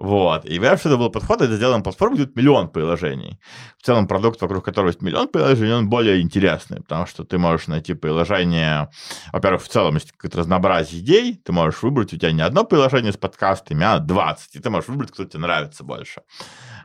Вот. 0.00 0.46
И 0.46 0.58
вообще 0.58 0.88
это 0.88 0.96
был 0.96 1.10
подход, 1.10 1.42
это 1.42 1.54
сделаем 1.56 1.82
платформу, 1.82 2.16
где 2.16 2.26
миллион 2.34 2.70
приложений. 2.70 3.38
В 3.78 3.84
целом 3.84 4.08
продукт, 4.08 4.40
вокруг 4.40 4.64
которого 4.64 4.88
есть 4.88 5.02
миллион 5.02 5.28
приложений, 5.28 5.74
он 5.74 5.90
более 5.90 6.22
интересный, 6.22 6.78
потому 6.78 7.04
что 7.04 7.24
ты 7.24 7.36
можешь 7.36 7.66
найти 7.66 7.92
приложение, 7.92 8.88
во-первых, 9.30 9.62
в 9.62 9.68
целом 9.68 9.96
есть 9.96 10.12
какое-то 10.12 10.38
разнообразие 10.38 11.02
идей, 11.02 11.34
ты 11.44 11.52
можешь 11.52 11.82
выбрать, 11.82 12.14
у 12.14 12.16
тебя 12.16 12.32
не 12.32 12.40
одно 12.40 12.64
приложение 12.64 13.12
с 13.12 13.18
подкастами, 13.18 13.84
а 13.84 13.98
20, 13.98 14.56
и 14.56 14.58
ты 14.58 14.70
можешь 14.70 14.88
выбрать, 14.88 15.10
кто 15.10 15.26
тебе 15.26 15.40
нравится 15.40 15.84
больше 15.84 16.22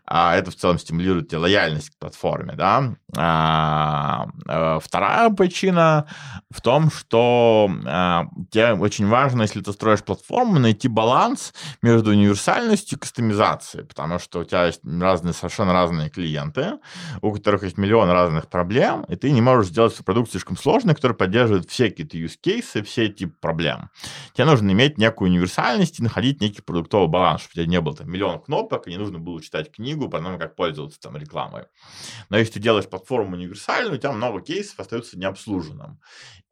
а 0.07 0.35
это 0.35 0.51
в 0.51 0.55
целом 0.55 0.77
стимулирует 0.79 1.29
тебе 1.29 1.39
лояльность 1.39 1.89
к 1.89 1.97
платформе, 1.97 2.53
да. 2.53 2.95
А, 3.17 4.27
а, 4.47 4.79
вторая 4.79 5.29
причина 5.29 6.07
в 6.51 6.61
том, 6.61 6.91
что 6.91 7.69
а, 7.85 8.25
тебе 8.51 8.73
очень 8.73 9.07
важно, 9.07 9.43
если 9.43 9.61
ты 9.61 9.71
строишь 9.71 10.03
платформу, 10.03 10.59
найти 10.59 10.87
баланс 10.87 11.53
между 11.81 12.11
универсальностью 12.11 12.97
и 12.97 13.01
кастомизацией, 13.01 13.85
потому 13.85 14.19
что 14.19 14.39
у 14.39 14.43
тебя 14.43 14.65
есть 14.65 14.81
разные, 14.83 15.33
совершенно 15.33 15.73
разные 15.73 16.09
клиенты, 16.09 16.73
у 17.21 17.31
которых 17.31 17.63
есть 17.63 17.77
миллион 17.77 18.09
разных 18.09 18.47
проблем, 18.47 19.05
и 19.07 19.15
ты 19.15 19.31
не 19.31 19.41
можешь 19.41 19.71
сделать 19.71 19.93
свой 19.93 20.05
продукт 20.05 20.31
слишком 20.31 20.57
сложный, 20.57 20.93
который 20.93 21.15
поддерживает 21.15 21.69
все 21.69 21.89
какие-то 21.89 22.17
use 22.17 22.37
cases, 22.43 22.83
все 22.83 23.07
типы 23.07 23.35
проблем. 23.39 23.89
Тебе 24.33 24.45
нужно 24.45 24.71
иметь 24.71 24.97
некую 24.97 25.29
универсальность 25.29 25.99
и 25.99 26.03
находить 26.03 26.41
некий 26.41 26.61
продуктовый 26.61 27.07
баланс, 27.07 27.41
чтобы 27.41 27.51
у 27.53 27.55
тебя 27.55 27.71
не 27.71 27.81
было 27.81 27.95
там 27.95 28.11
миллион 28.11 28.39
кнопок, 28.39 28.87
и 28.87 28.91
не 28.91 28.97
нужно 28.97 29.19
было 29.19 29.41
читать 29.41 29.71
книгу, 29.71 29.94
книгу 29.95 30.09
по 30.09 30.19
тому, 30.19 30.37
как 30.37 30.55
пользоваться 30.55 30.99
там 30.99 31.17
рекламой. 31.17 31.63
Но 32.29 32.37
если 32.37 32.53
ты 32.53 32.59
делаешь 32.59 32.87
платформу 32.87 33.35
универсальную, 33.35 33.95
у 33.95 33.97
тебя 33.97 34.11
много 34.11 34.41
кейсов 34.41 34.79
остается 34.79 35.17
необслуженным. 35.17 35.99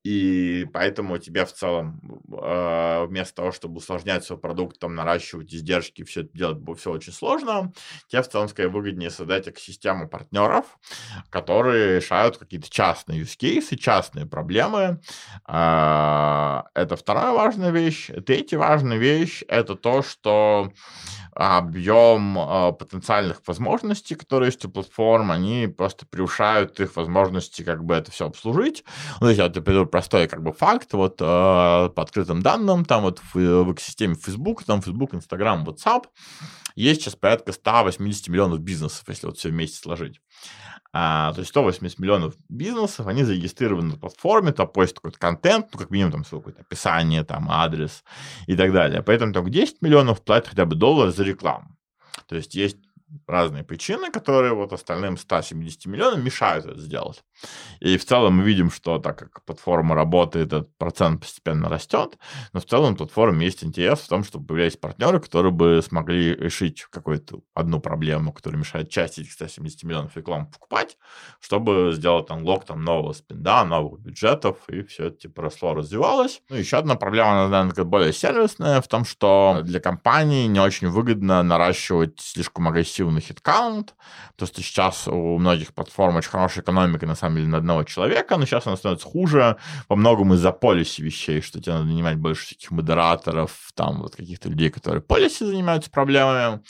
И 0.04 0.68
поэтому 0.74 1.18
тебе 1.18 1.46
в 1.46 1.54
целом 1.54 2.02
э, 2.30 3.06
вместо 3.06 3.36
того, 3.36 3.52
чтобы 3.54 3.78
усложнять 3.78 4.26
свой 4.26 4.38
продукт, 4.38 4.78
там, 4.78 4.96
наращивать 4.96 5.54
издержки, 5.54 6.04
все 6.04 6.22
это 6.22 6.38
делать 6.38 6.60
все 6.78 6.92
очень 6.92 7.14
сложно, 7.14 7.72
тебе 8.08 8.22
в 8.22 8.28
целом 8.28 8.50
скорее 8.50 8.68
выгоднее 8.68 9.10
создать 9.10 9.48
экосистему 9.48 10.10
партнеров, 10.10 10.66
которые 11.30 11.98
решают 11.98 12.38
какие-то 12.38 12.70
частные 12.70 13.22
use 13.22 13.38
cases, 13.40 13.78
частные 13.78 14.26
проблемы. 14.26 15.00
Э, 15.48 16.64
это 16.74 16.98
вторая 16.98 17.32
важная 17.32 17.72
вещь. 17.72 18.10
Третья 18.26 18.58
важная 18.58 18.98
вещь— 18.98 19.44
это 19.48 19.76
то, 19.76 20.02
что 20.02 20.74
объем 21.36 22.38
э, 22.38 22.74
потенциальных 22.74 23.42
возможностей, 23.46 24.16
которые 24.16 24.48
есть 24.48 24.64
у 24.66 24.70
платформ, 24.70 25.32
они 25.32 25.68
просто 25.68 26.06
превышают 26.06 26.80
их 26.80 26.96
возможности 26.96 27.64
как 27.64 27.84
бы 27.84 27.96
это 27.96 28.12
все 28.12 28.28
обслужить. 28.28 28.84
Ну, 29.20 29.30
я 29.30 29.46
вот 29.46 29.54
приведу 29.64 29.86
простой 29.94 30.28
как 30.28 30.42
бы 30.42 30.54
факт, 30.54 30.92
вот 30.94 31.22
э, 31.22 31.24
по 31.24 32.02
открытым 32.02 32.42
данным, 32.42 32.84
там 32.84 33.04
вот 33.04 33.20
в, 33.20 33.36
в 33.36 33.74
экосистеме 33.74 34.16
Facebook, 34.16 34.64
там 34.64 34.82
Facebook, 34.82 35.14
Instagram, 35.14 35.64
WhatsApp, 35.66 36.06
есть 36.74 37.04
сейчас 37.04 37.16
порядка 37.16 37.52
180 37.52 38.28
миллионов 38.28 38.60
бизнесов, 38.62 39.04
если 39.08 39.28
вот 39.28 39.38
все 39.38 39.50
вместе 39.50 39.78
сложить. 39.78 40.20
А, 40.94 41.32
то 41.34 41.42
есть 41.42 41.52
180 41.52 42.00
миллионов 42.00 42.34
бизнесов, 42.50 43.06
они 43.06 43.24
зарегистрированы 43.24 43.92
на 43.92 44.00
платформе, 44.00 44.52
там 44.52 44.68
постят 44.68 44.96
какой-то 44.96 45.20
контент, 45.20 45.68
ну, 45.72 45.78
как 45.78 45.92
минимум, 45.92 46.12
там, 46.12 46.24
какое-то 46.24 46.62
описание, 46.62 47.24
там, 47.24 47.52
адрес 47.52 48.04
и 48.48 48.56
так 48.56 48.74
далее. 48.74 49.04
Поэтому 49.04 49.32
только 49.32 49.52
10 49.52 49.84
миллионов 49.84 50.24
платят 50.24 50.50
хотя 50.50 50.66
бы 50.66 50.76
доллар 50.76 51.12
за 51.12 51.24
рекламу. 51.24 51.68
То 52.28 52.36
есть 52.36 52.56
есть 52.56 52.78
разные 53.28 53.64
причины, 53.64 54.12
которые 54.12 54.54
вот 54.54 54.74
остальным 54.74 55.18
170 55.18 55.86
миллионам 55.86 56.24
мешают 56.24 56.66
это 56.66 56.80
сделать. 56.80 57.24
И 57.80 57.98
в 57.98 58.06
целом 58.06 58.38
мы 58.38 58.44
видим, 58.44 58.72
что 58.72 59.00
так 59.00 59.18
как 59.18 59.44
платформа 59.46 59.96
работает, 59.96 60.48
этот 60.48 60.78
процент 60.78 61.22
постепенно 61.22 61.70
растет, 61.70 62.18
но 62.54 62.60
в 62.60 62.66
целом 62.66 62.96
платформе 62.96 63.46
есть 63.46 63.64
интерес 63.64 64.00
в 64.00 64.08
том, 64.08 64.24
чтобы 64.24 64.48
появлялись 64.48 64.78
партнеры, 64.78 65.20
которые 65.20 65.52
бы 65.52 65.82
смогли 65.86 66.36
решить 66.36 66.86
какую-то 66.90 67.42
одну 67.54 67.80
проблему, 67.80 68.32
которая 68.32 68.60
мешает 68.60 68.90
часть 68.90 69.20
этих 69.20 69.32
170 69.34 69.84
миллионов 69.84 70.16
рекламы 70.16 70.48
покупать, 70.48 70.98
чтобы 71.40 71.92
сделать 71.94 72.30
анлок 72.30 72.66
там 72.66 72.84
нового 72.84 73.14
спинда, 73.14 73.64
новых 73.64 74.00
бюджетов, 74.00 74.58
и 74.70 74.84
все 74.84 75.08
это 75.08 75.18
типа 75.18 75.44
росло, 75.44 75.74
развивалось. 75.74 76.42
Ну, 76.50 76.56
еще 76.56 76.78
одна 76.78 76.96
проблема, 76.96 77.48
наверное, 77.48 77.84
более 77.84 78.14
сервисная 78.14 78.82
в 78.82 78.88
том, 78.88 79.06
что 79.06 79.60
для 79.64 79.80
компании 79.80 80.48
не 80.48 80.60
очень 80.60 80.88
выгодно 80.88 81.44
наращивать 81.44 82.20
слишком 82.20 82.68
агрессивно 82.68 83.03
активный 83.04 83.22
хиткаунт, 83.22 83.96
потому 84.32 84.48
что 84.48 84.62
сейчас 84.62 85.08
у 85.08 85.38
многих 85.38 85.74
платформ 85.74 86.16
очень 86.16 86.30
хорошая 86.30 86.64
экономика, 86.64 87.06
на 87.06 87.16
самом 87.16 87.38
деле, 87.38 87.48
на 87.50 87.58
одного 87.58 87.84
человека, 87.84 88.38
но 88.38 88.46
сейчас 88.46 88.68
она 88.68 88.78
становится 88.78 89.08
хуже. 89.08 89.58
По 89.88 89.96
многому 89.96 90.36
из-за 90.36 90.52
полиси 90.52 91.02
вещей, 91.02 91.42
что 91.42 91.62
тебе 91.62 91.74
надо 91.74 91.86
нанимать 91.86 92.18
больше 92.18 92.46
всяких 92.46 92.72
модераторов, 92.72 93.52
там 93.76 94.02
вот 94.02 94.16
каких-то 94.16 94.50
людей, 94.50 94.70
которые 94.70 95.02
полиси 95.02 95.44
занимаются 95.44 95.92
проблемами, 95.92 96.62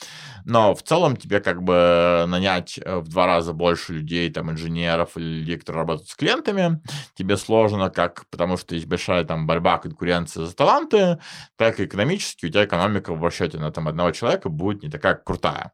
но 0.44 0.74
в 0.74 0.82
целом 0.82 1.16
тебе 1.16 1.40
как 1.40 1.62
бы 1.62 2.24
нанять 2.26 2.78
э, 2.78 2.98
в 2.98 3.08
два 3.08 3.26
раза 3.26 3.52
больше 3.52 3.92
людей, 3.92 4.30
там, 4.30 4.50
инженеров 4.50 5.16
или 5.16 5.40
людей, 5.40 5.58
которые 5.58 5.82
работают 5.82 6.10
с 6.10 6.14
клиентами, 6.14 6.82
тебе 7.14 7.36
сложно 7.36 7.90
как, 7.90 8.24
потому 8.30 8.56
что 8.56 8.74
есть 8.74 8.86
большая 8.86 9.24
там 9.24 9.46
борьба, 9.46 9.78
конкуренция 9.78 10.46
за 10.46 10.54
таланты, 10.54 11.18
так 11.56 11.78
и 11.80 11.84
экономически 11.84 12.46
у 12.46 12.48
тебя 12.48 12.64
экономика 12.64 13.14
в 13.14 13.22
расчете 13.22 13.58
на 13.58 13.70
там 13.70 13.88
одного 13.88 14.10
человека 14.10 14.48
будет 14.48 14.82
не 14.82 14.90
такая 14.90 15.14
крутая 15.14 15.72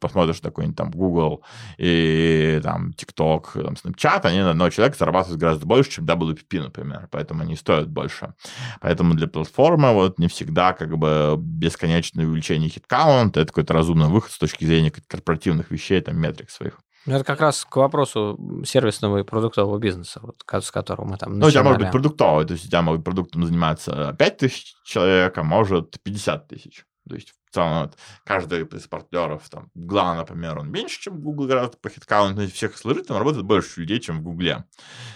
посмотришь 0.00 0.40
такой-нибудь 0.40 0.76
там 0.76 0.90
Google 0.90 1.44
и 1.78 2.60
там 2.62 2.90
TikTok, 2.90 3.62
там 3.62 3.74
Snapchat, 3.74 4.20
они 4.22 4.40
на 4.40 4.50
одного 4.50 4.70
человека 4.70 4.96
зарабатывают 4.98 5.40
гораздо 5.40 5.66
больше, 5.66 5.90
чем 5.90 6.04
WPP, 6.04 6.62
например, 6.62 7.08
поэтому 7.10 7.42
они 7.42 7.56
стоят 7.56 7.88
больше. 7.88 8.34
Поэтому 8.80 9.14
для 9.14 9.26
платформы 9.26 9.92
вот 9.92 10.18
не 10.18 10.28
всегда 10.28 10.72
как 10.72 10.96
бы 10.96 11.36
бесконечное 11.38 12.26
увеличение 12.26 12.68
хиткаунта, 12.68 13.40
это 13.40 13.48
какой-то 13.48 13.74
разумный 13.74 14.08
выход 14.08 14.32
с 14.32 14.38
точки 14.38 14.64
зрения 14.64 14.90
корпоративных 14.90 15.70
вещей, 15.70 16.00
там, 16.00 16.18
метрик 16.18 16.50
своих. 16.50 16.78
Ну, 17.04 17.14
это 17.14 17.24
как 17.24 17.40
раз 17.40 17.64
к 17.68 17.76
вопросу 17.76 18.62
сервисного 18.64 19.18
и 19.18 19.22
продуктового 19.24 19.78
бизнеса, 19.78 20.20
вот, 20.22 20.36
с 20.62 20.70
которого 20.70 21.04
мы 21.04 21.16
там 21.16 21.38
начинали. 21.38 21.40
Ну, 21.40 21.46
у 21.48 21.50
тебя 21.50 21.62
может 21.64 21.80
быть 21.80 21.90
продуктовый, 21.90 22.44
то 22.46 22.52
есть 22.52 22.66
у 22.66 22.68
тебя 22.68 22.82
может 22.82 23.02
продуктом 23.02 23.44
заниматься 23.44 24.14
5 24.16 24.36
тысяч 24.36 24.74
человек, 24.84 25.36
а 25.36 25.42
может 25.42 26.00
50 26.02 26.46
тысяч. 26.46 26.84
То 27.08 27.14
есть 27.16 27.34
в 27.46 27.54
целом 27.54 27.82
вот, 27.82 27.98
каждый 28.24 28.62
из 28.64 28.86
партнеров, 28.86 29.48
там, 29.50 29.70
Гугла, 29.74 30.14
например, 30.14 30.58
он 30.58 30.70
меньше, 30.70 31.00
чем 31.00 31.20
Google 31.20 31.46
гораздо 31.46 31.76
по 31.78 31.90
хиткаунту, 31.90 32.48
всех 32.48 32.76
сложить, 32.76 33.08
там 33.08 33.18
работает 33.18 33.44
больше 33.44 33.80
людей, 33.80 34.00
чем 34.00 34.20
в 34.20 34.22
Гугле. 34.22 34.64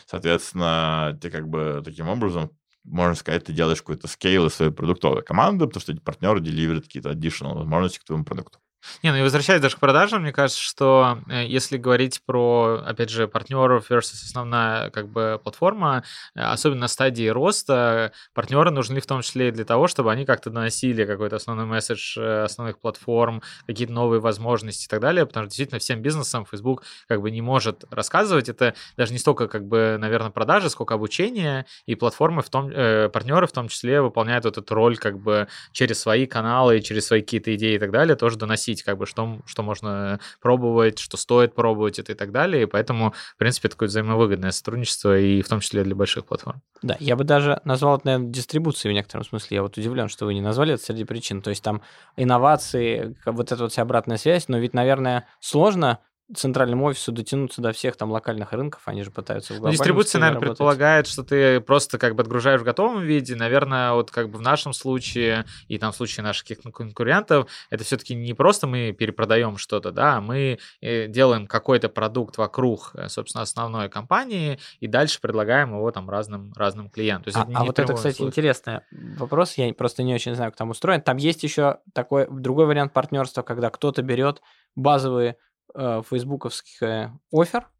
Соответственно, 0.06 1.18
ты 1.20 1.30
как 1.30 1.48
бы 1.48 1.82
таким 1.84 2.08
образом 2.08 2.50
можно 2.84 3.16
сказать, 3.16 3.44
ты 3.44 3.52
делаешь 3.52 3.80
какой-то 3.80 4.06
скейл 4.08 4.46
из 4.46 4.54
своей 4.54 4.72
продуктовой 4.72 5.22
команды, 5.22 5.66
потому 5.66 5.80
что 5.80 5.92
эти 5.92 6.00
партнеры 6.00 6.40
деливерят 6.40 6.84
какие-то 6.84 7.10
additional 7.10 7.54
возможности 7.54 7.98
к 7.98 8.04
твоему 8.04 8.24
продукту. 8.24 8.58
Не, 9.02 9.10
ну 9.12 9.18
и 9.18 9.22
возвращаясь 9.22 9.60
даже 9.60 9.76
к 9.76 9.80
продажам, 9.80 10.22
мне 10.22 10.32
кажется, 10.32 10.60
что 10.60 11.18
э, 11.28 11.44
если 11.46 11.76
говорить 11.76 12.22
про, 12.24 12.82
опять 12.86 13.10
же, 13.10 13.28
партнеров 13.28 13.90
versus 13.90 14.22
основная 14.24 14.90
как 14.90 15.08
бы 15.08 15.40
платформа, 15.42 16.04
э, 16.34 16.40
особенно 16.40 16.82
на 16.82 16.88
стадии 16.88 17.28
роста, 17.28 18.12
партнеры 18.34 18.70
нужны 18.70 19.00
в 19.00 19.06
том 19.06 19.22
числе 19.22 19.48
и 19.48 19.50
для 19.52 19.64
того, 19.64 19.86
чтобы 19.86 20.12
они 20.12 20.24
как-то 20.24 20.50
доносили 20.50 21.04
какой-то 21.04 21.36
основной 21.36 21.66
месседж 21.66 22.18
э, 22.18 22.44
основных 22.44 22.78
платформ, 22.78 23.42
какие-то 23.66 23.92
новые 23.92 24.20
возможности 24.20 24.86
и 24.86 24.88
так 24.88 25.00
далее, 25.00 25.26
потому 25.26 25.44
что 25.44 25.50
действительно 25.50 25.78
всем 25.78 26.02
бизнесам 26.02 26.44
Facebook 26.46 26.82
как 27.08 27.20
бы 27.20 27.30
не 27.30 27.42
может 27.42 27.84
рассказывать. 27.90 28.48
Это 28.48 28.74
даже 28.96 29.12
не 29.12 29.18
столько 29.18 29.48
как 29.48 29.66
бы, 29.66 29.96
наверное, 29.98 30.30
продажи, 30.30 30.70
сколько 30.70 30.94
обучение, 30.94 31.66
и 31.86 31.94
платформы 31.94 32.42
в 32.42 32.50
том, 32.50 32.68
э, 32.68 33.08
партнеры 33.08 33.46
в 33.46 33.52
том 33.52 33.68
числе 33.68 34.00
выполняют 34.00 34.44
вот 34.44 34.58
эту 34.58 34.74
роль 34.74 34.96
как 34.96 35.18
бы 35.18 35.48
через 35.72 36.00
свои 36.00 36.26
каналы, 36.26 36.80
через 36.80 37.06
свои 37.06 37.20
какие-то 37.22 37.54
идеи 37.54 37.74
и 37.76 37.78
так 37.78 37.90
далее 37.90 38.16
тоже 38.16 38.36
доносить 38.36 38.75
обсудить, 38.76 38.82
как 38.82 38.98
бы, 38.98 39.06
что, 39.06 39.38
что 39.46 39.62
можно 39.62 40.20
пробовать, 40.40 40.98
что 40.98 41.16
стоит 41.16 41.54
пробовать 41.54 41.98
это 41.98 42.12
и 42.12 42.14
так 42.14 42.32
далее. 42.32 42.64
И 42.64 42.66
поэтому, 42.66 43.12
в 43.12 43.36
принципе, 43.38 43.68
такое 43.68 43.88
взаимовыгодное 43.88 44.50
сотрудничество, 44.50 45.18
и 45.18 45.42
в 45.42 45.48
том 45.48 45.60
числе 45.60 45.84
для 45.84 45.94
больших 45.94 46.26
платформ. 46.26 46.62
Да, 46.82 46.96
я 47.00 47.16
бы 47.16 47.24
даже 47.24 47.60
назвал 47.64 47.96
это, 47.96 48.06
наверное, 48.06 48.30
дистрибуцией 48.30 48.92
в 48.92 48.94
некотором 48.94 49.24
смысле. 49.24 49.56
Я 49.56 49.62
вот 49.62 49.76
удивлен, 49.76 50.08
что 50.08 50.26
вы 50.26 50.34
не 50.34 50.40
назвали 50.40 50.74
это 50.74 50.82
среди 50.82 51.04
причин. 51.04 51.42
То 51.42 51.50
есть 51.50 51.62
там 51.62 51.82
инновации, 52.16 53.16
вот 53.24 53.52
эта 53.52 53.62
вот 53.62 53.72
вся 53.72 53.82
обратная 53.82 54.18
связь, 54.18 54.48
но 54.48 54.58
ведь, 54.58 54.74
наверное, 54.74 55.26
сложно 55.40 55.98
центральному 56.34 56.86
офису 56.86 57.12
дотянуться 57.12 57.62
до 57.62 57.72
всех 57.72 57.96
там 57.96 58.10
локальных 58.10 58.52
рынков, 58.52 58.82
они 58.86 59.02
же 59.04 59.10
пытаются 59.10 59.54
в 59.54 59.60
ну, 59.60 59.70
Дистрибуция, 59.70 60.18
наверное, 60.18 60.40
работать. 60.40 60.58
предполагает, 60.58 61.06
что 61.06 61.22
ты 61.22 61.60
просто 61.60 61.98
как 61.98 62.16
бы 62.16 62.22
отгружаешь 62.22 62.60
в 62.60 62.64
готовом 62.64 63.02
виде. 63.02 63.36
Наверное, 63.36 63.92
вот 63.92 64.10
как 64.10 64.30
бы 64.30 64.38
в 64.38 64.42
нашем 64.42 64.72
случае 64.72 65.44
и 65.68 65.78
там 65.78 65.92
в 65.92 65.96
случае 65.96 66.24
наших 66.24 66.46
конкурентов, 66.72 67.48
это 67.70 67.84
все-таки 67.84 68.14
не 68.14 68.34
просто 68.34 68.66
мы 68.66 68.92
перепродаем 68.92 69.56
что-то, 69.56 69.92
да, 69.92 70.16
а 70.16 70.20
мы 70.20 70.58
э, 70.80 71.06
делаем 71.06 71.46
какой-то 71.46 71.88
продукт 71.88 72.38
вокруг, 72.38 72.90
э, 72.94 73.08
собственно, 73.08 73.42
основной 73.42 73.88
компании 73.88 74.58
и 74.80 74.88
дальше 74.88 75.20
предлагаем 75.20 75.74
его 75.74 75.90
там 75.92 76.10
разным, 76.10 76.52
разным 76.56 76.90
клиентам. 76.90 77.32
а, 77.36 77.46
а 77.54 77.64
вот 77.64 77.78
это, 77.78 77.94
кстати, 77.94 78.16
случай. 78.16 78.28
интересный 78.28 78.80
вопрос, 78.90 79.54
я 79.54 79.72
просто 79.74 80.02
не 80.02 80.14
очень 80.14 80.34
знаю, 80.34 80.50
как 80.50 80.58
там 80.58 80.70
устроен. 80.70 81.02
Там 81.02 81.18
есть 81.18 81.44
еще 81.44 81.78
такой 81.92 82.26
другой 82.28 82.66
вариант 82.66 82.92
партнерства, 82.92 83.42
когда 83.42 83.70
кто-то 83.70 84.02
берет 84.02 84.42
базовые 84.74 85.36
э, 85.74 86.02
фейсбуковских 86.08 86.82
э, 86.82 87.12
офер 87.32 87.70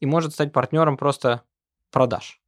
и 0.00 0.06
может 0.06 0.32
стать 0.32 0.52
партнером 0.52 0.96
просто 0.96 1.42
продаж. 1.90 2.40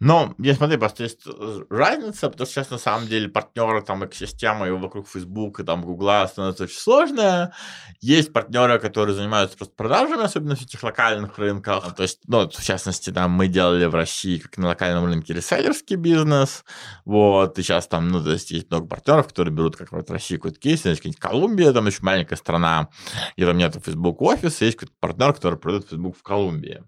Но, 0.00 0.34
я 0.38 0.54
смотри, 0.54 0.76
просто 0.76 1.02
есть 1.02 1.26
э, 1.26 1.60
разница, 1.70 2.30
потому 2.30 2.46
что 2.46 2.54
сейчас 2.54 2.70
на 2.70 2.78
самом 2.78 3.08
деле 3.08 3.28
партнеры, 3.28 3.82
там, 3.82 4.04
экосистема 4.06 4.68
и 4.68 4.70
вокруг 4.70 5.08
Facebook 5.08 5.58
и 5.58 5.64
там 5.64 5.82
Гугла 5.82 6.26
становится 6.30 6.64
очень 6.64 6.78
сложная. 6.78 7.52
Есть 8.00 8.32
партнеры, 8.32 8.78
которые 8.78 9.16
занимаются 9.16 9.56
просто 9.56 9.74
продажами, 9.74 10.22
особенно 10.22 10.54
в 10.54 10.62
этих 10.62 10.82
локальных 10.84 11.36
рынках. 11.38 11.96
То 11.96 12.04
есть, 12.04 12.20
ну, 12.28 12.48
в 12.48 12.62
частности, 12.62 13.10
там, 13.10 13.32
мы 13.32 13.48
делали 13.48 13.86
в 13.86 13.94
России, 13.94 14.38
как 14.38 14.56
на 14.58 14.68
локальном 14.68 15.04
рынке, 15.04 15.34
реселлерский 15.34 15.96
бизнес. 15.96 16.64
Вот, 17.04 17.58
и 17.58 17.62
сейчас 17.62 17.88
там, 17.88 18.08
ну, 18.08 18.22
то 18.22 18.32
есть, 18.32 18.52
есть 18.52 18.70
много 18.70 18.86
партнеров, 18.86 19.28
которые 19.28 19.52
берут, 19.52 19.76
как 19.76 19.90
вот 19.90 20.08
в 20.08 20.12
России 20.12 20.36
какой-то 20.36 20.60
кейс, 20.60 20.84
есть 20.84 21.00
какая-нибудь 21.00 21.20
Колумбия, 21.20 21.72
там 21.72 21.86
очень 21.86 22.04
маленькая 22.04 22.36
страна, 22.36 22.88
где 23.36 23.46
там 23.46 23.56
нет 23.56 23.76
Facebook 23.84 24.22
офиса, 24.22 24.64
есть 24.64 24.76
какой-то 24.76 24.94
партнер, 25.00 25.32
который 25.32 25.58
продает 25.58 25.88
Facebook 25.88 26.16
в 26.16 26.22
Колумбии. 26.22 26.84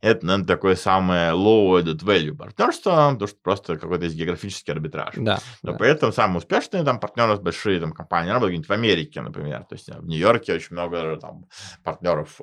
Это, 0.00 0.24
наверное, 0.24 0.46
такое 0.46 0.76
самое 0.76 1.32
low 1.32 1.78
added 1.78 2.02
value 2.02 2.34
партнерство, 2.54 2.90
потому 3.12 3.26
что 3.26 3.38
просто 3.42 3.76
какой-то 3.76 4.04
есть 4.04 4.16
географический 4.16 4.72
арбитраж. 4.72 5.14
Да. 5.16 5.40
Но 5.62 5.72
да. 5.72 5.78
при 5.78 5.88
этом 5.88 6.12
самые 6.12 6.38
успешные 6.38 6.84
там 6.84 7.00
партнеры, 7.00 7.36
большие 7.36 7.80
там 7.80 7.92
компании, 7.92 8.30
работают 8.30 8.68
в 8.68 8.70
Америке, 8.70 9.20
например. 9.20 9.64
То 9.64 9.74
есть 9.74 9.88
в 9.88 10.06
Нью-Йорке 10.06 10.54
очень 10.54 10.72
много 10.72 11.16
там 11.16 11.46
партнеров 11.82 12.40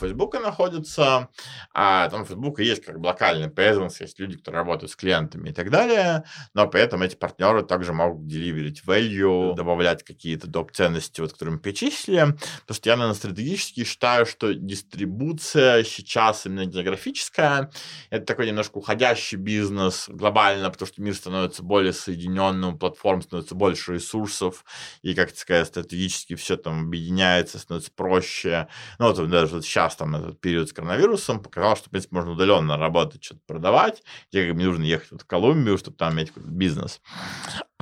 Фейсбука 0.00 0.40
находится, 0.40 1.28
а 1.72 2.08
там 2.08 2.22
у 2.22 2.24
Фейсбука 2.24 2.62
есть 2.62 2.84
как 2.84 2.98
бы 2.98 3.06
локальный 3.06 3.48
presence, 3.48 3.96
есть 4.00 4.18
люди, 4.18 4.36
которые 4.36 4.60
работают 4.60 4.90
с 4.90 4.96
клиентами 4.96 5.50
и 5.50 5.52
так 5.52 5.70
далее, 5.70 6.24
но 6.54 6.66
при 6.66 6.80
этом 6.80 7.02
эти 7.02 7.14
партнеры 7.14 7.62
также 7.62 7.92
могут 7.92 8.26
деливерить 8.26 8.82
value, 8.84 9.54
добавлять 9.54 10.02
какие-то 10.02 10.46
доп. 10.46 10.72
ценности, 10.72 11.20
вот, 11.20 11.32
которые 11.32 11.54
мы 11.54 11.60
перечислили, 11.60 12.34
потому 12.60 12.74
что 12.74 12.88
я, 12.88 12.96
наверное, 12.96 13.16
стратегически 13.16 13.84
считаю, 13.84 14.26
что 14.26 14.54
дистрибуция 14.54 15.84
сейчас 15.84 16.46
именно 16.46 16.64
географическая, 16.64 17.70
это 18.10 18.26
такой 18.26 18.46
немножко 18.46 18.78
уходящий 18.78 19.36
бизнес, 19.36 19.51
бизнес 19.52 20.06
глобально, 20.08 20.70
потому 20.70 20.86
что 20.86 21.02
мир 21.02 21.14
становится 21.14 21.62
более 21.62 21.92
соединенным, 21.92 22.78
платформ 22.78 23.22
становится 23.22 23.54
больше 23.54 23.94
ресурсов, 23.94 24.64
и, 25.02 25.14
как 25.14 25.36
сказать, 25.36 25.66
стратегически 25.66 26.34
все 26.34 26.56
там 26.56 26.86
объединяется, 26.86 27.58
становится 27.58 27.90
проще. 27.94 28.68
Ну, 28.98 29.12
вот 29.12 29.28
даже 29.28 29.54
вот 29.54 29.64
сейчас 29.64 29.96
там 29.96 30.16
этот 30.16 30.40
период 30.40 30.68
с 30.68 30.72
коронавирусом 30.72 31.42
показал, 31.42 31.76
что, 31.76 31.88
в 31.88 31.90
принципе, 31.90 32.16
можно 32.16 32.32
удаленно 32.32 32.76
работать, 32.76 33.22
что-то 33.22 33.40
продавать, 33.46 34.02
тебе 34.30 34.48
как 34.48 34.56
бы 34.56 34.62
нужно 34.62 34.84
ехать 34.84 35.12
вот 35.12 35.22
в 35.22 35.26
Колумбию, 35.26 35.76
чтобы 35.78 35.96
там 35.96 36.14
иметь 36.14 36.28
какой-то 36.28 36.50
бизнес. 36.50 37.00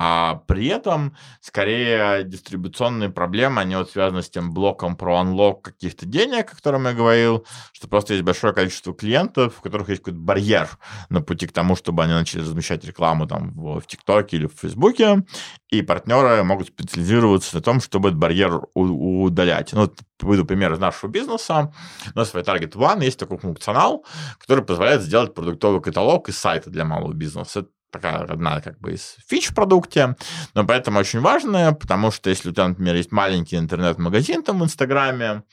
А 0.03 0.41
при 0.47 0.67
этом, 0.67 1.15
скорее, 1.41 2.23
дистрибуционные 2.23 3.09
проблемы, 3.09 3.61
они 3.61 3.75
вот 3.75 3.91
связаны 3.91 4.23
с 4.23 4.29
тем 4.31 4.51
блоком 4.51 4.95
про 4.95 5.17
анлок 5.19 5.61
каких-то 5.61 6.07
денег, 6.07 6.51
о 6.51 6.55
котором 6.55 6.85
я 6.85 6.93
говорил, 6.93 7.45
что 7.71 7.87
просто 7.87 8.13
есть 8.13 8.25
большое 8.25 8.51
количество 8.51 8.95
клиентов, 8.95 9.59
у 9.59 9.61
которых 9.61 9.89
есть 9.89 10.01
какой-то 10.01 10.19
барьер 10.19 10.69
на 11.09 11.21
пути 11.21 11.45
к 11.45 11.51
тому, 11.61 11.75
чтобы 11.75 12.03
они 12.03 12.13
начали 12.13 12.41
размещать 12.41 12.83
рекламу 12.85 13.27
там 13.27 13.53
в 13.53 13.81
ТикТоке 13.85 14.37
или 14.37 14.47
в 14.47 14.53
Фейсбуке, 14.53 15.23
и 15.69 15.83
партнеры 15.83 16.43
могут 16.43 16.67
специализироваться 16.67 17.55
на 17.55 17.61
том, 17.61 17.79
чтобы 17.81 18.09
этот 18.09 18.19
барьер 18.19 18.61
удалять. 18.73 19.73
Ну, 19.73 19.93
приведу 20.17 20.43
пример 20.43 20.73
из 20.73 20.79
нашего 20.79 21.09
бизнеса. 21.11 21.71
У 22.15 22.17
нас 22.17 22.33
в 22.33 22.35
Target 22.35 22.73
One 22.73 23.03
есть 23.03 23.19
такой 23.19 23.37
функционал, 23.37 24.03
который 24.39 24.63
позволяет 24.63 25.03
сделать 25.03 25.35
продуктовый 25.35 25.81
каталог 25.81 26.29
из 26.29 26.37
сайта 26.37 26.71
для 26.71 26.83
малого 26.83 27.13
бизнеса. 27.13 27.59
Это 27.59 27.69
такая 27.91 28.23
одна 28.23 28.61
как 28.61 28.79
бы 28.79 28.93
из 28.93 29.17
фич 29.27 29.49
в 29.49 29.53
продукте, 29.53 30.15
но 30.55 30.65
поэтому 30.65 30.99
очень 30.99 31.19
важная, 31.19 31.73
потому 31.73 32.09
что 32.09 32.29
если 32.29 32.49
у 32.49 32.53
тебя, 32.53 32.69
например, 32.69 32.95
есть 32.95 33.11
маленький 33.11 33.57
интернет-магазин 33.57 34.43
там 34.43 34.59
в 34.59 34.63
Инстаграме, 34.63 35.43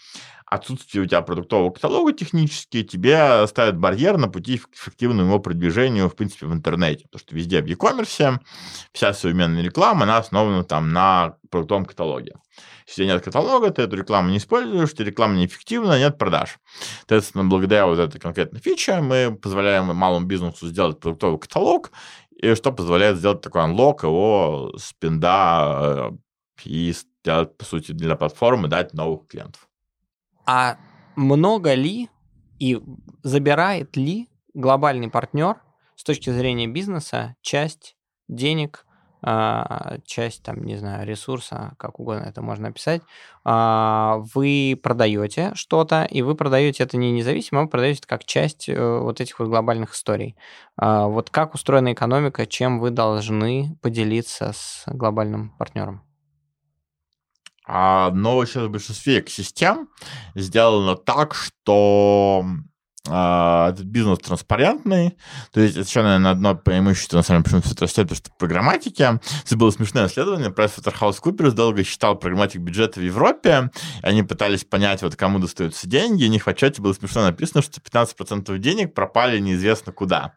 отсутствие 0.50 1.04
у 1.04 1.06
тебя 1.06 1.22
продуктового 1.22 1.70
каталога 1.70 2.12
технически 2.12 2.82
тебе 2.82 3.46
ставит 3.46 3.76
барьер 3.76 4.16
на 4.16 4.28
пути 4.28 4.58
к 4.58 4.74
эффективному 4.74 5.28
его 5.28 5.38
продвижению, 5.38 6.08
в 6.08 6.16
принципе, 6.16 6.46
в 6.46 6.52
интернете. 6.52 7.04
Потому 7.04 7.20
что 7.20 7.34
везде 7.34 7.62
в 7.62 7.66
e-commerce 7.66 8.38
вся 8.92 9.12
современная 9.12 9.62
реклама, 9.62 10.04
она 10.04 10.18
основана 10.18 10.64
там 10.64 10.92
на 10.92 11.36
продуктовом 11.50 11.84
каталоге. 11.84 12.34
Если 12.86 13.04
нет 13.04 13.22
каталога, 13.22 13.70
ты 13.70 13.82
эту 13.82 13.96
рекламу 13.96 14.30
не 14.30 14.38
используешь, 14.38 14.92
ты 14.92 15.04
реклама 15.04 15.36
неэффективна, 15.36 15.98
нет 15.98 16.16
продаж. 16.16 16.58
Соответственно, 17.00 17.44
благодаря 17.44 17.86
вот 17.86 17.98
этой 17.98 18.18
конкретной 18.18 18.60
фиче 18.60 19.00
мы 19.00 19.36
позволяем 19.36 19.94
малому 19.94 20.26
бизнесу 20.26 20.66
сделать 20.66 20.98
продуктовый 20.98 21.38
каталог, 21.38 21.90
и 22.30 22.54
что 22.54 22.72
позволяет 22.72 23.18
сделать 23.18 23.42
такой 23.42 23.62
анлок 23.62 24.04
его 24.04 24.72
спинда 24.78 26.10
э, 26.12 26.16
и 26.64 26.92
сделать, 26.92 27.56
по 27.58 27.64
сути, 27.64 27.92
для 27.92 28.16
платформы 28.16 28.68
дать 28.68 28.94
новых 28.94 29.26
клиентов. 29.26 29.68
А 30.48 30.78
много 31.14 31.74
ли 31.74 32.08
и 32.58 32.80
забирает 33.22 33.96
ли 33.98 34.30
глобальный 34.54 35.10
партнер 35.10 35.56
с 35.94 36.02
точки 36.04 36.30
зрения 36.30 36.66
бизнеса 36.66 37.36
часть 37.42 37.96
денег, 38.28 38.86
а, 39.20 39.98
часть, 40.06 40.42
там, 40.44 40.64
не 40.64 40.76
знаю, 40.76 41.06
ресурса, 41.06 41.74
как 41.76 42.00
угодно 42.00 42.22
это 42.22 42.40
можно 42.40 42.68
описать, 42.68 43.02
а, 43.44 44.22
вы 44.34 44.80
продаете 44.82 45.50
что-то, 45.54 46.04
и 46.04 46.22
вы 46.22 46.34
продаете 46.34 46.84
это 46.84 46.96
не 46.96 47.12
независимо, 47.12 47.62
вы 47.62 47.68
продаете 47.68 47.98
это 47.98 48.08
как 48.08 48.24
часть 48.24 48.70
э, 48.70 48.98
вот 49.00 49.20
этих 49.20 49.40
вот 49.40 49.48
глобальных 49.48 49.92
историй. 49.92 50.34
А, 50.78 51.08
вот 51.08 51.28
как 51.28 51.52
устроена 51.52 51.92
экономика, 51.92 52.46
чем 52.46 52.80
вы 52.80 52.88
должны 52.88 53.76
поделиться 53.82 54.52
с 54.54 54.84
глобальным 54.86 55.50
партнером? 55.58 56.07
А, 57.70 58.10
но 58.12 58.42
сейчас 58.46 58.64
в 58.64 58.70
большинстве 58.70 59.20
экосистем 59.20 59.90
сделано 60.34 60.96
так, 60.96 61.34
что 61.34 62.42
этот 63.04 63.84
бизнес 63.84 64.18
транспарентный. 64.18 65.16
То 65.52 65.60
есть 65.60 65.76
это 65.76 65.88
еще, 65.88 66.02
наверное, 66.02 66.32
одно 66.32 66.54
преимущество, 66.54 67.18
на 67.18 67.22
самом 67.22 67.42
деле, 67.42 67.62
почему 67.62 67.86
все 67.86 68.02
потому 68.02 68.16
что 68.16 68.30
в 68.30 68.36
программатике. 68.36 69.20
Это 69.46 69.56
было 69.56 69.70
смешное 69.70 70.06
исследование. 70.08 70.50
PricewaterhouseCoopers 70.50 71.52
долго 71.52 71.84
считал 71.84 72.16
программатик 72.16 72.60
бюджета 72.60 73.00
в 73.00 73.02
Европе. 73.02 73.70
Они 74.02 74.22
пытались 74.22 74.64
понять, 74.64 75.02
вот 75.02 75.16
кому 75.16 75.38
достаются 75.38 75.88
деньги. 75.88 76.24
У 76.24 76.28
них 76.28 76.44
в 76.44 76.48
отчете 76.48 76.82
было 76.82 76.92
смешно 76.92 77.22
написано, 77.22 77.62
что 77.62 77.80
15% 77.80 78.58
денег 78.58 78.94
пропали 78.94 79.38
неизвестно 79.38 79.92
куда. 79.92 80.34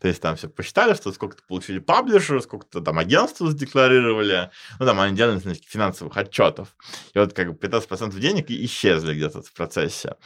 То 0.00 0.08
есть 0.08 0.20
там 0.20 0.36
все 0.36 0.48
посчитали, 0.48 0.94
что 0.94 1.12
сколько-то 1.12 1.42
получили 1.48 1.78
паблишеры, 1.78 2.40
сколько-то 2.42 2.80
там 2.80 2.98
агентства 2.98 3.50
задекларировали. 3.50 4.50
Ну, 4.78 4.86
там 4.86 5.00
они 5.00 5.16
делали 5.16 5.38
значит, 5.38 5.64
финансовых 5.66 6.16
отчетов. 6.16 6.76
И 7.14 7.18
вот 7.18 7.32
как 7.32 7.48
бы 7.48 7.54
15% 7.54 8.18
денег 8.18 8.50
исчезли 8.50 9.14
где-то 9.14 9.42
в 9.42 9.52
процессе. 9.52 10.16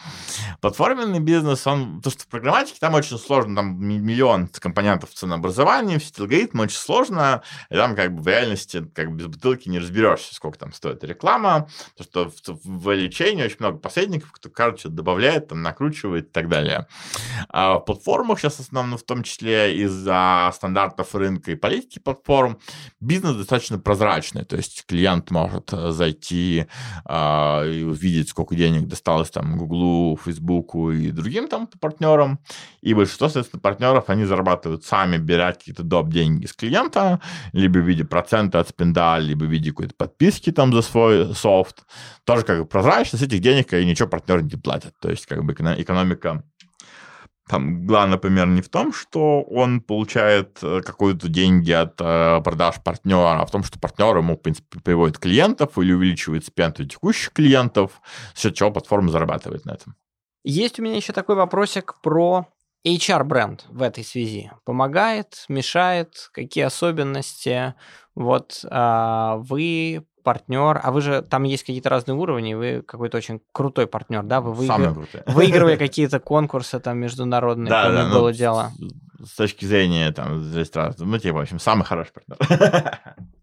Платформенный 0.61 1.20
бизнес, 1.20 1.61
он, 1.69 2.01
то, 2.01 2.11
что 2.11 2.23
в 2.23 2.27
программатике 2.29 2.79
там 2.81 2.95
очень 2.95 3.19
сложно, 3.19 3.57
там 3.57 3.81
миллион 3.81 4.49
компонентов 4.49 5.11
ценообразования, 5.11 5.99
все 5.99 6.11
эти 6.11 6.21
алгоритмы 6.21 6.64
очень 6.64 6.79
сложно, 6.79 7.43
и 7.71 7.75
там 7.75 7.95
как 7.95 8.14
бы 8.14 8.23
в 8.23 8.29
реальности 8.29 8.85
как 8.95 9.11
бы 9.11 9.16
без 9.16 9.27
бутылки 9.27 9.69
не 9.69 9.79
разберешься, 9.79 10.35
сколько 10.35 10.59
там 10.59 10.73
стоит 10.73 11.05
реклама, 11.05 11.69
потому 11.97 12.31
что 12.33 12.55
в, 12.55 12.64
в 12.64 12.89
value 12.89 13.45
очень 13.45 13.57
много 13.59 13.79
посредников, 13.79 14.33
кто, 14.33 14.49
короче, 14.49 14.89
добавляет, 14.89 15.49
там, 15.49 15.62
накручивает 15.62 16.27
и 16.27 16.31
так 16.31 16.49
далее. 16.49 16.87
А 17.49 17.79
в 17.79 17.81
платформах 17.81 18.39
сейчас 18.39 18.57
в 18.57 18.61
основном 18.61 18.99
в 18.99 19.03
том 19.03 19.23
числе 19.23 19.77
из-за 19.83 20.51
стандартов 20.55 21.14
рынка 21.14 21.53
и 21.53 21.57
политики 21.57 21.99
платформ 21.99 22.59
бизнес 23.01 23.37
достаточно 23.37 23.79
прозрачный, 23.79 24.45
то 24.45 24.57
есть 24.57 24.85
клиент 24.87 25.31
может 25.31 25.73
э, 25.73 25.91
зайти 25.93 26.66
э, 27.05 27.73
и 27.73 27.83
увидеть, 27.83 28.29
сколько 28.31 28.55
денег 28.55 28.87
досталось 28.87 29.31
там 29.31 29.57
Гуглу, 29.59 30.19
Фейсбуку 30.25 30.91
и 30.91 31.11
другим 31.11 31.49
там 31.49 31.58
партнерам, 31.67 32.39
и 32.81 32.95
большинство, 32.95 33.29
соответственно, 33.29 33.61
партнеров, 33.61 34.05
они 34.09 34.25
зарабатывают 34.25 34.85
сами, 34.85 35.17
беря 35.19 35.53
какие-то 35.53 35.83
доп. 35.83 36.09
деньги 36.09 36.47
с 36.47 36.53
клиента, 36.53 37.21
либо 37.53 37.79
в 37.79 37.87
виде 37.87 38.05
процента 38.05 38.61
от 38.61 38.69
спинда, 38.69 39.19
либо 39.19 39.45
в 39.45 39.51
виде 39.51 39.71
какой-то 39.71 39.95
подписки 39.95 40.53
там 40.53 40.73
за 40.73 40.83
свой 40.83 41.35
софт. 41.35 41.85
Тоже 42.25 42.45
как 42.45 42.61
бы 42.61 42.67
прозрачно, 42.67 43.19
с 43.19 43.23
этих 43.23 43.41
денег 43.41 43.73
и 43.73 43.85
ничего 43.85 44.09
партнеры 44.09 44.43
не 44.43 44.57
платят. 44.57 44.95
То 45.01 45.11
есть 45.11 45.27
как 45.27 45.45
бы 45.45 45.53
экономика 45.53 46.45
там, 47.49 47.87
главное, 47.87 48.17
например, 48.17 48.47
не 48.47 48.61
в 48.61 48.69
том, 48.69 48.93
что 48.93 49.43
он 49.43 49.81
получает 49.81 50.59
э, 50.63 50.83
какую-то 50.85 51.29
деньги 51.29 51.73
от 51.73 51.95
э, 51.99 52.41
продаж 52.43 52.77
партнера, 52.85 53.41
а 53.41 53.47
в 53.47 53.51
том, 53.51 53.65
что 53.65 53.79
партнер 53.79 54.19
ему, 54.19 54.37
в 54.37 54.43
принципе, 54.43 54.81
приводит 54.81 55.19
клиентов 55.19 55.79
или 55.79 55.93
увеличивает 55.93 56.45
спенту 56.45 56.85
текущих 56.85 57.33
клиентов, 57.33 58.03
за 58.35 58.43
счет 58.43 58.55
чего 58.55 58.71
платформа 58.71 59.11
зарабатывает 59.11 59.65
на 59.65 59.73
этом. 59.73 59.97
Есть 60.49 60.80
у 60.80 60.82
меня 60.82 60.96
еще 60.96 61.12
такой 61.12 61.36
вопросик 61.36 61.96
про 62.01 62.46
HR-бренд 62.86 63.66
в 63.68 63.82
этой 63.82 64.03
связи. 64.03 64.51
Помогает, 64.64 65.44
мешает, 65.51 66.30
какие 66.32 66.64
особенности? 66.64 67.74
Вот 68.14 68.64
а, 68.70 69.36
вы 69.36 70.07
партнер, 70.22 70.80
а 70.82 70.90
вы 70.90 71.03
же 71.03 71.20
там 71.20 71.42
есть 71.42 71.64
какие-то 71.64 71.90
разные 71.90 72.16
уровни, 72.16 72.55
вы 72.55 72.80
какой-то 72.80 73.18
очень 73.18 73.42
крутой 73.53 73.88
партнер, 73.88 74.22
да? 74.22 74.40
Вы 74.40 74.55
выигр... 74.55 75.07
выигрывали 75.26 75.76
какие-то 75.76 76.18
конкурсы 76.18 76.80
там 76.80 76.96
международные, 76.96 77.68
да, 77.68 77.90
да, 77.90 78.11
было 78.11 78.28
ну, 78.28 78.32
дело. 78.32 78.72
С 79.22 79.36
точки 79.36 79.66
зрения 79.66 80.11
там 80.12 80.42
здесь 80.42 80.70
ну 80.96 81.18
типа 81.18 81.36
в 81.36 81.40
общем 81.42 81.59
самый 81.59 81.84
хороший 81.84 82.12
партнер. 82.14 82.99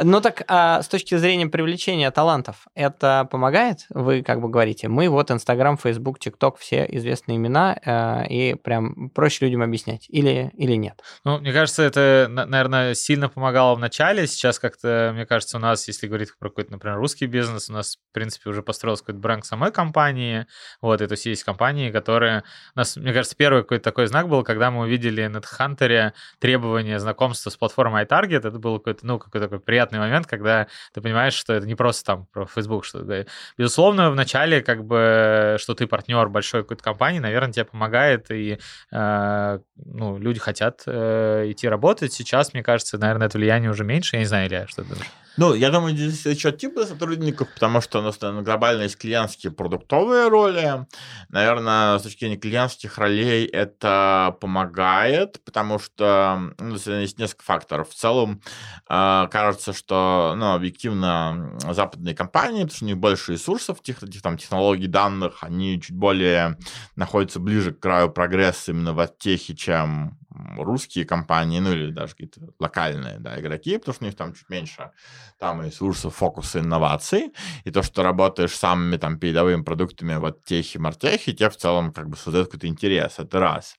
Ну 0.00 0.20
так, 0.20 0.44
а 0.48 0.80
с 0.82 0.88
точки 0.88 1.16
зрения 1.16 1.46
привлечения 1.46 2.10
талантов, 2.10 2.66
это 2.74 3.26
помогает? 3.30 3.86
Вы 3.90 4.22
как 4.22 4.40
бы 4.40 4.48
говорите, 4.48 4.88
мы 4.88 5.08
вот 5.08 5.30
Инстаграм, 5.30 5.76
Фейсбук, 5.76 6.18
ТикТок, 6.18 6.58
все 6.58 6.86
известные 6.88 7.36
имена, 7.36 7.76
э, 7.84 8.28
и 8.28 8.54
прям 8.54 9.10
проще 9.10 9.46
людям 9.46 9.62
объяснять, 9.62 10.06
или, 10.08 10.50
или 10.54 10.74
нет? 10.74 11.02
Ну, 11.24 11.38
мне 11.38 11.52
кажется, 11.52 11.82
это, 11.82 12.26
наверное, 12.28 12.94
сильно 12.94 13.28
помогало 13.28 13.74
в 13.74 13.78
начале. 13.80 14.26
Сейчас 14.26 14.58
как-то, 14.58 15.10
мне 15.14 15.26
кажется, 15.26 15.56
у 15.56 15.60
нас, 15.60 15.88
если 15.88 16.06
говорить 16.06 16.30
про 16.38 16.48
какой-то, 16.48 16.72
например, 16.72 16.98
русский 16.98 17.26
бизнес, 17.26 17.68
у 17.68 17.72
нас, 17.72 17.96
в 17.96 18.14
принципе, 18.14 18.50
уже 18.50 18.62
построился 18.62 19.02
какой-то 19.02 19.20
бренд 19.20 19.44
самой 19.44 19.72
компании. 19.72 20.46
Вот, 20.80 21.00
это 21.00 21.16
все 21.16 21.30
есть 21.30 21.44
компании, 21.44 21.90
которые... 21.90 22.44
У 22.74 22.78
нас, 22.78 22.96
мне 22.96 23.12
кажется, 23.12 23.36
первый 23.36 23.62
какой-то 23.62 23.84
такой 23.84 24.06
знак 24.06 24.28
был, 24.28 24.44
когда 24.44 24.70
мы 24.70 24.82
увидели 24.82 25.26
на 25.26 25.38
HeadHunter 25.38 26.12
требования 26.38 27.00
знакомства 27.00 27.50
с 27.50 27.56
платформой 27.56 28.04
iTarget. 28.04 28.46
Это 28.46 28.58
был 28.58 28.78
какой-то, 28.78 29.06
ну, 29.06 29.18
какой-то 29.18 29.46
такой 29.46 29.60
приятный 29.60 29.87
приятный 29.88 29.98
момент, 29.98 30.26
когда 30.26 30.66
ты 30.92 31.00
понимаешь, 31.00 31.34
что 31.34 31.54
это 31.54 31.66
не 31.66 31.74
просто 31.74 32.04
там 32.04 32.26
про 32.26 32.46
Facebook 32.46 32.84
что-то. 32.84 33.26
Безусловно, 33.56 34.10
в 34.10 34.14
начале, 34.14 34.60
как 34.60 34.84
бы, 34.84 35.56
что 35.58 35.74
ты 35.74 35.86
партнер 35.86 36.28
большой 36.28 36.62
какой-то 36.62 36.82
компании, 36.82 37.18
наверное, 37.18 37.52
тебе 37.52 37.64
помогает, 37.64 38.30
и 38.30 38.58
э, 38.92 39.58
ну, 39.76 40.18
люди 40.18 40.38
хотят 40.38 40.82
э, 40.86 41.50
идти 41.50 41.68
работать. 41.68 42.12
Сейчас, 42.12 42.52
мне 42.52 42.62
кажется, 42.62 42.98
наверное, 42.98 43.26
это 43.26 43.38
влияние 43.38 43.70
уже 43.70 43.84
меньше. 43.84 44.16
Я 44.16 44.20
не 44.20 44.26
знаю, 44.26 44.48
Илья, 44.48 44.66
что 44.68 44.82
ты 44.82 44.88
думаешь? 44.90 45.10
Ну, 45.38 45.54
я 45.54 45.70
думаю, 45.70 45.96
здесь 45.96 46.26
еще 46.26 46.50
типы 46.50 46.84
сотрудников, 46.84 47.46
потому 47.54 47.80
что 47.80 48.00
у 48.00 48.02
нас 48.02 48.20
наверное, 48.20 48.42
глобально 48.42 48.82
есть 48.82 48.98
клиентские 48.98 49.52
продуктовые 49.52 50.26
роли. 50.26 50.84
Наверное, 51.28 51.96
с 51.96 52.02
точки 52.02 52.24
зрения 52.24 52.38
клиентских 52.38 52.98
ролей 52.98 53.46
это 53.46 54.36
помогает, 54.40 55.40
потому 55.44 55.78
что 55.78 56.52
ну, 56.58 56.74
есть 56.74 57.20
несколько 57.20 57.44
факторов. 57.44 57.90
В 57.90 57.94
целом, 57.94 58.42
э, 58.90 59.28
кажется, 59.30 59.72
что 59.78 60.34
ну, 60.36 60.52
объективно 60.52 61.56
западные 61.60 62.14
компании, 62.14 62.64
потому 62.64 62.76
что 62.76 62.84
у 62.84 62.88
них 62.88 62.98
больше 62.98 63.32
ресурсов, 63.32 63.82
тех, 63.82 64.02
этих 64.02 64.20
там 64.22 64.36
технологий 64.36 64.88
данных, 64.88 65.38
они 65.42 65.80
чуть 65.80 65.96
более 65.96 66.58
находятся 66.96 67.40
ближе 67.40 67.72
к 67.72 67.80
краю 67.80 68.10
прогресса 68.10 68.72
именно 68.72 68.92
в 68.92 69.00
оттехе, 69.00 69.54
чем 69.54 70.18
русские 70.56 71.04
компании, 71.04 71.60
ну 71.60 71.72
или 71.72 71.90
даже 71.90 72.12
какие-то 72.12 72.40
локальные 72.58 73.18
да, 73.18 73.38
игроки, 73.40 73.78
потому 73.78 73.94
что 73.94 74.04
у 74.04 74.06
них 74.06 74.16
там 74.16 74.34
чуть 74.34 74.48
меньше 74.48 74.90
там 75.38 75.62
ресурсов, 75.62 76.16
фокуса, 76.16 76.60
инноваций, 76.60 77.32
и 77.64 77.70
то, 77.70 77.82
что 77.82 78.02
работаешь 78.02 78.56
самыми 78.56 78.96
там 78.96 79.18
передовыми 79.18 79.62
продуктами 79.62 80.16
вот 80.16 80.44
техи, 80.44 80.78
мартехи, 80.78 81.32
те 81.32 81.48
в 81.48 81.56
целом 81.56 81.92
как 81.92 82.08
бы 82.08 82.16
создают 82.16 82.48
какой-то 82.48 82.66
интерес, 82.66 83.18
это 83.18 83.38
раз. 83.38 83.76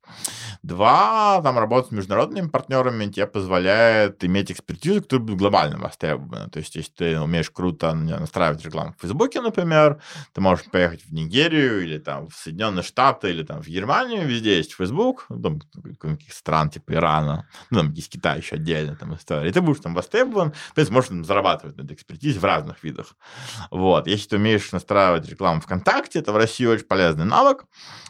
Два, 0.63 1.41
там 1.41 1.57
работать 1.57 1.89
с 1.89 1.91
международными 1.91 2.47
партнерами 2.47 3.11
тебе 3.11 3.27
позволяет 3.27 4.23
иметь 4.23 4.51
экспертизу, 4.51 5.01
которая 5.01 5.25
будет 5.25 5.37
глобально 5.37 5.77
востребована. 5.77 6.49
То 6.49 6.59
есть, 6.59 6.75
если 6.75 6.91
ты 6.91 7.19
умеешь 7.19 7.49
круто 7.49 7.93
настраивать 7.93 8.65
рекламу 8.65 8.93
в 8.97 9.01
Фейсбуке, 9.01 9.41
например, 9.41 10.01
ты 10.33 10.41
можешь 10.41 10.65
поехать 10.65 11.05
в 11.05 11.13
Нигерию 11.13 11.83
или 11.83 11.97
там 11.97 12.27
в 12.27 12.35
Соединенные 12.35 12.83
Штаты 12.83 13.29
или 13.29 13.43
там 13.43 13.61
в 13.61 13.67
Германию, 13.67 14.27
везде 14.27 14.57
есть 14.57 14.73
Facebook, 14.73 15.25
ну, 15.29 15.41
там 15.41 15.59
каких 15.99 16.33
стран 16.49 16.69
типа 16.69 16.93
Ирана, 16.93 17.45
ну, 17.69 17.79
там 17.79 17.91
есть 17.93 18.09
Китай 18.09 18.39
еще 18.39 18.55
отдельно 18.55 18.95
там 18.95 19.13
история, 19.13 19.49
и 19.49 19.51
ты 19.51 19.61
будешь 19.61 19.81
там 19.81 19.93
востребован, 19.93 20.51
то 20.51 20.81
есть 20.81 20.89
можешь 20.89 21.09
там, 21.09 21.23
зарабатывать 21.23 21.77
на 21.77 21.83
этой 21.83 21.93
экспертизе 21.93 22.39
в 22.39 22.43
разных 22.43 22.83
видах. 22.83 23.15
Вот. 23.69 24.07
Если 24.07 24.29
ты 24.29 24.35
умеешь 24.37 24.71
настраивать 24.71 25.29
рекламу 25.29 25.61
ВКонтакте, 25.61 26.19
это 26.19 26.31
в 26.31 26.37
России 26.37 26.65
очень 26.65 26.85
полезный 26.85 27.25
навык. 27.25 27.65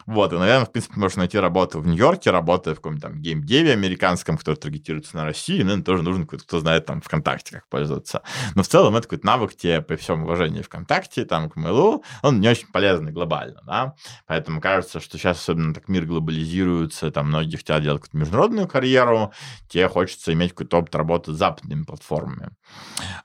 Вот, 0.05 0.33
и, 0.33 0.37
наверное, 0.37 0.65
в 0.65 0.71
принципе, 0.71 0.99
можно 0.99 1.19
найти 1.19 1.37
работу 1.37 1.79
в 1.79 1.85
Нью-Йорке, 1.85 2.31
работая 2.31 2.73
в 2.73 2.77
каком-то 2.77 3.09
там 3.09 3.21
геймдеве 3.21 3.73
американском, 3.73 4.39
который 4.39 4.55
таргетируется 4.55 5.15
на 5.15 5.23
Россию, 5.23 5.67
ну, 5.67 5.83
тоже 5.83 6.01
нужен 6.01 6.25
кто-то, 6.25 6.43
кто 6.45 6.59
знает 6.59 6.87
там 6.87 6.99
ВКонтакте, 7.01 7.57
как 7.57 7.67
пользоваться. 7.67 8.23
Но 8.55 8.63
в 8.63 8.67
целом 8.67 8.95
это 8.95 9.03
какой-то 9.03 9.27
навык 9.27 9.55
тебе, 9.55 9.83
при 9.83 9.97
всем 9.97 10.23
уважении 10.23 10.63
ВКонтакте, 10.63 11.25
там, 11.25 11.47
к 11.47 11.57
Mail.ru, 11.57 12.03
он 12.23 12.39
не 12.39 12.47
очень 12.47 12.67
полезный 12.69 13.11
глобально, 13.11 13.61
да, 13.67 13.93
поэтому 14.25 14.61
кажется, 14.61 14.99
что 14.99 15.19
сейчас 15.19 15.37
особенно 15.41 15.75
так 15.75 15.89
мир 15.89 16.05
глобализируется, 16.05 17.11
там, 17.11 17.27
многие 17.27 17.57
хотят 17.57 17.83
делать 17.83 18.01
какую-то 18.01 18.17
международную 18.29 18.67
карьеру, 18.67 19.33
тебе 19.67 19.87
хочется 19.87 20.33
иметь 20.33 20.51
какой-то 20.51 20.77
опыт 20.77 20.95
работы 20.95 21.33
с 21.33 21.37
западными 21.37 21.83
платформами. 21.83 22.49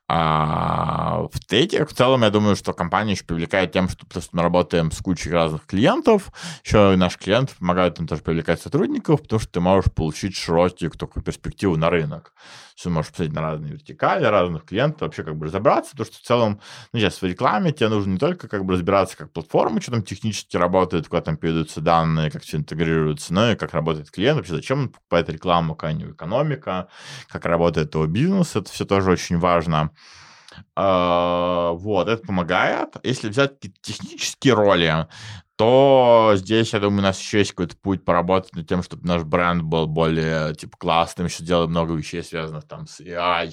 А, 0.09 1.23
в-третьих, 1.33 1.89
в 1.89 1.95
целом, 1.95 2.23
я 2.23 2.31
думаю, 2.31 2.57
что 2.57 2.73
компания 2.73 3.13
еще 3.13 3.25
привлекает 3.25 3.73
тем, 3.73 3.89
что 3.89 4.07
просто 4.07 4.37
мы 4.37 4.43
работаем 4.43 4.91
с 4.91 4.99
кучей 5.01 5.31
разных 5.31 5.67
клиентов, 5.67 6.31
еще 6.65 6.97
наши 6.97 7.19
клиенты 7.19 7.55
помогают 7.59 7.99
нам 7.99 8.07
тоже 8.07 8.23
привлекать 8.23 8.61
сотрудников, 8.61 9.23
потому 9.23 9.41
что 9.41 9.53
ты 9.53 9.61
можешь 9.61 9.93
получить 9.93 10.37
широкую 10.37 10.91
такую 10.91 11.23
перспективу 11.23 11.77
на 11.77 11.91
рынок. 11.91 12.33
Все 12.75 12.91
можешь 12.91 13.11
посмотреть 13.11 13.35
на 13.35 13.43
разные 13.43 13.73
вертикали, 13.73 14.25
разных 14.25 14.65
клиентов, 14.65 15.03
вообще 15.03 15.23
как 15.23 15.37
бы 15.37 15.47
разобраться, 15.47 15.93
потому 15.93 16.07
что 16.07 16.17
в 16.17 16.23
целом, 16.23 16.61
ну, 16.93 16.99
сейчас 16.99 17.23
в 17.23 17.25
рекламе 17.25 17.73
тебе 17.73 17.89
нужно 17.89 18.13
не 18.13 18.19
только 18.19 18.49
как 18.49 18.65
бы 18.65 18.75
разбираться, 18.75 19.17
как 19.17 19.33
платформа, 19.33 19.81
что 19.81 19.93
там 19.93 20.03
технически 20.03 20.57
работает, 20.57 21.07
куда 21.07 21.23
там 21.23 21.37
передаются 21.37 21.81
данные, 21.81 22.31
как 22.31 22.43
все 22.43 22.57
интегрируется, 22.57 23.33
но 23.33 23.53
и 23.53 23.57
как 23.57 23.75
работает 23.75 24.11
клиент, 24.11 24.39
вообще 24.39 24.57
зачем 24.57 24.84
он 24.85 24.93
покупает 24.93 25.29
рекламу, 25.29 25.75
какая 25.75 25.95
у 25.97 26.13
экономика, 26.13 26.89
как 27.29 27.45
работает 27.45 27.95
его 27.95 28.07
бизнес, 28.07 28.57
это 28.57 28.71
все 28.71 28.85
тоже 28.85 29.11
очень 29.11 29.39
важно. 29.39 29.91
Uh, 30.77 31.77
вот, 31.77 32.09
это 32.09 32.25
помогает. 32.25 32.97
Если 33.03 33.29
взять 33.29 33.59
технические 33.83 34.55
роли, 34.55 35.09
то 35.57 36.33
здесь, 36.35 36.73
я 36.73 36.81
думаю, 36.81 36.99
у 36.99 37.03
нас 37.03 37.21
еще 37.21 37.39
есть 37.39 37.53
какой-то 37.53 37.77
путь 37.77 38.05
поработать 38.05 38.55
над 38.55 38.69
тем, 38.69 38.83
чтобы 38.83 39.07
наш 39.07 39.23
бренд 39.23 39.63
был 39.63 39.87
более, 39.87 40.55
типа, 40.55 40.77
классным, 40.77 41.27
еще 41.27 41.45
делать 41.45 41.71
много 41.71 41.95
вещей, 41.95 42.25
связанных 42.25 42.67
там 42.67 42.87
с 42.89 43.01
AI, 43.01 43.53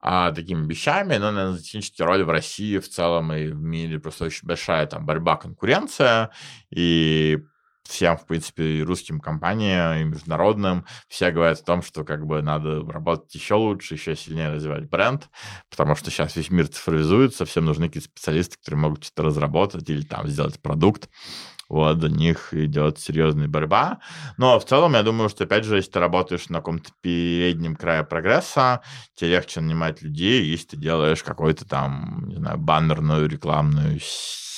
а, 0.00 0.32
такими 0.32 0.66
вещами, 0.66 1.16
но, 1.16 1.30
наверное, 1.30 1.58
технические 1.58 2.06
роли 2.06 2.22
в 2.22 2.30
России 2.30 2.78
в 2.78 2.88
целом 2.88 3.32
и 3.32 3.48
в 3.48 3.60
мире 3.60 4.00
просто 4.00 4.24
очень 4.24 4.46
большая 4.46 4.86
там 4.86 5.06
борьба, 5.06 5.36
конкуренция, 5.36 6.30
и 6.70 7.38
всем, 7.86 8.16
в 8.16 8.26
принципе, 8.26 8.78
и 8.78 8.82
русским 8.82 9.20
компаниям, 9.20 9.96
и 9.98 10.04
международным, 10.04 10.86
все 11.08 11.30
говорят 11.30 11.60
о 11.60 11.64
том, 11.64 11.82
что 11.82 12.04
как 12.04 12.26
бы 12.26 12.42
надо 12.42 12.82
работать 12.90 13.34
еще 13.34 13.54
лучше, 13.54 13.94
еще 13.94 14.16
сильнее 14.16 14.50
развивать 14.52 14.88
бренд, 14.88 15.28
потому 15.70 15.96
что 15.96 16.10
сейчас 16.10 16.36
весь 16.36 16.50
мир 16.50 16.68
цифровизуется, 16.68 17.44
всем 17.44 17.64
нужны 17.64 17.88
какие-то 17.88 18.08
специалисты, 18.08 18.56
которые 18.58 18.80
могут 18.80 19.04
что-то 19.04 19.24
разработать 19.24 19.88
или 19.88 20.02
там 20.02 20.28
сделать 20.28 20.60
продукт. 20.60 21.08
Вот, 21.68 21.98
до 21.98 22.08
них 22.08 22.54
идет 22.54 22.98
серьезная 22.98 23.48
борьба. 23.48 23.98
Но 24.36 24.58
в 24.60 24.64
целом, 24.64 24.94
я 24.94 25.02
думаю, 25.02 25.28
что, 25.28 25.44
опять 25.44 25.64
же, 25.64 25.76
если 25.76 25.90
ты 25.90 25.98
работаешь 25.98 26.48
на 26.48 26.58
каком-то 26.58 26.90
переднем 27.00 27.74
крае 27.74 28.04
прогресса, 28.04 28.82
тебе 29.14 29.30
легче 29.30 29.60
нанимать 29.60 30.00
людей, 30.00 30.44
если 30.44 30.68
ты 30.68 30.76
делаешь 30.76 31.24
какой-то 31.24 31.66
там, 31.66 32.28
не 32.28 32.36
знаю, 32.36 32.58
баннерную 32.58 33.28
рекламную 33.28 33.98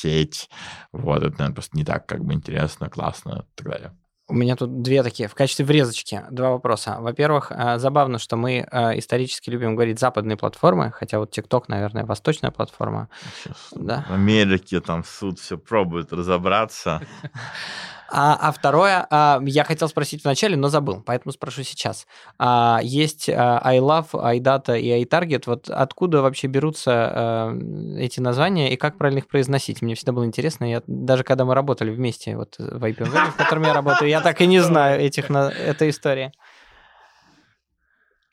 сеть. 0.01 0.49
Вот, 0.93 1.19
это, 1.19 1.31
наверное, 1.33 1.55
просто 1.55 1.77
не 1.77 1.85
так 1.85 2.07
как 2.07 2.25
бы 2.25 2.35
интересно, 2.35 2.89
классно 2.89 3.45
и 3.47 3.57
так 3.57 3.69
далее. 3.69 3.97
У 4.31 4.35
меня 4.35 4.57
тут 4.57 4.83
две 4.83 5.03
такие, 5.03 5.27
в 5.27 5.35
качестве 5.35 5.65
врезочки, 5.65 6.23
два 6.31 6.51
вопроса. 6.51 6.99
Во-первых, 7.01 7.51
э, 7.51 7.79
забавно, 7.79 8.19
что 8.19 8.37
мы 8.37 8.67
э, 8.71 8.99
исторически 8.99 9.49
любим 9.49 9.75
говорить 9.75 9.99
западные 9.99 10.37
платформы, 10.37 10.91
хотя 10.91 11.19
вот 11.19 11.37
TikTok, 11.37 11.65
наверное, 11.69 12.05
восточная 12.05 12.51
платформа. 12.51 13.09
Сейчас 13.43 13.69
да? 13.75 14.05
В 14.07 14.13
Америке 14.13 14.81
там 14.81 15.03
суд 15.03 15.39
все 15.39 15.57
пробует 15.57 16.13
разобраться. 16.13 17.01
А, 18.11 18.37
а 18.41 18.53
второе, 18.53 19.07
а, 19.11 19.41
я 19.45 19.65
хотел 19.65 19.89
спросить 19.89 20.25
вначале, 20.25 20.57
но 20.57 20.69
забыл, 20.69 21.03
поэтому 21.05 21.33
спрошу 21.33 21.63
сейчас. 21.63 22.07
А, 22.39 22.81
есть 22.83 23.29
а, 23.29 23.61
iLove, 23.65 24.11
iData 24.13 24.81
и 24.81 25.05
iTarget. 25.05 25.43
Вот 25.47 25.69
откуда 25.69 26.23
вообще 26.23 26.47
берутся 26.47 26.93
а, 26.93 27.59
эти 27.99 28.21
названия 28.21 28.73
и 28.73 28.77
как 28.77 28.97
правильно 28.97 29.19
их 29.19 29.29
произносить? 29.29 29.83
Мне 29.83 29.95
всегда 29.95 30.13
было 30.13 30.25
интересно. 30.25 30.65
Я, 30.65 30.83
даже 30.87 31.23
когда 31.23 31.45
мы 31.45 31.55
работали 31.55 31.91
вместе 31.91 32.37
вот 32.37 32.57
в 32.59 32.83
IPM, 32.83 33.31
в 33.31 33.37
котором 33.37 33.65
я 33.65 33.75
работаю, 33.75 34.09
я 34.09 34.23
так 34.23 34.41
и 34.41 34.47
не 34.47 34.61
знаю 34.61 35.01
этих, 35.01 35.31
этой 35.31 35.91
истории. 35.91 36.33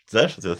Знаешь 0.09 0.38
ответ? 0.38 0.59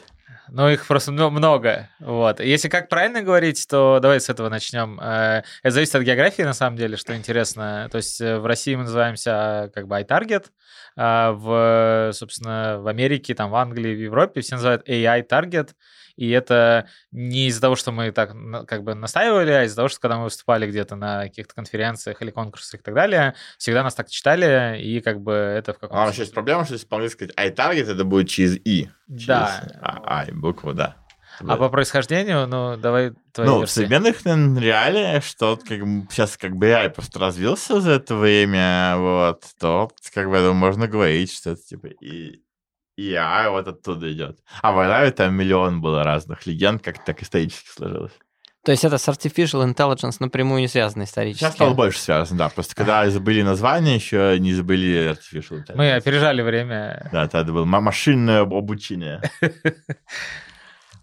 Ну, 0.50 0.70
их 0.70 0.86
просто 0.88 1.12
много. 1.12 1.90
Вот. 2.00 2.40
Если 2.40 2.70
как 2.70 2.90
правильно 2.90 3.22
говорить, 3.22 3.66
то 3.68 4.00
давай 4.02 4.20
с 4.20 4.30
этого 4.30 4.50
начнем. 4.50 5.00
Э, 5.00 5.44
это 5.64 5.74
зависит 5.74 5.96
от 5.96 6.04
географии, 6.04 6.44
на 6.44 6.54
самом 6.54 6.78
деле, 6.78 6.98
что 6.98 7.16
интересно. 7.16 7.88
То 7.92 7.98
есть 7.98 8.22
э, 8.22 8.40
в 8.40 8.46
России 8.46 8.76
мы 8.76 8.84
называемся 8.84 9.72
как 9.74 9.88
бы 9.88 10.00
iTarget, 10.00 10.48
а 10.96 11.32
в, 11.32 12.12
собственно, 12.14 12.80
в 12.80 12.88
Америке, 12.88 13.34
там, 13.36 13.52
в 13.52 13.56
Англии, 13.56 13.96
в 13.96 14.00
Европе 14.00 14.42
все 14.42 14.56
называют 14.56 14.88
AI 14.88 15.28
Target. 15.28 15.72
И 16.16 16.30
это 16.30 16.88
не 17.12 17.48
из-за 17.48 17.62
того, 17.62 17.76
что 17.76 17.92
мы 17.92 18.12
так 18.12 18.34
как 18.68 18.84
бы 18.84 18.96
настаивали, 18.96 19.52
а 19.52 19.64
из-за 19.64 19.76
того, 19.76 19.88
что 19.90 20.00
когда 20.00 20.18
мы 20.18 20.26
выступали 20.26 20.68
где-то 20.68 20.96
на 20.96 21.24
каких-то 21.24 21.54
конференциях 21.54 22.22
или 22.22 22.32
конкурсах 22.32 22.80
и 22.80 22.84
так 22.84 22.94
далее, 22.94 23.36
всегда 23.58 23.84
нас 23.84 23.96
так 23.96 24.10
читали, 24.10 24.82
и 24.82 25.02
как 25.02 25.22
бы 25.22 25.34
это 25.34 25.74
в 25.74 25.80
каком-то... 25.80 26.04
А 26.04 26.14
сейчас 26.14 26.30
проблема, 26.30 26.66
что 26.66 26.74
если 26.74 26.88
по-английски 26.88 27.26
сказать 27.32 27.56
iTarget, 27.58 27.92
это 27.92 28.04
будет 28.06 28.30
через 28.30 28.56
«и». 28.64 28.90
Через 29.10 29.28
да. 29.28 29.64
А, 29.82 30.26
букву, 30.32 30.74
да. 30.74 30.96
А 31.40 31.58
по 31.58 31.70
происхождению, 31.70 32.48
ну, 32.48 32.78
давай 32.78 33.12
твои 33.34 33.46
Ну, 33.48 33.60
версии. 33.60 33.72
в 33.72 33.74
современных 33.74 34.26
реалиях, 34.26 35.24
что 35.24 35.58
как 35.58 35.80
сейчас 36.10 36.38
как 36.38 36.56
бы 36.56 36.68
AI 36.68 36.90
просто 36.90 37.20
развился 37.20 37.82
за 37.82 37.92
это 37.92 38.16
время, 38.16 38.96
вот, 38.98 39.44
то 39.60 39.92
как 40.14 40.30
бы 40.30 40.54
можно 40.54 40.88
говорить, 40.88 41.34
что 41.34 41.52
это 41.52 41.62
типа 41.62 41.88
и 41.88 42.40
и 42.98 43.14
а 43.14 43.50
вот 43.50 43.68
оттуда 43.68 44.12
идет. 44.12 44.40
А 44.62 44.72
в 44.72 44.80
Аравии 44.80 45.12
там 45.12 45.34
миллион 45.36 45.82
было 45.82 46.04
разных 46.04 46.46
легенд, 46.46 46.82
как 46.82 47.04
так 47.04 47.22
исторически 47.22 47.70
сложилось. 47.70 48.14
То 48.66 48.72
есть 48.72 48.84
это 48.84 48.98
с 48.98 49.08
artificial 49.08 49.64
intelligence 49.64 50.16
напрямую 50.20 50.60
не 50.60 50.68
связано 50.68 51.04
исторически? 51.04 51.44
Сейчас 51.44 51.54
стало 51.54 51.76
больше 51.76 52.00
связано, 52.00 52.40
да. 52.40 52.50
Просто 52.50 52.76
когда 52.76 53.08
забыли 53.12 53.44
название, 53.44 53.96
еще 53.96 54.38
не 54.40 54.54
забыли 54.54 55.12
artificial 55.12 55.64
intelligence. 55.64 55.76
Мы 55.76 55.94
опережали 55.94 56.42
время. 56.42 57.08
Да, 57.12 57.26
это 57.26 57.44
было 57.44 57.66
машинное 57.66 58.42
обучение. 58.42 59.22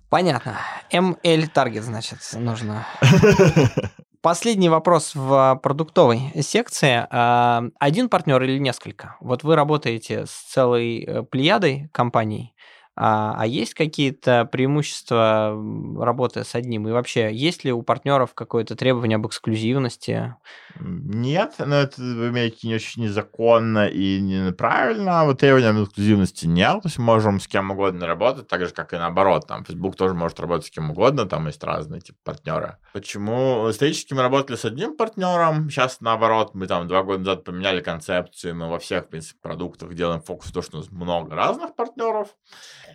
Понятно. 0.08 0.58
ML 0.92 1.48
таргет, 1.54 1.84
значит, 1.84 2.18
нужно. 2.34 2.84
Последний 4.22 4.68
вопрос 4.68 5.16
в 5.16 5.58
продуктовой 5.64 6.30
секции. 6.42 7.08
А, 7.10 7.64
один 7.80 8.08
партнер 8.08 8.40
или 8.40 8.56
несколько? 8.58 9.16
Вот 9.18 9.42
вы 9.42 9.56
работаете 9.56 10.26
с 10.26 10.30
целой 10.30 11.00
э, 11.00 11.22
плеядой 11.24 11.88
компаний, 11.90 12.54
а, 12.94 13.34
а 13.38 13.46
есть 13.46 13.74
какие-то 13.74 14.44
преимущества 14.44 15.56
работы 15.98 16.44
с 16.44 16.54
одним? 16.54 16.88
И 16.88 16.92
вообще, 16.92 17.32
есть 17.32 17.64
ли 17.64 17.72
у 17.72 17.82
партнеров 17.82 18.34
какое-то 18.34 18.76
требование 18.76 19.16
об 19.16 19.26
эксклюзивности? 19.26 20.36
Нет, 20.78 21.54
но 21.58 21.76
это 21.76 22.00
в 22.00 22.22
Америке 22.22 22.68
не 22.68 22.74
очень 22.74 23.04
незаконно 23.04 23.86
и 23.86 24.20
неправильно. 24.20 25.24
Вот 25.24 25.40
требования 25.40 25.70
об 25.70 25.84
эксклюзивности 25.84 26.46
нет. 26.46 26.82
То 26.82 26.88
есть 26.88 26.98
мы 26.98 27.04
можем 27.04 27.40
с 27.40 27.48
кем 27.48 27.70
угодно 27.70 28.06
работать, 28.06 28.48
так 28.48 28.60
же, 28.60 28.72
как 28.72 28.92
и 28.92 28.96
наоборот. 28.96 29.46
Там 29.46 29.64
Facebook 29.64 29.96
тоже 29.96 30.14
может 30.14 30.38
работать 30.40 30.66
с 30.66 30.70
кем 30.70 30.90
угодно, 30.90 31.26
там 31.26 31.46
есть 31.46 31.64
разные 31.64 32.00
типа 32.00 32.18
партнеры. 32.24 32.76
Почему? 32.92 33.70
Исторически 33.70 34.12
мы 34.14 34.22
работали 34.22 34.56
с 34.56 34.64
одним 34.64 34.96
партнером, 34.96 35.70
сейчас 35.70 36.00
наоборот, 36.00 36.54
мы 36.54 36.66
там 36.66 36.88
два 36.88 37.02
года 37.02 37.20
назад 37.20 37.44
поменяли 37.44 37.80
концепцию, 37.80 38.56
мы 38.56 38.68
во 38.68 38.78
всех, 38.78 39.04
в 39.04 39.08
принципе, 39.08 39.38
продуктах 39.40 39.94
делаем 39.94 40.20
фокус 40.20 40.48
на 40.48 40.52
то, 40.52 40.62
что 40.62 40.76
у 40.76 40.80
нас 40.80 40.90
много 40.90 41.34
разных 41.34 41.74
партнеров. 41.74 42.28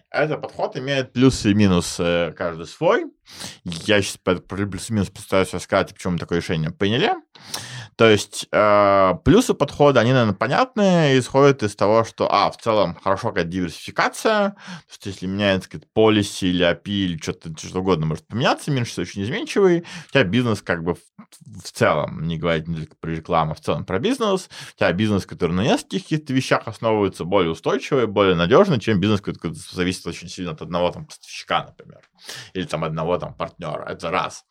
Этот 0.09 0.41
подход 0.41 0.77
имеет 0.77 1.13
плюсы 1.13 1.51
и 1.51 1.53
минусы 1.53 2.33
каждый 2.37 2.65
свой. 2.65 3.05
Я 3.63 4.01
сейчас 4.01 4.17
плюс-минус 4.17 5.09
постараюсь 5.09 5.53
рассказать, 5.53 5.93
почему 5.93 6.13
мы 6.13 6.19
такое 6.19 6.39
решение 6.39 6.71
приняли. 6.71 7.13
То 7.97 8.07
есть 8.07 8.47
э, 8.51 9.13
плюсы 9.25 9.55
подхода, 9.55 10.01
они, 10.01 10.11
наверное, 10.11 10.35
понятные, 10.35 11.17
исходят 11.17 11.63
из 11.63 11.75
того, 11.75 12.03
что, 12.03 12.31
а, 12.31 12.51
в 12.51 12.57
целом, 12.57 12.95
хорошо 13.03 13.29
какая 13.29 13.45
диверсификация, 13.45 14.51
то 14.51 14.55
есть 14.89 15.05
если 15.07 15.25
меняется 15.25 15.67
какая-то 15.67 15.87
полиси 15.93 16.45
или 16.45 16.63
API 16.63 16.91
или 16.91 17.17
что-то 17.17 17.49
что 17.57 17.79
угодно 17.79 18.05
может 18.05 18.27
поменяться, 18.27 18.69
меньше 18.69 19.01
очень 19.01 19.23
изменчивый, 19.23 19.79
у 19.79 20.11
тебя 20.11 20.23
бизнес 20.23 20.61
как 20.61 20.83
бы 20.83 20.93
в, 20.93 20.99
в 21.63 21.71
целом, 21.71 22.27
не 22.27 22.37
говорить 22.37 22.67
не 22.67 22.75
только 22.75 22.95
про 22.99 23.09
рекламу, 23.09 23.53
а 23.53 23.55
в 23.55 23.61
целом 23.61 23.83
про 23.83 23.97
бизнес, 23.97 24.47
у 24.75 24.77
тебя 24.77 24.91
бизнес, 24.91 25.25
который 25.25 25.53
на 25.53 25.61
нескольких 25.61 26.03
каких-то 26.03 26.33
вещах 26.33 26.67
основывается, 26.67 27.23
более 27.23 27.51
устойчивый, 27.51 28.05
более 28.05 28.35
надежный, 28.35 28.79
чем 28.79 28.99
бизнес, 28.99 29.21
который 29.21 29.55
зависит 29.55 30.05
очень 30.05 30.29
сильно 30.29 30.51
от 30.51 30.61
одного 30.61 30.91
там 30.91 31.07
поставщика, 31.07 31.63
например, 31.63 32.01
или 32.53 32.65
там 32.65 32.83
одного 32.83 33.17
там 33.17 33.33
партнера, 33.33 33.85
это 33.85 34.11
раз. 34.11 34.45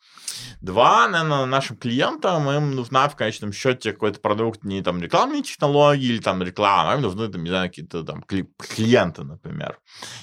Два, 0.61 1.07
наверное, 1.07 1.45
нашим 1.45 1.77
клиентам 1.77 2.49
им 2.49 2.75
нужна 2.75 3.07
в 3.09 3.15
конечном 3.15 3.53
счете 3.53 3.93
какой-то 3.93 4.19
продукт, 4.19 4.63
не 4.63 4.81
там 4.81 5.01
рекламные 5.01 5.43
технологии 5.43 6.05
или 6.05 6.19
там 6.19 6.41
реклама, 6.43 6.93
а 6.93 6.95
им 6.95 7.01
нужны 7.01 7.27
там, 7.27 7.43
не 7.43 7.49
знаю, 7.49 7.69
какие-то 7.69 8.03
там 8.03 8.23
клиенты, 8.23 9.23
например. 9.23 9.79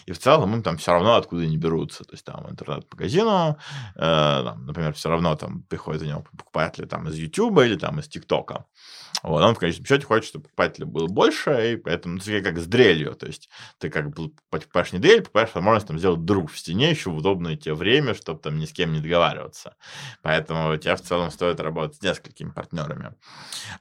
И 0.07 0.13
в 0.13 0.19
целом 0.19 0.55
им 0.55 0.63
там 0.63 0.77
все 0.77 0.93
равно 0.93 1.17
откуда 1.17 1.43
они 1.43 1.57
берутся. 1.57 2.05
То 2.05 2.13
есть 2.13 2.25
там 2.25 2.49
интернет-магазину, 2.49 3.59
э, 3.97 4.43
там, 4.45 4.67
например, 4.67 4.95
все 4.95 5.09
равно 5.09 5.35
там 5.37 5.63
приходят 5.63 6.03
у 6.03 6.07
него 6.07 6.25
покупатели 6.37 6.87
там 6.87 7.09
из 7.09 7.17
YouTube 7.17 7.61
или 7.61 7.77
там 7.77 8.01
из 8.01 8.09
ТикТока. 8.09 8.67
Вот, 9.23 9.43
он 9.43 9.55
в 9.55 9.59
конечном 9.59 9.87
счете 9.87 10.05
хочет, 10.05 10.27
чтобы 10.27 10.45
покупателей 10.45 10.87
было 10.87 11.07
больше, 11.07 11.73
и 11.73 11.77
поэтому 11.77 12.19
это 12.19 12.43
как 12.43 12.59
с 12.59 12.67
дрелью. 12.67 13.15
То 13.15 13.27
есть 13.27 13.49
ты 13.79 13.89
как 13.89 14.11
бы 14.11 14.33
покупаешь 14.51 14.93
не 14.93 14.99
дрель, 14.99 15.23
покупаешь 15.23 15.55
возможность 15.55 15.87
там 15.87 15.99
сделать 15.99 16.25
друг 16.25 16.51
в 16.51 16.59
стене 16.59 16.91
еще 16.91 17.11
в 17.11 17.23
удобное 17.35 17.57
тебе 17.57 17.75
время, 17.75 18.15
чтобы 18.15 18.41
там 18.41 18.59
ни 18.59 18.65
с 18.65 18.73
кем 18.73 18.93
не 18.93 19.01
договариваться. 19.01 19.75
Поэтому 20.23 20.77
тебе 20.77 20.95
в 20.97 21.01
целом 21.01 21.31
стоит 21.31 21.61
работать 21.61 21.97
с 21.97 22.03
несколькими 22.03 22.51
партнерами. 22.51 23.15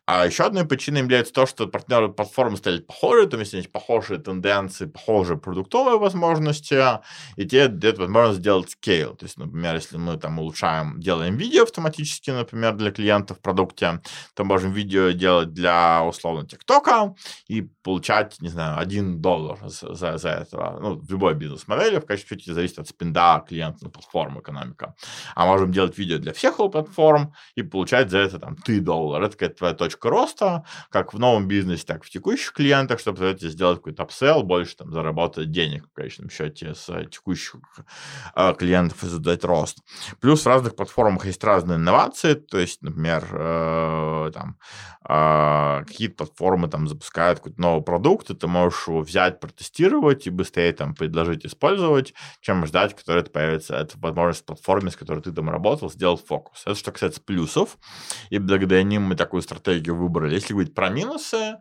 А 0.05 0.25
еще 0.25 0.43
одной 0.43 0.65
причиной 0.65 1.01
является 1.01 1.33
то, 1.33 1.45
что 1.45 1.67
партнеры 1.67 2.09
платформы 2.09 2.57
стали 2.57 2.79
похожи, 2.79 3.27
то 3.27 3.37
есть 3.37 3.53
есть 3.53 3.71
похожие 3.71 4.19
тенденции, 4.19 4.85
похожие 4.85 5.37
продуктовые 5.37 5.99
возможности, 5.99 6.81
и 7.35 7.45
тебе 7.45 7.67
дает 7.67 7.97
возможность 7.97 8.39
сделать 8.39 8.71
скейл. 8.71 9.15
То 9.15 9.25
есть, 9.25 9.37
например, 9.37 9.75
если 9.75 9.97
мы 9.97 10.17
там 10.17 10.39
улучшаем, 10.39 10.99
делаем 10.99 11.37
видео 11.37 11.63
автоматически, 11.63 12.31
например, 12.31 12.73
для 12.75 12.91
клиентов 12.91 13.37
в 13.37 13.41
продукте, 13.41 14.01
то 14.33 14.43
можем 14.43 14.71
видео 14.71 15.11
делать 15.11 15.53
для, 15.53 16.03
условно, 16.03 16.47
ТикТока 16.47 17.15
и 17.47 17.61
получать, 17.61 18.41
не 18.41 18.49
знаю, 18.49 18.79
один 18.79 19.21
доллар 19.21 19.59
за, 19.63 20.17
за 20.17 20.29
этого. 20.29 20.79
Ну, 20.81 20.95
в 20.95 21.11
любой 21.11 21.35
бизнес-модели, 21.35 21.99
в 21.99 22.05
качестве 22.05 22.53
зависит 22.53 22.79
от 22.79 22.87
спинда 22.87 23.42
клиента 23.47 23.83
на 23.83 23.89
платформу 23.89 24.41
экономика. 24.41 24.95
А 25.35 25.45
можем 25.45 25.71
делать 25.71 25.97
видео 25.97 26.17
для 26.17 26.33
всех 26.33 26.57
платформ 26.57 27.33
и 27.55 27.63
получать 27.63 28.09
за 28.09 28.19
это 28.19 28.39
там 28.39 28.55
3 28.55 28.79
доллара. 28.79 29.25
Это 29.25 29.33
какая-то 29.33 29.55
твоя 29.57 29.73
точка 29.73 30.09
роста, 30.09 30.65
как 30.89 31.13
в 31.13 31.19
новом 31.19 31.47
бизнесе, 31.47 31.83
так 31.85 32.03
и 32.03 32.07
в 32.07 32.09
текущих 32.09 32.53
клиентах, 32.53 32.99
чтобы 32.99 33.25
эти 33.25 33.49
сделать 33.49 33.77
какой-то 33.77 34.03
апсел, 34.03 34.43
больше 34.43 34.77
там 34.77 34.91
заработать 34.91 35.51
денег 35.51 35.87
в 35.89 35.93
конечном 35.93 36.29
счете 36.29 36.73
с 36.75 36.85
текущих 37.09 37.55
э, 38.35 38.53
клиентов 38.57 39.03
и 39.03 39.07
задать 39.07 39.43
рост. 39.43 39.79
Плюс 40.19 40.43
в 40.43 40.47
разных 40.47 40.75
платформах 40.75 41.25
есть 41.25 41.43
разные 41.43 41.77
инновации, 41.77 42.33
то 42.33 42.57
есть, 42.57 42.81
например, 42.81 43.27
э, 43.31 44.31
там 44.33 44.57
э, 45.07 45.83
какие-то 45.85 46.15
платформы 46.15 46.67
там 46.67 46.87
запускают 46.87 47.39
какой-то 47.39 47.61
новый 47.61 47.83
продукт, 47.83 48.29
и 48.29 48.35
ты 48.35 48.47
можешь 48.47 48.87
его 48.87 49.01
взять, 49.01 49.39
протестировать 49.39 50.27
и 50.27 50.29
быстрее 50.29 50.73
там 50.73 50.95
предложить 50.95 51.45
использовать, 51.45 52.13
чем 52.41 52.65
ждать, 52.65 52.95
который 52.95 53.21
это 53.21 53.31
появится, 53.33 53.75
это 53.75 53.97
возможность 53.97 54.45
платформе, 54.45 54.91
с 54.91 54.95
которой 54.95 55.21
ты 55.21 55.31
там 55.33 55.49
работал, 55.49 55.89
сделать 55.89 56.25
фокус. 56.25 56.61
Это 56.65 56.75
что 56.75 56.91
касается 56.91 57.21
плюсов, 57.21 57.77
и 58.29 58.37
благодаря 58.37 58.83
ним 58.83 59.03
мы 59.03 59.15
такую 59.15 59.41
стратегию 59.41 59.95
выбрали. 59.95 60.35
Если 60.35 60.53
говорить 60.53 60.73
про 60.73 60.89
минусы, 60.89 61.57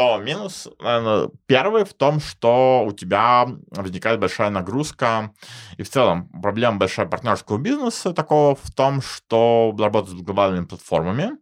то 0.00 0.16
минус, 0.16 0.66
наверное, 0.80 1.28
первый 1.44 1.84
в 1.84 1.92
том, 1.92 2.20
что 2.20 2.84
у 2.86 2.92
тебя 2.92 3.46
возникает 3.70 4.18
большая 4.18 4.48
нагрузка, 4.48 5.30
и 5.76 5.82
в 5.82 5.90
целом 5.90 6.30
проблема 6.40 6.78
большая 6.78 7.04
партнерского 7.04 7.58
бизнеса 7.58 8.14
такого 8.14 8.56
в 8.56 8.70
том, 8.70 9.02
что 9.02 9.76
работать 9.78 10.12
с 10.12 10.22
глобальными 10.22 10.64
платформами, 10.64 11.32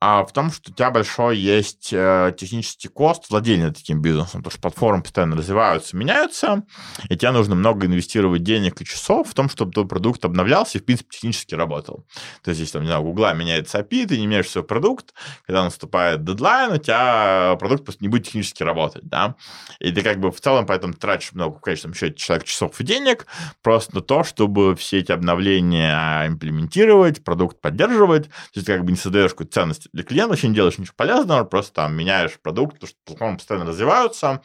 а 0.00 0.24
в 0.24 0.32
том, 0.32 0.50
что 0.50 0.70
у 0.70 0.74
тебя 0.74 0.90
большой 0.90 1.36
есть 1.36 1.90
э, 1.92 2.34
технический 2.38 2.88
кост 2.88 3.28
владения 3.28 3.70
таким 3.70 4.00
бизнесом, 4.00 4.40
потому 4.42 4.52
что 4.52 4.62
платформы 4.62 5.02
постоянно 5.02 5.36
развиваются, 5.36 5.94
меняются, 5.94 6.62
и 7.10 7.16
тебе 7.18 7.32
нужно 7.32 7.54
много 7.54 7.86
инвестировать 7.86 8.42
денег 8.42 8.80
и 8.80 8.86
часов 8.86 9.28
в 9.28 9.34
том, 9.34 9.50
чтобы 9.50 9.72
твой 9.72 9.86
продукт 9.86 10.24
обновлялся 10.24 10.78
и, 10.78 10.80
в 10.80 10.86
принципе, 10.86 11.10
технически 11.10 11.54
работал. 11.54 12.06
То 12.42 12.48
есть, 12.48 12.60
если, 12.60 12.72
там, 12.72 12.82
не 12.82 12.88
знаю, 12.88 13.02
у 13.02 13.08
Гугла 13.08 13.34
меняется 13.34 13.80
API, 13.80 14.06
ты 14.06 14.18
не 14.18 14.26
меняешь 14.26 14.48
свой 14.48 14.64
продукт, 14.64 15.12
когда 15.46 15.64
наступает 15.64 16.24
дедлайн, 16.24 16.72
у 16.72 16.78
тебя 16.78 17.56
продукт 17.60 17.84
просто 17.90 18.04
не 18.04 18.08
будет 18.08 18.26
технически 18.26 18.62
работать, 18.62 19.04
да, 19.04 19.34
и 19.80 19.90
ты 19.90 20.02
как 20.02 20.20
бы 20.20 20.30
в 20.30 20.40
целом 20.40 20.66
поэтому 20.66 20.94
тратишь 20.94 21.32
много, 21.32 21.58
в 21.58 21.60
конечном 21.60 21.94
счете, 21.94 22.14
человек 22.14 22.46
часов 22.46 22.80
и 22.80 22.84
денег 22.84 23.26
просто 23.62 23.96
на 23.96 24.00
то, 24.00 24.22
чтобы 24.22 24.76
все 24.76 24.98
эти 24.98 25.12
обновления 25.12 26.26
имплементировать, 26.26 27.24
продукт 27.24 27.60
поддерживать, 27.60 28.24
то 28.28 28.32
есть 28.54 28.66
ты 28.66 28.72
как 28.74 28.84
бы 28.84 28.92
не 28.92 28.96
создаешь 28.96 29.32
какую-то 29.32 29.52
ценность 29.52 29.88
для 29.92 30.04
клиента, 30.04 30.30
вообще 30.30 30.48
не 30.48 30.54
делаешь 30.54 30.78
ничего 30.78 30.94
полезного, 30.96 31.44
просто 31.44 31.74
там 31.74 31.94
меняешь 31.94 32.38
продукт, 32.40 32.74
потому 32.74 32.88
что 32.88 32.98
платформы 33.04 33.36
постоянно 33.38 33.66
развиваются, 33.66 34.42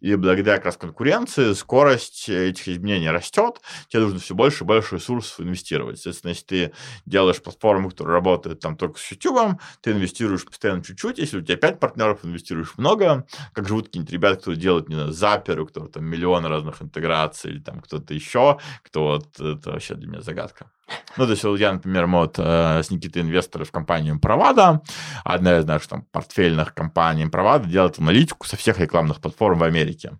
и 0.00 0.14
благодаря 0.14 0.56
как 0.56 0.66
раз 0.66 0.76
конкуренции 0.76 1.52
скорость 1.52 2.28
этих 2.28 2.68
изменений 2.68 3.10
растет, 3.10 3.60
тебе 3.88 4.02
нужно 4.02 4.18
все 4.20 4.34
больше 4.34 4.64
и 4.64 4.66
больше 4.66 4.96
ресурсов 4.96 5.40
инвестировать. 5.40 5.96
Соответственно, 5.98 6.30
если 6.30 6.44
ты 6.44 6.72
делаешь 7.06 7.42
платформу, 7.42 7.90
которая 7.90 8.14
работает 8.14 8.60
там 8.60 8.76
только 8.76 8.98
с 9.00 9.10
YouTube, 9.10 9.60
ты 9.80 9.92
инвестируешь 9.92 10.44
постоянно 10.44 10.82
чуть-чуть, 10.82 11.18
если 11.18 11.38
у 11.38 11.42
тебя 11.42 11.56
5 11.56 11.80
партнеров, 11.80 12.24
инвестируешь 12.24 12.76
много, 12.76 13.26
как 13.52 13.68
живут 13.68 13.86
какие-нибудь 13.86 14.12
ребята, 14.12 14.36
которые 14.36 14.60
делают, 14.60 14.88
не 14.88 14.94
знаю, 14.94 15.12
заперы, 15.12 15.62
у 15.62 15.66
которых 15.66 15.92
там 15.92 16.04
миллионы 16.04 16.48
разных 16.48 16.82
интеграций, 16.82 17.52
или 17.52 17.60
там 17.60 17.80
кто-то 17.80 18.14
еще, 18.14 18.58
кто 18.82 19.02
вот, 19.04 19.40
это 19.40 19.70
вообще 19.72 19.94
для 19.94 20.08
меня 20.08 20.20
загадка. 20.20 20.70
Ну, 21.16 21.24
то 21.26 21.32
есть 21.32 21.44
я, 21.60 21.72
например, 21.72 22.06
вот 22.06 22.38
э, 22.38 22.82
с 22.82 22.90
Никитой 22.90 23.22
инвесторы 23.22 23.64
в 23.64 23.72
компанию 23.72 24.20
Провада, 24.20 24.82
одна 25.24 25.58
из 25.58 25.64
наших 25.64 25.88
там 25.88 26.02
портфельных 26.12 26.74
компаний 26.74 27.26
Провада 27.26 27.68
делает 27.68 27.98
аналитику 27.98 28.46
со 28.46 28.56
всех 28.56 28.78
рекламных 28.78 29.20
платформ 29.20 29.58
в 29.58 29.64
Америке. 29.64 30.18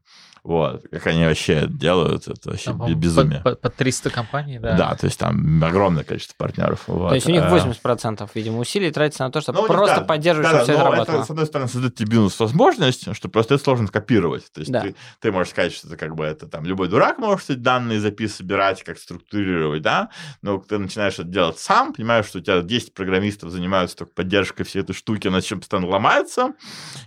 Вот, 0.49 0.87
как 0.91 1.07
они 1.09 1.27
вообще 1.27 1.67
делают, 1.69 2.27
это 2.27 2.49
вообще 2.49 2.73
там, 2.73 2.95
безумие. 2.95 3.43
По, 3.43 3.55
по 3.55 3.69
300 3.69 4.09
компаний, 4.09 4.59
да? 4.59 4.79
Да, 4.79 4.95
то 4.95 5.05
есть 5.05 5.19
там 5.19 5.63
огромное 5.63 6.05
количество 6.05 6.35
партнеров. 6.39 6.85
Вот. 6.87 7.11
То 7.11 7.17
есть 7.17 7.27
у 7.27 7.31
них 7.31 7.43
80%, 7.43 8.23
э, 8.23 8.29
видимо, 8.33 8.61
усилий 8.61 8.91
тратится 8.91 9.25
на 9.25 9.31
то, 9.31 9.43
чтобы 9.43 9.61
ну, 9.61 9.67
просто 9.67 9.97
да, 9.97 10.05
поддерживать, 10.07 10.51
да, 10.51 10.65
чтобы 10.65 10.67
да, 10.67 10.73
все 10.73 10.73
это 10.73 10.91
работало. 10.91 11.17
Это, 11.17 11.25
с 11.27 11.31
одной 11.31 11.45
стороны, 11.45 11.69
создает 11.69 11.97
тебе 11.97 12.13
бизнес-возможность, 12.13 13.15
что 13.15 13.29
просто 13.29 13.57
это 13.57 13.63
сложно 13.63 13.89
копировать. 13.89 14.51
То 14.51 14.61
есть 14.61 14.73
да. 14.73 14.81
ты, 14.81 14.95
ты 15.21 15.33
можешь 15.33 15.51
сказать, 15.51 15.75
что 15.75 15.87
это 15.87 15.99
как 15.99 16.17
бы 16.17 16.25
это 16.25 16.47
там 16.47 16.65
любой 16.65 16.89
дурак 16.89 17.19
может 17.19 17.51
эти 17.51 17.59
данные 17.59 18.01
запись 18.01 18.37
собирать, 18.37 18.83
как 18.85 18.97
структурировать, 18.99 19.83
да, 19.83 20.09
но 20.41 20.57
ты 20.57 20.79
начинаешь 20.79 21.13
это 21.19 21.25
делать 21.25 21.59
сам, 21.59 21.93
понимаешь, 21.93 22.25
что 22.25 22.39
у 22.39 22.41
тебя 22.41 22.63
10 22.63 22.95
программистов 22.95 23.51
занимаются 23.51 23.99
только 23.99 24.15
поддержкой 24.15 24.65
всей 24.65 24.81
этой 24.81 24.95
штуки, 24.95 25.29
она 25.29 25.43
чем 25.43 25.61
постоянно 25.61 25.89
ломается, 25.89 26.55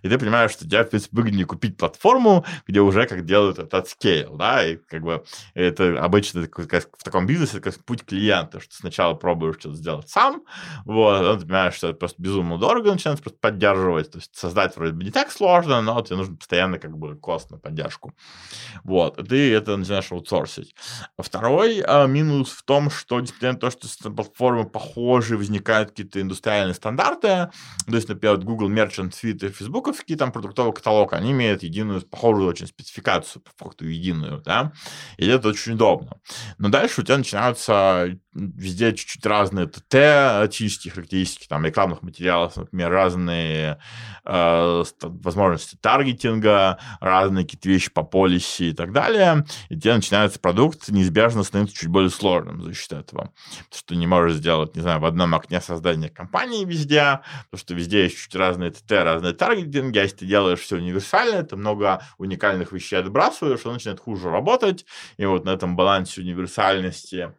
и 0.03 0.09
ты 0.09 0.19
понимаешь, 0.19 0.51
что 0.51 0.65
тебе, 0.65 0.83
в 0.83 0.91
принципе, 0.91 1.17
выгоднее 1.17 1.47
купить 1.47 1.75
платформу, 1.75 2.45
где 2.67 2.81
уже 2.81 3.07
как 3.07 3.25
делают 3.31 3.59
это 3.59 3.77
от 3.77 3.87
scale, 3.87 4.35
да, 4.35 4.67
и 4.67 4.75
как 4.75 5.03
бы 5.03 5.23
это 5.53 6.03
обычно 6.03 6.47
как 6.47 6.89
в 6.97 7.03
таком 7.03 7.25
бизнесе 7.25 7.61
как 7.61 7.73
путь 7.85 8.03
клиента, 8.03 8.59
что 8.59 8.75
сначала 8.75 9.13
пробуешь 9.13 9.55
что-то 9.59 9.75
сделать 9.75 10.09
сам, 10.09 10.43
вот, 10.83 11.21
а 11.21 11.35
ты 11.37 11.45
понимаешь, 11.45 11.75
что 11.75 11.87
это 11.87 11.97
просто 11.97 12.21
безумно 12.21 12.57
дорого 12.57 12.91
начинается 12.91 13.23
просто 13.23 13.39
поддерживать, 13.39 14.11
то 14.11 14.17
есть 14.17 14.35
создать 14.35 14.75
вроде 14.75 14.91
бы 14.91 15.05
не 15.05 15.11
так 15.11 15.31
сложно, 15.31 15.81
но 15.81 16.01
тебе 16.01 16.17
нужно 16.17 16.35
постоянно 16.35 16.77
как 16.77 16.97
бы 16.97 17.15
кост 17.15 17.51
на 17.51 17.57
поддержку, 17.57 18.13
вот, 18.83 19.15
ты 19.29 19.53
это 19.53 19.77
начинаешь 19.77 20.11
аутсорсить. 20.11 20.75
Второй 21.17 21.81
а, 21.87 22.07
минус 22.07 22.51
в 22.51 22.63
том, 22.63 22.89
что, 22.89 23.21
несмотря 23.21 23.53
то, 23.53 23.71
что 23.71 24.11
платформы 24.11 24.65
похожи, 24.69 25.37
возникают 25.37 25.91
какие-то 25.91 26.19
индустриальные 26.19 26.73
стандарты, 26.73 27.49
то 27.87 27.95
есть, 27.95 28.09
например, 28.09 28.37
Google 28.37 28.69
Merchant 28.69 29.11
Suite 29.11 29.47
и 29.47 29.49
Фейсбуковский 29.49 30.17
там 30.17 30.33
продуктовый 30.33 30.73
каталог, 30.73 31.13
они 31.13 31.31
имеют 31.31 31.63
единую, 31.63 32.01
похожую 32.01 32.49
очень 32.49 32.67
спецификацию 32.67 33.10
информацию 33.11 33.41
по 33.41 33.65
факту 33.65 33.85
единую, 33.85 34.41
да, 34.41 34.71
и 35.17 35.27
это 35.27 35.49
очень 35.49 35.73
удобно. 35.73 36.19
Но 36.57 36.69
дальше 36.69 37.01
у 37.01 37.03
тебя 37.03 37.17
начинаются 37.17 38.17
везде 38.33 38.93
чуть-чуть 38.93 39.25
разные 39.25 39.67
ТТ, 39.67 40.49
технические 40.51 40.93
характеристики, 40.93 41.47
там, 41.47 41.65
рекламных 41.65 42.01
материалов, 42.01 42.55
например, 42.55 42.89
разные 42.89 43.79
э, 44.25 44.83
возможности 45.01 45.75
таргетинга, 45.75 46.79
разные 47.01 47.43
какие-то 47.43 47.67
вещи 47.67 47.91
по 47.91 48.03
полиси 48.03 48.63
и 48.63 48.73
так 48.73 48.93
далее, 48.93 49.45
и 49.69 49.77
тебе 49.77 49.95
начинается 49.95 50.39
продукт 50.39 50.87
неизбежно 50.89 51.43
становится 51.43 51.77
чуть 51.77 51.89
более 51.89 52.09
сложным 52.09 52.61
за 52.61 52.73
счет 52.73 52.93
этого. 52.93 53.33
Что 53.73 53.95
не 53.95 54.07
можешь 54.07 54.37
сделать, 54.37 54.75
не 54.75 54.81
знаю, 54.81 54.99
в 54.99 55.05
одном 55.05 55.35
окне 55.35 55.59
создания 55.59 56.09
компании 56.09 56.63
везде, 56.63 57.19
потому 57.49 57.59
что 57.59 57.73
везде 57.73 58.03
есть 58.03 58.17
чуть 58.17 58.35
разные 58.35 58.71
ТТ, 58.71 58.91
разные 58.91 59.33
таргетинги, 59.33 59.97
а 59.99 60.03
если 60.03 60.17
ты 60.17 60.25
делаешь 60.25 60.59
все 60.59 60.77
универсально, 60.77 61.35
это 61.35 61.57
много 61.57 62.01
уникальных 62.17 62.71
вещей 62.71 62.95
отбрасываешь, 63.01 63.65
он 63.65 63.73
начинает 63.73 63.99
хуже 63.99 64.29
работать, 64.29 64.85
и 65.17 65.25
вот 65.25 65.45
на 65.45 65.51
этом 65.51 65.75
балансе 65.75 66.21
универсальности 66.21 67.33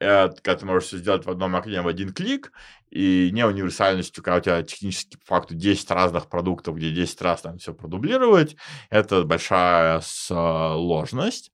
это, 0.00 0.36
когда 0.42 0.60
ты 0.60 0.66
можешь 0.66 0.88
все 0.88 0.98
сделать 0.98 1.26
в 1.26 1.30
одном 1.30 1.56
окне 1.56 1.82
в 1.82 1.88
один 1.88 2.12
клик, 2.12 2.52
и 2.90 3.30
не 3.32 3.44
универсальностью, 3.44 4.22
когда 4.22 4.38
у 4.38 4.40
тебя 4.40 4.62
технически 4.62 5.16
по 5.16 5.36
факту 5.36 5.54
10 5.54 5.90
разных 5.90 6.28
продуктов, 6.28 6.76
где 6.76 6.90
10 6.90 7.20
раз 7.22 7.42
там 7.42 7.58
все 7.58 7.74
продублировать, 7.74 8.56
это 8.90 9.24
большая 9.24 10.00
сложность. 10.02 11.52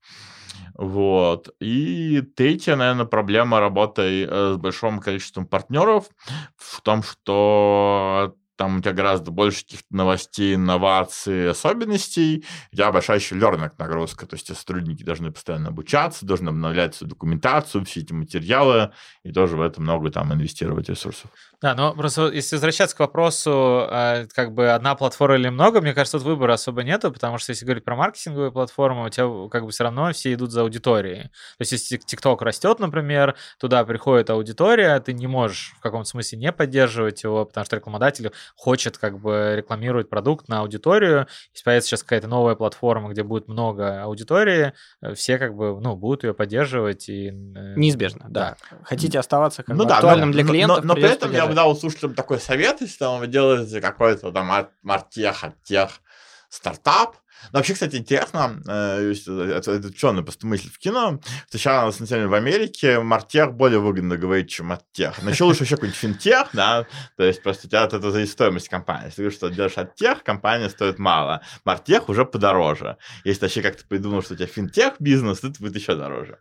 Вот. 0.75 1.55
И 1.61 2.21
третья, 2.37 2.77
наверное, 2.77 3.07
проблема 3.07 3.61
работы 3.61 4.25
э, 4.25 4.55
с 4.55 4.57
большим 4.57 4.99
количеством 4.99 5.47
партнеров 5.47 6.09
в 6.57 6.81
том, 6.83 7.03
что 7.03 8.35
там 8.57 8.79
у 8.79 8.81
тебя 8.81 8.93
гораздо 8.93 9.31
больше 9.31 9.65
каких-то 9.65 9.95
новостей, 9.95 10.55
инноваций, 10.55 11.51
особенностей, 11.51 12.45
у 12.73 12.77
тебя 12.77 12.93
большая 12.93 13.19
еще 13.19 13.37
learning 13.37 13.73
нагрузка, 13.79 14.27
то 14.27 14.37
есть 14.37 14.55
сотрудники 14.57 15.03
должны 15.03 15.33
постоянно 15.33 15.69
обучаться, 15.69 16.27
должны 16.27 16.51
обновлять 16.51 16.95
свою 16.95 17.11
документацию, 17.11 17.85
все 17.85 18.01
эти 18.01 18.13
материалы, 18.13 18.93
и 19.23 19.33
тоже 19.33 19.57
в 19.57 19.61
это 19.61 19.81
много 19.81 20.11
там 20.11 20.33
инвестировать 20.33 20.89
ресурсов. 20.89 21.31
Да, 21.61 21.75
но 21.75 21.95
просто 21.95 22.29
если 22.29 22.57
возвращаться 22.57 22.95
к 22.95 23.01
вопросу, 23.01 23.51
а, 23.91 24.27
как 24.35 24.53
бы 24.53 24.71
одна 24.71 24.95
платформа 24.95 25.37
или 25.37 25.49
много, 25.49 25.81
мне 25.81 25.95
кажется, 25.95 26.19
тут 26.19 26.27
выбора 26.27 26.55
особо 26.55 26.83
нету, 26.83 27.11
потому 27.11 27.39
что 27.39 27.51
если 27.51 27.65
говорить 27.65 27.85
про 27.85 27.97
маркетинговую 27.97 28.53
платформу, 28.53 29.07
у 29.07 29.09
тебя 29.09 29.49
как 29.49 29.65
бы 29.65 29.71
все 29.71 29.85
равно 29.85 30.13
все 30.13 30.35
идут 30.35 30.53
за 30.53 30.61
аудиторией. 30.61 31.23
То 31.23 31.61
есть 31.61 31.73
если 31.73 31.99
TikTok 31.99 32.37
растет, 32.41 32.81
например, 32.81 33.35
туда 33.59 33.83
приходит 33.85 34.29
аудитория, 34.31 35.01
ты 35.01 35.15
не 35.15 35.27
можешь 35.27 35.73
в 35.79 35.81
каком-то 35.81 36.09
смысле 36.09 36.39
не 36.39 36.53
поддерживать 36.53 37.23
его, 37.23 37.47
потому 37.47 37.65
что 37.65 37.77
рекламодатель 37.77 38.31
хочет 38.57 38.99
как 38.99 39.19
бы 39.21 39.55
рекламировать 39.57 40.09
продукт 40.09 40.49
на 40.49 40.61
аудиторию. 40.61 41.27
Если 41.53 41.65
появится 41.65 41.91
сейчас 41.91 42.03
какая-то 42.03 42.29
новая 42.29 42.55
платформа, 42.55 43.11
где 43.11 43.23
будет 43.23 43.49
много 43.49 44.03
аудитории, 44.03 44.73
э, 45.03 45.15
все 45.15 45.39
как 45.39 45.55
бы, 45.55 45.81
ну, 45.81 45.97
будут 45.97 46.25
ее 46.25 46.35
поддерживать. 46.35 47.09
И, 47.09 47.29
э, 47.29 47.75
Неизбежно, 47.77 48.27
да. 48.29 48.57
да. 48.71 48.79
Хотите 48.85 49.19
оставаться 49.19 49.63
как 49.63 49.77
ну, 49.77 49.85
бы 49.85 49.89
да, 49.89 49.97
актуальным 49.97 50.31
но, 50.31 50.35
для 50.35 50.45
клиентов, 50.45 50.79
но, 50.79 50.83
но, 50.83 50.95
но 50.95 51.01
при 51.01 51.11
этом 51.11 51.33
я 51.33 51.47
бы 51.47 51.55
дал 51.55 51.75
слушателям 51.77 52.15
такой 52.15 52.41
совет, 52.41 52.81
если 52.81 52.99
там 52.99 53.21
вы 53.21 53.27
делаете 53.27 53.81
какой-то 53.81 54.33
там 54.33 54.69
мартех, 54.83 55.45
оттех, 55.45 56.01
стартап, 56.49 57.17
но 57.53 57.59
вообще, 57.59 57.75
кстати, 57.75 57.97
интересно, 57.97 58.63
э, 58.67 59.13
это, 59.27 59.73
это 59.73 59.89
ученый 59.89 60.23
просто 60.23 60.47
мысль 60.47 60.71
в 60.71 60.79
кино, 60.79 61.21
сейчас, 61.51 62.01
на 62.01 62.07
самом 62.07 62.21
деле, 62.21 62.27
в 62.29 62.35
Америке 62.35 63.01
мартех 63.01 63.53
более 63.55 63.81
выгодно 63.81 64.17
говорить, 64.17 64.51
чем 64.51 64.73
оттех. 64.73 65.23
Но 65.23 65.31
еще 65.31 65.45
лучше 65.45 65.65
еще 65.65 65.77
какой-нибудь 65.77 65.99
финтех, 65.99 66.49
да, 66.53 66.87
то 67.17 67.25
есть 67.25 67.43
просто 67.43 67.67
у 67.67 67.71
тебя 67.71 67.85
это 67.85 68.11
за 68.11 68.27
стоимость 68.27 68.69
компании. 68.69 69.07
Если 69.07 69.17
ты 69.17 69.23
говоришь, 69.23 69.39
что 69.39 69.51
делаешь 69.51 69.79
оттех, 69.79 70.23
компания 70.23 70.69
стоит 70.69 70.99
мало. 70.99 71.43
Мартех 71.65 72.09
уже 72.09 72.25
подороже. 72.25 72.97
Если 73.25 73.43
вообще 73.43 73.63
как-то 73.63 73.85
придумал, 73.87 74.23
что 74.23 74.35
у 74.35 74.37
тебя 74.37 74.47
финтех 74.47 74.95
бизнес, 74.99 75.41
то 75.41 75.49
это 75.49 75.61
будет 75.61 75.77
еще 75.77 75.95
дороже. 75.95 76.39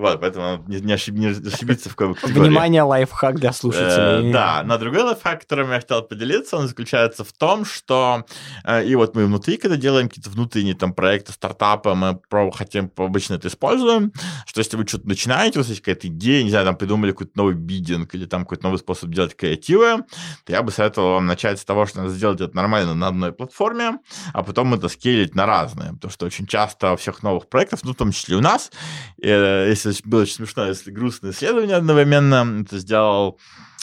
Вот, 0.00 0.18
поэтому 0.18 0.64
не, 0.66 0.80
не, 0.80 0.94
ошиб, 0.94 1.14
не 1.14 1.26
ошибиться 1.26 1.90
в 1.90 1.94
какой 1.94 2.14
категории. 2.14 2.48
Внимание, 2.48 2.82
лайфхак 2.82 3.38
для 3.38 3.52
слушателей. 3.52 4.30
Э, 4.30 4.32
да, 4.32 4.62
на 4.62 4.78
другой 4.78 5.02
лайфхак, 5.02 5.42
которым 5.42 5.70
я 5.72 5.80
хотел 5.80 6.00
поделиться, 6.00 6.56
он 6.56 6.68
заключается 6.68 7.22
в 7.22 7.32
том, 7.34 7.66
что 7.66 8.24
э, 8.64 8.86
и 8.86 8.94
вот 8.94 9.14
мы 9.14 9.26
внутри, 9.26 9.58
когда 9.58 9.76
делаем 9.76 10.08
какие-то 10.08 10.30
внутренние 10.30 10.74
там 10.74 10.94
проекты, 10.94 11.32
стартапы, 11.32 11.92
мы 11.92 12.18
про, 12.30 12.50
хотим 12.50 12.90
обычно 12.96 13.34
это 13.34 13.48
используем, 13.48 14.10
что 14.46 14.60
если 14.60 14.78
вы 14.78 14.86
что-то 14.86 15.06
начинаете, 15.06 15.58
у 15.58 15.60
вас 15.60 15.68
есть 15.68 15.82
какая-то 15.82 16.08
идея, 16.08 16.44
не 16.44 16.50
знаю, 16.50 16.64
там 16.64 16.76
придумали 16.76 17.12
какой-то 17.12 17.32
новый 17.34 17.54
бидинг 17.54 18.14
или 18.14 18.24
там 18.24 18.44
какой-то 18.44 18.64
новый 18.64 18.78
способ 18.78 19.10
делать 19.10 19.36
креативы, 19.36 19.98
то 20.46 20.52
я 20.52 20.62
бы 20.62 20.72
советовал 20.72 21.10
вам 21.16 21.26
начать 21.26 21.60
с 21.60 21.64
того, 21.66 21.84
что 21.84 22.00
надо 22.00 22.14
сделать 22.14 22.40
это 22.40 22.56
нормально 22.56 22.94
на 22.94 23.08
одной 23.08 23.32
платформе, 23.32 23.98
а 24.32 24.42
потом 24.42 24.72
это 24.72 24.88
скейлить 24.88 25.34
на 25.34 25.44
разные, 25.44 25.92
потому 25.92 26.10
что 26.10 26.24
очень 26.24 26.46
часто 26.46 26.94
у 26.94 26.96
всех 26.96 27.22
новых 27.22 27.50
проектов, 27.50 27.80
ну, 27.82 27.92
в 27.92 27.96
том 27.96 28.12
числе 28.12 28.36
у 28.36 28.40
нас, 28.40 28.70
э, 29.22 29.66
если 29.68 29.89
было 30.04 30.22
очень 30.22 30.34
смешно, 30.34 30.66
если 30.66 30.90
грустное 30.90 31.32
исследование 31.32 31.76
одновременно, 31.76 32.62
это 32.62 32.78
сделал 32.78 33.38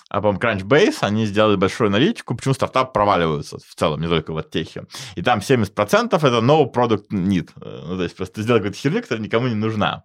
а, 0.09 0.21
по-моему, 0.21 0.39
Crunchbase, 0.39 0.97
они 1.01 1.25
сделали 1.25 1.57
большую 1.57 1.89
аналитику, 1.89 2.35
почему 2.35 2.53
стартап 2.53 2.93
проваливаются 2.93 3.57
в 3.57 3.75
целом, 3.75 3.99
не 3.99 4.07
только 4.07 4.31
в 4.31 4.37
оттехе. 4.37 4.85
И 5.15 5.21
там 5.21 5.39
70% 5.39 6.15
это 6.15 6.27
no 6.27 6.71
product 6.71 7.09
need. 7.11 7.49
Ну, 7.55 7.97
то 7.97 8.03
есть 8.03 8.15
просто 8.15 8.41
сделать 8.41 8.61
какую-то 8.61 8.79
херню, 8.79 9.01
которая 9.01 9.23
никому 9.23 9.47
не 9.47 9.55
нужна. 9.55 10.03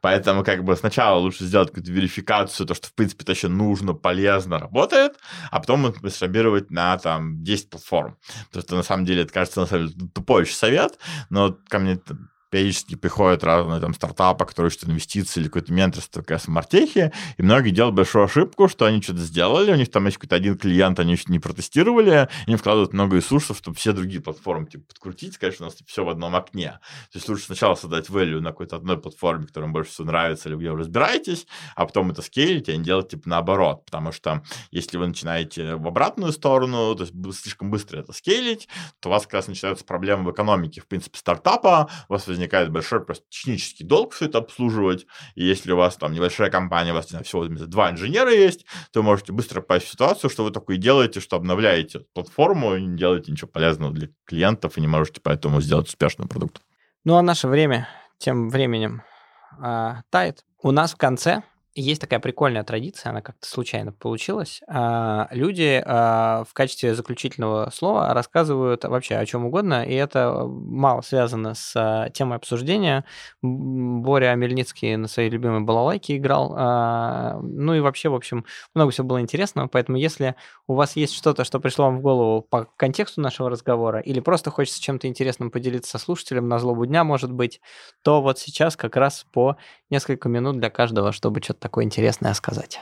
Поэтому 0.00 0.42
как 0.42 0.64
бы 0.64 0.74
сначала 0.76 1.18
лучше 1.18 1.44
сделать 1.44 1.68
какую-то 1.68 1.92
верификацию, 1.92 2.66
то, 2.66 2.74
что 2.74 2.88
в 2.88 2.94
принципе 2.94 3.24
это 3.24 3.32
еще 3.32 3.48
нужно, 3.48 3.92
полезно, 3.92 4.58
работает, 4.58 5.18
а 5.50 5.60
потом 5.60 5.94
масштабировать 6.02 6.70
на 6.70 6.96
там 6.98 7.42
10 7.42 7.70
платформ. 7.70 8.16
Потому 8.46 8.62
что 8.62 8.76
на 8.76 8.82
самом 8.82 9.04
деле 9.04 9.22
это 9.22 9.32
кажется 9.34 9.60
на 9.60 9.66
самом 9.66 9.88
деле 9.88 10.10
тупой 10.14 10.46
совет, 10.46 10.98
но 11.28 11.58
ко 11.68 11.78
мне 11.78 12.00
периодически 12.50 12.94
приходят 12.94 13.44
разные 13.44 13.80
там 13.80 13.94
стартапы, 13.94 14.44
которые 14.44 14.70
ищут 14.70 14.88
инвестиции 14.88 15.40
или 15.40 15.48
какое-то 15.48 15.72
менторство 15.72 16.22
в 16.22 16.48
Мартехе, 16.48 17.12
и 17.36 17.42
многие 17.42 17.70
делают 17.70 17.96
большую 17.96 18.24
ошибку, 18.24 18.68
что 18.68 18.86
они 18.86 19.02
что-то 19.02 19.20
сделали, 19.20 19.72
у 19.72 19.76
них 19.76 19.90
там 19.90 20.06
есть 20.06 20.18
какой-то 20.18 20.36
один 20.36 20.56
клиент, 20.56 20.98
они 21.00 21.12
еще 21.12 21.24
не 21.28 21.38
протестировали, 21.38 22.28
они 22.46 22.56
вкладывают 22.56 22.92
много 22.92 23.16
ресурсов, 23.16 23.58
чтобы 23.58 23.76
все 23.76 23.92
другие 23.92 24.20
платформы 24.20 24.66
типа 24.66 24.84
подкрутить, 24.88 25.34
сказать, 25.34 25.54
что 25.54 25.64
у 25.64 25.66
нас 25.66 25.74
типа, 25.74 25.90
все 25.90 26.04
в 26.04 26.08
одном 26.08 26.36
окне. 26.36 26.78
То 27.12 27.18
есть 27.18 27.28
лучше 27.28 27.44
сначала 27.44 27.74
создать 27.74 28.08
value 28.08 28.40
на 28.40 28.50
какой-то 28.50 28.76
одной 28.76 28.98
платформе, 28.98 29.46
которая 29.46 29.66
вам 29.66 29.72
больше 29.72 29.90
всего 29.90 30.06
нравится, 30.06 30.48
или 30.48 30.56
где 30.56 30.70
вы 30.70 30.78
разбираетесь, 30.78 31.46
а 31.74 31.86
потом 31.86 32.10
это 32.10 32.22
скейлить, 32.22 32.68
а 32.68 32.76
не 32.76 32.84
делать 32.84 33.08
типа 33.08 33.28
наоборот, 33.28 33.84
потому 33.84 34.12
что 34.12 34.42
если 34.70 34.96
вы 34.96 35.06
начинаете 35.06 35.76
в 35.76 35.86
обратную 35.86 36.32
сторону, 36.32 36.94
то 36.94 37.04
есть 37.04 37.40
слишком 37.40 37.70
быстро 37.70 37.98
это 37.98 38.12
скейлить, 38.12 38.68
то 39.00 39.08
у 39.08 39.12
вас 39.12 39.24
как 39.24 39.34
раз 39.34 39.48
начинаются 39.48 39.84
проблемы 39.84 40.24
в 40.24 40.32
экономике, 40.32 40.80
в 40.80 40.86
принципе, 40.86 41.18
стартапа, 41.18 41.90
у 42.08 42.12
вас 42.12 42.26
возникает 42.36 42.70
большой 42.70 43.04
просто 43.04 43.24
технический 43.28 43.84
долг 43.84 44.12
все 44.12 44.26
это 44.26 44.38
обслуживать. 44.38 45.06
И 45.34 45.44
если 45.44 45.72
у 45.72 45.76
вас 45.76 45.96
там 45.96 46.12
небольшая 46.12 46.50
компания, 46.50 46.92
у 46.92 46.94
вас 46.94 47.08
знаю, 47.08 47.24
всего 47.24 47.46
два 47.46 47.90
инженера 47.90 48.32
есть, 48.32 48.66
то 48.92 49.00
вы 49.00 49.06
можете 49.06 49.32
быстро 49.32 49.60
попасть 49.60 49.86
в 49.86 49.90
ситуацию, 49.90 50.30
что 50.30 50.44
вы 50.44 50.50
такое 50.50 50.76
делаете, 50.76 51.20
что 51.20 51.36
обновляете 51.36 52.00
платформу 52.14 52.76
и 52.76 52.84
не 52.84 52.96
делаете 52.96 53.32
ничего 53.32 53.48
полезного 53.48 53.92
для 53.92 54.08
клиентов 54.24 54.76
и 54.76 54.80
не 54.80 54.88
можете 54.88 55.20
поэтому 55.20 55.60
сделать 55.60 55.88
успешный 55.88 56.28
продукт. 56.28 56.60
Ну 57.04 57.16
а 57.16 57.22
наше 57.22 57.48
время 57.48 57.88
тем 58.18 58.50
временем 58.50 59.02
э, 59.62 59.94
тает. 60.10 60.44
У 60.62 60.70
нас 60.70 60.92
в 60.92 60.96
конце 60.96 61.42
есть 61.76 62.00
такая 62.00 62.20
прикольная 62.20 62.64
традиция, 62.64 63.10
она 63.10 63.20
как-то 63.20 63.46
случайно 63.46 63.92
получилась. 63.92 64.62
А, 64.66 65.28
люди 65.30 65.82
а, 65.84 66.44
в 66.48 66.54
качестве 66.54 66.94
заключительного 66.94 67.70
слова 67.70 68.14
рассказывают 68.14 68.84
вообще 68.84 69.16
о 69.16 69.26
чем 69.26 69.44
угодно, 69.44 69.84
и 69.84 69.92
это 69.92 70.46
мало 70.46 71.02
связано 71.02 71.54
с 71.54 71.72
а, 71.76 72.08
темой 72.08 72.38
обсуждения. 72.38 73.04
Боря 73.42 74.34
Мельницкий 74.34 74.96
на 74.96 75.06
своей 75.06 75.28
любимой 75.28 75.60
балалайке 75.60 76.16
играл. 76.16 77.42
Ну 77.42 77.74
и 77.74 77.80
вообще, 77.80 78.08
в 78.08 78.14
общем, 78.14 78.46
много 78.74 78.90
всего 78.90 79.06
было 79.06 79.20
интересного, 79.20 79.68
поэтому 79.68 79.98
если 79.98 80.34
у 80.66 80.74
вас 80.74 80.96
есть 80.96 81.14
что-то, 81.14 81.44
что 81.44 81.60
пришло 81.60 81.86
вам 81.86 81.98
в 81.98 82.00
голову 82.00 82.40
по 82.40 82.64
контексту 82.76 83.20
нашего 83.20 83.50
разговора, 83.50 84.00
или 84.00 84.20
просто 84.20 84.50
хочется 84.50 84.80
чем-то 84.80 85.06
интересным 85.08 85.50
поделиться 85.50 85.90
со 85.90 85.98
слушателем 85.98 86.48
на 86.48 86.58
злобу 86.58 86.86
дня, 86.86 87.04
может 87.04 87.32
быть, 87.32 87.60
то 88.02 88.22
вот 88.22 88.38
сейчас 88.38 88.76
как 88.76 88.96
раз 88.96 89.26
по 89.32 89.56
несколько 89.90 90.28
минут 90.28 90.58
для 90.58 90.70
каждого, 90.70 91.12
чтобы 91.12 91.42
что-то 91.42 91.65
такое 91.66 91.84
интересное 91.84 92.32
сказать. 92.34 92.80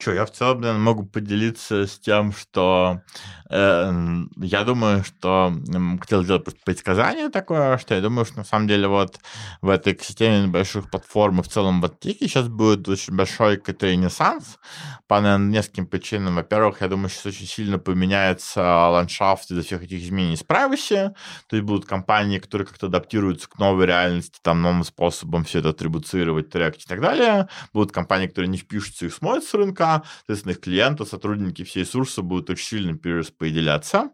Что, 0.00 0.14
я 0.14 0.24
в 0.24 0.30
целом, 0.30 0.62
наверное, 0.62 0.82
могу 0.82 1.04
поделиться 1.04 1.86
с 1.86 1.98
тем, 1.98 2.32
что 2.32 3.02
э, 3.50 3.92
я 4.36 4.64
думаю, 4.64 5.04
что 5.04 5.52
хотел 6.00 6.22
сделать 6.22 6.46
предсказание 6.64 7.28
такое, 7.28 7.76
что 7.76 7.94
я 7.94 8.00
думаю, 8.00 8.24
что 8.24 8.38
на 8.38 8.44
самом 8.44 8.66
деле 8.66 8.88
вот 8.88 9.18
в 9.60 9.68
этой 9.68 9.92
экосистеме 9.92 10.46
больших 10.46 10.90
платформ 10.90 11.40
и 11.40 11.42
в 11.42 11.48
целом 11.48 11.82
в 11.82 11.84
Аттике 11.84 12.28
сейчас 12.28 12.48
будет 12.48 12.88
очень 12.88 13.14
большой 13.14 13.58
какой-то 13.58 13.88
ренессанс 13.88 14.58
по 15.10 15.20
наверное, 15.20 15.48
нескольким 15.48 15.86
причинам. 15.88 16.36
Во-первых, 16.36 16.82
я 16.82 16.86
думаю, 16.86 17.08
сейчас 17.08 17.26
очень 17.26 17.46
сильно 17.46 17.80
поменяется 17.80 18.62
ландшафт 18.62 19.50
из-за 19.50 19.62
всех 19.62 19.82
этих 19.82 20.04
изменений 20.04 20.36
с 20.36 20.44
privacy, 20.44 21.12
то 21.48 21.56
есть 21.56 21.66
будут 21.66 21.84
компании, 21.84 22.38
которые 22.38 22.68
как-то 22.68 22.86
адаптируются 22.86 23.50
к 23.50 23.58
новой 23.58 23.86
реальности, 23.86 24.38
там, 24.40 24.62
новым 24.62 24.84
способом 24.84 25.42
все 25.42 25.58
это 25.58 25.70
атрибуцировать, 25.70 26.50
трекать 26.50 26.84
и 26.84 26.88
так 26.88 27.00
далее. 27.00 27.48
Будут 27.72 27.90
компании, 27.90 28.28
которые 28.28 28.50
не 28.50 28.58
впишутся 28.58 29.06
и 29.06 29.10
смоют 29.10 29.42
с 29.42 29.52
рынка, 29.52 29.89
соответственно, 30.18 30.52
их 30.52 30.60
клиенты, 30.60 31.04
сотрудники, 31.06 31.64
все 31.64 31.80
ресурсы 31.80 32.22
будут 32.22 32.50
очень 32.50 32.66
сильно 32.66 32.96
перераспределяться. 32.96 34.10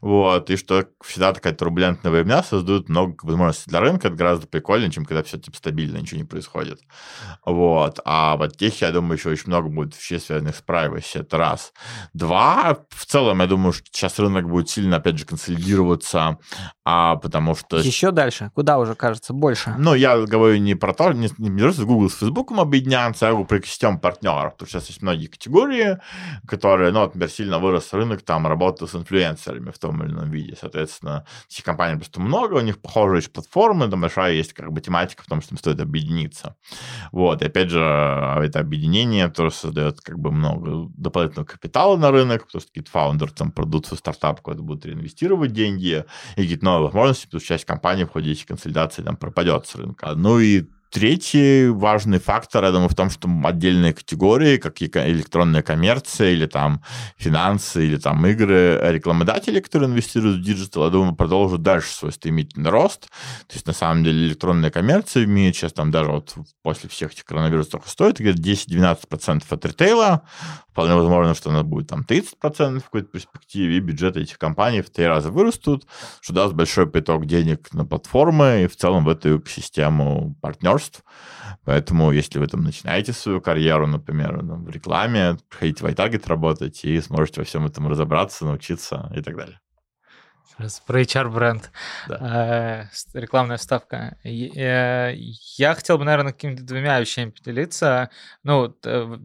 Вот, 0.00 0.50
и 0.50 0.56
что 0.56 0.86
всегда 1.02 1.32
такая 1.32 1.54
турбулентная 1.54 2.12
времена 2.12 2.42
создают 2.42 2.88
много 2.88 3.16
возможностей 3.22 3.70
для 3.70 3.80
рынка, 3.80 4.08
это 4.08 4.16
гораздо 4.16 4.46
прикольнее, 4.46 4.90
чем 4.90 5.04
когда 5.04 5.22
все 5.22 5.38
типа 5.38 5.56
стабильно, 5.56 5.98
ничего 5.98 6.18
не 6.18 6.26
происходит. 6.26 6.80
Вот, 7.44 8.00
а 8.04 8.36
в 8.36 8.48
тех, 8.48 8.80
я 8.80 8.92
думаю, 8.92 9.16
еще 9.18 9.30
очень 9.30 9.48
много 9.48 9.68
будет 9.68 9.96
вещей, 9.96 10.20
связанных 10.20 10.56
с 10.56 10.62
privacy, 10.66 11.20
это 11.20 11.38
раз. 11.38 11.72
Два, 12.12 12.78
в 12.90 13.06
целом, 13.06 13.40
я 13.40 13.46
думаю, 13.46 13.72
что 13.72 13.84
сейчас 13.90 14.18
рынок 14.18 14.48
будет 14.48 14.68
сильно, 14.68 14.96
опять 14.96 15.18
же, 15.18 15.24
консолидироваться, 15.24 16.38
а, 16.84 17.16
потому 17.16 17.54
что... 17.54 17.78
Еще 17.78 18.10
дальше? 18.10 18.50
Куда 18.54 18.78
уже, 18.78 18.94
кажется, 18.94 19.32
больше? 19.32 19.74
Ну, 19.78 19.94
я 19.94 20.18
говорю 20.18 20.58
не 20.58 20.74
про 20.74 20.92
то, 20.92 21.12
не, 21.12 21.28
не, 21.38 21.48
не 21.48 21.84
Google 21.84 22.10
с 22.10 22.14
Facebook 22.14 22.52
объединяться, 22.52 23.28
а 23.28 23.44
про 23.44 23.58
экосистему 23.58 23.98
партнеров, 23.98 24.52
потому 24.52 24.68
что 24.68 24.80
сейчас 24.80 24.88
есть 24.88 25.02
многие 25.06 25.26
категории, 25.26 25.98
которые, 26.46 26.92
ну, 26.92 27.00
например, 27.00 27.28
сильно 27.30 27.58
вырос 27.58 27.92
рынок 27.92 28.22
там 28.22 28.46
работы 28.46 28.86
с 28.86 28.94
инфлюенсерами 28.94 29.70
в 29.70 29.78
том 29.78 30.02
или 30.02 30.10
ином 30.10 30.30
виде. 30.30 30.56
Соответственно, 30.60 31.24
этих 31.48 31.64
компаний 31.64 31.96
просто 31.96 32.20
много, 32.20 32.54
у 32.54 32.60
них 32.60 32.80
похожие 32.80 33.18
есть 33.18 33.32
платформы, 33.32 33.88
там 33.88 34.00
большая 34.00 34.32
есть 34.32 34.52
как 34.52 34.72
бы 34.72 34.80
тематика 34.80 35.22
в 35.22 35.26
том, 35.26 35.40
что 35.40 35.54
им 35.54 35.58
стоит 35.58 35.80
объединиться. 35.80 36.56
Вот, 37.12 37.42
и 37.42 37.46
опять 37.46 37.70
же, 37.70 37.80
это 37.80 38.60
объединение 38.60 39.28
тоже 39.28 39.54
создает 39.54 40.00
как 40.00 40.18
бы 40.18 40.32
много 40.32 40.90
дополнительного 40.96 41.46
капитала 41.46 41.96
на 41.96 42.10
рынок, 42.10 42.46
потому 42.46 42.60
что 42.60 42.68
какие-то 42.68 42.90
фаундеры 42.90 43.30
там 43.30 43.52
продадут 43.52 43.86
свой 43.86 43.98
стартап, 43.98 44.40
куда 44.40 44.60
будут 44.60 44.86
реинвестировать 44.86 45.52
деньги, 45.52 46.04
и 46.36 46.42
какие-то 46.42 46.64
новые 46.64 46.86
возможности, 46.86 47.26
потому 47.26 47.40
что 47.40 47.48
часть 47.48 47.64
компаний 47.64 48.04
в 48.04 48.10
ходе 48.10 48.32
этих 48.32 48.46
консолидаций 48.46 49.04
там 49.04 49.16
пропадет 49.16 49.66
с 49.66 49.76
рынка. 49.76 50.12
Ну 50.16 50.40
и 50.40 50.64
Третий 50.90 51.68
важный 51.68 52.18
фактор, 52.18 52.64
я 52.64 52.70
думаю, 52.70 52.88
в 52.88 52.94
том, 52.94 53.10
что 53.10 53.28
отдельные 53.44 53.92
категории, 53.92 54.56
как 54.56 54.80
электронная 54.80 55.62
коммерция 55.62 56.30
или 56.30 56.46
там 56.46 56.82
финансы, 57.18 57.84
или 57.86 57.96
там 57.96 58.24
игры, 58.26 58.78
рекламодатели, 58.82 59.60
которые 59.60 59.90
инвестируют 59.90 60.38
в 60.38 60.42
digital, 60.42 60.84
я 60.84 60.90
думаю, 60.90 61.14
продолжат 61.14 61.62
дальше 61.62 61.92
свой 61.92 62.12
стремительный 62.12 62.70
рост. 62.70 63.08
То 63.48 63.54
есть, 63.54 63.66
на 63.66 63.72
самом 63.72 64.04
деле, 64.04 64.28
электронная 64.28 64.70
коммерция 64.70 65.24
имеет 65.24 65.56
сейчас 65.56 65.72
там 65.72 65.90
даже 65.90 66.10
вот 66.10 66.34
после 66.62 66.88
всех 66.88 67.12
этих 67.12 67.24
коронавирусов 67.24 67.82
стоит 67.86 68.20
где-то 68.20 68.40
10-12% 68.40 69.42
от 69.50 69.66
ритейла. 69.66 70.22
Вполне 70.70 70.94
возможно, 70.94 71.34
что 71.34 71.50
она 71.50 71.62
будет 71.62 71.88
там 71.88 72.04
30% 72.06 72.80
в 72.80 72.84
какой-то 72.84 73.08
перспективе, 73.08 73.78
и 73.78 73.80
бюджеты 73.80 74.20
этих 74.20 74.38
компаний 74.38 74.82
в 74.82 74.90
три 74.90 75.06
раза 75.06 75.30
вырастут, 75.30 75.86
что 76.20 76.34
даст 76.34 76.54
большой 76.54 76.86
приток 76.86 77.26
денег 77.26 77.72
на 77.72 77.86
платформы 77.86 78.64
и 78.64 78.66
в 78.66 78.76
целом 78.76 79.04
в 79.04 79.08
эту 79.08 79.38
экосистему 79.38 80.36
партнерств 80.42 80.75
партнерств. 80.76 81.04
Поэтому, 81.64 82.12
если 82.12 82.38
вы 82.38 82.46
там 82.46 82.62
начинаете 82.62 83.12
свою 83.12 83.40
карьеру, 83.40 83.86
например, 83.86 84.38
в 84.42 84.70
рекламе, 84.70 85.36
приходите 85.48 85.84
в 85.84 85.88
iTarget 85.88 86.28
работать 86.28 86.84
и 86.84 87.00
сможете 87.00 87.40
во 87.40 87.44
всем 87.44 87.66
этом 87.66 87.88
разобраться, 87.88 88.44
научиться 88.44 89.10
и 89.16 89.22
так 89.22 89.36
далее. 89.36 89.60
Про 90.86 91.02
HR-бренд. 91.02 91.70
Да. 92.08 92.88
Э, 93.12 93.18
рекламная 93.18 93.58
вставка. 93.58 94.16
Э, 94.24 95.12
я 95.14 95.74
хотел 95.74 95.98
бы, 95.98 96.04
наверное, 96.04 96.32
какими-то 96.32 96.62
двумя 96.62 96.98
вещами 96.98 97.30
поделиться. 97.30 98.08
Ну, 98.42 98.74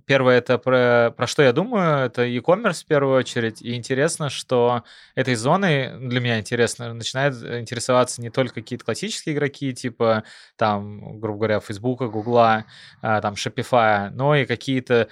первое, 0.05 0.39
это 0.39 0.57
про, 0.57 1.13
про 1.15 1.27
что 1.27 1.41
я 1.41 1.53
думаю. 1.53 2.05
Это 2.05 2.23
e-commerce 2.23 2.83
в 2.83 2.85
первую 2.85 3.17
очередь. 3.17 3.61
И 3.61 3.75
интересно, 3.75 4.29
что 4.29 4.83
этой 5.15 5.35
зоной, 5.35 5.97
для 5.97 6.19
меня 6.19 6.39
интересно, 6.39 6.93
начинают 6.93 7.35
интересоваться 7.35 8.21
не 8.21 8.29
только 8.29 8.55
какие-то 8.55 8.83
классические 8.83 9.33
игроки, 9.33 9.73
типа, 9.73 10.23
там, 10.57 11.21
грубо 11.21 11.37
говоря, 11.37 11.59
Facebook, 11.61 12.01
Google, 12.11 12.39
э, 12.39 12.63
там, 13.01 13.35
Shopify, 13.35 14.09
но 14.09 14.35
и 14.35 14.45
какие-то 14.45 15.07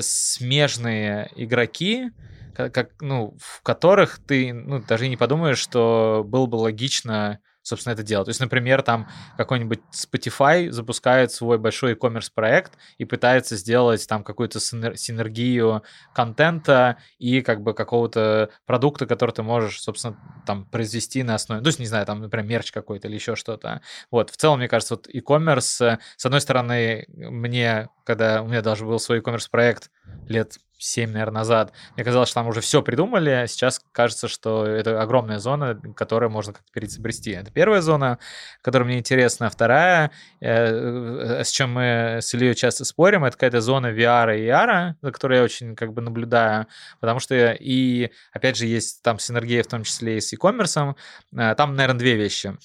смежные 0.00 1.30
игроки, 1.36 2.10
как, 2.58 2.90
ну, 3.00 3.36
в 3.40 3.62
которых 3.62 4.18
ты 4.26 4.52
ну, 4.52 4.80
даже 4.80 5.08
не 5.08 5.16
подумаешь, 5.16 5.58
что 5.58 6.24
было 6.26 6.46
бы 6.46 6.56
логично 6.56 7.40
собственно, 7.68 7.92
это 7.92 8.02
делать. 8.02 8.26
То 8.26 8.30
есть, 8.30 8.40
например, 8.40 8.82
там 8.82 9.08
какой-нибудь 9.36 9.80
Spotify 9.92 10.70
запускает 10.70 11.32
свой 11.32 11.58
большой 11.58 11.92
e-commerce 11.92 12.30
проект 12.34 12.72
и 12.96 13.04
пытается 13.04 13.56
сделать 13.56 14.06
там 14.08 14.24
какую-то 14.24 14.58
синергию 14.58 15.82
контента 16.14 16.96
и 17.18 17.42
как 17.42 17.62
бы 17.62 17.74
какого-то 17.74 18.50
продукта, 18.66 19.06
который 19.06 19.32
ты 19.32 19.42
можешь, 19.42 19.80
собственно, 19.80 20.16
там 20.46 20.64
произвести 20.64 21.22
на 21.22 21.34
основе, 21.34 21.62
то 21.62 21.68
есть, 21.68 21.78
не 21.78 21.86
знаю, 21.86 22.06
там, 22.06 22.20
например, 22.20 22.46
мерч 22.46 22.72
какой-то 22.72 23.08
или 23.08 23.14
еще 23.14 23.36
что-то. 23.36 23.82
Вот, 24.10 24.30
в 24.30 24.36
целом, 24.36 24.58
мне 24.58 24.68
кажется, 24.68 24.94
вот 24.94 25.08
e-commerce, 25.08 25.98
с 26.16 26.26
одной 26.26 26.40
стороны, 26.40 27.04
мне, 27.08 27.88
когда 28.04 28.42
у 28.42 28.48
меня 28.48 28.62
даже 28.62 28.86
был 28.86 28.98
свой 28.98 29.18
e-commerce 29.18 29.48
проект 29.50 29.90
лет 30.26 30.58
7, 30.78 31.10
наверное, 31.10 31.40
назад, 31.40 31.72
мне 31.96 32.04
казалось, 32.04 32.28
что 32.28 32.40
там 32.40 32.48
уже 32.48 32.60
все 32.60 32.82
придумали, 32.82 33.30
а 33.30 33.46
сейчас 33.46 33.80
кажется, 33.92 34.28
что 34.28 34.64
это 34.64 35.00
огромная 35.02 35.38
зона, 35.38 35.80
которую 35.94 36.30
можно 36.30 36.52
как-то 36.52 36.72
переизобрести. 36.72 37.32
Это 37.32 37.50
первая 37.50 37.80
зона, 37.80 38.18
которая 38.62 38.86
мне 38.86 38.98
интересна. 38.98 39.50
Вторая, 39.50 40.10
э, 40.40 41.42
с 41.44 41.50
чем 41.50 41.72
мы 41.72 42.18
с 42.20 42.32
Ильей 42.34 42.54
часто 42.54 42.84
спорим, 42.84 43.24
это 43.24 43.36
какая-то 43.36 43.60
зона 43.60 43.88
VR 43.88 44.38
и 44.38 44.46
AR, 44.46 44.94
за 45.02 45.12
которой 45.12 45.38
я 45.38 45.44
очень 45.44 45.74
как 45.76 45.92
бы 45.92 46.00
наблюдаю, 46.00 46.66
потому 47.00 47.20
что 47.20 47.52
и, 47.52 48.10
опять 48.32 48.56
же, 48.56 48.66
есть 48.66 49.02
там 49.02 49.18
синергия 49.18 49.62
в 49.62 49.66
том 49.66 49.84
числе 49.84 50.18
и 50.18 50.20
с 50.20 50.32
e-commerce. 50.32 50.94
Э, 51.36 51.54
там, 51.54 51.74
наверное, 51.74 51.98
две 51.98 52.14
вещи 52.16 52.56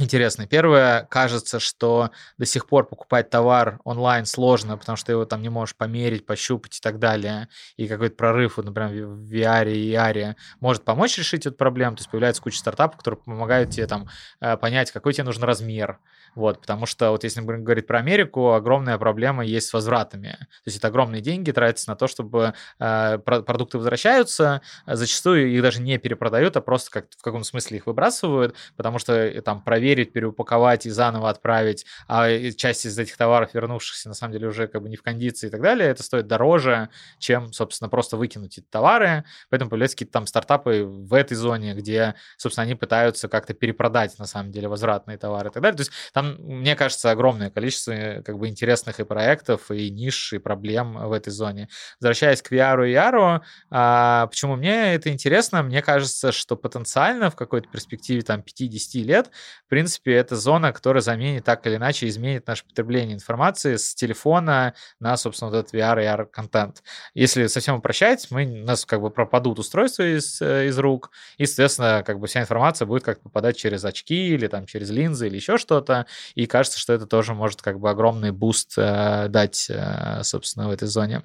интересные. 0.00 0.48
Первое, 0.48 1.04
кажется, 1.10 1.60
что 1.60 2.10
до 2.38 2.46
сих 2.46 2.66
пор 2.66 2.86
покупать 2.86 3.28
товар 3.28 3.78
онлайн 3.84 4.24
сложно, 4.24 4.78
потому 4.78 4.96
что 4.96 5.12
его 5.12 5.26
там 5.26 5.42
не 5.42 5.50
можешь 5.50 5.76
померить, 5.76 6.24
пощупать 6.24 6.78
и 6.78 6.80
так 6.80 6.98
далее. 6.98 7.48
И 7.76 7.86
какой-то 7.86 8.16
прорыв, 8.16 8.56
вот, 8.56 8.66
например, 8.66 9.06
в 9.06 9.30
VR 9.30 9.70
и 9.70 9.92
AR 9.92 10.34
может 10.60 10.84
помочь 10.84 11.18
решить 11.18 11.44
эту 11.44 11.56
проблему. 11.56 11.96
То 11.96 12.00
есть 12.00 12.10
появляется 12.10 12.40
куча 12.40 12.58
стартапов, 12.58 12.98
которые 12.98 13.20
помогают 13.20 13.70
тебе 13.70 13.86
там 13.86 14.08
э, 14.40 14.56
понять, 14.56 14.90
какой 14.90 15.12
тебе 15.12 15.24
нужен 15.24 15.44
размер. 15.44 15.98
Вот, 16.34 16.62
потому 16.62 16.86
что 16.86 17.10
вот 17.10 17.24
если 17.24 17.42
говорить 17.42 17.86
про 17.86 17.98
Америку, 17.98 18.54
огромная 18.54 18.96
проблема 18.96 19.44
есть 19.44 19.68
с 19.68 19.72
возвратами. 19.74 20.30
То 20.30 20.66
есть 20.66 20.78
это 20.78 20.88
огромные 20.88 21.20
деньги 21.20 21.50
тратятся 21.52 21.90
на 21.90 21.96
то, 21.96 22.06
чтобы 22.06 22.54
э, 22.78 23.18
продукты 23.18 23.76
возвращаются, 23.76 24.62
зачастую 24.86 25.52
их 25.52 25.60
даже 25.60 25.82
не 25.82 25.98
перепродают, 25.98 26.56
а 26.56 26.62
просто 26.62 26.90
как 26.90 27.06
в 27.18 27.22
каком 27.22 27.44
смысле 27.44 27.76
их 27.76 27.86
выбрасывают, 27.86 28.54
потому 28.76 28.98
что 28.98 29.12
э, 29.12 29.42
там 29.42 29.60
проверить 29.60 29.81
проверить, 29.82 30.12
переупаковать 30.12 30.86
и 30.86 30.90
заново 30.90 31.28
отправить, 31.28 31.84
а 32.06 32.28
часть 32.52 32.86
из 32.86 32.96
этих 32.96 33.16
товаров, 33.16 33.52
вернувшихся, 33.52 34.08
на 34.08 34.14
самом 34.14 34.32
деле 34.32 34.46
уже 34.46 34.68
как 34.68 34.80
бы 34.80 34.88
не 34.88 34.94
в 34.94 35.02
кондиции 35.02 35.48
и 35.48 35.50
так 35.50 35.60
далее, 35.60 35.88
это 35.90 36.04
стоит 36.04 36.28
дороже, 36.28 36.88
чем, 37.18 37.52
собственно, 37.52 37.88
просто 37.88 38.16
выкинуть 38.16 38.58
эти 38.58 38.66
товары. 38.70 39.24
Поэтому 39.50 39.70
появляются 39.70 39.96
какие-то 39.96 40.12
там 40.12 40.28
стартапы 40.28 40.84
в 40.84 41.12
этой 41.14 41.34
зоне, 41.34 41.74
где, 41.74 42.14
собственно, 42.36 42.62
они 42.62 42.76
пытаются 42.76 43.28
как-то 43.28 43.54
перепродать, 43.54 44.16
на 44.20 44.26
самом 44.26 44.52
деле, 44.52 44.68
возвратные 44.68 45.18
товары 45.18 45.48
и 45.50 45.52
так 45.52 45.60
далее. 45.60 45.76
То 45.76 45.80
есть 45.80 45.92
там, 46.12 46.36
мне 46.38 46.76
кажется, 46.76 47.10
огромное 47.10 47.50
количество 47.50 48.22
как 48.24 48.38
бы 48.38 48.46
интересных 48.46 49.00
и 49.00 49.04
проектов, 49.04 49.72
и 49.72 49.90
ниш, 49.90 50.32
и 50.32 50.38
проблем 50.38 50.96
в 51.08 51.12
этой 51.12 51.30
зоне. 51.30 51.68
Возвращаясь 52.00 52.40
к 52.40 52.52
VR 52.52 52.88
и 52.88 52.94
AR, 52.94 53.40
а, 53.70 54.26
почему 54.28 54.54
мне 54.54 54.94
это 54.94 55.10
интересно? 55.10 55.64
Мне 55.64 55.82
кажется, 55.82 56.30
что 56.30 56.54
потенциально 56.54 57.30
в 57.30 57.34
какой-то 57.34 57.68
перспективе 57.68 58.22
там 58.22 58.42
5-10 58.42 59.02
лет 59.02 59.32
принципе, 59.72 60.12
это 60.12 60.36
зона, 60.36 60.70
которая 60.70 61.00
заменит 61.00 61.44
так 61.44 61.66
или 61.66 61.76
иначе, 61.76 62.06
изменит 62.06 62.46
наше 62.46 62.62
потребление 62.62 63.14
информации 63.14 63.76
с 63.76 63.94
телефона 63.94 64.74
на, 65.00 65.16
собственно, 65.16 65.50
вот 65.50 65.56
этот 65.56 65.72
VR 65.72 66.02
и 66.02 66.04
AR 66.04 66.26
контент. 66.26 66.82
Если 67.14 67.46
совсем 67.46 67.76
упрощать, 67.76 68.26
мы, 68.30 68.44
у 68.44 68.66
нас 68.66 68.84
как 68.84 69.00
бы 69.00 69.08
пропадут 69.08 69.58
устройства 69.58 70.02
из, 70.02 70.42
э, 70.42 70.66
из 70.66 70.78
рук, 70.78 71.10
и, 71.38 71.46
соответственно, 71.46 72.02
как 72.04 72.20
бы 72.20 72.26
вся 72.26 72.42
информация 72.42 72.84
будет 72.84 73.02
как 73.02 73.22
попадать 73.22 73.56
через 73.56 73.82
очки 73.86 74.34
или 74.34 74.46
там 74.46 74.66
через 74.66 74.90
линзы 74.90 75.28
или 75.28 75.36
еще 75.36 75.56
что-то, 75.56 76.04
и 76.34 76.44
кажется, 76.44 76.78
что 76.78 76.92
это 76.92 77.06
тоже 77.06 77.32
может 77.32 77.62
как 77.62 77.80
бы 77.80 77.88
огромный 77.88 78.30
boost 78.30 78.74
э, 78.76 79.28
дать, 79.30 79.68
э, 79.70 80.20
собственно, 80.22 80.68
в 80.68 80.72
этой 80.72 80.86
зоне. 80.86 81.22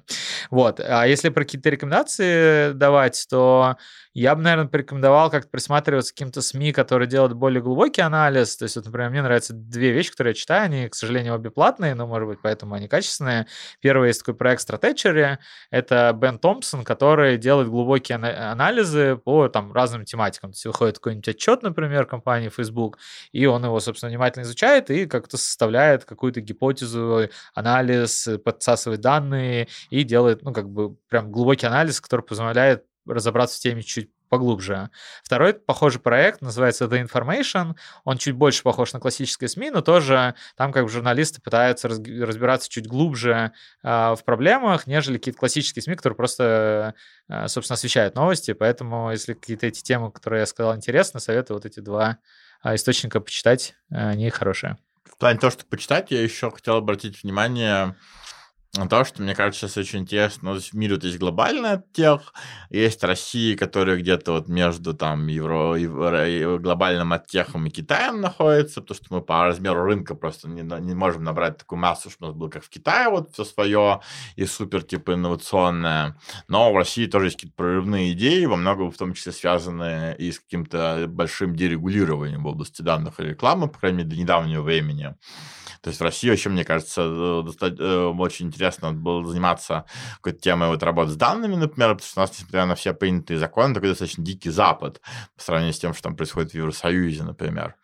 Вот. 0.50 0.80
А 0.80 1.06
если 1.06 1.28
про 1.28 1.44
какие-то 1.44 1.68
рекомендации 1.68 2.72
давать, 2.72 3.26
то 3.28 3.76
я 4.18 4.34
бы, 4.34 4.42
наверное, 4.42 4.68
порекомендовал 4.68 5.30
как-то 5.30 5.48
присматриваться 5.48 6.12
к 6.12 6.16
каким-то 6.16 6.42
СМИ, 6.42 6.72
которые 6.72 7.06
делают 7.06 7.34
более 7.34 7.62
глубокий 7.62 8.00
анализ. 8.00 8.56
То 8.56 8.64
есть, 8.64 8.76
вот, 8.76 8.86
например, 8.86 9.10
мне 9.10 9.22
нравятся 9.22 9.52
две 9.52 9.92
вещи, 9.92 10.10
которые 10.10 10.32
я 10.32 10.34
читаю. 10.34 10.64
Они, 10.64 10.88
к 10.88 10.94
сожалению, 10.94 11.34
обе 11.34 11.50
платные, 11.50 11.94
но, 11.94 12.06
может 12.06 12.26
быть, 12.26 12.38
поэтому 12.42 12.74
они 12.74 12.88
качественные. 12.88 13.46
Первый 13.80 14.08
есть 14.08 14.20
такой 14.20 14.34
проект 14.34 14.68
Strategy. 14.68 15.38
Это 15.70 16.12
Бен 16.14 16.38
Томпсон, 16.38 16.84
который 16.84 17.38
делает 17.38 17.68
глубокие 17.68 18.16
анализы 18.16 19.16
по 19.16 19.48
там, 19.48 19.72
разным 19.72 20.04
тематикам. 20.04 20.50
То 20.50 20.56
есть, 20.56 20.66
выходит 20.66 20.96
какой-нибудь 20.96 21.28
отчет, 21.28 21.62
например, 21.62 22.06
компании 22.06 22.48
Facebook, 22.48 22.98
и 23.32 23.46
он 23.46 23.64
его, 23.64 23.78
собственно, 23.78 24.10
внимательно 24.10 24.42
изучает 24.42 24.90
и 24.90 25.06
как-то 25.06 25.36
составляет 25.36 26.04
какую-то 26.04 26.40
гипотезу, 26.40 27.28
анализ, 27.54 28.28
подсасывает 28.44 29.00
данные 29.00 29.68
и 29.90 30.02
делает, 30.02 30.42
ну, 30.42 30.52
как 30.52 30.68
бы, 30.68 30.96
прям 31.08 31.30
глубокий 31.30 31.66
анализ, 31.66 32.00
который 32.00 32.22
позволяет 32.22 32.84
разобраться 33.14 33.56
в 33.56 33.60
теме 33.60 33.82
чуть 33.82 34.10
поглубже. 34.28 34.90
Второй 35.22 35.54
похожий 35.54 36.00
проект 36.00 36.42
называется 36.42 36.84
The 36.84 37.04
Information. 37.06 37.74
Он 38.04 38.18
чуть 38.18 38.34
больше 38.34 38.62
похож 38.62 38.92
на 38.92 39.00
классические 39.00 39.48
СМИ, 39.48 39.70
но 39.70 39.80
тоже 39.80 40.34
там 40.56 40.72
как 40.72 40.84
бы 40.84 40.90
журналисты 40.90 41.40
пытаются 41.40 41.88
разбираться 41.88 42.68
чуть 42.68 42.86
глубже 42.86 43.52
э, 43.82 43.88
в 43.88 44.20
проблемах, 44.24 44.86
нежели 44.86 45.18
какие-то 45.18 45.40
классические 45.40 45.82
СМИ, 45.82 45.96
которые 45.96 46.16
просто, 46.16 46.94
э, 47.28 47.48
собственно, 47.48 47.74
освещают 47.74 48.14
новости. 48.14 48.52
Поэтому, 48.52 49.10
если 49.10 49.34
какие-то 49.34 49.66
эти 49.66 49.82
темы, 49.82 50.12
которые 50.12 50.40
я 50.40 50.46
сказал, 50.46 50.76
интересны, 50.76 51.20
советую 51.20 51.56
вот 51.56 51.66
эти 51.66 51.80
два 51.80 52.18
э, 52.64 52.74
источника 52.74 53.20
почитать. 53.20 53.74
Они 53.90 54.28
хорошие. 54.30 54.76
В 55.04 55.16
плане 55.16 55.38
того, 55.38 55.50
что 55.50 55.64
почитать, 55.64 56.10
я 56.10 56.22
еще 56.22 56.50
хотел 56.50 56.76
обратить 56.76 57.22
внимание 57.22 57.96
то, 58.72 59.04
что, 59.04 59.22
мне 59.22 59.34
кажется, 59.34 59.66
сейчас 59.66 59.76
очень 59.78 60.00
интересно. 60.00 60.52
Ну, 60.52 60.60
в 60.60 60.74
мире 60.74 60.94
вот 60.94 61.04
есть 61.04 61.18
глобальная 61.18 61.82
тех, 61.92 62.32
есть 62.70 63.02
Россия, 63.02 63.56
которая 63.56 63.96
где-то 63.96 64.32
вот 64.32 64.48
между 64.48 64.94
там 64.94 65.26
евро, 65.26 65.74
евро, 65.74 66.58
глобальным 66.58 67.12
оттехом 67.12 67.66
и 67.66 67.70
Китаем 67.70 68.20
находится, 68.20 68.80
потому 68.80 68.96
что 68.96 69.14
мы 69.14 69.22
по 69.22 69.44
размеру 69.44 69.82
рынка 69.84 70.14
просто 70.14 70.48
не, 70.48 70.62
не 70.62 70.94
можем 70.94 71.24
набрать 71.24 71.58
такую 71.58 71.80
массу, 71.80 72.10
чтобы 72.10 72.26
у 72.26 72.28
нас 72.32 72.38
было 72.38 72.48
как 72.50 72.64
в 72.64 72.68
Китае 72.68 73.08
вот 73.08 73.32
все 73.32 73.44
свое 73.44 74.00
и 74.36 74.44
супер 74.44 74.82
типа 74.82 75.14
инновационное. 75.14 76.18
Но 76.46 76.72
в 76.72 76.76
России 76.76 77.06
тоже 77.06 77.26
есть 77.26 77.36
какие-то 77.36 77.56
прорывные 77.56 78.12
идеи, 78.12 78.44
во 78.44 78.56
многом 78.56 78.90
в 78.90 78.96
том 78.96 79.14
числе 79.14 79.32
связанные 79.32 80.16
и 80.16 80.30
с 80.30 80.40
каким-то 80.40 81.06
большим 81.08 81.56
дерегулированием 81.56 82.42
в 82.42 82.46
области 82.46 82.82
данных 82.82 83.18
и 83.18 83.24
рекламы, 83.24 83.68
по 83.68 83.78
крайней 83.78 83.98
мере, 83.98 84.10
до 84.10 84.16
недавнего 84.16 84.62
времени. 84.62 85.14
То 85.80 85.88
есть 85.88 86.00
в 86.00 86.04
России 86.04 86.30
вообще, 86.30 86.48
мне 86.48 86.64
кажется, 86.64 87.02
э, 87.02 87.44
э, 87.60 88.06
очень 88.06 88.46
интересно 88.46 88.92
было 88.92 89.24
заниматься 89.24 89.84
какой-то 90.16 90.40
темой 90.40 90.68
вот 90.68 90.82
работы 90.82 91.12
с 91.12 91.16
данными, 91.16 91.54
например, 91.54 91.94
потому 91.94 92.08
что 92.08 92.20
у 92.20 92.22
нас, 92.22 92.32
несмотря 92.32 92.66
на 92.66 92.74
все 92.74 92.94
принятые 92.94 93.38
законы, 93.38 93.74
такой 93.74 93.90
достаточно 93.90 94.24
дикий 94.24 94.50
запад 94.50 95.00
по 95.36 95.42
сравнению 95.42 95.74
с 95.74 95.78
тем, 95.78 95.94
что 95.94 96.04
там 96.04 96.16
происходит 96.16 96.52
в 96.52 96.54
Евросоюзе, 96.54 97.22
например. 97.22 97.76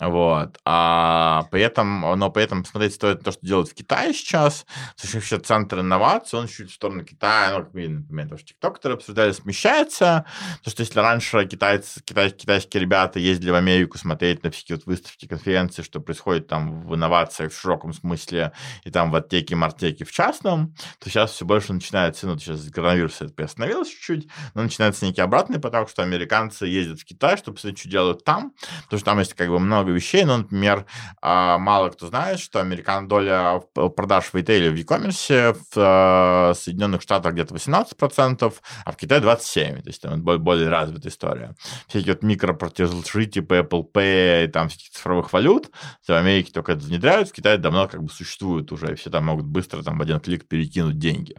Вот. 0.00 0.58
А 0.64 1.44
при 1.50 1.62
этом, 1.62 2.00
но 2.18 2.30
при 2.30 2.44
этом 2.44 2.62
посмотреть 2.62 2.94
стоит 2.94 3.22
то, 3.22 3.32
что 3.32 3.46
делают 3.46 3.68
в 3.68 3.74
Китае 3.74 4.12
сейчас. 4.12 4.66
Вообще 5.12 5.38
центр 5.38 5.80
инноваций, 5.80 6.38
он 6.38 6.48
чуть 6.48 6.70
в 6.70 6.74
сторону 6.74 7.04
Китая, 7.04 7.58
ну, 7.72 7.88
например, 7.88 8.28
тоже 8.28 8.44
TikTok, 8.44 8.74
который 8.74 8.94
обсуждали, 8.94 9.32
смещается. 9.32 10.24
Потому 10.58 10.72
что 10.72 10.82
если 10.82 11.00
раньше 11.00 11.44
китайцы, 11.46 12.02
китай, 12.04 12.30
китайские 12.30 12.80
ребята 12.80 13.18
ездили 13.18 13.50
в 13.50 13.54
Америку 13.54 13.98
смотреть 13.98 14.42
на 14.42 14.50
всякие 14.50 14.76
вот 14.76 14.86
выставки, 14.86 15.26
конференции, 15.26 15.82
что 15.82 16.00
происходит 16.00 16.48
там 16.48 16.86
в 16.86 16.94
инновациях 16.94 17.52
в 17.52 17.60
широком 17.60 17.92
смысле, 17.92 18.52
и 18.84 18.90
там 18.90 19.10
в 19.10 19.16
оттеке, 19.16 19.56
мартеке 19.56 20.04
в 20.04 20.12
частном, 20.12 20.74
то 20.98 21.10
сейчас 21.10 21.32
все 21.32 21.44
больше 21.44 21.72
начинается, 21.72 22.26
ну, 22.26 22.38
сейчас 22.38 22.68
коронавирус 22.70 23.20
это 23.20 23.32
приостановилось 23.32 23.88
чуть-чуть, 23.88 24.28
но 24.54 24.62
начинается 24.62 25.04
некий 25.04 25.20
обратный 25.20 25.60
поток, 25.60 25.88
что 25.90 26.02
американцы 26.02 26.66
ездят 26.66 27.00
в 27.00 27.04
Китай, 27.04 27.36
чтобы 27.36 27.56
посмотреть, 27.56 27.78
что 27.80 27.88
делают 27.88 28.24
там, 28.24 28.52
потому 28.84 28.98
что 28.98 29.04
там 29.04 29.18
есть 29.18 29.34
как 29.34 29.48
бы 29.48 29.58
много 29.58 29.81
вещей. 29.90 30.24
Ну, 30.24 30.38
например, 30.38 30.86
а, 31.20 31.58
мало 31.58 31.90
кто 31.90 32.06
знает, 32.06 32.38
что 32.40 32.60
американская 32.60 33.08
доля 33.08 33.62
продаж 33.96 34.26
в 34.26 34.34
ритейле 34.34 34.70
в 34.70 34.74
e-commerce 34.74 35.54
в 35.54 35.76
а, 35.76 36.52
Соединенных 36.54 37.02
Штатах 37.02 37.32
где-то 37.32 37.54
18%, 37.54 38.54
а 38.84 38.92
в 38.92 38.96
Китае 38.96 39.20
27%. 39.20 39.82
То 39.82 39.88
есть 39.88 40.02
там 40.02 40.22
более 40.22 40.68
развитая 40.68 41.10
история. 41.10 41.54
Всякие 41.88 42.14
вот 42.14 42.22
микроплатежи 42.22 43.26
типа 43.26 43.60
Apple 43.60 43.84
Pay, 43.92 44.48
там 44.48 44.68
всяких 44.68 44.90
цифровых 44.90 45.32
валют, 45.32 45.70
в 46.06 46.10
Америке 46.10 46.52
только 46.52 46.72
это 46.72 46.84
внедряют, 46.84 47.28
в 47.28 47.32
Китае 47.32 47.58
давно 47.58 47.88
как 47.88 48.02
бы 48.02 48.10
существует 48.10 48.70
уже, 48.72 48.92
и 48.92 48.94
все 48.94 49.10
там 49.10 49.24
могут 49.24 49.46
быстро 49.46 49.82
там 49.82 49.98
в 49.98 50.02
один 50.02 50.20
клик 50.20 50.46
перекинуть 50.48 50.98
деньги. 50.98 51.36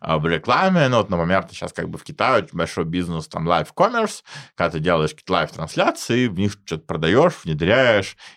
А 0.00 0.18
в 0.18 0.26
рекламе, 0.26 0.88
ну 0.88 0.98
вот, 0.98 1.10
например, 1.10 1.46
сейчас 1.50 1.72
как 1.72 1.88
бы 1.88 1.98
в 1.98 2.04
Китае 2.04 2.44
очень 2.44 2.56
большой 2.56 2.84
бизнес, 2.84 3.26
там, 3.28 3.48
live 3.48 3.68
commerce, 3.74 4.22
когда 4.54 4.70
ты 4.70 4.80
делаешь 4.80 5.10
какие-то 5.10 5.32
live-трансляции, 5.32 6.28
в 6.28 6.38
них 6.38 6.52
что-то 6.66 6.84
продаешь, 6.84 7.32
внедряешь, 7.44 7.73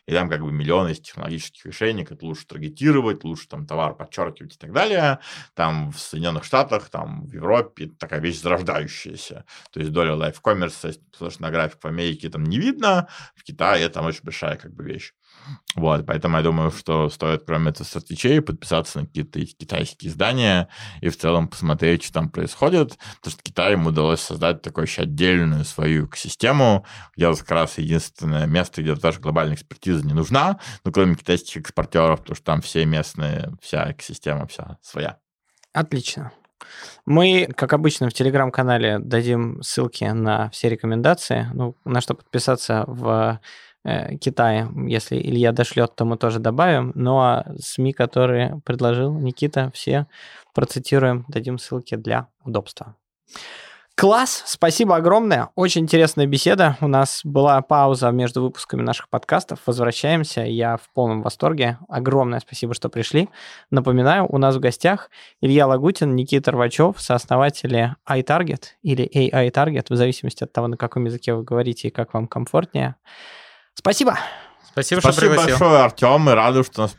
и 0.05 0.11
там 0.11 0.30
как 0.30 0.41
бы 0.41 0.51
миллионы 0.51 0.93
технологических 0.93 1.65
решений, 1.65 2.05
как 2.05 2.22
лучше 2.23 2.45
таргетировать, 2.47 3.23
лучше 3.23 3.47
там 3.47 3.65
товар 3.65 3.95
подчеркивать 3.95 4.55
и 4.55 4.57
так 4.57 4.72
далее. 4.72 5.19
Там 5.53 5.91
в 5.91 5.99
Соединенных 5.99 6.43
Штатах, 6.43 6.89
там 6.89 7.26
в 7.26 7.34
Европе 7.34 7.88
такая 7.99 8.19
вещь 8.19 8.41
зарождающаяся. 8.41 9.45
То 9.72 9.80
есть 9.80 9.91
доля 9.91 10.14
commerce, 10.43 10.99
потому 11.11 11.31
что 11.31 11.41
на 11.41 11.51
график 11.51 11.81
в 11.81 11.88
Америке 11.88 12.30
там 12.30 12.43
не 12.43 12.59
видно, 12.59 13.07
в 13.35 13.43
Китае 13.43 13.85
это 13.85 14.01
очень 14.01 14.23
большая 14.23 14.55
как 14.55 14.73
бы 14.73 14.84
вещь. 14.84 15.14
Вот, 15.76 16.05
поэтому 16.05 16.38
я 16.38 16.43
думаю, 16.43 16.72
что 16.72 17.09
стоит, 17.09 17.43
кроме 17.45 17.69
этого 17.69 17.85
Stratechery, 17.85 18.39
подписаться 18.39 18.99
на 18.99 19.05
какие-то 19.05 19.39
китайские 19.45 20.11
издания 20.11 20.69
и 21.01 21.09
в 21.09 21.18
целом 21.18 21.47
посмотреть, 21.47 22.03
что 22.03 22.14
там 22.14 22.30
происходит, 22.30 22.97
потому 23.18 23.31
что 23.31 23.43
Китаю 23.43 23.80
удалось 23.80 24.22
создать 24.22 24.61
такую 24.61 24.85
еще 24.85 25.03
отдельную 25.03 25.65
свою 25.65 26.07
экосистему, 26.07 26.85
где 27.15 27.34
как 27.34 27.51
раз 27.51 27.77
единственное 27.77 28.47
место, 28.47 28.81
где 28.81 28.95
даже 28.95 29.19
глобальная 29.19 29.55
экспертиза 29.55 30.05
не 30.05 30.14
нужна, 30.14 30.59
ну, 30.84 30.91
кроме 30.91 31.15
китайских 31.15 31.61
экспортеров, 31.61 32.22
потому 32.22 32.35
что 32.35 32.45
там 32.45 32.61
все 32.61 32.85
местные, 32.85 33.51
вся 33.61 33.91
экосистема 33.91 34.47
вся 34.47 34.77
своя. 34.81 35.19
Отлично. 35.73 36.31
Мы, 37.05 37.47
как 37.55 37.73
обычно, 37.73 38.09
в 38.09 38.14
телеграм-канале 38.14 38.99
дадим 38.99 39.61
ссылки 39.61 40.03
на 40.05 40.49
все 40.49 40.69
рекомендации, 40.69 41.47
ну, 41.53 41.76
на 41.85 42.01
что 42.01 42.15
подписаться 42.15 42.84
в 42.88 43.39
Китая. 44.19 44.69
Если 44.88 45.18
Илья 45.18 45.51
дошлет, 45.51 45.95
то 45.95 46.05
мы 46.05 46.18
тоже 46.18 46.39
добавим. 46.39 46.91
Ну 46.95 47.18
а 47.19 47.45
СМИ, 47.59 47.93
которые 47.93 48.61
предложил 48.65 49.14
Никита, 49.14 49.72
все 49.73 50.07
процитируем, 50.53 51.26
дадим 51.27 51.57
ссылки 51.57 51.95
для 51.95 52.27
удобства. 52.43 52.95
Класс, 53.99 54.43
спасибо 54.45 54.95
огромное. 54.95 55.49
Очень 55.55 55.81
интересная 55.81 56.27
беседа. 56.27 56.77
У 56.81 56.88
нас 56.88 57.22
была 57.23 57.59
пауза 57.64 58.11
между 58.11 58.43
выпусками 58.43 58.84
наших 58.84 59.09
подкастов. 59.09 59.59
Возвращаемся. 59.65 60.41
Я 60.41 60.77
в 60.77 60.88
полном 60.93 61.23
восторге. 61.23 61.80
Огромное 61.89 62.39
спасибо, 62.39 62.76
что 62.76 62.89
пришли. 62.89 63.27
Напоминаю, 63.72 64.27
у 64.30 64.38
нас 64.38 64.55
в 64.55 64.59
гостях 64.59 65.09
Илья 65.41 65.65
Лагутин, 65.65 66.15
Никита 66.15 66.51
Рвачев, 66.51 67.01
сооснователи 67.01 67.95
iTarget 68.07 68.65
или 68.84 69.09
AI 69.11 69.49
Target, 69.51 69.85
в 69.89 69.95
зависимости 69.95 70.43
от 70.43 70.53
того, 70.53 70.68
на 70.68 70.77
каком 70.77 71.05
языке 71.05 71.34
вы 71.34 71.43
говорите 71.43 71.88
и 71.88 71.91
как 71.91 72.14
вам 72.14 72.27
комфортнее. 72.27 72.97
Спасибо. 73.78 74.18
Спасибо, 74.72 74.99
Спасибо 74.99 75.02
что 75.02 75.22
пригласил. 75.22 75.58
большое, 75.60 75.84
Артем. 75.84 76.22
Мы 76.22 76.34
рады, 76.34 76.64
что 76.64 76.82
у 76.82 76.86
нас 76.86 76.95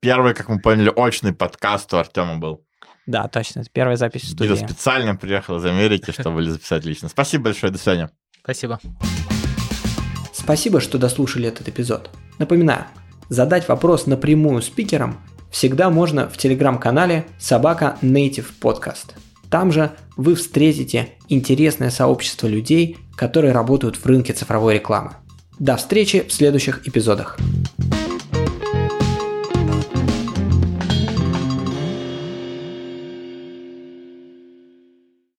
первый, 0.00 0.32
как 0.32 0.48
мы 0.48 0.60
поняли, 0.60 0.92
очный 0.94 1.32
подкаст 1.32 1.92
у 1.92 1.96
Артема 1.96 2.38
был. 2.38 2.64
Да, 3.06 3.26
точно. 3.28 3.60
Это 3.60 3.70
первая 3.72 3.96
запись 3.96 4.22
в 4.22 4.30
студии. 4.30 4.54
Гида 4.54 4.68
специально 4.68 5.16
приехал 5.16 5.56
из 5.56 5.64
Америки, 5.64 6.12
чтобы 6.12 6.44
записать 6.44 6.84
лично. 6.84 7.08
Спасибо 7.08 7.44
большое. 7.44 7.72
До 7.72 7.78
свидания. 7.78 8.10
Спасибо. 8.42 8.78
Спасибо, 10.32 10.80
что 10.80 10.98
дослушали 10.98 11.48
этот 11.48 11.68
эпизод. 11.68 12.10
Напоминаю, 12.38 12.86
задать 13.28 13.68
вопрос 13.68 14.06
напрямую 14.06 14.62
спикерам 14.62 15.20
всегда 15.50 15.90
можно 15.90 16.28
в 16.28 16.38
телеграм-канале 16.38 17.26
собака 17.38 17.98
Native 18.02 18.46
Podcast. 18.60 19.14
Там 19.50 19.72
же 19.72 19.90
вы 20.16 20.36
встретите 20.36 21.10
интересное 21.28 21.90
сообщество 21.90 22.46
людей, 22.46 22.98
которые 23.16 23.52
работают 23.52 23.96
в 23.96 24.06
рынке 24.06 24.32
цифровой 24.32 24.74
рекламы. 24.74 25.16
До 25.60 25.76
встречи 25.76 26.26
в 26.26 26.32
следующих 26.32 26.88
эпизодах. 26.88 27.38